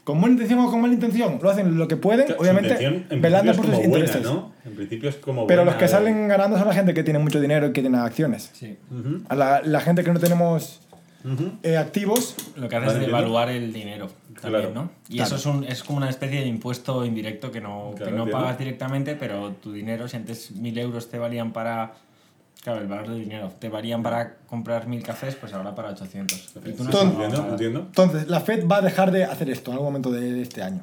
Con 0.08 0.22
buena 0.22 0.32
intención 0.36 0.58
o 0.60 0.70
con 0.70 0.80
mala 0.80 0.94
intención, 0.94 1.38
lo 1.42 1.50
hacen 1.50 1.76
lo 1.76 1.86
que 1.86 1.98
pueden, 1.98 2.34
obviamente 2.38 2.82
en 2.82 3.20
velando 3.20 3.52
por 3.52 3.66
sus 3.66 3.84
intereses. 3.84 4.22
buena, 4.22 4.36
¿no? 4.40 4.52
En 4.64 4.74
principio 4.74 5.10
es 5.10 5.16
como 5.16 5.46
Pero 5.46 5.60
buena, 5.60 5.72
los 5.72 5.78
que 5.78 5.86
salen 5.86 6.28
ganando 6.28 6.56
son 6.56 6.66
la 6.66 6.72
gente 6.72 6.94
que 6.94 7.02
tiene 7.04 7.18
mucho 7.18 7.38
dinero 7.42 7.66
y 7.66 7.72
que 7.74 7.82
tiene 7.82 7.98
acciones. 7.98 8.50
Sí. 8.54 8.78
A 9.28 9.34
la, 9.34 9.60
la 9.62 9.80
gente 9.82 10.02
que 10.04 10.10
no 10.10 10.18
tenemos 10.18 10.80
eh, 11.62 11.76
activos, 11.76 12.36
Lo 12.56 12.70
que 12.70 12.76
hace 12.76 12.86
Vale, 12.86 13.00
es 13.00 13.06
devaluar 13.06 13.50
el 13.50 13.70
dinero 13.70 14.08
también, 14.40 14.62
Claro. 14.70 14.74
¿no? 14.74 14.90
Y 15.10 15.16
Claro. 15.16 15.26
eso 15.26 15.36
es, 15.36 15.44
un, 15.54 15.64
es 15.64 15.84
como 15.84 15.98
una 15.98 16.08
especie 16.08 16.40
de 16.40 16.46
impuesto 16.46 17.04
indirecto 17.04 17.52
que 17.52 17.60
no, 17.60 17.92
Claro, 17.94 18.10
que 18.12 18.16
no 18.16 18.26
pagas 18.30 18.58
directamente, 18.58 19.14
pero 19.14 19.50
tu 19.62 19.72
dinero, 19.74 20.08
si 20.08 20.16
antes 20.16 20.52
mil 20.52 20.78
euros 20.78 21.10
te 21.10 21.18
valían 21.18 21.52
para... 21.52 21.92
Claro, 22.68 22.82
el 22.82 22.86
valor 22.88 23.08
del 23.08 23.20
dinero. 23.20 23.50
Te 23.58 23.70
valían 23.70 24.02
para 24.02 24.34
comprar 24.46 24.86
mil 24.86 25.02
cafés, 25.02 25.34
pues 25.36 25.54
ahora 25.54 25.74
para 25.74 25.88
800. 25.88 26.54
Y 26.66 26.72
tú 26.72 26.84
no 26.84 26.90
Ton- 26.90 27.06
has 27.08 27.12
Entiendo, 27.14 27.36
pagado. 27.36 27.50
entiendo. 27.52 27.80
entonces 27.80 28.28
la 28.28 28.40
Fed 28.40 28.66
va 28.68 28.76
a 28.76 28.80
dejar 28.82 29.10
de 29.10 29.24
hacer 29.24 29.48
esto 29.48 29.70
en 29.70 29.76
algún 29.76 29.86
momento 29.88 30.10
de, 30.10 30.32
de 30.34 30.42
este 30.42 30.62
año. 30.62 30.82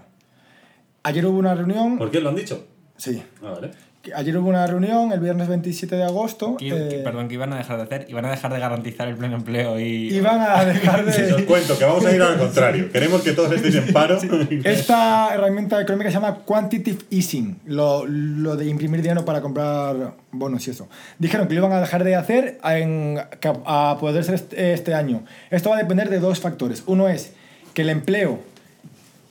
Ayer 1.04 1.24
hubo 1.28 1.38
una 1.38 1.54
reunión, 1.54 2.00
¿Por 2.00 2.10
qué 2.10 2.20
lo 2.22 2.30
han 2.30 2.36
dicho? 2.38 2.66
sí, 2.98 3.22
Ah, 3.44 3.52
vale. 3.52 3.70
Ayer 4.14 4.38
hubo 4.38 4.50
una 4.50 4.68
reunión 4.68 5.12
el 5.12 5.20
viernes 5.20 5.48
27 5.48 5.96
de 5.96 6.04
agosto. 6.04 6.58
Que- 6.58 6.68
eh, 6.70 6.88
que- 6.90 6.98
perdón, 7.00 7.28
que 7.28 7.34
iban 7.36 7.52
a 7.54 7.58
dejar 7.58 7.78
de 7.78 7.84
hacer, 7.84 8.06
iban 8.10 8.26
a 8.26 8.32
dejar 8.32 8.54
de 8.54 8.60
garantizar 8.60 9.08
el 9.08 9.16
pleno 9.16 9.36
empleo 9.38 9.80
y... 9.80 10.14
Iban 10.14 10.42
a 10.42 10.66
dejar 10.66 11.12
Si 11.12 11.22
os 11.22 11.38
de... 11.38 11.46
cuento 11.46 11.78
que 11.78 11.86
vamos 11.86 12.06
a 12.06 12.16
ir 12.16 12.22
al 12.22 12.38
contrario. 12.40 12.92
Queremos 12.92 13.22
que 13.22 13.32
todos 13.32 13.52
estéis 13.54 13.76
en 13.76 13.94
paro. 13.94 14.18
Esta 14.64 15.34
herramienta 15.34 15.82
económica 15.82 16.10
se 16.10 16.16
llama 16.16 16.40
Quantitative 16.46 17.04
Easing, 17.12 17.60
lo, 17.66 18.06
lo 18.06 18.56
de 18.56 18.66
imprimir 18.68 19.02
dinero 19.02 19.26
para 19.26 19.42
comprar 19.42 20.14
bonos 20.32 20.68
y 20.68 20.72
eso. 20.72 20.88
Dijeron 21.20 21.48
que 21.48 21.54
lo 21.56 21.62
iban 21.62 21.72
a 21.72 21.80
dejar 21.82 22.04
de 22.04 22.16
hacer 22.16 22.60
en, 22.64 23.20
a 23.66 23.98
poder 24.00 24.24
ser 24.24 24.36
este, 24.36 24.74
este 24.74 24.94
año. 24.94 25.24
Esto 25.50 25.70
va 25.70 25.76
a 25.78 25.80
depender 25.80 26.10
de 26.10 26.20
dos 26.20 26.40
factores. 26.40 26.84
Uno 26.88 27.08
es 27.10 27.34
que 27.74 27.82
el 27.84 27.90
empleo 27.90 28.40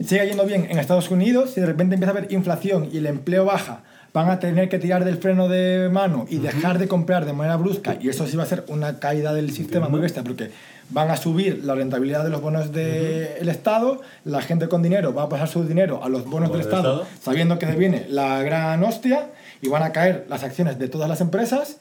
siga 0.05 0.24
yendo 0.24 0.44
bien 0.44 0.66
en 0.68 0.78
Estados 0.78 1.10
Unidos, 1.10 1.52
si 1.55 1.60
de 1.60 1.66
repente 1.66 1.94
empieza 1.94 2.12
a 2.12 2.18
haber 2.18 2.32
inflación 2.32 2.88
y 2.92 2.98
el 2.98 3.06
empleo 3.06 3.44
baja, 3.44 3.82
van 4.15 4.31
a 4.31 4.39
tener 4.39 4.69
que 4.69 4.78
tirar 4.78 5.05
del 5.05 5.19
freno 5.19 5.49
de 5.49 5.91
mano 5.93 6.24
y 6.31 6.39
dejar 6.39 6.78
de 6.78 6.86
comprar 6.86 7.27
de 7.27 7.32
manera 7.32 7.57
brusca, 7.57 7.99
y 8.01 8.09
eso 8.09 8.27
sí 8.27 8.36
va 8.36 8.45
a 8.45 8.47
ser 8.47 8.65
una 8.69 9.01
caída 9.01 9.35
del 9.35 9.51
sistema 9.51 9.89
muy 9.89 9.99
bestia, 10.01 10.23
porque 10.23 10.51
van 10.91 11.11
a 11.11 11.16
subir 11.16 11.65
la 11.65 11.74
rentabilidad 11.74 12.23
de 12.23 12.31
los 12.31 12.41
bonos 12.41 12.73
del 12.73 13.49
Estado, 13.49 14.01
la 14.24 14.41
gente 14.41 14.69
con 14.69 14.82
dinero 14.82 15.12
va 15.12 15.24
a 15.24 15.28
pasar 15.28 15.49
su 15.49 15.65
dinero 15.65 16.05
a 16.05 16.09
los 16.09 16.24
bonos 16.27 16.53
del 16.53 16.61
Estado, 16.61 17.03
Estado. 17.03 17.20
sabiendo 17.20 17.59
que 17.59 17.66
viene 17.73 18.07
la 18.09 18.41
gran 18.45 18.82
hostia, 18.85 19.31
y 19.61 19.69
van 19.69 19.82
a 19.82 19.93
caer 19.93 20.27
las 20.28 20.45
acciones 20.45 20.78
de 20.78 20.89
todas 20.89 21.09
las 21.09 21.20
empresas 21.20 21.78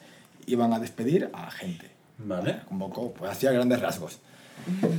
y 0.48 0.56
van 0.56 0.74
a 0.74 0.80
despedir 0.80 1.30
a 1.34 1.52
gente. 1.52 1.92
Vale. 2.18 2.62
Un 2.72 2.80
poco, 2.80 3.14
pues 3.14 3.30
así 3.32 3.46
a 3.46 3.52
grandes 3.52 3.80
rasgos. 3.80 4.20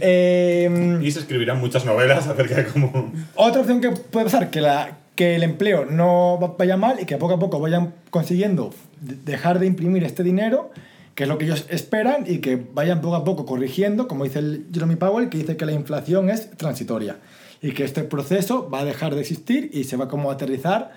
Eh, 0.00 1.00
Y 1.02 1.10
se 1.10 1.20
escribirán 1.20 1.58
muchas 1.58 1.84
novelas 1.84 2.26
acerca 2.28 2.56
de 2.56 2.66
cómo. 2.66 3.12
otra 3.34 3.60
opción 3.60 3.80
que 3.80 3.90
puede 3.90 4.26
pasar, 4.26 4.50
que, 4.50 4.60
la, 4.60 4.98
que 5.14 5.36
el 5.36 5.42
empleo 5.42 5.84
no 5.84 6.38
va- 6.40 6.54
vaya 6.58 6.76
mal 6.76 6.98
y 7.00 7.04
que 7.06 7.16
poco 7.16 7.34
a 7.34 7.38
poco 7.38 7.60
vayan 7.60 7.94
consiguiendo 8.10 8.70
de- 9.00 9.16
dejar 9.16 9.58
de 9.58 9.66
imprimir 9.66 10.02
este 10.04 10.22
dinero, 10.22 10.70
que 11.14 11.22
es 11.24 11.28
lo 11.28 11.38
que 11.38 11.44
ellos 11.44 11.66
esperan, 11.68 12.24
y 12.26 12.38
que 12.38 12.56
vayan 12.74 13.00
poco 13.00 13.14
a 13.16 13.24
poco 13.24 13.46
corrigiendo, 13.46 14.08
como 14.08 14.24
dice 14.24 14.40
el 14.40 14.66
Jeremy 14.72 14.96
Powell, 14.96 15.28
que 15.28 15.38
dice 15.38 15.56
que 15.56 15.64
la 15.66 15.72
inflación 15.72 16.30
es 16.30 16.50
transitoria 16.56 17.18
y 17.62 17.72
que 17.72 17.84
este 17.84 18.02
proceso 18.02 18.68
va 18.68 18.80
a 18.80 18.84
dejar 18.84 19.14
de 19.14 19.20
existir 19.20 19.70
y 19.72 19.84
se 19.84 19.96
va 19.96 20.08
como 20.08 20.30
a 20.30 20.34
aterrizar 20.34 20.90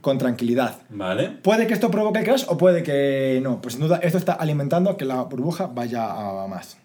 con 0.00 0.16
tranquilidad. 0.16 0.78
Vale. 0.88 1.28
Puede 1.42 1.66
que 1.66 1.74
esto 1.74 1.90
provoque 1.90 2.20
el 2.20 2.24
crash 2.24 2.44
o 2.48 2.56
puede 2.56 2.82
que 2.82 3.38
no. 3.42 3.60
Pues 3.60 3.74
sin 3.74 3.82
duda 3.82 4.00
esto 4.02 4.16
está 4.16 4.32
alimentando 4.32 4.88
a 4.88 4.96
que 4.96 5.04
la 5.04 5.22
burbuja 5.24 5.66
vaya 5.66 6.06
a 6.44 6.46
más. 6.48 6.78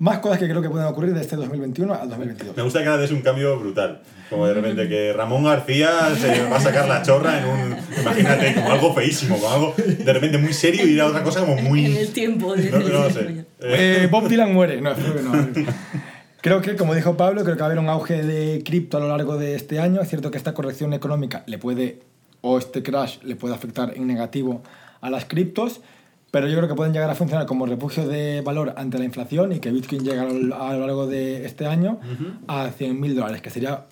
Más 0.00 0.18
cosas 0.18 0.38
que 0.38 0.48
creo 0.48 0.60
que 0.62 0.70
pueden 0.70 0.86
ocurrir 0.86 1.12
de 1.14 1.20
este 1.20 1.36
2021 1.36 1.94
al 1.94 2.08
2022. 2.08 2.56
Me 2.56 2.62
gusta 2.62 2.80
que 2.82 2.88
ahora 2.88 3.02
des 3.02 3.10
un 3.12 3.20
cambio 3.20 3.58
brutal. 3.60 4.00
Como 4.30 4.46
de 4.46 4.54
repente 4.54 4.88
que 4.88 5.12
Ramón 5.12 5.44
García 5.44 5.90
se 6.18 6.42
va 6.44 6.56
a 6.56 6.60
sacar 6.60 6.88
la 6.88 7.02
chorra 7.02 7.38
en 7.38 7.44
un. 7.46 7.76
Imagínate, 8.00 8.54
como 8.54 8.70
algo 8.72 8.94
feísimo, 8.94 9.36
como 9.38 9.52
algo 9.52 9.74
de 9.76 10.12
repente 10.12 10.38
muy 10.38 10.52
serio 10.54 10.86
y 10.86 10.92
ir 10.92 11.00
a 11.02 11.06
otra 11.08 11.22
cosa 11.22 11.40
como 11.40 11.56
muy. 11.60 11.84
En 11.86 11.96
el 11.98 12.08
tiempo 12.12 12.54
de- 12.56 12.70
No, 12.70 12.78
no 12.78 12.88
lo 12.88 13.10
sé. 13.10 13.20
Eh, 13.20 13.44
Eh, 13.60 14.08
Bob 14.10 14.26
Dylan 14.28 14.52
muere. 14.54 14.80
No, 14.80 14.90
espero 14.92 15.14
que 15.14 15.22
no. 15.22 15.66
Creo 16.40 16.62
que, 16.62 16.74
como 16.76 16.94
dijo 16.94 17.18
Pablo, 17.18 17.42
creo 17.42 17.56
que 17.56 17.60
va 17.60 17.66
a 17.66 17.70
haber 17.70 17.78
un 17.78 17.90
auge 17.90 18.22
de 18.22 18.62
cripto 18.64 18.96
a 18.96 19.00
lo 19.00 19.08
largo 19.08 19.36
de 19.36 19.54
este 19.54 19.80
año. 19.80 20.00
Es 20.00 20.08
cierto 20.08 20.30
que 20.30 20.38
esta 20.38 20.54
corrección 20.54 20.94
económica 20.94 21.42
le 21.46 21.58
puede, 21.58 21.98
o 22.40 22.56
este 22.56 22.82
crash 22.82 23.18
le 23.24 23.36
puede 23.36 23.54
afectar 23.54 23.92
en 23.94 24.06
negativo 24.06 24.62
a 25.02 25.10
las 25.10 25.26
criptos, 25.26 25.82
pero 26.30 26.46
yo 26.48 26.56
creo 26.56 26.68
que 26.68 26.74
pueden 26.74 26.92
llegar 26.92 27.10
a 27.10 27.14
funcionar 27.14 27.46
como 27.46 27.66
refugio 27.66 28.06
de 28.06 28.40
valor 28.42 28.74
ante 28.76 28.98
la 28.98 29.04
inflación 29.04 29.52
y 29.52 29.58
que 29.58 29.70
Bitcoin 29.70 30.04
llegue 30.04 30.20
a 30.20 30.24
lo, 30.24 30.62
a 30.62 30.74
largo 30.76 31.06
de 31.06 31.44
este 31.44 31.66
año 31.66 31.98
a 32.46 32.68
100.000 32.68 33.14
dólares, 33.14 33.42
que 33.42 33.50
sería 33.50 33.86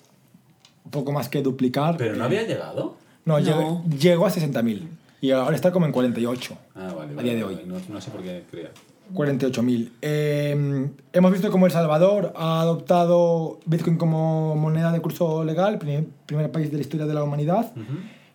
un 0.85 0.91
poco 0.91 1.11
más 1.11 1.29
que 1.29 1.41
duplicar. 1.41 1.97
Pero 1.97 2.15
no 2.15 2.23
había 2.23 2.43
llegado. 2.43 2.97
No, 3.25 3.39
No. 3.39 3.45
Llegó, 3.45 3.83
llegó 3.89 4.25
a 4.25 4.31
60.000 4.31 4.87
y 5.21 5.31
ahora 5.31 5.55
está 5.55 5.71
como 5.71 5.85
en 5.85 5.91
48. 5.91 6.57
Ah, 6.75 6.93
vale. 6.95 7.11
A 7.11 7.15
vale, 7.15 7.23
día 7.23 7.35
de 7.35 7.43
vale, 7.43 7.57
hoy. 7.57 7.63
No, 7.65 7.75
no 7.89 8.01
sé 8.01 8.09
por 8.09 8.21
qué 8.21 8.43
creía. 8.49 8.69
48.000. 9.13 9.91
Eh, 10.01 10.87
hemos 11.13 11.31
visto 11.31 11.51
cómo 11.51 11.65
El 11.65 11.71
Salvador 11.71 12.31
ha 12.35 12.61
adoptado 12.61 13.59
Bitcoin 13.65 13.97
como 13.97 14.55
moneda 14.55 14.91
de 14.91 15.01
curso 15.01 15.43
legal, 15.43 15.77
primer, 15.79 16.05
primer 16.25 16.51
país 16.51 16.69
de 16.71 16.77
la 16.77 16.81
historia 16.81 17.05
de 17.05 17.13
la 17.13 17.23
humanidad, 17.23 17.71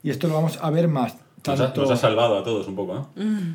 y 0.02 0.10
esto 0.10 0.26
lo 0.28 0.34
vamos 0.34 0.58
a 0.60 0.70
ver 0.70 0.88
más. 0.88 1.16
Nos 1.46 1.60
ha, 1.60 1.64
Tanto, 1.66 1.82
nos 1.82 1.90
ha 1.90 1.96
salvado 1.96 2.38
a 2.38 2.42
todos 2.42 2.66
un 2.68 2.74
poco, 2.74 2.94
¿no? 2.94 3.08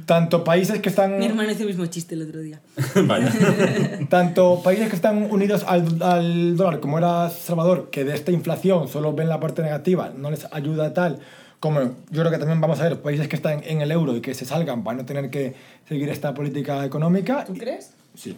tanto 0.06 0.44
países 0.44 0.80
que 0.80 0.90
están 0.90 1.18
Mi 1.18 1.26
hermano 1.26 1.52
hizo 1.52 1.62
el 1.62 1.70
mismo 1.70 1.86
chiste 1.88 2.14
el 2.16 2.22
otro 2.22 2.40
día. 2.42 2.62
Vaya. 3.06 3.32
tanto 4.10 4.62
países 4.64 4.90
que 4.90 4.96
están 4.96 5.24
unidos 5.32 5.64
al, 5.68 6.02
al 6.04 6.56
dólar 6.56 6.80
como 6.80 7.00
era 7.00 7.30
Salvador 7.30 7.90
que 7.92 8.04
de 8.04 8.14
esta 8.14 8.32
inflación 8.32 8.88
solo 8.88 9.14
ven 9.14 9.28
la 9.28 9.40
parte 9.40 9.64
negativa 9.64 10.12
no 10.16 10.30
les 10.30 10.48
ayuda 10.52 10.94
tal 10.94 11.20
como 11.60 11.82
yo 11.82 12.22
creo 12.22 12.32
que 12.32 12.38
también 12.38 12.62
vamos 12.62 12.80
a 12.80 12.84
ver 12.84 13.02
países 13.02 13.28
que 13.28 13.36
están 13.36 13.64
en 13.66 13.82
el 13.82 13.92
euro 13.92 14.16
y 14.16 14.22
que 14.22 14.34
se 14.34 14.46
salgan 14.46 14.84
para 14.84 14.98
no 14.98 15.06
tener 15.06 15.30
que 15.32 15.56
seguir 15.88 16.10
esta 16.10 16.34
política 16.34 16.86
económica 16.86 17.44
¿Tú 17.46 17.56
crees? 17.56 17.94
sí 18.14 18.38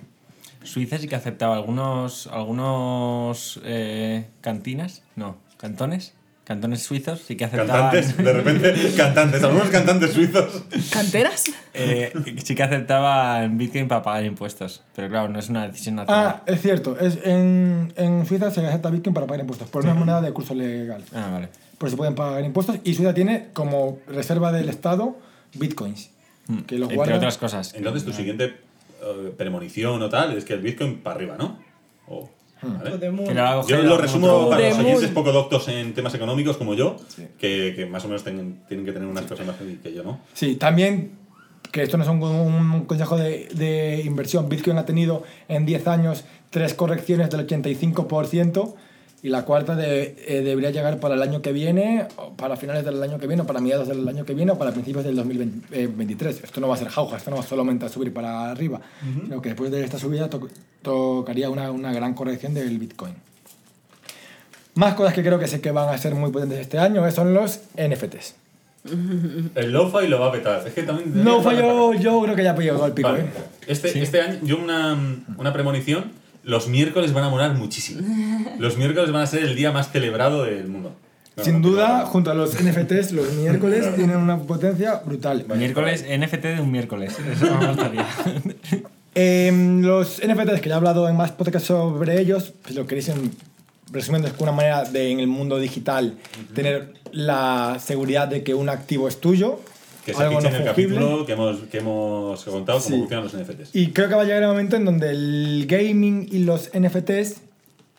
Suiza 0.63 0.97
sí 0.99 1.07
que 1.07 1.15
aceptaba 1.15 1.55
algunos, 1.55 2.27
algunos 2.27 3.59
eh, 3.63 4.27
cantinas, 4.41 5.01
no, 5.15 5.37
cantones, 5.57 6.13
cantones 6.51 6.83
suizos 6.83 7.21
sí 7.25 7.35
que 7.35 7.45
aceptaban, 7.45 7.91
Cantantes, 7.91 8.17
de 8.17 8.33
repente, 8.33 8.93
cantantes, 8.97 9.43
algunos 9.43 9.69
cantantes 9.69 10.11
suizos. 10.11 10.63
¿Canteras? 10.91 11.45
eh, 11.73 12.11
sí 12.43 12.55
que 12.55 12.63
aceptaban 12.63 13.57
Bitcoin 13.57 13.87
para 13.87 14.01
pagar 14.03 14.25
impuestos, 14.25 14.81
pero 14.95 15.07
claro, 15.09 15.29
no 15.29 15.39
es 15.39 15.49
una 15.49 15.67
decisión 15.67 15.95
nacional. 15.95 16.25
Ah, 16.39 16.43
es 16.45 16.61
cierto. 16.61 16.97
Es 16.99 17.17
en, 17.23 17.93
en 17.95 18.25
Suiza 18.25 18.51
se 18.51 18.65
acepta 18.65 18.89
Bitcoin 18.89 19.13
para 19.13 19.25
pagar 19.27 19.41
impuestos, 19.41 19.69
pero 19.71 19.83
no 19.85 19.91
es 19.91 19.97
moneda 19.97 20.21
de 20.21 20.31
curso 20.33 20.53
legal. 20.53 21.03
Ah, 21.15 21.29
vale. 21.31 21.49
Por 21.77 21.87
eso 21.87 21.97
pueden 21.97 22.15
pagar 22.15 22.43
impuestos 22.43 22.77
y 22.83 22.93
Suiza 22.93 23.13
tiene 23.13 23.47
como 23.53 23.99
reserva 24.07 24.51
del 24.51 24.69
Estado 24.69 25.17
Bitcoins. 25.55 26.09
Que 26.67 26.75
los 26.75 26.83
Entre 26.89 26.95
guardan. 26.97 27.17
otras 27.17 27.37
cosas. 27.37 27.73
Entonces, 27.75 28.03
tu 28.03 28.11
siguiente 28.11 28.45
eh, 29.01 29.33
premonición 29.37 30.01
o 30.01 30.09
tal 30.09 30.37
es 30.37 30.43
que 30.43 30.53
el 30.53 30.59
Bitcoin 30.61 30.97
para 30.99 31.15
arriba, 31.15 31.35
¿no? 31.39 31.57
O- 32.07 32.29
¿vale? 32.61 32.89
Podemos- 32.91 33.27
Que 33.27 33.33
lo 33.33 33.41
va 33.43 33.51
a 33.51 33.55
coger 33.61 33.77
Yo 33.77 33.83
lo 33.83 33.97
resumo 33.97 34.49
para 34.49 34.69
los 34.69 34.77
oyentes 34.79 35.09
poco 35.11 35.31
doctos 35.31 35.67
en 35.67 35.93
temas 35.93 36.13
económicos 36.13 36.57
como 36.57 36.73
yo, 36.73 36.95
que, 37.39 37.73
que 37.75 37.85
más 37.85 38.03
o 38.05 38.07
menos 38.07 38.23
tienen, 38.23 38.61
tienen 38.67 38.85
que 38.85 38.91
tener 38.91 39.07
unas 39.07 39.25
personas 39.25 39.55
que, 39.57 39.79
que 39.79 39.93
yo, 39.93 40.03
¿no? 40.03 40.19
Sí, 40.33 40.55
también, 40.55 41.13
que 41.71 41.83
esto 41.83 41.97
no 41.97 42.03
es 42.03 42.09
un, 42.09 42.21
un 42.21 42.85
consejo 42.85 43.17
de, 43.17 43.47
de 43.53 44.01
inversión, 44.05 44.49
Bitcoin 44.49 44.77
ha 44.77 44.85
tenido 44.85 45.23
en 45.47 45.65
10 45.65 45.87
años 45.87 46.23
tres 46.49 46.73
correcciones 46.73 47.29
del 47.29 47.47
85% 47.47 48.73
y 49.23 49.29
la 49.29 49.43
cuarta 49.45 49.75
de- 49.75 50.15
eh, 50.27 50.41
debería 50.41 50.71
llegar 50.71 50.99
para 50.99 51.13
el 51.15 51.21
año 51.21 51.41
que 51.41 51.51
viene, 51.51 52.07
o 52.17 52.33
para 52.33 52.55
finales 52.57 52.83
del 52.83 53.01
año 53.03 53.19
que 53.19 53.27
viene, 53.27 53.43
o 53.43 53.45
para 53.45 53.59
mediados 53.61 53.87
del 53.87 54.07
año 54.07 54.25
que 54.25 54.33
viene, 54.33 54.51
o 54.51 54.57
para 54.57 54.71
principios 54.71 55.03
del 55.05 55.15
2023. 55.15 56.43
Esto 56.43 56.59
no 56.59 56.67
va 56.67 56.75
a 56.75 56.77
ser 56.77 56.87
jauja, 56.89 57.17
esto 57.17 57.29
no 57.29 57.37
va 57.37 57.43
solamente 57.43 57.85
a 57.85 57.89
subir 57.89 58.11
para 58.13 58.49
arriba, 58.49 58.81
sino 59.23 59.41
que 59.41 59.49
después 59.49 59.69
de 59.71 59.83
esta 59.83 59.99
subida 59.99 60.29
to- 60.29 60.47
tocaría 60.81 61.49
una, 61.49 61.69
una 61.71 61.93
gran 61.93 62.13
corrección 62.15 62.53
del 62.53 62.77
Bitcoin. 62.79 63.13
Más 64.73 64.93
cosas 64.95 65.13
que 65.13 65.21
creo 65.21 65.37
que 65.37 65.47
sé 65.47 65.59
que 65.61 65.71
van 65.71 65.89
a 65.93 65.97
ser 65.97 66.15
muy 66.15 66.31
potentes 66.31 66.59
este 66.59 66.79
año 66.79 67.05
eh, 67.05 67.11
son 67.11 67.33
los 67.33 67.59
NFTs. 67.75 68.35
El 69.55 69.71
lo-fi 69.71 70.07
lo 70.07 70.19
va 70.19 70.29
a 70.29 70.31
petar. 70.31 70.65
Es 70.67 70.73
que 70.73 70.83
también... 70.83 71.23
No 71.23 71.41
fallo, 71.41 71.93
yo 71.93 72.21
creo 72.23 72.35
que 72.35 72.43
ya 72.43 72.55
pilló 72.55 72.83
el 72.85 72.93
pico, 72.93 73.09
Vale. 73.09 73.23
¿eh? 73.25 73.27
Este, 73.67 74.01
este 74.01 74.21
año, 74.21 74.39
yo 74.43 74.57
una, 74.57 74.97
una 75.37 75.53
premonición 75.53 76.05
los 76.43 76.67
miércoles 76.67 77.13
van 77.13 77.25
a 77.25 77.29
molar 77.29 77.53
muchísimo. 77.55 78.01
Los 78.59 78.77
miércoles 78.77 79.11
van 79.11 79.23
a 79.23 79.27
ser 79.27 79.43
el 79.43 79.55
día 79.55 79.71
más 79.71 79.91
celebrado 79.91 80.43
del 80.43 80.67
mundo. 80.67 80.95
No, 81.35 81.43
Sin 81.43 81.53
no, 81.53 81.59
no, 81.59 81.67
duda, 81.69 81.99
no. 81.99 82.05
junto 82.07 82.31
a 82.31 82.33
los 82.33 82.53
NFTs, 82.61 83.13
los 83.13 83.33
miércoles 83.37 83.95
tienen 83.95 84.17
una 84.17 84.37
potencia 84.37 85.01
brutal. 85.05 85.45
Miércoles, 85.55 86.03
NFT 86.03 86.43
de 86.43 86.61
un 86.61 86.71
miércoles. 86.71 87.15
Eso 87.31 87.57
me 87.57 87.67
gustaría. 87.67 88.05
Em, 89.15 89.81
los 89.81 90.21
NFTs, 90.25 90.61
que 90.61 90.69
ya 90.69 90.75
he 90.75 90.77
hablado 90.77 91.07
en 91.07 91.15
más 91.15 91.31
podcasts 91.31 91.67
sobre 91.67 92.19
ellos, 92.19 92.53
si 92.67 92.73
lo 92.73 92.85
queréis 92.85 93.09
en, 93.09 93.31
resumiendo, 93.91 94.27
es 94.27 94.33
una 94.39 94.51
manera 94.51 94.83
de 94.83 95.11
en 95.11 95.19
el 95.19 95.27
mundo 95.27 95.57
digital 95.57 96.17
tener 96.53 96.93
la 97.11 97.77
seguridad 97.79 98.27
de 98.27 98.43
que 98.43 98.53
un 98.53 98.69
activo 98.69 99.07
es 99.07 99.19
tuyo, 99.19 99.59
Que 100.05 100.13
se 100.13 100.23
algo 100.23 100.41
no 100.41 100.47
en 100.47 100.55
el 100.55 100.63
fungible. 100.63 100.95
capítulo 100.97 101.25
que 101.25 101.33
hemos, 101.33 101.57
que 101.69 101.77
hemos 101.79 102.43
contado 102.43 102.79
cómo 102.79 102.95
Sí. 102.95 102.99
funcionan 102.99 103.23
los 103.25 103.33
NFTs. 103.35 103.69
Y 103.75 103.87
creo 103.91 104.09
que 104.09 104.15
va 104.15 104.21
a 104.21 104.25
llegar 104.25 104.41
el 104.43 104.49
momento 104.49 104.75
en 104.75 104.85
donde 104.85 105.09
el 105.11 105.65
gaming 105.67 106.27
y 106.31 106.39
los 106.39 106.69
NFTs 106.73 107.41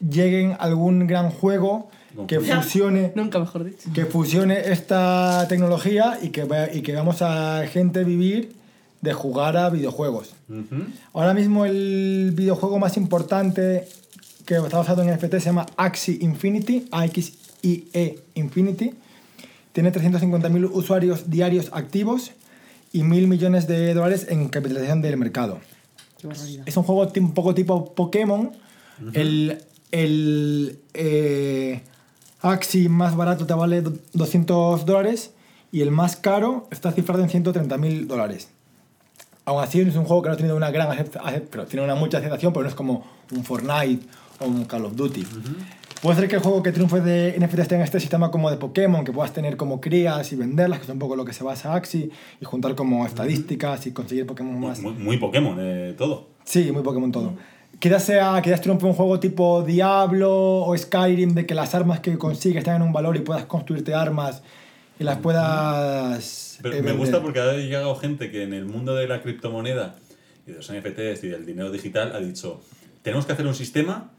lleguen 0.01 0.53
a 0.53 0.57
algún 0.57 1.07
gran 1.07 1.31
juego 1.31 1.91
que 2.27 2.41
fusione, 2.41 3.13
Nunca 3.15 3.39
mejor 3.39 3.65
dicho. 3.65 3.89
que 3.95 4.05
fusione 4.05 4.71
esta 4.73 5.47
tecnología 5.49 6.19
y 6.21 6.29
que, 6.31 6.47
y 6.75 6.83
que 6.83 6.93
veamos 6.93 7.23
a 7.23 7.63
gente 7.69 8.05
vivir 8.05 8.53
de 9.01 9.13
jugar 9.13 9.57
a 9.57 9.71
videojuegos. 9.71 10.35
Ujú. 10.49 10.85
Ahora 11.15 11.35
mismo 11.35 11.65
el 11.65 12.33
videojuego 12.35 12.79
más 12.79 12.97
importante 12.97 13.87
que 14.45 14.57
está 14.57 14.79
basado 14.79 15.03
en 15.03 15.09
NFT 15.11 15.35
se 15.39 15.47
llama 15.47 15.67
Axie 15.77 16.19
Infinity, 16.21 16.87
AXIE 16.91 18.19
Infinity. 18.35 18.93
Tiene 19.73 19.93
350.000 19.93 20.71
usuarios 20.73 21.31
diarios 21.31 21.71
activos 21.73 22.33
y 22.93 23.03
mil 23.05 23.27
millones 23.29 23.67
de 23.67 23.95
dólares 23.95 24.27
en 24.29 24.49
capitalización 24.49 25.01
del 25.03 25.17
mercado. 25.17 25.61
Qué. 26.21 26.29
Es 26.67 26.77
un 26.77 26.83
juego 26.85 27.11
un 27.17 27.33
poco 27.35 27.55
tipo 27.55 27.95
Pokémon. 27.95 28.53
El, 29.15 29.59
el 29.91 30.79
eh, 30.95 31.81
Axie 32.43 32.89
más 32.89 33.17
barato 33.17 33.47
te 33.47 33.55
vale 33.55 33.81
do- 33.83 33.95
200 34.13 34.85
dólares 34.85 35.31
y 35.73 35.81
el 35.81 35.91
más 35.91 36.17
caro 36.17 36.69
está 36.71 36.93
cifrado 36.93 37.23
en 37.23 37.31
130.000 37.31 38.07
dólares. 38.07 38.49
Aún 39.45 39.63
así 39.63 39.81
es 39.81 39.97
un 39.97 40.05
juego 40.05 40.23
que 40.23 40.29
no 40.29 40.35
ha 40.35 40.37
tenido 40.37 40.57
una 40.57 40.71
gran 40.71 40.89
acep- 40.91 41.19
acep- 41.21 41.47
pero 41.51 41.67
tiene 41.67 41.85
una 41.85 41.95
mucha 41.95 42.19
aceptación, 42.19 42.53
pero 42.53 42.65
no 42.65 42.69
es 42.69 42.75
como 42.75 43.05
un 43.33 43.43
Fortnite 43.45 44.07
o 44.39 44.45
un 44.47 44.65
Call 44.67 44.85
of 44.85 44.95
Duty. 44.95 45.25
Puede 46.03 46.19
ser 46.19 46.29
que 46.29 46.35
el 46.35 46.43
juego 46.43 46.65
que 46.65 46.73
triunfe 46.73 47.01
de 47.01 47.39
NFT 47.39 47.61
esté 47.61 47.77
en 47.77 47.83
este 47.83 48.01
sistema 48.01 48.33
como 48.33 48.51
de 48.51 48.57
Pokémon, 48.57 49.05
que 49.05 49.13
puedas 49.13 49.33
tener 49.33 49.57
como 49.57 49.81
crías 49.81 50.33
y 50.33 50.37
venderlas, 50.37 50.81
que 50.81 50.87
es 50.87 50.91
un 50.91 50.99
poco 50.99 51.15
lo 51.15 51.25
que 51.25 51.33
se 51.33 51.45
basa 51.45 51.77
Axie, 51.77 52.11
y 52.41 52.45
juntar 52.45 52.75
como 52.75 53.07
estadísticas 53.07 53.87
y 53.87 53.93
conseguir 53.93 54.27
Pokémon 54.27 54.59
más. 54.59 54.81
Muy, 54.81 54.95
muy 54.95 55.17
Pokémon, 55.19 55.57
eh, 55.61 55.95
todo. 55.97 56.27
Sí, 56.43 56.73
muy 56.73 56.83
Pokémon 56.83 57.13
todo. 57.13 57.35
Quizás 57.79 58.05
sea, 58.05 58.43
quizás 58.43 58.61
triunfe 58.61 58.85
un 58.85 58.95
juego 58.95 59.21
tipo 59.21 59.63
Diablo 59.63 60.63
o 60.63 60.77
Skyrim, 60.77 61.35
de 61.35 61.47
que 61.47 61.55
las 61.55 61.73
armas 61.73 62.01
que 62.01 62.19
consigues 62.19 62.65
tengan 62.65 62.83
un 62.83 62.93
valor 62.93 63.17
y 63.17 63.21
puedas 63.21 63.45
construirte 63.45 63.95
armas 63.95 64.43
y 64.99 65.05
las 65.05 65.19
puedas. 65.19 66.59
Pero 66.63 66.79
eh, 66.79 66.83
me 66.83 66.95
gusta 66.95 67.23
porque 67.23 67.39
ha 67.39 67.53
llegado 67.53 67.95
gente 67.95 68.33
que 68.33 68.43
en 68.43 68.55
el 68.55 68.65
mundo 68.65 68.97
de 68.97 69.07
la 69.07 69.23
criptomoneda 69.23 69.95
y 70.49 70.51
de 70.51 70.57
los 70.57 70.73
NFTs 70.73 71.23
y 71.23 71.29
del 71.29 71.47
dinero 71.47 71.71
digital 71.71 72.11
ha 72.17 72.19
dicho, 72.19 72.61
tenemos 73.03 73.25
que 73.25 73.35
hacer 73.35 73.47
un 73.47 73.55
sistema 73.55 74.11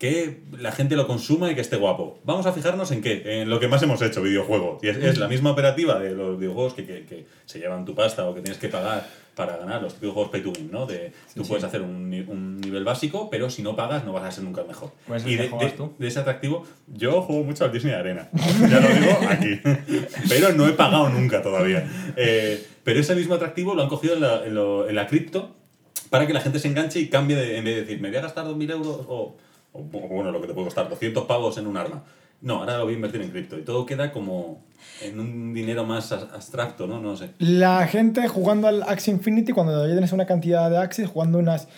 que 0.00 0.40
la 0.58 0.72
gente 0.72 0.96
lo 0.96 1.06
consuma 1.06 1.52
y 1.52 1.54
que 1.54 1.60
esté 1.60 1.76
guapo. 1.76 2.18
Vamos 2.24 2.46
a 2.46 2.52
fijarnos 2.52 2.90
en 2.90 3.02
qué, 3.02 3.42
en 3.42 3.50
lo 3.50 3.60
que 3.60 3.68
más 3.68 3.82
hemos 3.82 4.00
hecho, 4.02 4.22
videojuego. 4.22 4.78
Y 4.82 4.88
es, 4.88 4.96
es 4.96 5.18
la 5.18 5.28
misma 5.28 5.50
operativa 5.52 5.98
de 6.00 6.12
los 6.14 6.38
videojuegos 6.38 6.72
que, 6.74 6.84
que, 6.86 7.04
que 7.04 7.26
se 7.44 7.58
llevan 7.58 7.84
tu 7.84 7.94
pasta 7.94 8.26
o 8.26 8.34
que 8.34 8.40
tienes 8.40 8.58
que 8.58 8.68
pagar 8.68 9.06
para 9.36 9.56
ganar, 9.58 9.80
los 9.82 10.00
videojuegos 10.00 10.30
pay 10.32 10.40
to 10.42 10.50
win, 10.50 10.70
¿no? 10.72 10.86
De, 10.86 11.12
tú 11.34 11.44
puedes 11.44 11.62
hacer 11.64 11.82
un, 11.82 12.10
ni- 12.10 12.20
un 12.20 12.60
nivel 12.60 12.82
básico, 12.82 13.28
pero 13.30 13.48
si 13.50 13.62
no 13.62 13.76
pagas 13.76 14.04
no 14.04 14.12
vas 14.12 14.24
a 14.24 14.30
ser 14.32 14.42
nunca 14.44 14.62
el 14.62 14.66
mejor. 14.68 14.90
¿Cuál 15.06 15.18
es 15.20 15.24
el 15.26 15.32
y 15.32 15.36
de, 15.36 15.48
juegas 15.48 15.70
de- 15.72 15.76
tú? 15.76 15.92
de 15.98 16.08
ese 16.08 16.18
atractivo, 16.18 16.66
yo 16.88 17.22
juego 17.22 17.44
mucho 17.44 17.64
al 17.64 17.72
Disney 17.72 17.92
Arena. 17.94 18.28
Ya 18.68 18.80
lo 18.80 18.88
digo 18.88 19.18
aquí. 19.28 19.60
Pero 20.30 20.52
no 20.54 20.66
he 20.66 20.72
pagado 20.72 21.08
nunca 21.10 21.42
todavía. 21.42 21.86
Eh, 22.16 22.66
pero 22.84 23.00
ese 23.00 23.14
mismo 23.14 23.34
atractivo 23.34 23.74
lo 23.74 23.82
han 23.82 23.88
cogido 23.90 24.14
en 24.14 24.22
la, 24.22 24.44
en 24.46 24.54
lo- 24.54 24.88
en 24.88 24.94
la 24.94 25.06
cripto 25.06 25.54
para 26.08 26.26
que 26.26 26.32
la 26.32 26.40
gente 26.40 26.58
se 26.58 26.68
enganche 26.68 26.98
y 27.00 27.08
cambie 27.08 27.36
de, 27.36 27.58
en 27.58 27.64
vez 27.64 27.74
de 27.76 27.80
decir, 27.82 28.00
me 28.00 28.08
voy 28.08 28.16
a 28.16 28.22
gastar 28.22 28.46
2.000 28.46 28.70
euros 28.72 29.04
o, 29.08 29.36
o, 29.72 29.82
bueno, 29.82 30.32
lo 30.32 30.40
que 30.40 30.46
te 30.46 30.54
puede 30.54 30.66
costar, 30.66 30.88
200 30.88 31.24
pavos 31.24 31.58
en 31.58 31.66
un 31.66 31.76
arma. 31.76 32.02
No, 32.42 32.60
ahora 32.60 32.78
lo 32.78 32.84
voy 32.84 32.94
a 32.94 32.96
invertir 32.96 33.20
en 33.20 33.30
cripto 33.30 33.58
y 33.58 33.62
todo 33.62 33.84
queda 33.84 34.12
como 34.12 34.62
en 35.02 35.20
un 35.20 35.52
dinero 35.52 35.84
más 35.84 36.10
abstracto, 36.12 36.86
¿no? 36.86 36.98
No 36.98 37.16
sé. 37.16 37.30
La 37.38 37.86
gente 37.86 38.26
jugando 38.28 38.66
al 38.66 38.82
Axie 38.82 39.12
Infinity, 39.12 39.52
cuando 39.52 39.86
ya 39.86 39.92
tienes 39.92 40.12
una 40.12 40.26
cantidad 40.26 40.70
de 40.70 40.78
Axis, 40.78 41.06
jugando 41.06 41.38
unas 41.38 41.68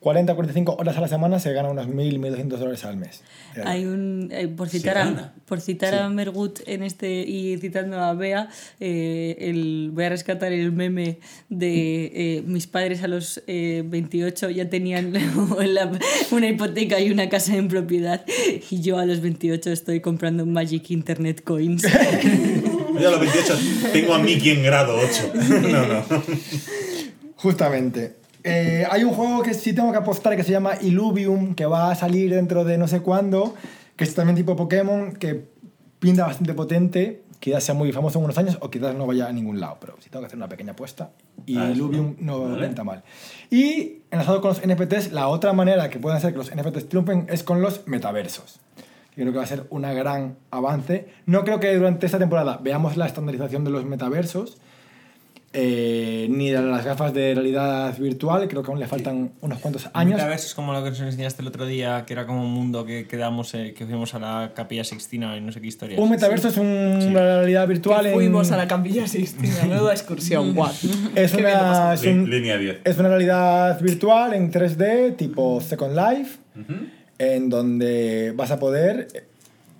40 0.00 0.34
45 0.34 0.76
horas 0.78 0.96
a 0.96 1.00
la 1.00 1.08
semana, 1.08 1.40
se 1.40 1.52
gana 1.52 1.70
unos 1.70 1.88
1.000, 1.88 2.20
1.200 2.20 2.46
dólares 2.58 2.84
al 2.84 2.96
mes. 2.96 3.22
Hay 3.64 3.84
un, 3.84 4.28
eh, 4.30 4.46
por 4.46 4.68
citar, 4.68 4.96
a, 4.98 5.32
por 5.44 5.60
citar 5.60 5.92
a 5.96 6.08
Mergut 6.08 6.60
en 6.66 6.84
este 6.84 7.22
y 7.22 7.58
citando 7.58 7.98
a 7.98 8.14
Bea, 8.14 8.48
eh, 8.78 9.36
el, 9.40 9.90
voy 9.92 10.04
a 10.04 10.08
rescatar 10.10 10.52
el 10.52 10.70
meme 10.70 11.18
de 11.48 12.12
eh, 12.14 12.42
mis 12.46 12.68
padres 12.68 13.02
a 13.02 13.08
los 13.08 13.42
eh, 13.48 13.82
28 13.84 14.50
ya 14.50 14.68
tenían 14.70 15.12
la- 15.74 15.90
una 16.30 16.48
hipoteca 16.48 17.00
y 17.00 17.10
una 17.10 17.28
casa 17.28 17.56
en 17.56 17.66
propiedad 17.66 18.24
y 18.70 18.80
yo 18.80 18.98
a 18.98 19.04
los 19.06 19.20
28 19.20 19.72
estoy 19.72 20.00
comprando 20.00 20.46
Magic 20.46 20.90
Internet 20.92 21.42
Coins. 21.42 21.82
Yo 23.00 23.08
a 23.08 23.10
los 23.12 23.20
28 23.20 23.58
tengo 23.92 24.14
a 24.14 24.18
Mickey 24.18 24.50
en 24.50 24.62
grado 24.64 24.96
8. 24.96 25.32
No, 25.68 25.86
no. 25.86 26.04
Justamente. 27.36 28.17
Eh, 28.44 28.86
hay 28.90 29.04
un 29.04 29.12
juego 29.12 29.42
que 29.42 29.54
sí 29.54 29.72
tengo 29.72 29.90
que 29.92 29.98
apostar 29.98 30.36
que 30.36 30.44
se 30.44 30.52
llama 30.52 30.74
Illuvium, 30.80 31.54
que 31.54 31.66
va 31.66 31.90
a 31.90 31.94
salir 31.94 32.34
dentro 32.34 32.64
de 32.64 32.78
no 32.78 32.86
sé 32.88 33.00
cuándo, 33.00 33.54
que 33.96 34.04
es 34.04 34.14
también 34.14 34.36
tipo 34.36 34.56
Pokémon, 34.56 35.12
que 35.12 35.48
pinta 35.98 36.24
bastante 36.26 36.54
potente, 36.54 37.22
quizás 37.40 37.64
sea 37.64 37.74
muy 37.74 37.92
famoso 37.92 38.18
en 38.18 38.24
unos 38.24 38.38
años 38.38 38.58
o 38.60 38.70
quizás 38.70 38.94
no 38.94 39.06
vaya 39.06 39.26
a 39.28 39.32
ningún 39.32 39.58
lado, 39.60 39.78
pero 39.80 39.96
sí 40.00 40.08
tengo 40.10 40.20
que 40.22 40.26
hacer 40.26 40.36
una 40.36 40.48
pequeña 40.48 40.72
apuesta. 40.72 41.10
Y 41.46 41.56
Ah, 41.58 41.70
Illuvium 41.70 42.16
no. 42.20 42.38
no 42.46 42.52
Vale. 42.54 42.66
pinta 42.66 42.84
mal. 42.84 43.02
Y 43.50 43.98
enlazado 44.10 44.40
con 44.40 44.50
los 44.50 44.60
NFTs, 44.64 45.12
la 45.12 45.28
otra 45.28 45.52
manera 45.52 45.90
que 45.90 45.98
pueden 45.98 46.16
hacer 46.16 46.32
que 46.32 46.38
los 46.38 46.54
NFTs 46.54 46.88
triunfen 46.88 47.26
es 47.28 47.42
con 47.42 47.60
los 47.60 47.86
metaversos. 47.86 48.60
Yo 49.16 49.24
creo 49.24 49.32
que 49.32 49.38
va 49.38 49.44
a 49.44 49.48
ser 49.48 49.64
un 49.70 49.82
gran 49.82 50.36
avance. 50.52 51.08
No 51.26 51.42
creo 51.44 51.58
que 51.58 51.74
durante 51.74 52.06
esta 52.06 52.20
temporada 52.20 52.60
veamos 52.62 52.96
la 52.96 53.06
estandarización 53.06 53.64
de 53.64 53.70
los 53.70 53.84
metaversos, 53.84 54.58
eh, 55.54 56.26
ni 56.30 56.50
de 56.50 56.60
las 56.60 56.84
gafas 56.84 57.14
de 57.14 57.34
realidad 57.34 57.96
virtual, 57.98 58.46
creo 58.48 58.62
que 58.62 58.70
aún 58.70 58.78
le 58.78 58.86
faltan 58.86 59.32
unos 59.40 59.58
cuantos 59.60 59.88
años. 59.94 60.16
Metaverso 60.16 60.46
es 60.46 60.54
como 60.54 60.72
lo 60.74 60.84
que 60.84 60.90
nos 60.90 61.00
enseñaste 61.00 61.40
el 61.42 61.48
otro 61.48 61.64
día, 61.64 62.04
que 62.06 62.12
era 62.12 62.26
como 62.26 62.42
un 62.44 62.52
mundo 62.52 62.84
que 62.84 63.06
quedamos, 63.06 63.54
eh, 63.54 63.72
que 63.76 63.86
fuimos 63.86 64.12
a 64.14 64.18
la 64.18 64.52
capilla 64.54 64.84
Sixtina 64.84 65.36
y 65.36 65.40
no 65.40 65.50
sé 65.50 65.60
qué 65.60 65.66
historia. 65.68 65.98
Un 65.98 66.10
metaverso 66.10 66.48
es 66.48 66.56
un- 66.58 66.98
una 67.08 67.20
realidad 67.38 67.66
virtual. 67.66 68.10
Fuimos 68.12 68.52
a 68.52 68.56
la 68.58 68.68
Campilla 68.68 69.06
Sistina, 69.08 69.54
menuda 69.64 69.92
excursión, 69.94 70.56
what? 70.56 70.72
es 71.14 71.32
una, 71.34 71.94
es, 71.94 72.04
un- 72.04 72.28
Línea 72.28 72.58
10. 72.58 72.80
es 72.84 72.98
una 72.98 73.08
realidad 73.08 73.80
virtual 73.80 74.34
en 74.34 74.50
3D, 74.52 75.16
tipo 75.16 75.60
Second 75.62 75.96
Life, 75.96 76.38
en 77.18 77.48
donde 77.48 78.32
vas 78.36 78.50
a 78.50 78.58
poder 78.60 79.27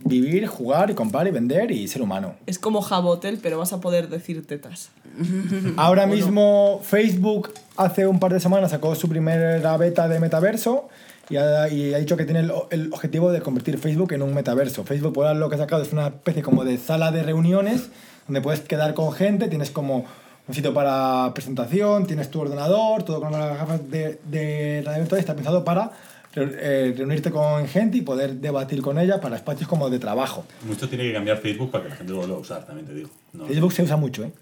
vivir, 0.04 0.46
jugar 0.46 0.90
y 0.90 0.94
comprar 0.94 1.26
y 1.26 1.30
vender 1.30 1.70
y 1.70 1.88
ser 1.88 2.02
humano. 2.02 2.34
Es 2.46 2.58
como 2.58 2.80
Jabotel, 2.80 3.38
pero 3.42 3.58
vas 3.58 3.72
a 3.72 3.80
poder 3.80 4.08
decir 4.08 4.46
tetas. 4.46 4.90
Ahora 5.76 6.06
mismo 6.06 6.80
Facebook 6.82 7.52
hace 7.76 8.06
un 8.06 8.20
par 8.20 8.32
de 8.32 8.40
semanas 8.40 8.70
sacó 8.70 8.94
su 8.94 9.08
primera 9.08 9.76
beta 9.76 10.08
de 10.08 10.20
metaverso 10.20 10.88
y 11.30 11.36
ha, 11.36 11.68
y 11.68 11.94
ha 11.94 11.98
dicho 11.98 12.16
que 12.16 12.24
tiene 12.24 12.40
el, 12.40 12.52
el 12.70 12.92
objetivo 12.92 13.30
de 13.32 13.40
convertir 13.40 13.78
Facebook 13.78 14.12
en 14.12 14.22
un 14.22 14.34
metaverso. 14.34 14.84
Facebook 14.84 15.12
por 15.12 15.26
ahora 15.26 15.38
lo 15.38 15.48
que 15.48 15.56
ha 15.56 15.58
sacado 15.58 15.82
es 15.82 15.92
una 15.92 16.08
especie 16.08 16.42
como 16.42 16.64
de 16.64 16.78
sala 16.78 17.10
de 17.10 17.22
reuniones 17.22 17.90
donde 18.26 18.40
puedes 18.40 18.60
quedar 18.60 18.94
con 18.94 19.12
gente, 19.12 19.48
tienes 19.48 19.70
como 19.70 20.04
un 20.46 20.54
sitio 20.54 20.72
para 20.72 21.32
presentación, 21.34 22.06
tienes 22.06 22.30
tu 22.30 22.40
ordenador, 22.40 23.02
todo 23.02 23.20
con 23.20 23.32
las 23.32 23.58
gafas 23.58 23.90
de, 23.90 24.18
de 24.24 24.82
realidad 24.82 24.98
virtual 25.00 25.18
y 25.18 25.20
está 25.20 25.34
pensado 25.34 25.64
para 25.64 25.92
eh, 26.34 26.94
reunirte 26.96 27.30
con 27.30 27.66
gente 27.66 27.98
y 27.98 28.02
poder 28.02 28.34
debatir 28.34 28.82
con 28.82 28.98
ella 28.98 29.20
para 29.20 29.36
espacios 29.36 29.68
como 29.68 29.88
de 29.90 29.98
trabajo. 29.98 30.44
Mucho 30.66 30.88
tiene 30.88 31.05
que 31.05 31.12
cambiar 31.12 31.38
Facebook 31.38 31.70
para 31.70 31.84
que 31.84 31.90
la 31.90 31.96
gente 31.96 32.12
lo 32.12 32.18
vuelva 32.18 32.36
a 32.36 32.40
usar, 32.40 32.66
también 32.66 32.86
te 32.86 32.94
digo. 32.94 33.10
No. 33.32 33.46
Facebook 33.46 33.72
se 33.72 33.82
usa 33.82 33.96
mucho, 33.96 34.24
¿eh? 34.24 34.32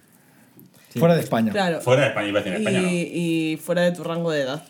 Fuera 0.98 1.14
de 1.14 1.20
España. 1.20 1.52
Claro. 1.52 1.80
Fuera 1.80 2.02
de 2.02 2.08
España, 2.08 2.28
iba 2.28 2.40
a 2.40 2.42
decir 2.42 2.56
en 2.56 2.66
España, 2.66 2.80
no. 2.82 2.88
y, 2.90 3.58
fuera 3.62 3.82
de 3.82 3.92
tu 3.92 4.02
rango 4.02 4.30
de 4.30 4.40
edad. 4.40 4.64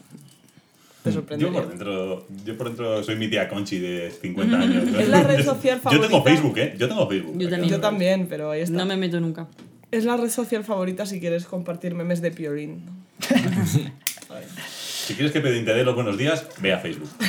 Te 1.03 1.11
Yo 1.11 1.15
sorprendería. 1.15 1.61
por, 1.61 1.69
dentro, 1.69 2.27
yo 2.45 2.59
por 2.59 2.67
dentro 2.67 3.05
soy 3.05 3.17
mi 3.17 3.29
tía 3.29 3.49
Conchi 3.49 3.79
de 3.79 4.11
50 4.11 4.59
años. 4.59 4.85
Es 4.99 5.09
la 5.09 5.23
red 5.23 5.45
social 5.45 5.81
Yo 5.85 5.91
tengo 6.01 6.03
favorita. 6.03 6.31
Facebook, 6.31 6.59
¿eh? 6.59 6.75
Yo 6.77 6.89
tengo 6.89 7.09
Facebook. 7.09 7.39
Yo 7.39 7.49
también. 7.49 7.71
Yo 7.71 7.81
también, 7.81 8.27
pero 8.29 8.51
ahí 8.51 8.63
está. 8.63 8.77
No 8.77 8.87
me 8.87 8.97
meto 8.97 9.21
nunca. 9.21 9.47
Es 9.93 10.05
la 10.05 10.17
red 10.17 10.31
social 10.31 10.65
favorita 10.65 11.07
si 11.07 11.21
quieres 11.21 11.45
compartir 11.45 11.95
memes 11.95 12.21
de 12.21 12.33
Piorín. 12.33 12.83
Si 15.07 15.15
quieres 15.15 15.33
que 15.33 15.41
Pedín 15.41 15.65
te 15.65 15.73
dé 15.73 15.85
los 15.85 15.95
buenos 15.95 16.19
días, 16.19 16.45
ve 16.61 16.73
a 16.73 16.79
Facebook. 16.79 17.09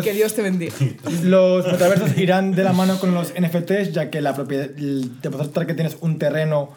Y 0.00 0.02
que 0.02 0.12
Dios 0.14 0.34
te 0.34 0.42
bendiga. 0.42 0.72
Los 1.22 1.66
metaversos 1.70 2.18
irán 2.18 2.52
de 2.56 2.64
la 2.64 2.72
mano 2.72 2.98
con 2.98 3.14
los 3.14 3.32
NFTs, 3.38 3.92
ya 3.92 4.10
que 4.10 4.20
la 4.20 4.34
propiedad, 4.34 4.64
el 4.76 5.20
demostrar 5.20 5.64
que 5.66 5.74
tienes 5.74 5.96
un 6.00 6.18
terreno 6.18 6.70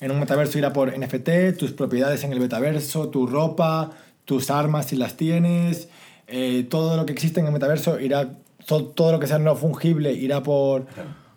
en 0.00 0.10
un 0.10 0.18
metaverso 0.18 0.58
irá 0.58 0.72
por 0.72 0.92
NFT, 0.98 1.56
tus 1.56 1.70
propiedades 1.72 2.24
en 2.24 2.32
el 2.32 2.40
metaverso, 2.40 3.08
tu 3.08 3.28
ropa, 3.28 3.92
tus 4.24 4.50
armas 4.50 4.86
si 4.86 4.96
las 4.96 5.16
tienes, 5.16 5.88
eh, 6.26 6.66
todo 6.68 6.96
lo 6.96 7.06
que 7.06 7.12
existe 7.12 7.38
en 7.38 7.46
el 7.46 7.52
metaverso 7.52 8.00
irá, 8.00 8.30
to- 8.66 8.86
todo 8.86 9.12
lo 9.12 9.20
que 9.20 9.28
sea 9.28 9.38
no 9.38 9.54
fungible 9.54 10.12
irá 10.12 10.42
por, 10.42 10.86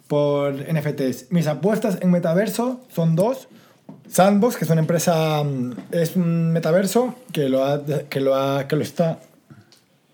por 0.07 0.56
NFTs. 0.56 1.27
Mis 1.31 1.45
apuestas 1.45 1.99
en 2.02 2.10
metaverso 2.10 2.81
son 2.94 3.15
dos. 3.15 3.48
Sandbox, 4.09 4.57
que 4.57 4.65
es 4.65 4.71
una 4.71 4.81
empresa, 4.81 5.43
mm, 5.43 5.73
es 5.91 6.15
un 6.15 6.51
metaverso 6.51 7.15
que 7.31 7.49
lo, 7.49 7.63
ha, 7.63 7.84
que 8.09 8.19
lo, 8.19 8.35
ha, 8.35 8.67
que 8.67 8.75
lo 8.75 8.84
está 8.84 9.19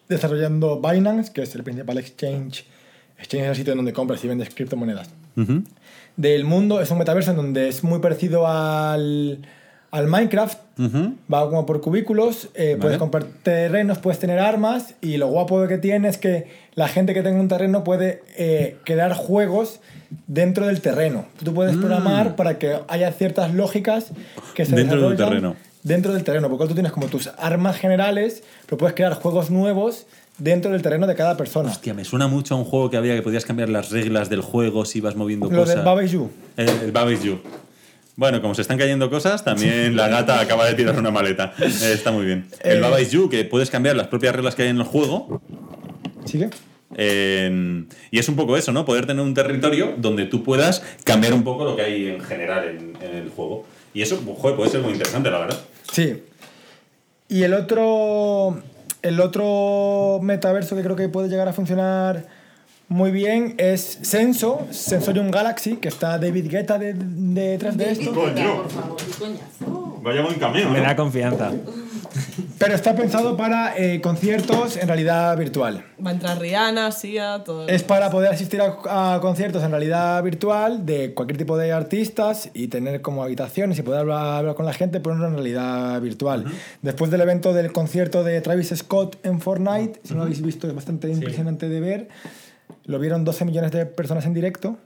desarrollando 0.10 0.82
Binance, 0.82 1.32
que 1.32 1.42
es 1.42 1.56
el 1.56 1.64
principal 1.64 1.98
exchange, 1.98 2.66
exchange 3.18 3.44
es 3.44 3.50
el 3.50 3.56
sitio 3.56 3.76
donde 3.76 3.94
compras 3.94 4.24
y 4.24 4.28
vendes 4.28 4.54
criptomonedas 4.54 5.10
del 6.16 6.46
mundo. 6.46 6.82
Es 6.82 6.92
un 6.92 6.98
metaverso 6.98 7.32
en 7.32 7.38
donde 7.38 7.70
es 7.70 7.84
muy 7.84 8.00
parecido 8.00 8.48
al, 8.48 9.40
al 9.92 10.08
Minecraft. 10.08 10.60
Va 11.32 11.46
como 11.50 11.66
por 11.66 11.82
cubículos, 11.82 12.50
eh, 12.56 12.78
puedes 12.80 12.98
comprar 12.98 13.26
terrenos, 13.44 14.00
puedes 14.00 14.20
tener 14.20 14.40
armas 14.40 14.96
y 15.02 15.18
lo 15.18 15.28
guapo 15.28 15.68
que 15.68 15.78
tiene 15.78 16.10
es 16.10 16.18
que 16.18 16.48
la 16.74 16.88
gente 16.88 17.14
que 17.14 17.22
tenga 17.22 17.40
un 17.40 17.48
terreno 17.48 17.84
puede 17.84 18.24
eh, 18.38 18.78
crear 18.84 19.14
juegos 19.14 19.80
dentro 20.28 20.68
del 20.68 20.82
terreno. 20.82 21.26
Tú 21.44 21.54
puedes 21.54 21.76
programar 21.76 22.36
para 22.36 22.58
que 22.58 22.80
haya 22.88 23.12
ciertas 23.12 23.54
lógicas 23.54 24.12
que 24.54 24.66
se 24.66 24.76
Dentro 24.76 25.10
del 25.10 25.18
terreno. 25.18 25.56
Dentro 25.84 26.14
del 26.14 26.24
terreno, 26.24 26.50
porque 26.50 26.68
tú 26.68 26.74
tienes 26.74 26.92
como 26.92 27.08
tus 27.08 27.30
armas 27.38 27.78
generales, 27.78 28.44
pero 28.66 28.78
puedes 28.78 28.96
crear 28.96 29.14
juegos 29.16 29.52
nuevos 29.52 30.06
dentro 30.38 30.72
del 30.72 30.82
terreno 30.82 31.08
de 31.08 31.16
cada 31.16 31.36
persona. 31.36 31.72
Hostia, 31.72 31.94
me 31.94 32.06
suena 32.06 32.28
mucho 32.28 32.56
a 32.56 32.58
un 32.58 32.64
juego 32.66 32.90
que 32.90 32.98
había 32.98 33.16
que 33.16 33.22
podías 33.22 33.46
cambiar 33.46 33.70
las 33.70 33.92
reglas 33.92 34.30
del 34.30 34.42
juego 34.42 34.86
si 34.86 35.00
ibas 35.00 35.16
moviendo 35.16 35.50
Lo 35.50 35.66
cosas. 35.66 35.84
del 35.84 36.10
You. 36.10 36.30
El, 36.56 36.70
el 36.70 37.20
You. 37.20 37.40
Bueno, 38.16 38.42
como 38.42 38.54
se 38.54 38.62
están 38.62 38.78
cayendo 38.78 39.10
cosas, 39.10 39.44
también 39.44 39.96
la 39.96 40.08
gata 40.08 40.40
acaba 40.40 40.66
de 40.66 40.76
tirar 40.76 40.98
una 41.00 41.10
maleta. 41.10 41.54
Está 41.60 42.12
muy 42.12 42.26
bien. 42.26 42.48
El 42.62 42.78
Eh, 42.78 42.80
Baba 42.80 43.02
Is 43.02 43.12
You, 43.12 43.28
que 43.28 43.44
puedes 43.44 43.72
cambiar 43.72 43.96
las 43.96 44.08
propias 44.08 44.36
reglas 44.36 44.54
que 44.54 44.64
hay 44.64 44.70
en 44.70 44.78
el 44.78 44.84
juego. 44.84 45.42
¿Sigue? 46.26 46.50
Eh, 46.98 47.86
y 48.12 48.20
es 48.20 48.30
un 48.30 48.36
poco 48.36 48.58
eso, 48.58 48.72
¿no? 48.72 48.86
Poder 48.86 49.06
tener 49.06 49.24
un 49.24 49.34
territorio 49.34 49.94
donde 49.98 50.26
tú 50.26 50.44
puedas 50.44 50.84
cambiar 51.04 51.34
un 51.34 51.44
poco 51.44 51.66
lo 51.66 51.76
que 51.76 51.82
hay 51.82 52.08
en 52.08 52.22
general 52.22 52.68
en, 52.68 52.98
en 53.02 53.16
el 53.18 53.30
juego. 53.30 53.66
Y 53.94 54.02
eso, 54.02 54.22
joder, 54.38 54.56
puede 54.56 54.72
ser 54.72 54.82
muy 54.82 54.94
interesante, 54.94 55.30
la 55.30 55.40
verdad. 55.40 55.60
Sí. 55.92 56.24
Y 57.30 57.44
el 57.44 57.54
otro, 57.54 58.62
el 59.02 59.20
otro 59.20 60.20
metaverso 60.22 60.76
que 60.76 60.84
creo 60.84 60.96
que 60.96 61.10
puede 61.10 61.30
llegar 61.30 61.48
a 61.48 61.54
funcionar 61.54 62.43
muy 62.90 63.12
bien 63.12 63.56
es 63.58 64.00
Senso, 64.02 64.68
Sensorium 64.72 65.32
Galaxy, 65.32 65.78
que 65.78 65.88
está 65.88 66.18
David 66.20 66.48
Guetta 66.50 66.78
de- 66.78 66.94
detrás 66.96 67.76
de 67.78 67.92
esto. 67.92 68.14
Coño. 68.14 68.64
Por 68.64 68.70
favor, 68.72 68.98
qué 68.98 69.12
coñazo. 69.20 70.00
Vaya 70.04 70.22
buen 70.22 70.36
cameo, 70.38 70.70
Me 70.70 70.80
¿no? 70.80 70.84
da 70.86 70.96
confianza. 70.96 71.52
Pero 72.60 72.76
está 72.76 72.96
pensado 72.96 73.36
para 73.36 73.76
eh, 73.78 74.00
conciertos 74.00 74.78
en 74.78 74.88
realidad 74.88 75.36
virtual. 75.38 75.84
Va 76.06 76.12
a 76.12 76.14
entrar 76.14 76.40
Rihanna, 76.40 76.92
Sia, 76.92 77.44
todo. 77.44 77.68
Es 77.68 77.84
para 77.84 78.10
poder 78.12 78.32
asistir 78.32 78.62
a, 78.62 79.16
a 79.16 79.20
conciertos 79.20 79.64
en 79.64 79.72
realidad 79.72 80.22
virtual 80.22 80.86
de 80.86 81.14
cualquier 81.14 81.38
tipo 81.38 81.58
de 81.58 81.72
artistas 81.72 82.50
y 82.54 82.68
tener 82.68 83.02
como 83.02 83.24
habitaciones 83.24 83.80
y 83.80 83.82
poder 83.82 84.02
hablar, 84.02 84.38
hablar 84.40 84.56
con 84.56 84.66
la 84.66 84.74
gente, 84.74 85.00
pero 85.00 85.16
en 85.16 85.34
realidad 85.34 86.00
virtual. 86.02 86.46
Después 86.82 87.10
del 87.10 87.22
evento 87.22 87.54
del 87.54 87.72
concierto 87.72 88.24
de 88.24 88.40
Travis 88.42 88.74
Scott 88.76 89.18
en 89.26 89.42
Fortnite, 89.42 90.02
si 90.04 90.12
no 90.14 90.18
lo 90.20 90.24
habéis 90.24 90.42
visto, 90.42 90.68
es 90.68 90.76
bastante 90.76 91.10
impresionante 91.10 91.68
de 91.68 91.80
ver. 91.80 92.08
Lo 92.86 93.00
vieron 93.00 93.24
12 93.24 93.46
millones 93.46 93.72
de 93.72 93.86
personas 93.86 94.26
en 94.26 94.34
directo. 94.34 94.78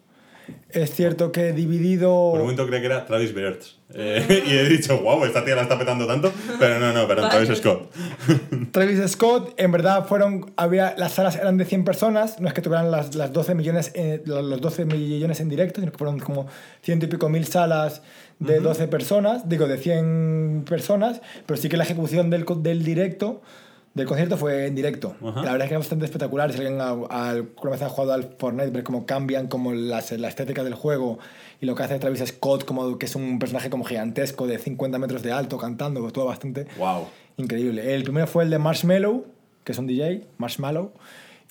Es 0.70 0.94
cierto 0.94 1.32
que 1.32 1.52
dividido... 1.52 2.32
Por 2.32 2.40
un 2.40 2.46
momento 2.46 2.66
creía 2.66 2.80
que 2.80 2.86
era 2.86 3.06
Travis 3.06 3.34
Beards. 3.34 3.78
Eh, 3.94 4.44
y 4.48 4.52
he 4.54 4.70
dicho, 4.70 5.00
wow, 5.02 5.24
esta 5.26 5.44
tía 5.44 5.56
la 5.56 5.64
está 5.64 5.78
petando 5.78 6.06
tanto. 6.06 6.32
Pero 6.60 6.80
no, 6.80 6.94
no, 6.94 7.08
perdón, 7.08 7.30
Travis 7.30 7.58
Scott. 7.58 7.92
Travis 8.72 9.12
Scott, 9.12 9.54
en 9.58 9.72
verdad 9.72 10.06
fueron, 10.06 10.52
había, 10.56 10.96
las 10.98 11.14
salas 11.14 11.36
eran 11.36 11.58
de 11.58 11.66
100 11.66 11.84
personas, 11.84 12.40
no 12.40 12.48
es 12.48 12.54
que 12.54 12.62
tuvieran 12.62 12.92
las, 12.92 13.16
las 13.16 13.34
12 13.34 13.56
millones, 13.56 13.92
eh, 13.96 14.22
los 14.26 14.62
12 14.62 14.86
millones 14.86 15.40
en 15.40 15.50
directo, 15.50 15.80
sino 15.80 15.92
que 15.92 15.98
fueron 15.98 16.20
como 16.20 16.48
ciento 16.82 17.06
y 17.06 17.10
pico 17.10 17.30
mil 17.30 17.46
salas 17.46 18.02
de 18.40 18.60
12 18.60 18.88
personas, 18.88 19.50
digo 19.50 19.68
de 19.68 19.78
100 19.78 20.66
personas, 20.70 21.22
pero 21.46 21.60
sí 21.60 21.70
que 21.70 21.78
la 21.78 21.84
ejecución 21.84 22.30
del, 22.30 22.46
del 22.60 22.84
directo, 22.84 23.42
del 23.98 24.08
concierto 24.08 24.38
fue 24.38 24.68
en 24.68 24.76
directo. 24.76 25.16
Ajá. 25.22 25.44
La 25.44 25.52
verdad 25.52 25.64
es 25.64 25.68
que 25.70 25.74
es 25.76 25.80
bastante 25.80 26.06
espectacular, 26.06 26.52
si 26.54 26.60
alguien 26.60 26.80
alguna 26.80 27.72
vez 27.72 27.82
ha 27.82 27.90
jugado 27.90 28.14
al 28.14 28.30
Fortnite, 28.40 28.70
ver 28.70 28.84
cómo 28.84 29.06
cambian 29.06 29.48
como 29.48 29.74
las- 29.74 30.12
la 30.14 30.30
estética 30.30 30.64
del 30.64 30.76
juego 30.76 31.20
y 31.60 31.66
lo 31.66 31.76
que 31.76 31.84
hace 31.84 32.00
Travis 32.00 32.24
Scott, 32.26 32.64
como 32.66 32.98
que 32.98 33.06
es 33.08 33.16
un 33.16 33.40
personaje 33.40 33.70
como 33.70 33.84
gigantesco 33.84 34.48
de 34.48 34.58
50 34.60 34.98
metros 35.00 35.22
de 35.24 35.32
alto 35.34 35.58
cantando, 35.58 36.00
pues 36.02 36.14
todo 36.14 36.26
bastante 36.26 36.68
Wow. 36.78 37.08
Increíble. 37.38 37.94
El 37.96 38.04
primero 38.04 38.28
fue 38.28 38.44
el 38.46 38.50
de 38.50 38.58
Marshmallow, 38.60 39.26
que 39.64 39.72
es 39.74 39.78
un 39.78 39.86
DJ, 39.88 40.24
Marshmallow, 40.38 40.92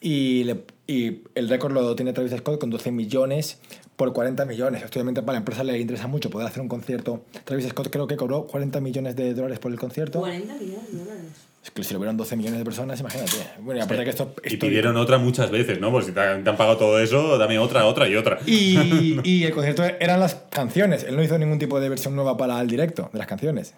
y, 0.00 0.44
le- 0.44 0.64
y 0.86 1.22
el 1.34 1.48
récord 1.48 1.72
lo 1.72 1.94
tiene 1.96 2.12
Travis 2.12 2.32
Scott 2.32 2.58
con 2.60 2.70
12 2.70 2.90
millones 2.92 3.58
por 3.96 4.12
40 4.12 4.44
millones. 4.44 4.84
Obviamente 4.84 5.22
para 5.22 5.32
la 5.34 5.38
empresa 5.38 5.64
le 5.64 5.78
interesa 5.80 6.06
mucho 6.06 6.28
poder 6.28 6.46
hacer 6.48 6.60
un 6.60 6.68
concierto. 6.68 7.22
Travis 7.44 7.68
Scott 7.68 7.88
creo 7.90 8.06
que 8.06 8.16
cobró 8.16 8.46
40 8.46 8.80
millones 8.80 9.16
de 9.16 9.32
dólares 9.34 9.58
por 9.58 9.72
el 9.72 9.78
concierto. 9.78 10.20
40 10.20 10.54
millones 10.54 10.92
de 10.92 10.98
dólares. 10.98 11.32
Es 11.66 11.70
que 11.72 11.82
si 11.82 11.92
lo 11.94 12.00
vieron 12.00 12.16
12 12.16 12.36
millones 12.36 12.58
de 12.60 12.64
personas, 12.64 13.00
imagínate. 13.00 13.32
Bueno, 13.60 13.80
y 13.80 13.82
aparte 13.82 14.04
que 14.04 14.10
esto... 14.10 14.32
Y 14.44 14.56
pidieron 14.56 14.96
otra 14.96 15.18
muchas 15.18 15.50
veces, 15.50 15.80
¿no? 15.80 15.90
Pues 15.90 16.06
si 16.06 16.12
te 16.12 16.20
han, 16.20 16.44
te 16.44 16.50
han 16.50 16.56
pagado 16.56 16.76
todo 16.78 16.98
eso, 17.00 17.36
dame 17.38 17.58
otra, 17.58 17.84
otra 17.86 18.08
y 18.08 18.14
otra. 18.14 18.38
Y, 18.46 19.18
y 19.28 19.42
el 19.44 19.52
concierto 19.52 19.82
eran 19.84 20.20
las 20.20 20.36
canciones. 20.50 21.02
Él 21.04 21.16
no 21.16 21.22
hizo 21.24 21.36
ningún 21.38 21.58
tipo 21.58 21.80
de 21.80 21.88
versión 21.88 22.14
nueva 22.14 22.36
para 22.36 22.60
el 22.60 22.68
directo 22.68 23.10
de 23.12 23.18
las 23.18 23.26
canciones. 23.26 23.74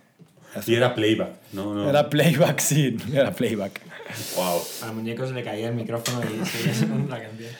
Y 0.67 0.75
era 0.75 0.95
playback, 0.95 1.31
¿no? 1.55 1.75
no. 1.75 1.89
Era 1.89 2.09
playback, 2.11 2.59
sí, 2.61 2.97
era 3.13 3.33
playback. 3.33 3.81
Wow. 4.37 4.61
Al 4.83 4.95
muñeco 4.95 5.27
se 5.27 5.33
le 5.33 5.43
caía 5.43 5.69
el 5.69 5.75
micrófono 5.75 6.21
y 6.25 6.45
seguía 6.47 6.75
sonando 6.75 7.09
la 7.15 7.23
canción. 7.23 7.51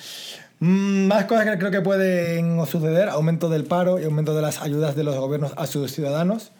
Mm, 0.61 1.07
Más 1.07 1.25
cosas 1.27 1.45
que 1.47 1.59
creo 1.59 1.71
que 1.71 1.81
pueden 1.81 2.67
suceder, 2.67 3.09
aumento 3.09 3.49
del 3.49 3.65
paro 3.65 3.99
y 4.01 4.05
aumento 4.05 4.35
de 4.35 4.43
las 4.43 4.61
ayudas 4.61 4.95
de 4.97 5.05
los 5.05 5.17
gobiernos 5.17 5.53
a 5.57 5.67
sus 5.67 5.91
ciudadanos. 5.93 6.51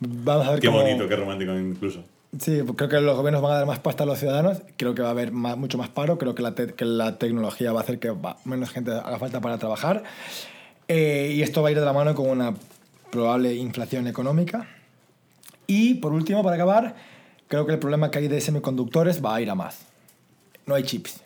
Vamos 0.00 0.46
a 0.46 0.50
ver 0.52 0.60
Qué 0.60 0.66
cómo- 0.68 0.82
bonito, 0.82 1.08
qué 1.08 1.16
romántico 1.16 1.52
incluso. 1.54 2.04
Sí, 2.40 2.60
creo 2.76 2.88
que 2.88 3.00
los 3.00 3.16
gobiernos 3.16 3.40
van 3.42 3.52
a 3.52 3.54
dar 3.56 3.66
más 3.66 3.78
pasta 3.78 4.02
a 4.02 4.06
los 4.06 4.18
ciudadanos. 4.18 4.58
Creo 4.76 4.94
que 4.94 5.02
va 5.02 5.08
a 5.08 5.10
haber 5.12 5.32
más- 5.32 5.56
mucho 5.56 5.78
más 5.78 5.88
paro. 5.88 6.18
Creo 6.18 6.34
que 6.34 6.42
la, 6.42 6.54
te- 6.54 6.74
que 6.74 6.84
la 6.84 7.18
tecnología 7.18 7.72
va 7.72 7.80
a 7.80 7.82
hacer 7.82 7.98
que 7.98 8.12
menos 8.44 8.70
gente 8.70 8.90
haga 8.90 9.18
falta 9.18 9.40
para 9.40 9.58
trabajar. 9.58 10.02
Eh, 10.88 11.32
y 11.34 11.42
esto 11.42 11.62
va 11.62 11.68
a 11.68 11.72
ir 11.72 11.78
de 11.78 11.84
la 11.84 11.92
mano 11.92 12.14
con 12.14 12.28
una 12.28 12.54
probable 13.10 13.54
inflación 13.54 14.06
económica. 14.06 14.68
Y 15.66 15.94
por 15.94 16.12
último, 16.12 16.42
para 16.42 16.56
acabar, 16.56 16.94
creo 17.48 17.64
que 17.66 17.72
el 17.72 17.78
problema 17.78 18.10
que 18.10 18.18
hay 18.18 18.28
de 18.28 18.40
semiconductores 18.40 19.24
va 19.24 19.36
a 19.36 19.40
ir 19.40 19.50
a 19.50 19.54
más. 19.54 19.86
No 20.66 20.74
hay 20.74 20.82
chips. 20.82 21.20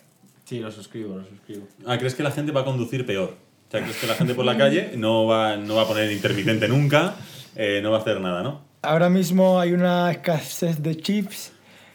Sí, 0.45 0.59
lo 0.59 0.71
suscribo, 0.71 1.17
lo 1.17 1.25
suscribo. 1.25 1.67
Ah, 1.85 1.97
¿crees 1.97 2.15
que 2.15 2.23
la 2.23 2.31
gente 2.31 2.51
va 2.51 2.61
a 2.61 2.65
conducir 2.65 3.05
peor? 3.05 3.35
O 3.67 3.71
sea, 3.71 3.81
¿crees 3.81 3.97
que 3.97 4.07
la 4.07 4.15
gente 4.15 4.33
por 4.35 4.45
la 4.45 4.57
calle 4.57 4.93
no 4.97 5.25
va, 5.25 5.57
no 5.57 5.75
va 5.75 5.83
a 5.83 5.87
poner 5.87 6.11
intermitente 6.11 6.67
nunca? 6.67 7.15
eh, 7.55 7.81
no 7.83 7.91
va 7.91 7.97
a 7.97 8.01
hacer 8.01 8.19
nada, 8.21 8.43
¿no? 8.43 8.61
Ahora 8.83 9.09
mismo 9.09 9.59
hay 9.59 9.73
una 9.73 10.09
escasez 10.09 10.81
de 10.81 10.97
chips. 10.97 11.51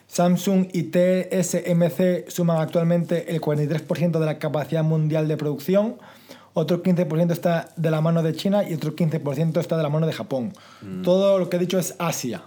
Samsung 0.07 0.69
y 0.73 0.85
TSMC 0.85 2.31
suman 2.31 2.61
actualmente 2.61 3.35
el 3.35 3.41
43% 3.41 4.21
de 4.21 4.25
la 4.25 4.39
capacidad 4.39 4.85
mundial 4.85 5.27
de 5.27 5.37
producción. 5.37 5.97
Otro 6.55 6.85
15% 6.85 7.33
está 7.33 7.71
de 7.77 7.91
la 7.91 8.01
mano 8.01 8.23
de 8.23 8.35
China 8.35 8.63
y 8.63 8.75
otro 8.75 8.95
15% 8.95 9.59
está 9.59 9.77
de 9.77 9.83
la 9.83 9.89
mano 9.89 10.07
de 10.07 10.13
Japón. 10.13 10.53
Todo 11.03 11.41
lo 11.41 11.51
que 11.51 11.57
he 11.57 11.59
dicho 11.59 11.77
es 11.77 11.97
Asia. 11.99 12.45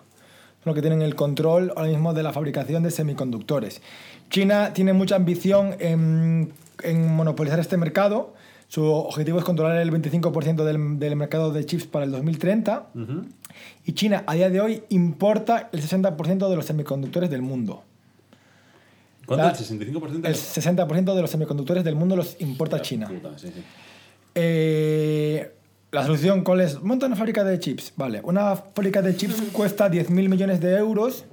Los 0.63 0.73
que 0.73 0.81
tienen 0.81 1.01
el 1.01 1.15
control 1.15 1.73
ahora 1.75 1.89
mismo 1.89 2.13
de 2.13 2.23
la 2.23 2.31
fabricación 2.31 2.81
de 2.81 2.91
semiconductores. 2.91 3.81
China 4.29 4.71
tiene 4.73 4.93
mucha 4.93 5.17
ambición 5.17 5.75
en, 5.79 6.53
en 6.81 7.13
monopolizar 7.13 7.59
este 7.59 7.75
mercado. 7.75 8.33
Su 8.69 8.85
objetivo 8.85 9.39
es 9.39 9.43
controlar 9.43 9.77
el 9.77 9.91
25% 9.91 10.63
del, 10.63 10.99
del 10.99 11.15
mercado 11.15 11.51
de 11.51 11.65
chips 11.65 11.85
para 11.87 12.05
el 12.05 12.11
2030. 12.11 12.87
Y 13.85 13.93
China 13.93 14.23
a 14.27 14.35
día 14.35 14.49
de 14.49 14.61
hoy 14.61 14.83
importa 14.89 15.69
el 15.73 15.81
60% 15.81 16.47
de 16.49 16.55
los 16.55 16.65
semiconductores 16.65 17.29
del 17.31 17.41
mundo. 17.41 17.83
¿Cuánto? 19.25 19.43
La- 19.45 19.51
¿El 19.51 19.55
65%? 19.55 20.25
El 20.25 20.35
60% 20.35 21.15
de 21.15 21.21
los 21.21 21.29
semiconductores 21.31 21.83
del 21.83 21.95
mundo 21.95 22.15
los 22.15 22.39
importa 22.39 22.81
China. 22.81 23.07
Puta, 23.09 23.37
sí, 23.37 23.47
sí. 23.53 23.63
Eh, 24.35 25.51
la 25.91 26.03
solución, 26.05 26.43
¿cuál 26.43 26.61
es? 26.61 26.81
Monta 26.81 27.07
una 27.07 27.15
fábrica 27.15 27.43
de 27.43 27.59
chips. 27.59 27.93
Vale, 27.97 28.21
una 28.23 28.55
fábrica 28.55 29.01
de 29.01 29.15
chips 29.15 29.41
cuesta 29.51 29.89
10.000 29.89 30.29
millones 30.29 30.61
de 30.61 30.77
euros 30.77 31.25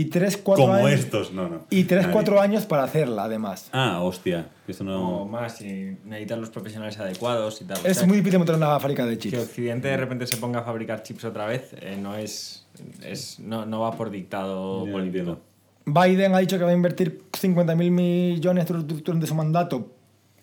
y 0.00 0.04
3, 0.06 0.36
4 0.36 0.64
Como 0.64 0.74
años. 0.76 0.90
estos, 0.92 1.32
no, 1.32 1.48
no. 1.48 1.60
Y 1.70 1.84
3, 1.84 2.02
Nadie. 2.02 2.12
4 2.12 2.40
años 2.40 2.66
para 2.66 2.84
hacerla, 2.84 3.24
además. 3.24 3.68
Ah, 3.72 4.00
hostia. 4.02 4.48
que 4.66 4.72
Esto 4.72 4.84
O 4.84 4.86
no... 4.86 5.24
más, 5.26 5.60
y 5.60 5.96
necesitan 6.04 6.40
los 6.40 6.50
profesionales 6.50 6.98
adecuados 6.98 7.60
y 7.62 7.64
tal. 7.64 7.78
O 7.84 7.86
Es 7.88 7.96
sea, 7.98 8.06
muy 8.06 8.18
difícil 8.18 8.38
montar 8.38 8.56
una 8.56 8.78
fábrica 8.78 9.06
de 9.06 9.16
Que 9.18 9.30
chips. 9.30 9.42
Occidente 9.42 9.88
de 9.88 9.96
repente 9.96 10.26
se 10.26 10.36
ponga 10.36 10.60
a 10.60 10.62
fabricar 10.62 11.02
chips 11.02 11.24
otra 11.24 11.46
vez 11.46 11.70
eh, 11.80 11.96
no 12.00 12.14
es, 12.16 12.66
es 13.04 13.40
no, 13.40 13.64
no 13.66 13.80
va 13.80 13.92
por 13.96 14.10
dictado 14.10 14.86
Ya 14.86 14.92
político. 14.92 15.18
entiendo. 15.30 15.40
Biden 15.86 16.34
ha 16.34 16.38
dicho 16.38 16.58
que 16.58 16.64
va 16.64 16.70
a 16.70 16.74
invertir 16.74 17.22
50.000 17.32 17.90
millones 17.90 18.66
dur- 18.68 18.86
dur- 18.86 19.02
durante 19.02 19.26
su 19.26 19.34
mandato 19.34 19.90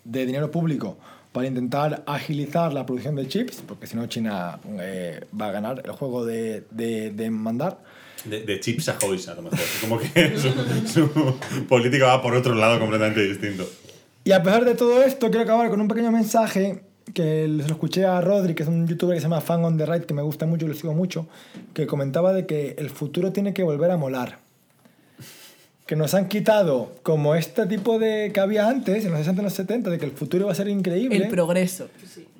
de 0.04 0.26
dinero 0.26 0.50
público 0.50 0.98
para 1.32 1.46
intentar 1.46 2.02
agilizar 2.06 2.72
la 2.72 2.84
producción 2.84 3.14
de 3.14 3.28
chips, 3.28 3.62
porque 3.66 3.86
si 3.86 3.96
no 3.96 4.06
China 4.06 4.58
eh, 4.80 5.20
va 5.40 5.48
a 5.48 5.52
ganar 5.52 5.82
el 5.84 5.92
juego 5.92 6.24
de, 6.26 6.64
de- 6.70 7.10
de 7.10 7.30
mandar. 7.30 7.78
De, 8.28 8.42
de 8.42 8.60
Chips 8.60 8.88
Ahoy, 8.88 9.20
a 9.28 9.34
lo 9.34 9.42
mejor. 9.42 9.58
Como 9.80 9.98
que 9.98 10.36
su, 10.38 10.50
su 10.92 11.66
política 11.68 12.06
va 12.06 12.22
por 12.22 12.34
otro 12.34 12.54
lado 12.54 12.78
completamente 12.78 13.22
distinto. 13.22 13.68
Y 14.24 14.32
a 14.32 14.42
pesar 14.42 14.64
de 14.64 14.74
todo 14.74 15.02
esto, 15.02 15.28
quiero 15.28 15.42
acabar 15.44 15.70
con 15.70 15.80
un 15.80 15.88
pequeño 15.88 16.10
mensaje 16.10 16.82
que 17.14 17.42
se 17.44 17.48
lo 17.48 17.74
escuché 17.74 18.04
a 18.04 18.20
Rodri, 18.20 18.54
que 18.54 18.64
es 18.64 18.68
un 18.68 18.86
youtuber 18.88 19.14
que 19.16 19.20
se 19.20 19.24
llama 19.26 19.40
Fan 19.40 19.64
on 19.64 19.78
the 19.78 19.86
Right, 19.86 20.04
que 20.04 20.14
me 20.14 20.22
gusta 20.22 20.44
mucho 20.46 20.66
y 20.66 20.68
lo 20.70 20.74
sigo 20.74 20.92
mucho, 20.92 21.28
que 21.72 21.86
comentaba 21.86 22.32
de 22.32 22.44
que 22.46 22.74
el 22.78 22.90
futuro 22.90 23.30
tiene 23.32 23.54
que 23.54 23.62
volver 23.62 23.90
a 23.92 23.96
molar. 23.96 24.38
Que 25.86 25.94
nos 25.94 26.14
han 26.14 26.26
quitado 26.26 26.90
como 27.04 27.36
este 27.36 27.64
tipo 27.66 28.00
de 28.00 28.32
que 28.34 28.40
había 28.40 28.68
antes, 28.68 29.04
en 29.04 29.12
los 29.12 29.20
60 29.20 29.40
y 29.40 29.44
los 29.44 29.52
70, 29.52 29.90
de 29.90 29.98
que 29.98 30.04
el 30.06 30.10
futuro 30.10 30.44
iba 30.46 30.52
a 30.52 30.54
ser 30.56 30.66
increíble. 30.66 31.16
El 31.16 31.28
progreso. 31.28 31.88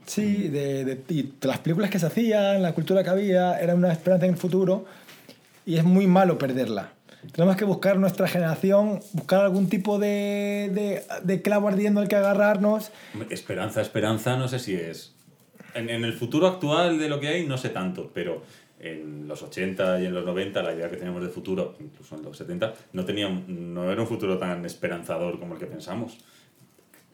Sí, 0.05 0.49
de, 0.49 0.85
de- 0.85 1.01
y 1.11 1.23
de 1.41 1.47
las 1.49 1.59
películas 1.61 1.91
que 1.91 2.01
se 2.01 2.07
hacían, 2.07 2.61
la 2.61 2.73
cultura 2.75 3.05
que 3.05 3.11
había, 3.11 3.61
era 3.61 3.77
una 3.77 3.93
esperanza 3.93 4.27
en 4.27 4.33
el 4.33 4.37
futuro 4.39 4.85
y 5.67 5.77
es 5.77 5.85
muy 5.85 6.07
malo 6.07 6.39
perderla. 6.39 6.93
Tenemos 7.33 7.57
que 7.57 7.65
buscar 7.65 7.99
nuestra 7.99 8.29
generación, 8.29 9.01
buscar 9.13 9.41
algún 9.43 9.69
tipo 9.69 9.99
de, 9.99 10.71
de, 10.73 11.03
de 11.25 11.43
clavo 11.43 11.67
ardiendo 11.69 12.01
al 12.01 12.09
que 12.09 12.15
agarrarnos. 12.17 12.93
Esperanza, 13.31 13.81
esperanza, 13.83 14.37
no 14.37 14.47
sé 14.49 14.59
si 14.61 14.75
es. 14.75 15.15
En, 15.75 15.91
en 15.91 16.05
el 16.05 16.13
futuro 16.13 16.47
actual 16.47 16.99
de 16.99 17.09
lo 17.09 17.19
que 17.21 17.29
hay, 17.29 17.47
no 17.47 17.59
sé 17.59 17.69
tanto, 17.71 18.11
pero 18.15 18.43
en 18.79 19.27
los 19.27 19.43
80 19.43 20.01
y 20.01 20.07
en 20.07 20.15
los 20.15 20.25
90, 20.25 20.63
la 20.63 20.73
idea 20.75 20.89
que 20.89 20.97
teníamos 20.97 21.23
de 21.23 21.29
futuro, 21.29 21.75
incluso 21.81 22.15
en 22.15 22.23
los 22.23 22.37
70, 22.37 22.73
no, 22.93 23.05
tenía, 23.05 23.29
no 23.29 23.91
era 23.91 24.01
un 24.01 24.07
futuro 24.07 24.39
tan 24.39 24.65
esperanzador 24.65 25.39
como 25.41 25.55
el 25.55 25.61
que 25.61 25.67
pensamos. 25.67 26.19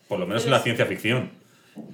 Por 0.08 0.18
lo 0.18 0.26
menos 0.26 0.42
en 0.42 0.46
Pero 0.46 0.50
la 0.52 0.56
es- 0.58 0.64
ciencia 0.64 0.86
ficción. 0.86 1.30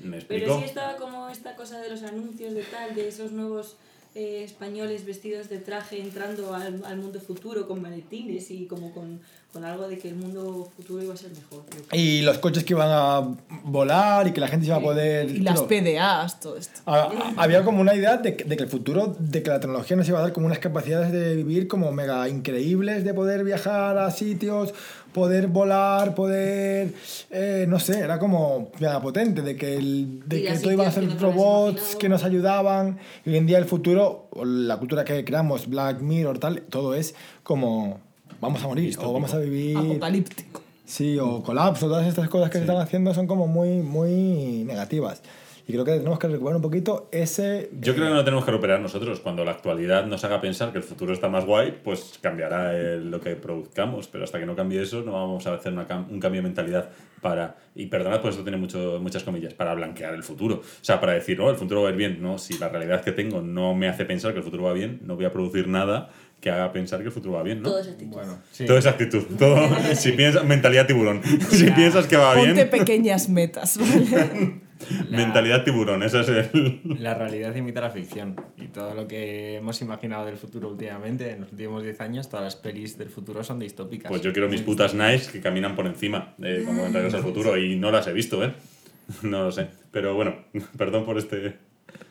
¿Me 0.03 0.17
explico? 0.17 0.45
Pero 0.47 0.59
sí 0.59 0.65
estaba 0.65 0.97
como 0.97 1.29
esta 1.29 1.55
cosa 1.55 1.81
de 1.81 1.89
los 1.91 2.03
anuncios 2.03 2.53
de 2.53 2.65
tal, 2.65 2.97
de 2.97 3.07
esos 3.07 3.31
nuevos 3.31 3.77
eh, 4.19 4.43
españoles 4.45 5.05
vestidos 5.07 5.49
de 5.49 5.59
traje 5.59 6.01
entrando 6.01 6.55
al, 6.55 6.83
al 6.85 6.97
mundo 6.97 7.21
futuro 7.21 7.67
con 7.69 7.81
maletines 7.81 8.51
y 8.51 8.67
como 8.67 8.93
con, 8.93 9.21
con 9.53 9.65
algo 9.65 9.87
de 9.89 9.97
que 9.99 10.09
el 10.09 10.17
mundo 10.17 10.69
futuro 10.77 11.03
iba 11.03 11.15
a 11.15 11.17
ser 11.17 11.31
mejor. 11.31 11.63
Y 11.93 12.23
los 12.23 12.39
coches 12.39 12.65
que 12.65 12.73
iban 12.75 12.89
a 12.91 13.37
volar 13.65 14.27
y 14.27 14.33
que 14.33 14.41
la 14.41 14.49
gente 14.49 14.65
se 14.67 14.71
iba 14.73 14.79
a 14.79 14.83
poder... 14.83 15.31
Y 15.31 15.39
las 15.41 15.61
PDAs, 15.63 16.41
todo 16.41 16.57
esto. 16.57 16.81
ha- 16.87 17.11
Había 17.37 17.63
como 17.65 17.81
una 17.81 17.95
idea 17.95 18.17
de 18.17 18.35
que, 18.37 18.45
de 18.45 18.57
que 18.57 18.65
el 18.65 18.69
futuro, 18.69 19.15
de 19.19 19.43
que 19.43 19.51
la 19.51 19.61
tecnología 19.61 19.97
nos 19.97 20.09
iba 20.09 20.19
a 20.19 20.23
dar 20.23 20.33
como 20.33 20.47
unas 20.47 20.59
capacidades 20.59 21.13
de 21.13 21.37
vivir 21.37 21.69
como 21.69 21.93
mega 21.93 22.29
increíbles, 22.29 23.05
de 23.05 23.15
poder 23.15 23.45
viajar 23.45 23.97
a 23.99 24.11
sitios, 24.11 24.75
poder 25.19 25.49
volar, 25.49 26.15
poder, 26.15 26.95
eh, 27.31 27.67
no 27.69 27.79
sé, 27.79 27.99
era 27.99 28.19
como 28.19 28.71
mega 28.79 29.01
potente, 29.01 29.43
de 29.43 29.57
que, 29.57 29.77
el, 29.77 30.23
de 30.27 30.45
que 30.45 30.59
todo 30.59 30.73
iban 30.73 30.87
a 30.87 30.93
ser 30.93 31.21
robots 31.21 31.97
que 31.97 32.09
nos 32.09 32.25
ayudaban. 32.25 32.99
Y 33.25 33.31
hoy 33.31 33.37
en 33.37 33.47
día 33.47 33.59
el 33.59 33.65
futuro, 33.67 34.29
la 34.43 34.77
cultura 34.77 35.05
que 35.05 35.25
creamos, 35.25 35.69
Black 35.69 36.01
Mirror, 36.01 36.39
tal, 36.39 36.63
todo 36.63 36.95
es 36.95 37.15
como 37.43 38.01
vamos 38.41 38.63
a 38.63 38.69
morir 38.69 38.97
o 39.01 39.13
vamos 39.13 39.35
a 39.35 39.39
vivir... 39.39 39.77
Apocalíptico. 39.77 40.63
Sí, 40.85 41.19
o 41.19 41.43
colapso, 41.43 41.87
todas 41.87 42.07
estas 42.07 42.29
cosas 42.31 42.51
que 42.51 42.59
se 42.59 42.65
están 42.65 42.79
haciendo 42.79 43.13
son 43.13 43.27
como 43.27 43.47
muy, 43.47 43.83
muy 43.83 44.65
negativas. 44.65 45.21
Y 45.69 45.73
creo 45.73 45.85
que 45.85 45.93
tenemos 45.99 46.19
que 46.19 46.29
recuperar 46.29 46.57
un 46.57 46.63
poquito 46.63 47.11
ese... 47.13 47.69
Yo 47.79 47.93
creo 47.93 48.07
que 48.07 48.11
no 48.11 48.17
lo 48.17 48.25
tenemos 48.25 48.43
que 48.47 48.51
recuperar 48.53 48.81
nosotros. 48.81 49.21
Cuando 49.21 49.45
la 49.45 49.51
actualidad 49.51 50.07
nos 50.07 50.25
haga 50.25 50.41
pensar 50.41 50.73
que 50.73 50.79
el 50.79 50.83
futuro 50.85 51.13
está 51.13 51.29
más 51.29 51.45
guay, 51.45 51.79
pues 51.85 52.19
cambiará 52.23 52.75
el- 52.75 53.11
lo 53.11 53.21
que 53.21 53.37
produzcamos. 53.37 54.09
Pero 54.09 54.25
hasta 54.25 54.39
que 54.39 54.47
no 54.47 54.57
cambie 54.57 54.81
eso, 54.81 55.03
no 55.03 55.13
vamos 55.13 55.47
a 55.47 55.53
hacer 55.53 55.75
una 55.75 55.87
un 56.09 56.21
cambio 56.21 56.41
de 56.41 56.49
mentalidad 56.49 56.89
para. 57.21 57.57
Y 57.75 57.85
perdonad, 57.85 58.23
pues 58.23 58.33
esto 58.33 58.45
tiene 58.45 58.57
mucho, 58.57 58.99
muchas 59.03 59.23
comillas, 59.25 59.53
para 59.53 59.75
blanquear 59.75 60.15
el 60.15 60.23
futuro. 60.23 60.55
O 60.57 60.63
sea, 60.85 61.01
para 61.01 61.13
decir, 61.13 61.39
oh, 61.39 61.51
el 61.51 61.57
futuro 61.57 61.83
va 61.83 61.89
a 61.89 61.93
ir 61.93 61.99
bien. 61.99 62.23
No, 62.23 62.39
si 62.39 62.57
la 62.57 62.71
realidad 62.71 63.03
que 63.05 63.13
tengo 63.13 63.43
no 63.43 63.75
me 63.75 63.89
hace 63.89 64.07
pensar 64.07 64.33
que 64.33 64.39
el 64.39 64.45
futuro 64.45 64.63
va 64.65 64.73
bien, 64.73 65.01
no 65.05 65.17
voy 65.17 65.27
a 65.27 65.33
producir 65.35 65.69
nada 65.69 66.09
que 66.41 66.51
haga 66.51 66.73
pensar 66.73 67.01
que 67.01 67.07
el 67.07 67.13
futuro 67.13 67.35
va 67.35 67.43
bien, 67.43 67.61
¿no? 67.61 67.69
Todo 67.69 67.81
es 67.81 67.89
actitud. 67.89 68.13
Bueno, 68.13 68.39
sí. 68.53 68.65
Toda 68.65 68.79
esa 68.79 68.91
actitud. 68.91 69.23
Todo, 69.39 69.69
si 69.95 70.13
piensas, 70.13 70.45
mentalidad 70.47 70.87
tiburón. 70.87 71.21
si 71.51 71.71
piensas 71.73 72.07
que 72.07 72.17
va 72.17 72.33
Ponte 72.33 72.53
bien, 72.55 72.71
pequeñas 72.71 73.29
metas, 73.29 73.77
¿vale? 73.77 74.61
mentalidad 75.11 75.65
tiburón. 75.65 76.03
Ese 76.03 76.21
es 76.21 76.29
el. 76.29 76.81
La 76.99 77.15
realidad 77.15 77.55
imita 77.55 77.81
la 77.81 77.91
ficción. 77.91 78.37
Y 78.57 78.69
todo 78.69 78.95
lo 78.95 79.07
que 79.09 79.57
hemos 79.57 79.81
imaginado 79.83 80.27
del 80.27 80.37
futuro 80.37 80.69
últimamente, 80.69 81.33
en 81.33 81.43
los 81.43 81.53
últimos 81.53 81.83
10 81.83 82.01
años, 82.01 82.29
todas 82.29 82.45
las 82.45 82.57
pelis 82.57 82.99
del 82.99 83.11
futuro 83.11 83.43
son 83.45 83.59
distópicas. 83.59 84.09
Pues 84.09 84.23
yo 84.23 84.33
quiero 84.33 84.49
mis 84.49 84.63
putas 84.63 84.95
nice 84.95 85.31
que 85.31 85.41
caminan 85.41 85.75
por 85.75 85.87
encima, 85.87 86.35
eh, 86.43 86.63
como 86.67 86.87
en 86.87 86.93
Regreso 86.93 87.19
al 87.19 87.23
Futuro, 87.23 87.57
y 87.57 87.77
no 87.77 87.91
las 87.91 88.07
he 88.07 88.13
visto, 88.13 88.43
¿eh? 88.45 88.53
No 89.23 89.45
lo 89.45 89.53
sé. 89.53 89.69
Pero 89.91 90.15
bueno, 90.15 90.37
perdón 90.77 91.05
por 91.05 91.19
este... 91.19 91.57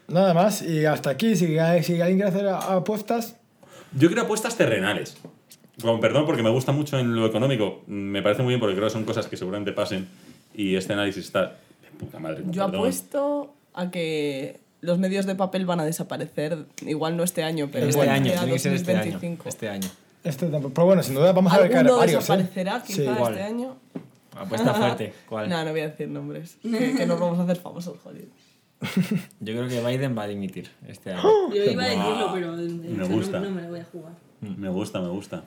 Nada 0.08 0.34
más, 0.34 0.62
y 0.62 0.86
hasta 0.86 1.10
aquí, 1.10 1.36
si, 1.36 1.48
si 1.48 2.02
alguien 2.02 2.18
quiere 2.18 2.24
hacer 2.24 2.48
apuestas, 2.48 3.38
Yo 3.92 4.08
quiero 4.08 4.24
apuestas 4.24 4.58
terrenales. 4.58 5.18
Con 5.82 6.00
perdón, 6.00 6.26
porque 6.26 6.42
me 6.42 6.50
gusta 6.50 6.72
mucho 6.72 6.98
en 6.98 7.16
lo 7.16 7.26
económico. 7.28 7.84
Me 7.88 8.22
parece 8.22 8.42
muy 8.42 8.52
bien 8.52 8.60
porque 8.60 8.76
creo 8.76 8.88
que 8.88 8.94
son 8.94 9.04
cosas 9.04 9.28
que 9.28 9.38
seguramente 9.38 9.74
pasen. 9.74 10.08
Y 10.56 10.76
este 10.76 10.94
análisis 10.94 11.26
está... 11.26 11.58
puta 11.98 12.20
madre. 12.20 12.44
Yo 12.48 12.66
perdón. 12.66 12.76
apuesto 12.76 13.54
a 13.74 13.92
que 13.92 14.60
los 14.82 15.00
medios 15.00 15.26
de 15.26 15.36
papel 15.36 15.66
van 15.66 15.80
a 15.80 15.86
desaparecer. 15.86 16.66
Igual 16.86 17.18
no 17.18 17.24
este 17.24 17.44
año, 17.44 17.70
pero 17.72 17.86
este 17.88 17.98
igual 18.00 18.10
año, 18.10 18.32
tiene 18.34 18.54
que 18.54 18.60
ser 18.60 18.74
este 18.74 18.92
año. 18.92 19.12
2025. 19.14 19.50
Este 19.50 19.70
año. 19.70 19.90
este 20.24 20.48
pero 20.48 20.86
bueno, 20.86 21.04
sin 21.04 21.16
duda 21.16 21.32
vamos 21.32 21.54
a 21.54 21.60
ver 21.60 21.70
que 21.70 21.78
Alguno 21.78 21.98
varios. 21.98 22.30
¿eh? 22.30 22.50
quizá 22.54 22.82
Sí. 22.86 23.06
Este 23.06 23.44
año. 23.44 23.76
Apuesta 24.36 24.74
fuerte. 24.74 25.14
¿Cuál? 25.28 25.50
No, 25.50 25.64
no 25.66 25.72
voy 25.72 25.82
a 25.82 25.90
decir 25.90 26.08
nombres. 26.10 26.58
que, 26.62 26.96
que 26.96 27.06
nos 27.06 27.20
vamos 27.20 27.40
a 27.40 27.44
hacer 27.44 27.58
famosos, 27.58 27.98
joder. 28.04 28.28
Yo 29.40 29.54
creo 29.54 29.68
que 29.68 29.82
Biden 29.82 30.16
va 30.18 30.24
a 30.24 30.28
dimitir 30.28 30.70
este 30.88 31.14
año. 31.14 31.24
Yo 31.54 31.64
iba 31.64 31.84
a 31.84 31.88
decirlo, 31.88 32.32
pero 32.34 32.52
Me 32.54 33.04
gusta. 33.08 33.40
No, 33.40 33.46
no 33.50 33.56
me 33.56 33.62
lo 33.64 33.70
voy 33.70 33.80
a 33.80 33.86
jugar. 33.86 34.14
Me 34.42 34.70
gusta, 34.70 35.02
me 35.02 35.10
gusta. 35.10 35.44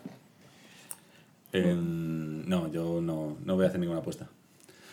Eh, 1.52 1.74
no, 1.76 2.70
yo 2.70 3.00
no, 3.00 3.36
no 3.44 3.54
voy 3.56 3.64
a 3.64 3.68
hacer 3.68 3.80
ninguna 3.80 4.00
apuesta. 4.00 4.28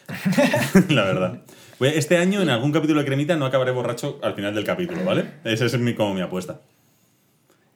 La 0.89 1.03
verdad. 1.03 1.41
Este 1.79 2.17
año, 2.17 2.41
en 2.41 2.49
algún 2.49 2.71
capítulo 2.71 2.99
de 3.01 3.05
Cremita, 3.05 3.35
no 3.35 3.45
acabaré 3.45 3.71
borracho 3.71 4.19
al 4.23 4.34
final 4.34 4.55
del 4.55 4.63
capítulo, 4.63 5.03
¿vale? 5.03 5.25
Esa 5.43 5.65
es 5.65 5.77
mi, 5.79 5.93
como 5.93 6.13
mi 6.13 6.21
apuesta. 6.21 6.61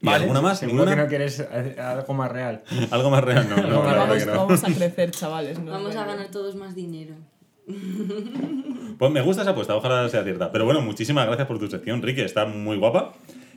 ¿Y 0.01 0.07
Vale, 0.07 0.23
alguna 0.23 0.41
más? 0.41 0.59
Seguro 0.59 0.77
¿Ninguna? 0.85 0.95
que 0.95 1.01
no 1.03 1.07
quieres 1.07 1.39
hacer 1.39 1.79
algo 1.79 2.13
más 2.15 2.31
real. 2.31 2.63
¿Algo 2.91 3.11
más 3.11 3.23
real? 3.23 3.47
No, 3.47 3.57
no, 3.57 3.83
vamos, 3.83 4.25
no. 4.25 4.33
vamos 4.35 4.63
a 4.63 4.67
crecer, 4.73 5.11
chavales. 5.11 5.59
¿no? 5.59 5.71
Vamos 5.71 5.95
a 5.95 6.05
ganar 6.05 6.27
todos 6.29 6.55
más 6.55 6.73
dinero. 6.73 7.13
Pues 8.97 9.11
me 9.11 9.21
gusta 9.21 9.43
esa 9.43 9.51
apuesta, 9.51 9.75
ojalá 9.75 10.09
sea 10.09 10.23
cierta. 10.23 10.51
Pero 10.51 10.65
bueno, 10.65 10.81
muchísimas 10.81 11.27
gracias 11.27 11.47
por 11.47 11.59
tu 11.59 11.67
sección, 11.67 12.01
Ricky, 12.01 12.21
está 12.21 12.45
muy 12.45 12.77
guapa. 12.77 13.13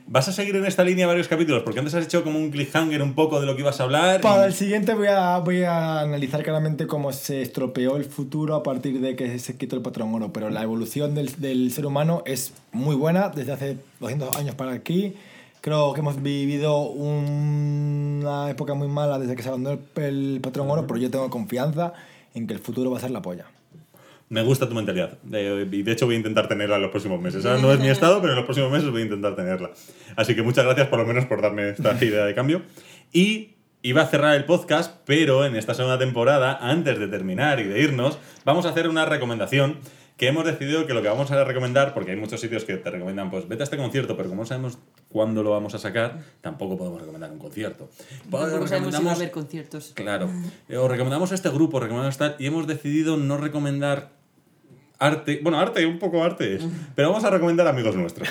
¿Vas 0.07 0.27
a 0.27 0.31
seguir 0.31 0.55
en 0.55 0.65
esta 0.65 0.83
línea 0.83 1.07
varios 1.07 1.27
capítulos? 1.27 1.63
Porque 1.63 1.79
antes 1.79 1.95
has 1.95 2.05
hecho 2.05 2.23
como 2.23 2.37
un 2.37 2.51
cliffhanger 2.51 3.01
un 3.01 3.15
poco 3.15 3.39
de 3.39 3.47
lo 3.47 3.55
que 3.55 3.61
ibas 3.61 3.79
a 3.79 3.85
hablar. 3.85 4.19
y- 4.19 4.23
Para 4.23 4.45
el 4.45 4.53
siguiente 4.53 4.93
voy 4.93 5.07
a, 5.07 5.39
voy 5.39 5.63
a 5.63 6.01
analizar 6.01 6.43
claramente 6.43 6.85
cómo 6.85 7.11
se 7.11 7.41
estropeó 7.41 7.97
el 7.97 8.05
futuro 8.05 8.53
a 8.53 8.61
partir 8.61 9.01
de 9.01 9.15
que 9.15 9.39
se 9.39 9.57
quitó 9.57 9.75
el 9.75 9.81
patrón 9.81 10.13
oro, 10.13 10.31
pero 10.31 10.51
la 10.51 10.61
evolución 10.61 11.15
del, 11.15 11.31
del 11.41 11.71
ser 11.71 11.87
humano 11.87 12.21
es 12.27 12.53
muy 12.71 12.95
buena 12.95 13.29
desde 13.29 13.51
hace 13.53 13.77
200 13.99 14.35
años 14.37 14.53
para 14.53 14.73
aquí. 14.73 15.15
Creo 15.61 15.93
que 15.93 16.01
hemos 16.01 16.21
vivido 16.21 16.81
una 16.81 18.51
época 18.51 18.75
muy 18.75 18.87
mala 18.87 19.17
desde 19.17 19.35
que 19.35 19.41
se 19.41 19.49
abandonó 19.49 19.79
el, 19.95 20.03
el 20.03 20.39
patrón 20.41 20.69
oro, 20.69 20.85
pero 20.85 20.99
yo 20.99 21.09
tengo 21.09 21.27
confianza 21.31 21.93
en 22.35 22.45
que 22.45 22.53
el 22.53 22.59
futuro 22.59 22.91
va 22.91 22.99
a 22.99 23.01
ser 23.01 23.09
la 23.09 23.23
polla. 23.23 23.45
Me 24.35 24.43
gusta 24.43 24.67
tu 24.67 24.75
mentalidad. 24.75 25.17
Eh, 25.31 25.65
y 25.71 25.81
de 25.81 25.93
hecho 25.93 26.07
voy 26.07 26.15
a 26.15 26.17
intentar 26.17 26.49
tenerla 26.49 26.75
en 26.75 26.81
los 26.81 26.91
próximos 26.91 27.21
meses. 27.21 27.45
Ahora 27.45 27.61
no 27.61 27.71
es 27.71 27.79
mi 27.79 27.87
estado, 27.87 28.19
pero 28.19 28.33
en 28.33 28.35
los 28.35 28.43
próximos 28.43 28.69
meses 28.69 28.91
voy 28.91 29.03
a 29.03 29.05
intentar 29.05 29.33
tenerla. 29.33 29.71
Así 30.17 30.35
que 30.35 30.43
muchas 30.43 30.65
gracias 30.65 30.89
por 30.89 30.99
lo 30.99 31.05
menos 31.05 31.23
por 31.23 31.41
darme 31.41 31.69
esta 31.69 31.95
idea 32.03 32.25
de 32.25 32.35
cambio. 32.35 32.61
Y 33.13 33.55
iba 33.81 34.01
a 34.01 34.07
cerrar 34.07 34.35
el 34.35 34.43
podcast, 34.43 34.97
pero 35.05 35.45
en 35.45 35.55
esta 35.55 35.73
segunda 35.73 35.97
temporada, 35.97 36.57
antes 36.59 36.99
de 36.99 37.07
terminar 37.07 37.61
y 37.61 37.63
de 37.63 37.79
irnos, 37.79 38.19
vamos 38.43 38.65
a 38.65 38.71
hacer 38.71 38.89
una 38.89 39.05
recomendación 39.05 39.77
que 40.17 40.27
hemos 40.27 40.43
decidido 40.43 40.85
que 40.85 40.93
lo 40.93 41.01
que 41.01 41.07
vamos 41.07 41.31
a 41.31 41.41
recomendar, 41.45 41.93
porque 41.93 42.11
hay 42.11 42.17
muchos 42.17 42.41
sitios 42.41 42.65
que 42.65 42.75
te 42.75 42.89
recomiendan, 42.89 43.31
pues 43.31 43.47
vete 43.47 43.63
a 43.63 43.65
este 43.65 43.77
concierto, 43.77 44.17
pero 44.17 44.27
como 44.27 44.41
no 44.41 44.45
sabemos 44.45 44.79
cuándo 45.07 45.43
lo 45.43 45.51
vamos 45.51 45.75
a 45.75 45.77
sacar, 45.77 46.19
tampoco 46.41 46.77
podemos 46.77 46.99
recomendar 46.99 47.31
un 47.31 47.39
concierto. 47.39 47.89
Pues 48.29 48.49
sabemos 48.69 48.95
si 48.95 49.03
va 49.03 49.11
a 49.11 49.15
haber 49.15 49.31
conciertos. 49.31 49.93
Claro. 49.95 50.29
Eh, 50.67 50.75
Os 50.75 50.91
recomendamos 50.91 51.31
este 51.31 51.49
grupo, 51.49 51.79
recomendamos 51.79 52.17
tal, 52.17 52.35
y 52.37 52.47
hemos 52.47 52.67
decidido 52.67 53.15
no 53.15 53.37
recomendar 53.37 54.24
arte. 54.99 55.39
Bueno, 55.41 55.59
arte, 55.59 55.85
un 55.85 55.99
poco 55.99 56.23
arte 56.23 56.55
es. 56.55 56.63
Pero 56.95 57.09
vamos 57.09 57.23
a 57.23 57.29
recomendar 57.29 57.67
amigos 57.67 57.95
nuestros. 57.95 58.29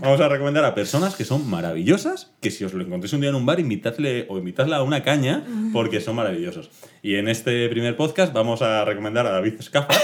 Vamos 0.00 0.20
a 0.20 0.28
recomendar 0.28 0.64
a 0.64 0.74
personas 0.74 1.16
que 1.16 1.24
son 1.24 1.48
maravillosas, 1.48 2.32
que 2.40 2.50
si 2.50 2.64
os 2.64 2.74
lo 2.74 2.84
encontréis 2.84 3.12
un 3.12 3.20
día 3.20 3.30
en 3.30 3.36
un 3.36 3.46
bar, 3.46 3.60
invitadle 3.60 4.26
o 4.28 4.38
invitadla 4.38 4.76
a 4.76 4.82
una 4.82 5.02
caña, 5.02 5.44
porque 5.72 6.00
son 6.00 6.16
maravillosos. 6.16 6.70
Y 7.02 7.16
en 7.16 7.28
este 7.28 7.68
primer 7.68 7.96
podcast 7.96 8.32
vamos 8.32 8.62
a 8.62 8.84
recomendar 8.84 9.26
a 9.26 9.30
David 9.30 9.54
Escafa, 9.58 9.94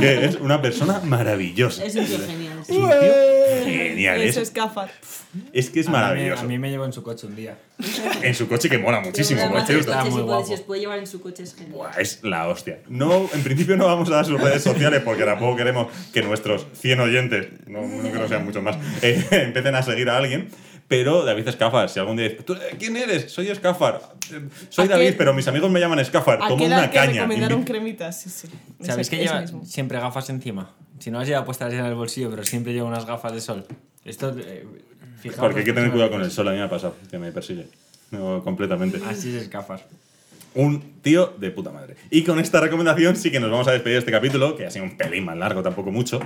que 0.00 0.24
es 0.24 0.36
una 0.36 0.60
persona 0.62 1.00
maravillosa. 1.04 1.84
Es 1.84 1.96
un 1.96 2.06
tío 2.06 2.18
genial. 2.66 3.02
Es 3.02 3.64
sí. 3.64 3.64
un 3.64 3.64
tío 3.64 3.64
genial. 3.88 4.22
Es 4.22 4.36
Es, 4.36 4.42
escafar. 4.42 4.90
es 5.52 5.70
que 5.70 5.80
es 5.80 5.86
A 5.86 5.90
mí 5.90 5.96
maravilloso. 5.96 6.42
A 6.42 6.44
mí 6.44 6.58
me 6.58 6.70
llevo 6.70 6.84
en 6.84 6.92
su 6.92 7.02
coche 7.02 7.26
un 7.26 7.36
día. 7.36 7.58
En 8.22 8.34
su 8.34 8.46
coche 8.48 8.68
que 8.68 8.78
mola 8.78 9.00
muchísimo, 9.00 9.40
por 9.50 9.62
cierto. 9.66 9.90
está 9.90 10.00
muy 10.04 10.06
si, 10.06 10.12
puede- 10.12 10.24
guapo. 10.26 10.46
si 10.46 10.54
os 10.54 10.60
puede 10.60 10.80
llevar 10.80 10.98
en 10.98 11.06
su 11.06 11.20
coche 11.20 11.42
es 11.42 11.54
genial. 11.54 11.72
Buah, 11.72 11.90
es 12.00 12.20
la 12.22 12.48
hostia. 12.48 12.78
No, 12.88 13.28
en 13.32 13.42
principio 13.42 13.76
no 13.76 13.86
vamos 13.86 14.08
a 14.10 14.16
dar 14.16 14.24
sus 14.26 14.40
redes 14.40 14.62
sociales 14.62 15.02
porque 15.04 15.24
tampoco 15.24 15.56
queremos 15.56 15.88
que 16.12 16.22
nuestros 16.22 16.66
100 16.80 17.00
oyentes, 17.00 17.46
no, 17.66 17.82
no 17.82 18.10
creo 18.10 18.22
que 18.22 18.28
sean 18.28 18.44
muchos 18.44 18.62
más, 18.62 18.76
eh, 19.02 19.24
empiecen 19.30 19.74
a 19.74 19.82
seguir 19.82 20.08
a 20.08 20.16
alguien. 20.16 20.48
Pero 20.88 21.24
David 21.24 21.48
Escafar. 21.48 21.88
Si 21.88 21.98
algún 21.98 22.16
día 22.16 22.28
dices, 22.28 22.44
"¿Tú, 22.44 22.56
¿quién 22.78 22.96
eres? 22.96 23.30
Soy 23.32 23.48
Escafar. 23.48 24.00
Eh, 24.32 24.40
Soy 24.68 24.86
¿A 24.86 24.88
David, 24.88 25.06
qué- 25.08 25.12
pero 25.14 25.32
mis 25.34 25.46
amigos 25.48 25.70
me 25.70 25.80
llaman 25.80 25.98
Escafar. 25.98 26.36
¿A 26.42 26.48
Tomo 26.48 26.56
qué 26.58 26.66
edad 26.66 26.78
una 26.78 26.90
te 26.90 26.96
caña. 26.96 27.12
recomendaron 27.22 27.62
Invi- 27.62 27.66
cremitas? 27.66 28.20
Sí, 28.20 28.30
sí. 28.30 28.48
¿Sabéis 28.82 29.08
que 29.10 29.16
lleva 29.18 29.40
mismo. 29.40 29.64
siempre 29.64 29.98
gafas 29.98 30.28
encima? 30.30 30.70
Si 30.98 31.10
no 31.10 31.18
las 31.18 31.28
lleva 31.28 31.44
puestas 31.44 31.72
en 31.72 31.84
el 31.84 31.94
bolsillo, 31.94 32.30
pero 32.30 32.44
siempre 32.44 32.72
lleva 32.72 32.86
unas 32.88 33.04
gafas 33.06 33.32
de 33.32 33.40
sol. 33.40 33.66
Esto, 34.04 34.34
eh, 34.38 34.66
fijaos 35.20 35.40
Porque 35.40 35.60
hay 35.60 35.64
que 35.64 35.72
tener 35.72 35.90
cuidado 35.90 36.10
con 36.10 36.22
el 36.22 36.30
sol, 36.30 36.48
a 36.48 36.52
mí 36.52 36.58
me 36.58 36.64
ha 36.64 36.70
pasado, 36.70 36.94
que 37.10 37.18
me 37.18 37.32
persigue. 37.32 37.66
No, 38.10 38.42
completamente. 38.44 39.00
Así 39.06 39.36
es 39.36 39.50
gafas. 39.50 39.82
Un 40.54 41.00
tío 41.02 41.34
de 41.38 41.50
puta 41.50 41.70
madre. 41.72 41.96
Y 42.10 42.22
con 42.22 42.38
esta 42.38 42.60
recomendación 42.60 43.16
sí 43.16 43.30
que 43.30 43.40
nos 43.40 43.50
vamos 43.50 43.66
a 43.68 43.72
despedir 43.72 43.94
de 43.96 43.98
este 44.00 44.12
capítulo, 44.12 44.54
que 44.56 44.66
ha 44.66 44.70
sido 44.70 44.84
un 44.84 44.96
pelín 44.96 45.24
más 45.24 45.36
largo, 45.36 45.62
tampoco 45.62 45.90
mucho. 45.90 46.20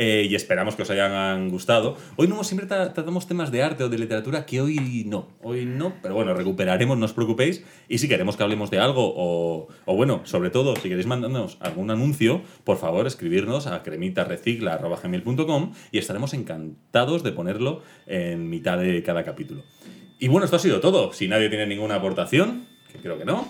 eh, 0.00 0.26
y 0.30 0.34
esperamos 0.36 0.76
que 0.76 0.82
os 0.82 0.90
hayan 0.90 1.48
gustado. 1.48 1.96
Hoy 2.16 2.28
no 2.28 2.44
siempre 2.44 2.68
tra- 2.68 2.92
tratamos 2.92 3.26
temas 3.26 3.50
de 3.50 3.62
arte 3.64 3.82
o 3.82 3.88
de 3.88 3.98
literatura, 3.98 4.46
que 4.46 4.60
hoy 4.60 5.04
no. 5.06 5.28
Hoy 5.42 5.64
no, 5.64 5.92
pero 6.02 6.14
bueno, 6.14 6.34
recuperaremos, 6.34 6.96
no 6.98 7.04
os 7.04 7.12
preocupéis. 7.12 7.64
Y 7.88 7.98
si 7.98 8.06
queremos 8.08 8.36
que 8.36 8.44
hablemos 8.44 8.70
de 8.70 8.78
algo, 8.78 9.12
o, 9.16 9.66
o 9.86 9.96
bueno, 9.96 10.20
sobre 10.24 10.50
todo, 10.50 10.76
si 10.76 10.88
queréis 10.88 11.06
mandarnos 11.06 11.56
algún 11.60 11.90
anuncio, 11.90 12.42
por 12.62 12.76
favor, 12.76 13.08
escribirnos 13.08 13.66
a 13.66 13.82
cremitarecicla.gmail.com 13.82 15.72
y 15.90 15.98
estaremos 15.98 16.34
encantados 16.34 17.22
de 17.22 17.32
ponerlo 17.32 17.82
en 18.06 18.48
mitad 18.48 18.78
de 18.78 19.02
cada 19.02 19.24
capítulo. 19.24 19.62
Y 20.18 20.28
bueno, 20.28 20.44
esto 20.44 20.56
ha 20.56 20.60
sido 20.60 20.80
todo. 20.80 21.12
Si 21.12 21.28
nadie 21.28 21.48
tiene 21.48 21.66
ninguna 21.66 21.96
aportación, 21.96 22.66
que 22.92 22.98
creo 22.98 23.18
que 23.18 23.24
no. 23.24 23.48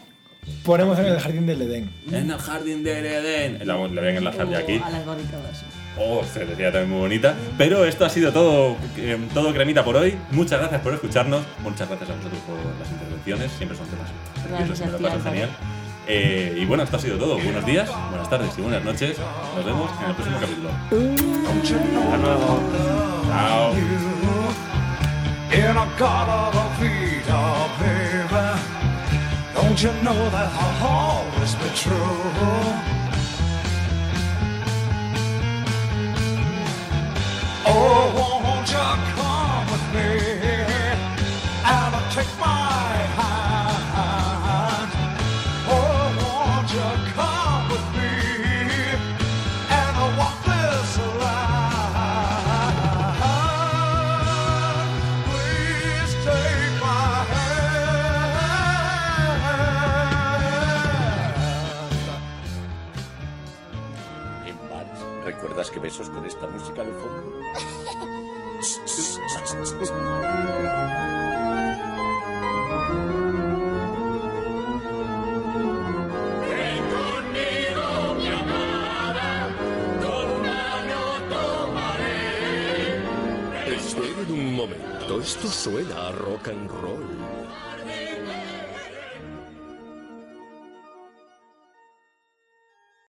Ponemos 0.64 0.98
en 0.98 1.06
el 1.06 1.20
jardín 1.20 1.46
del 1.46 1.62
Edén. 1.62 1.90
En 2.10 2.30
el 2.30 2.38
jardín 2.38 2.84
del 2.84 3.04
Edén. 3.06 3.58
La, 3.66 3.74
la 3.74 3.74
voy 3.76 3.98
a 3.98 4.16
enlazar 4.16 4.48
ya 4.48 4.58
aquí. 4.58 4.80
A 4.84 4.90
las 4.90 5.06
barricadas. 5.06 5.64
Oh, 6.00 6.22
se 6.24 6.44
decía 6.44 6.70
también 6.70 6.90
muy 6.90 7.00
bonita. 7.00 7.34
Pero 7.56 7.84
esto 7.84 8.04
ha 8.04 8.08
sido 8.08 8.32
todo, 8.32 8.76
eh, 8.96 9.18
todo 9.34 9.52
cremita 9.52 9.84
por 9.84 9.96
hoy. 9.96 10.16
Muchas 10.30 10.60
gracias 10.60 10.80
por 10.80 10.94
escucharnos. 10.94 11.42
Muchas 11.62 11.88
gracias 11.88 12.10
a 12.10 12.14
vosotros 12.14 12.40
por 12.42 12.56
las 12.78 12.90
intervenciones. 12.90 13.52
Siempre 13.52 13.76
son 13.76 13.86
temas 13.88 14.08
graciosos 14.48 14.80
y 14.80 14.84
me 14.84 14.92
lo 14.92 14.98
Gracias 14.98 15.18
paso 15.18 15.30
genial. 15.30 15.50
Eh, 16.10 16.56
y 16.56 16.64
bueno, 16.64 16.84
esto 16.84 16.96
ha 16.96 17.00
sido 17.00 17.18
todo. 17.18 17.38
Buenos 17.38 17.66
días, 17.66 17.90
buenas 18.08 18.30
tardes 18.30 18.56
y 18.56 18.62
buenas 18.62 18.82
noches. 18.82 19.18
Nos 19.56 19.64
vemos 19.64 19.90
en 20.02 20.08
el 20.08 20.14
próximo 20.14 20.38
capítulo. 20.40 20.70
Hasta 22.00 22.16
luego. 22.16 22.60
Chao. 27.26 28.17
Don't 29.60 29.82
you 29.82 29.92
know 30.04 30.30
that 30.30 30.50
I'll 30.54 30.86
always 30.86 31.54
be 31.56 31.68
true? 31.74 31.96
Oh, 37.66 38.40
won't 38.44 38.70
you 38.70 38.88
come 39.16 39.66
with 39.72 39.86
me 39.94 40.37
música 66.78 66.84
de 66.84 66.92
fondo? 66.92 67.38
Esperen 83.66 84.30
un 84.30 84.54
momento, 84.54 85.20
esto 85.20 85.48
suena 85.48 86.08
a 86.08 86.12
rock 86.12 86.48
and 86.48 86.70
roll. 86.70 87.17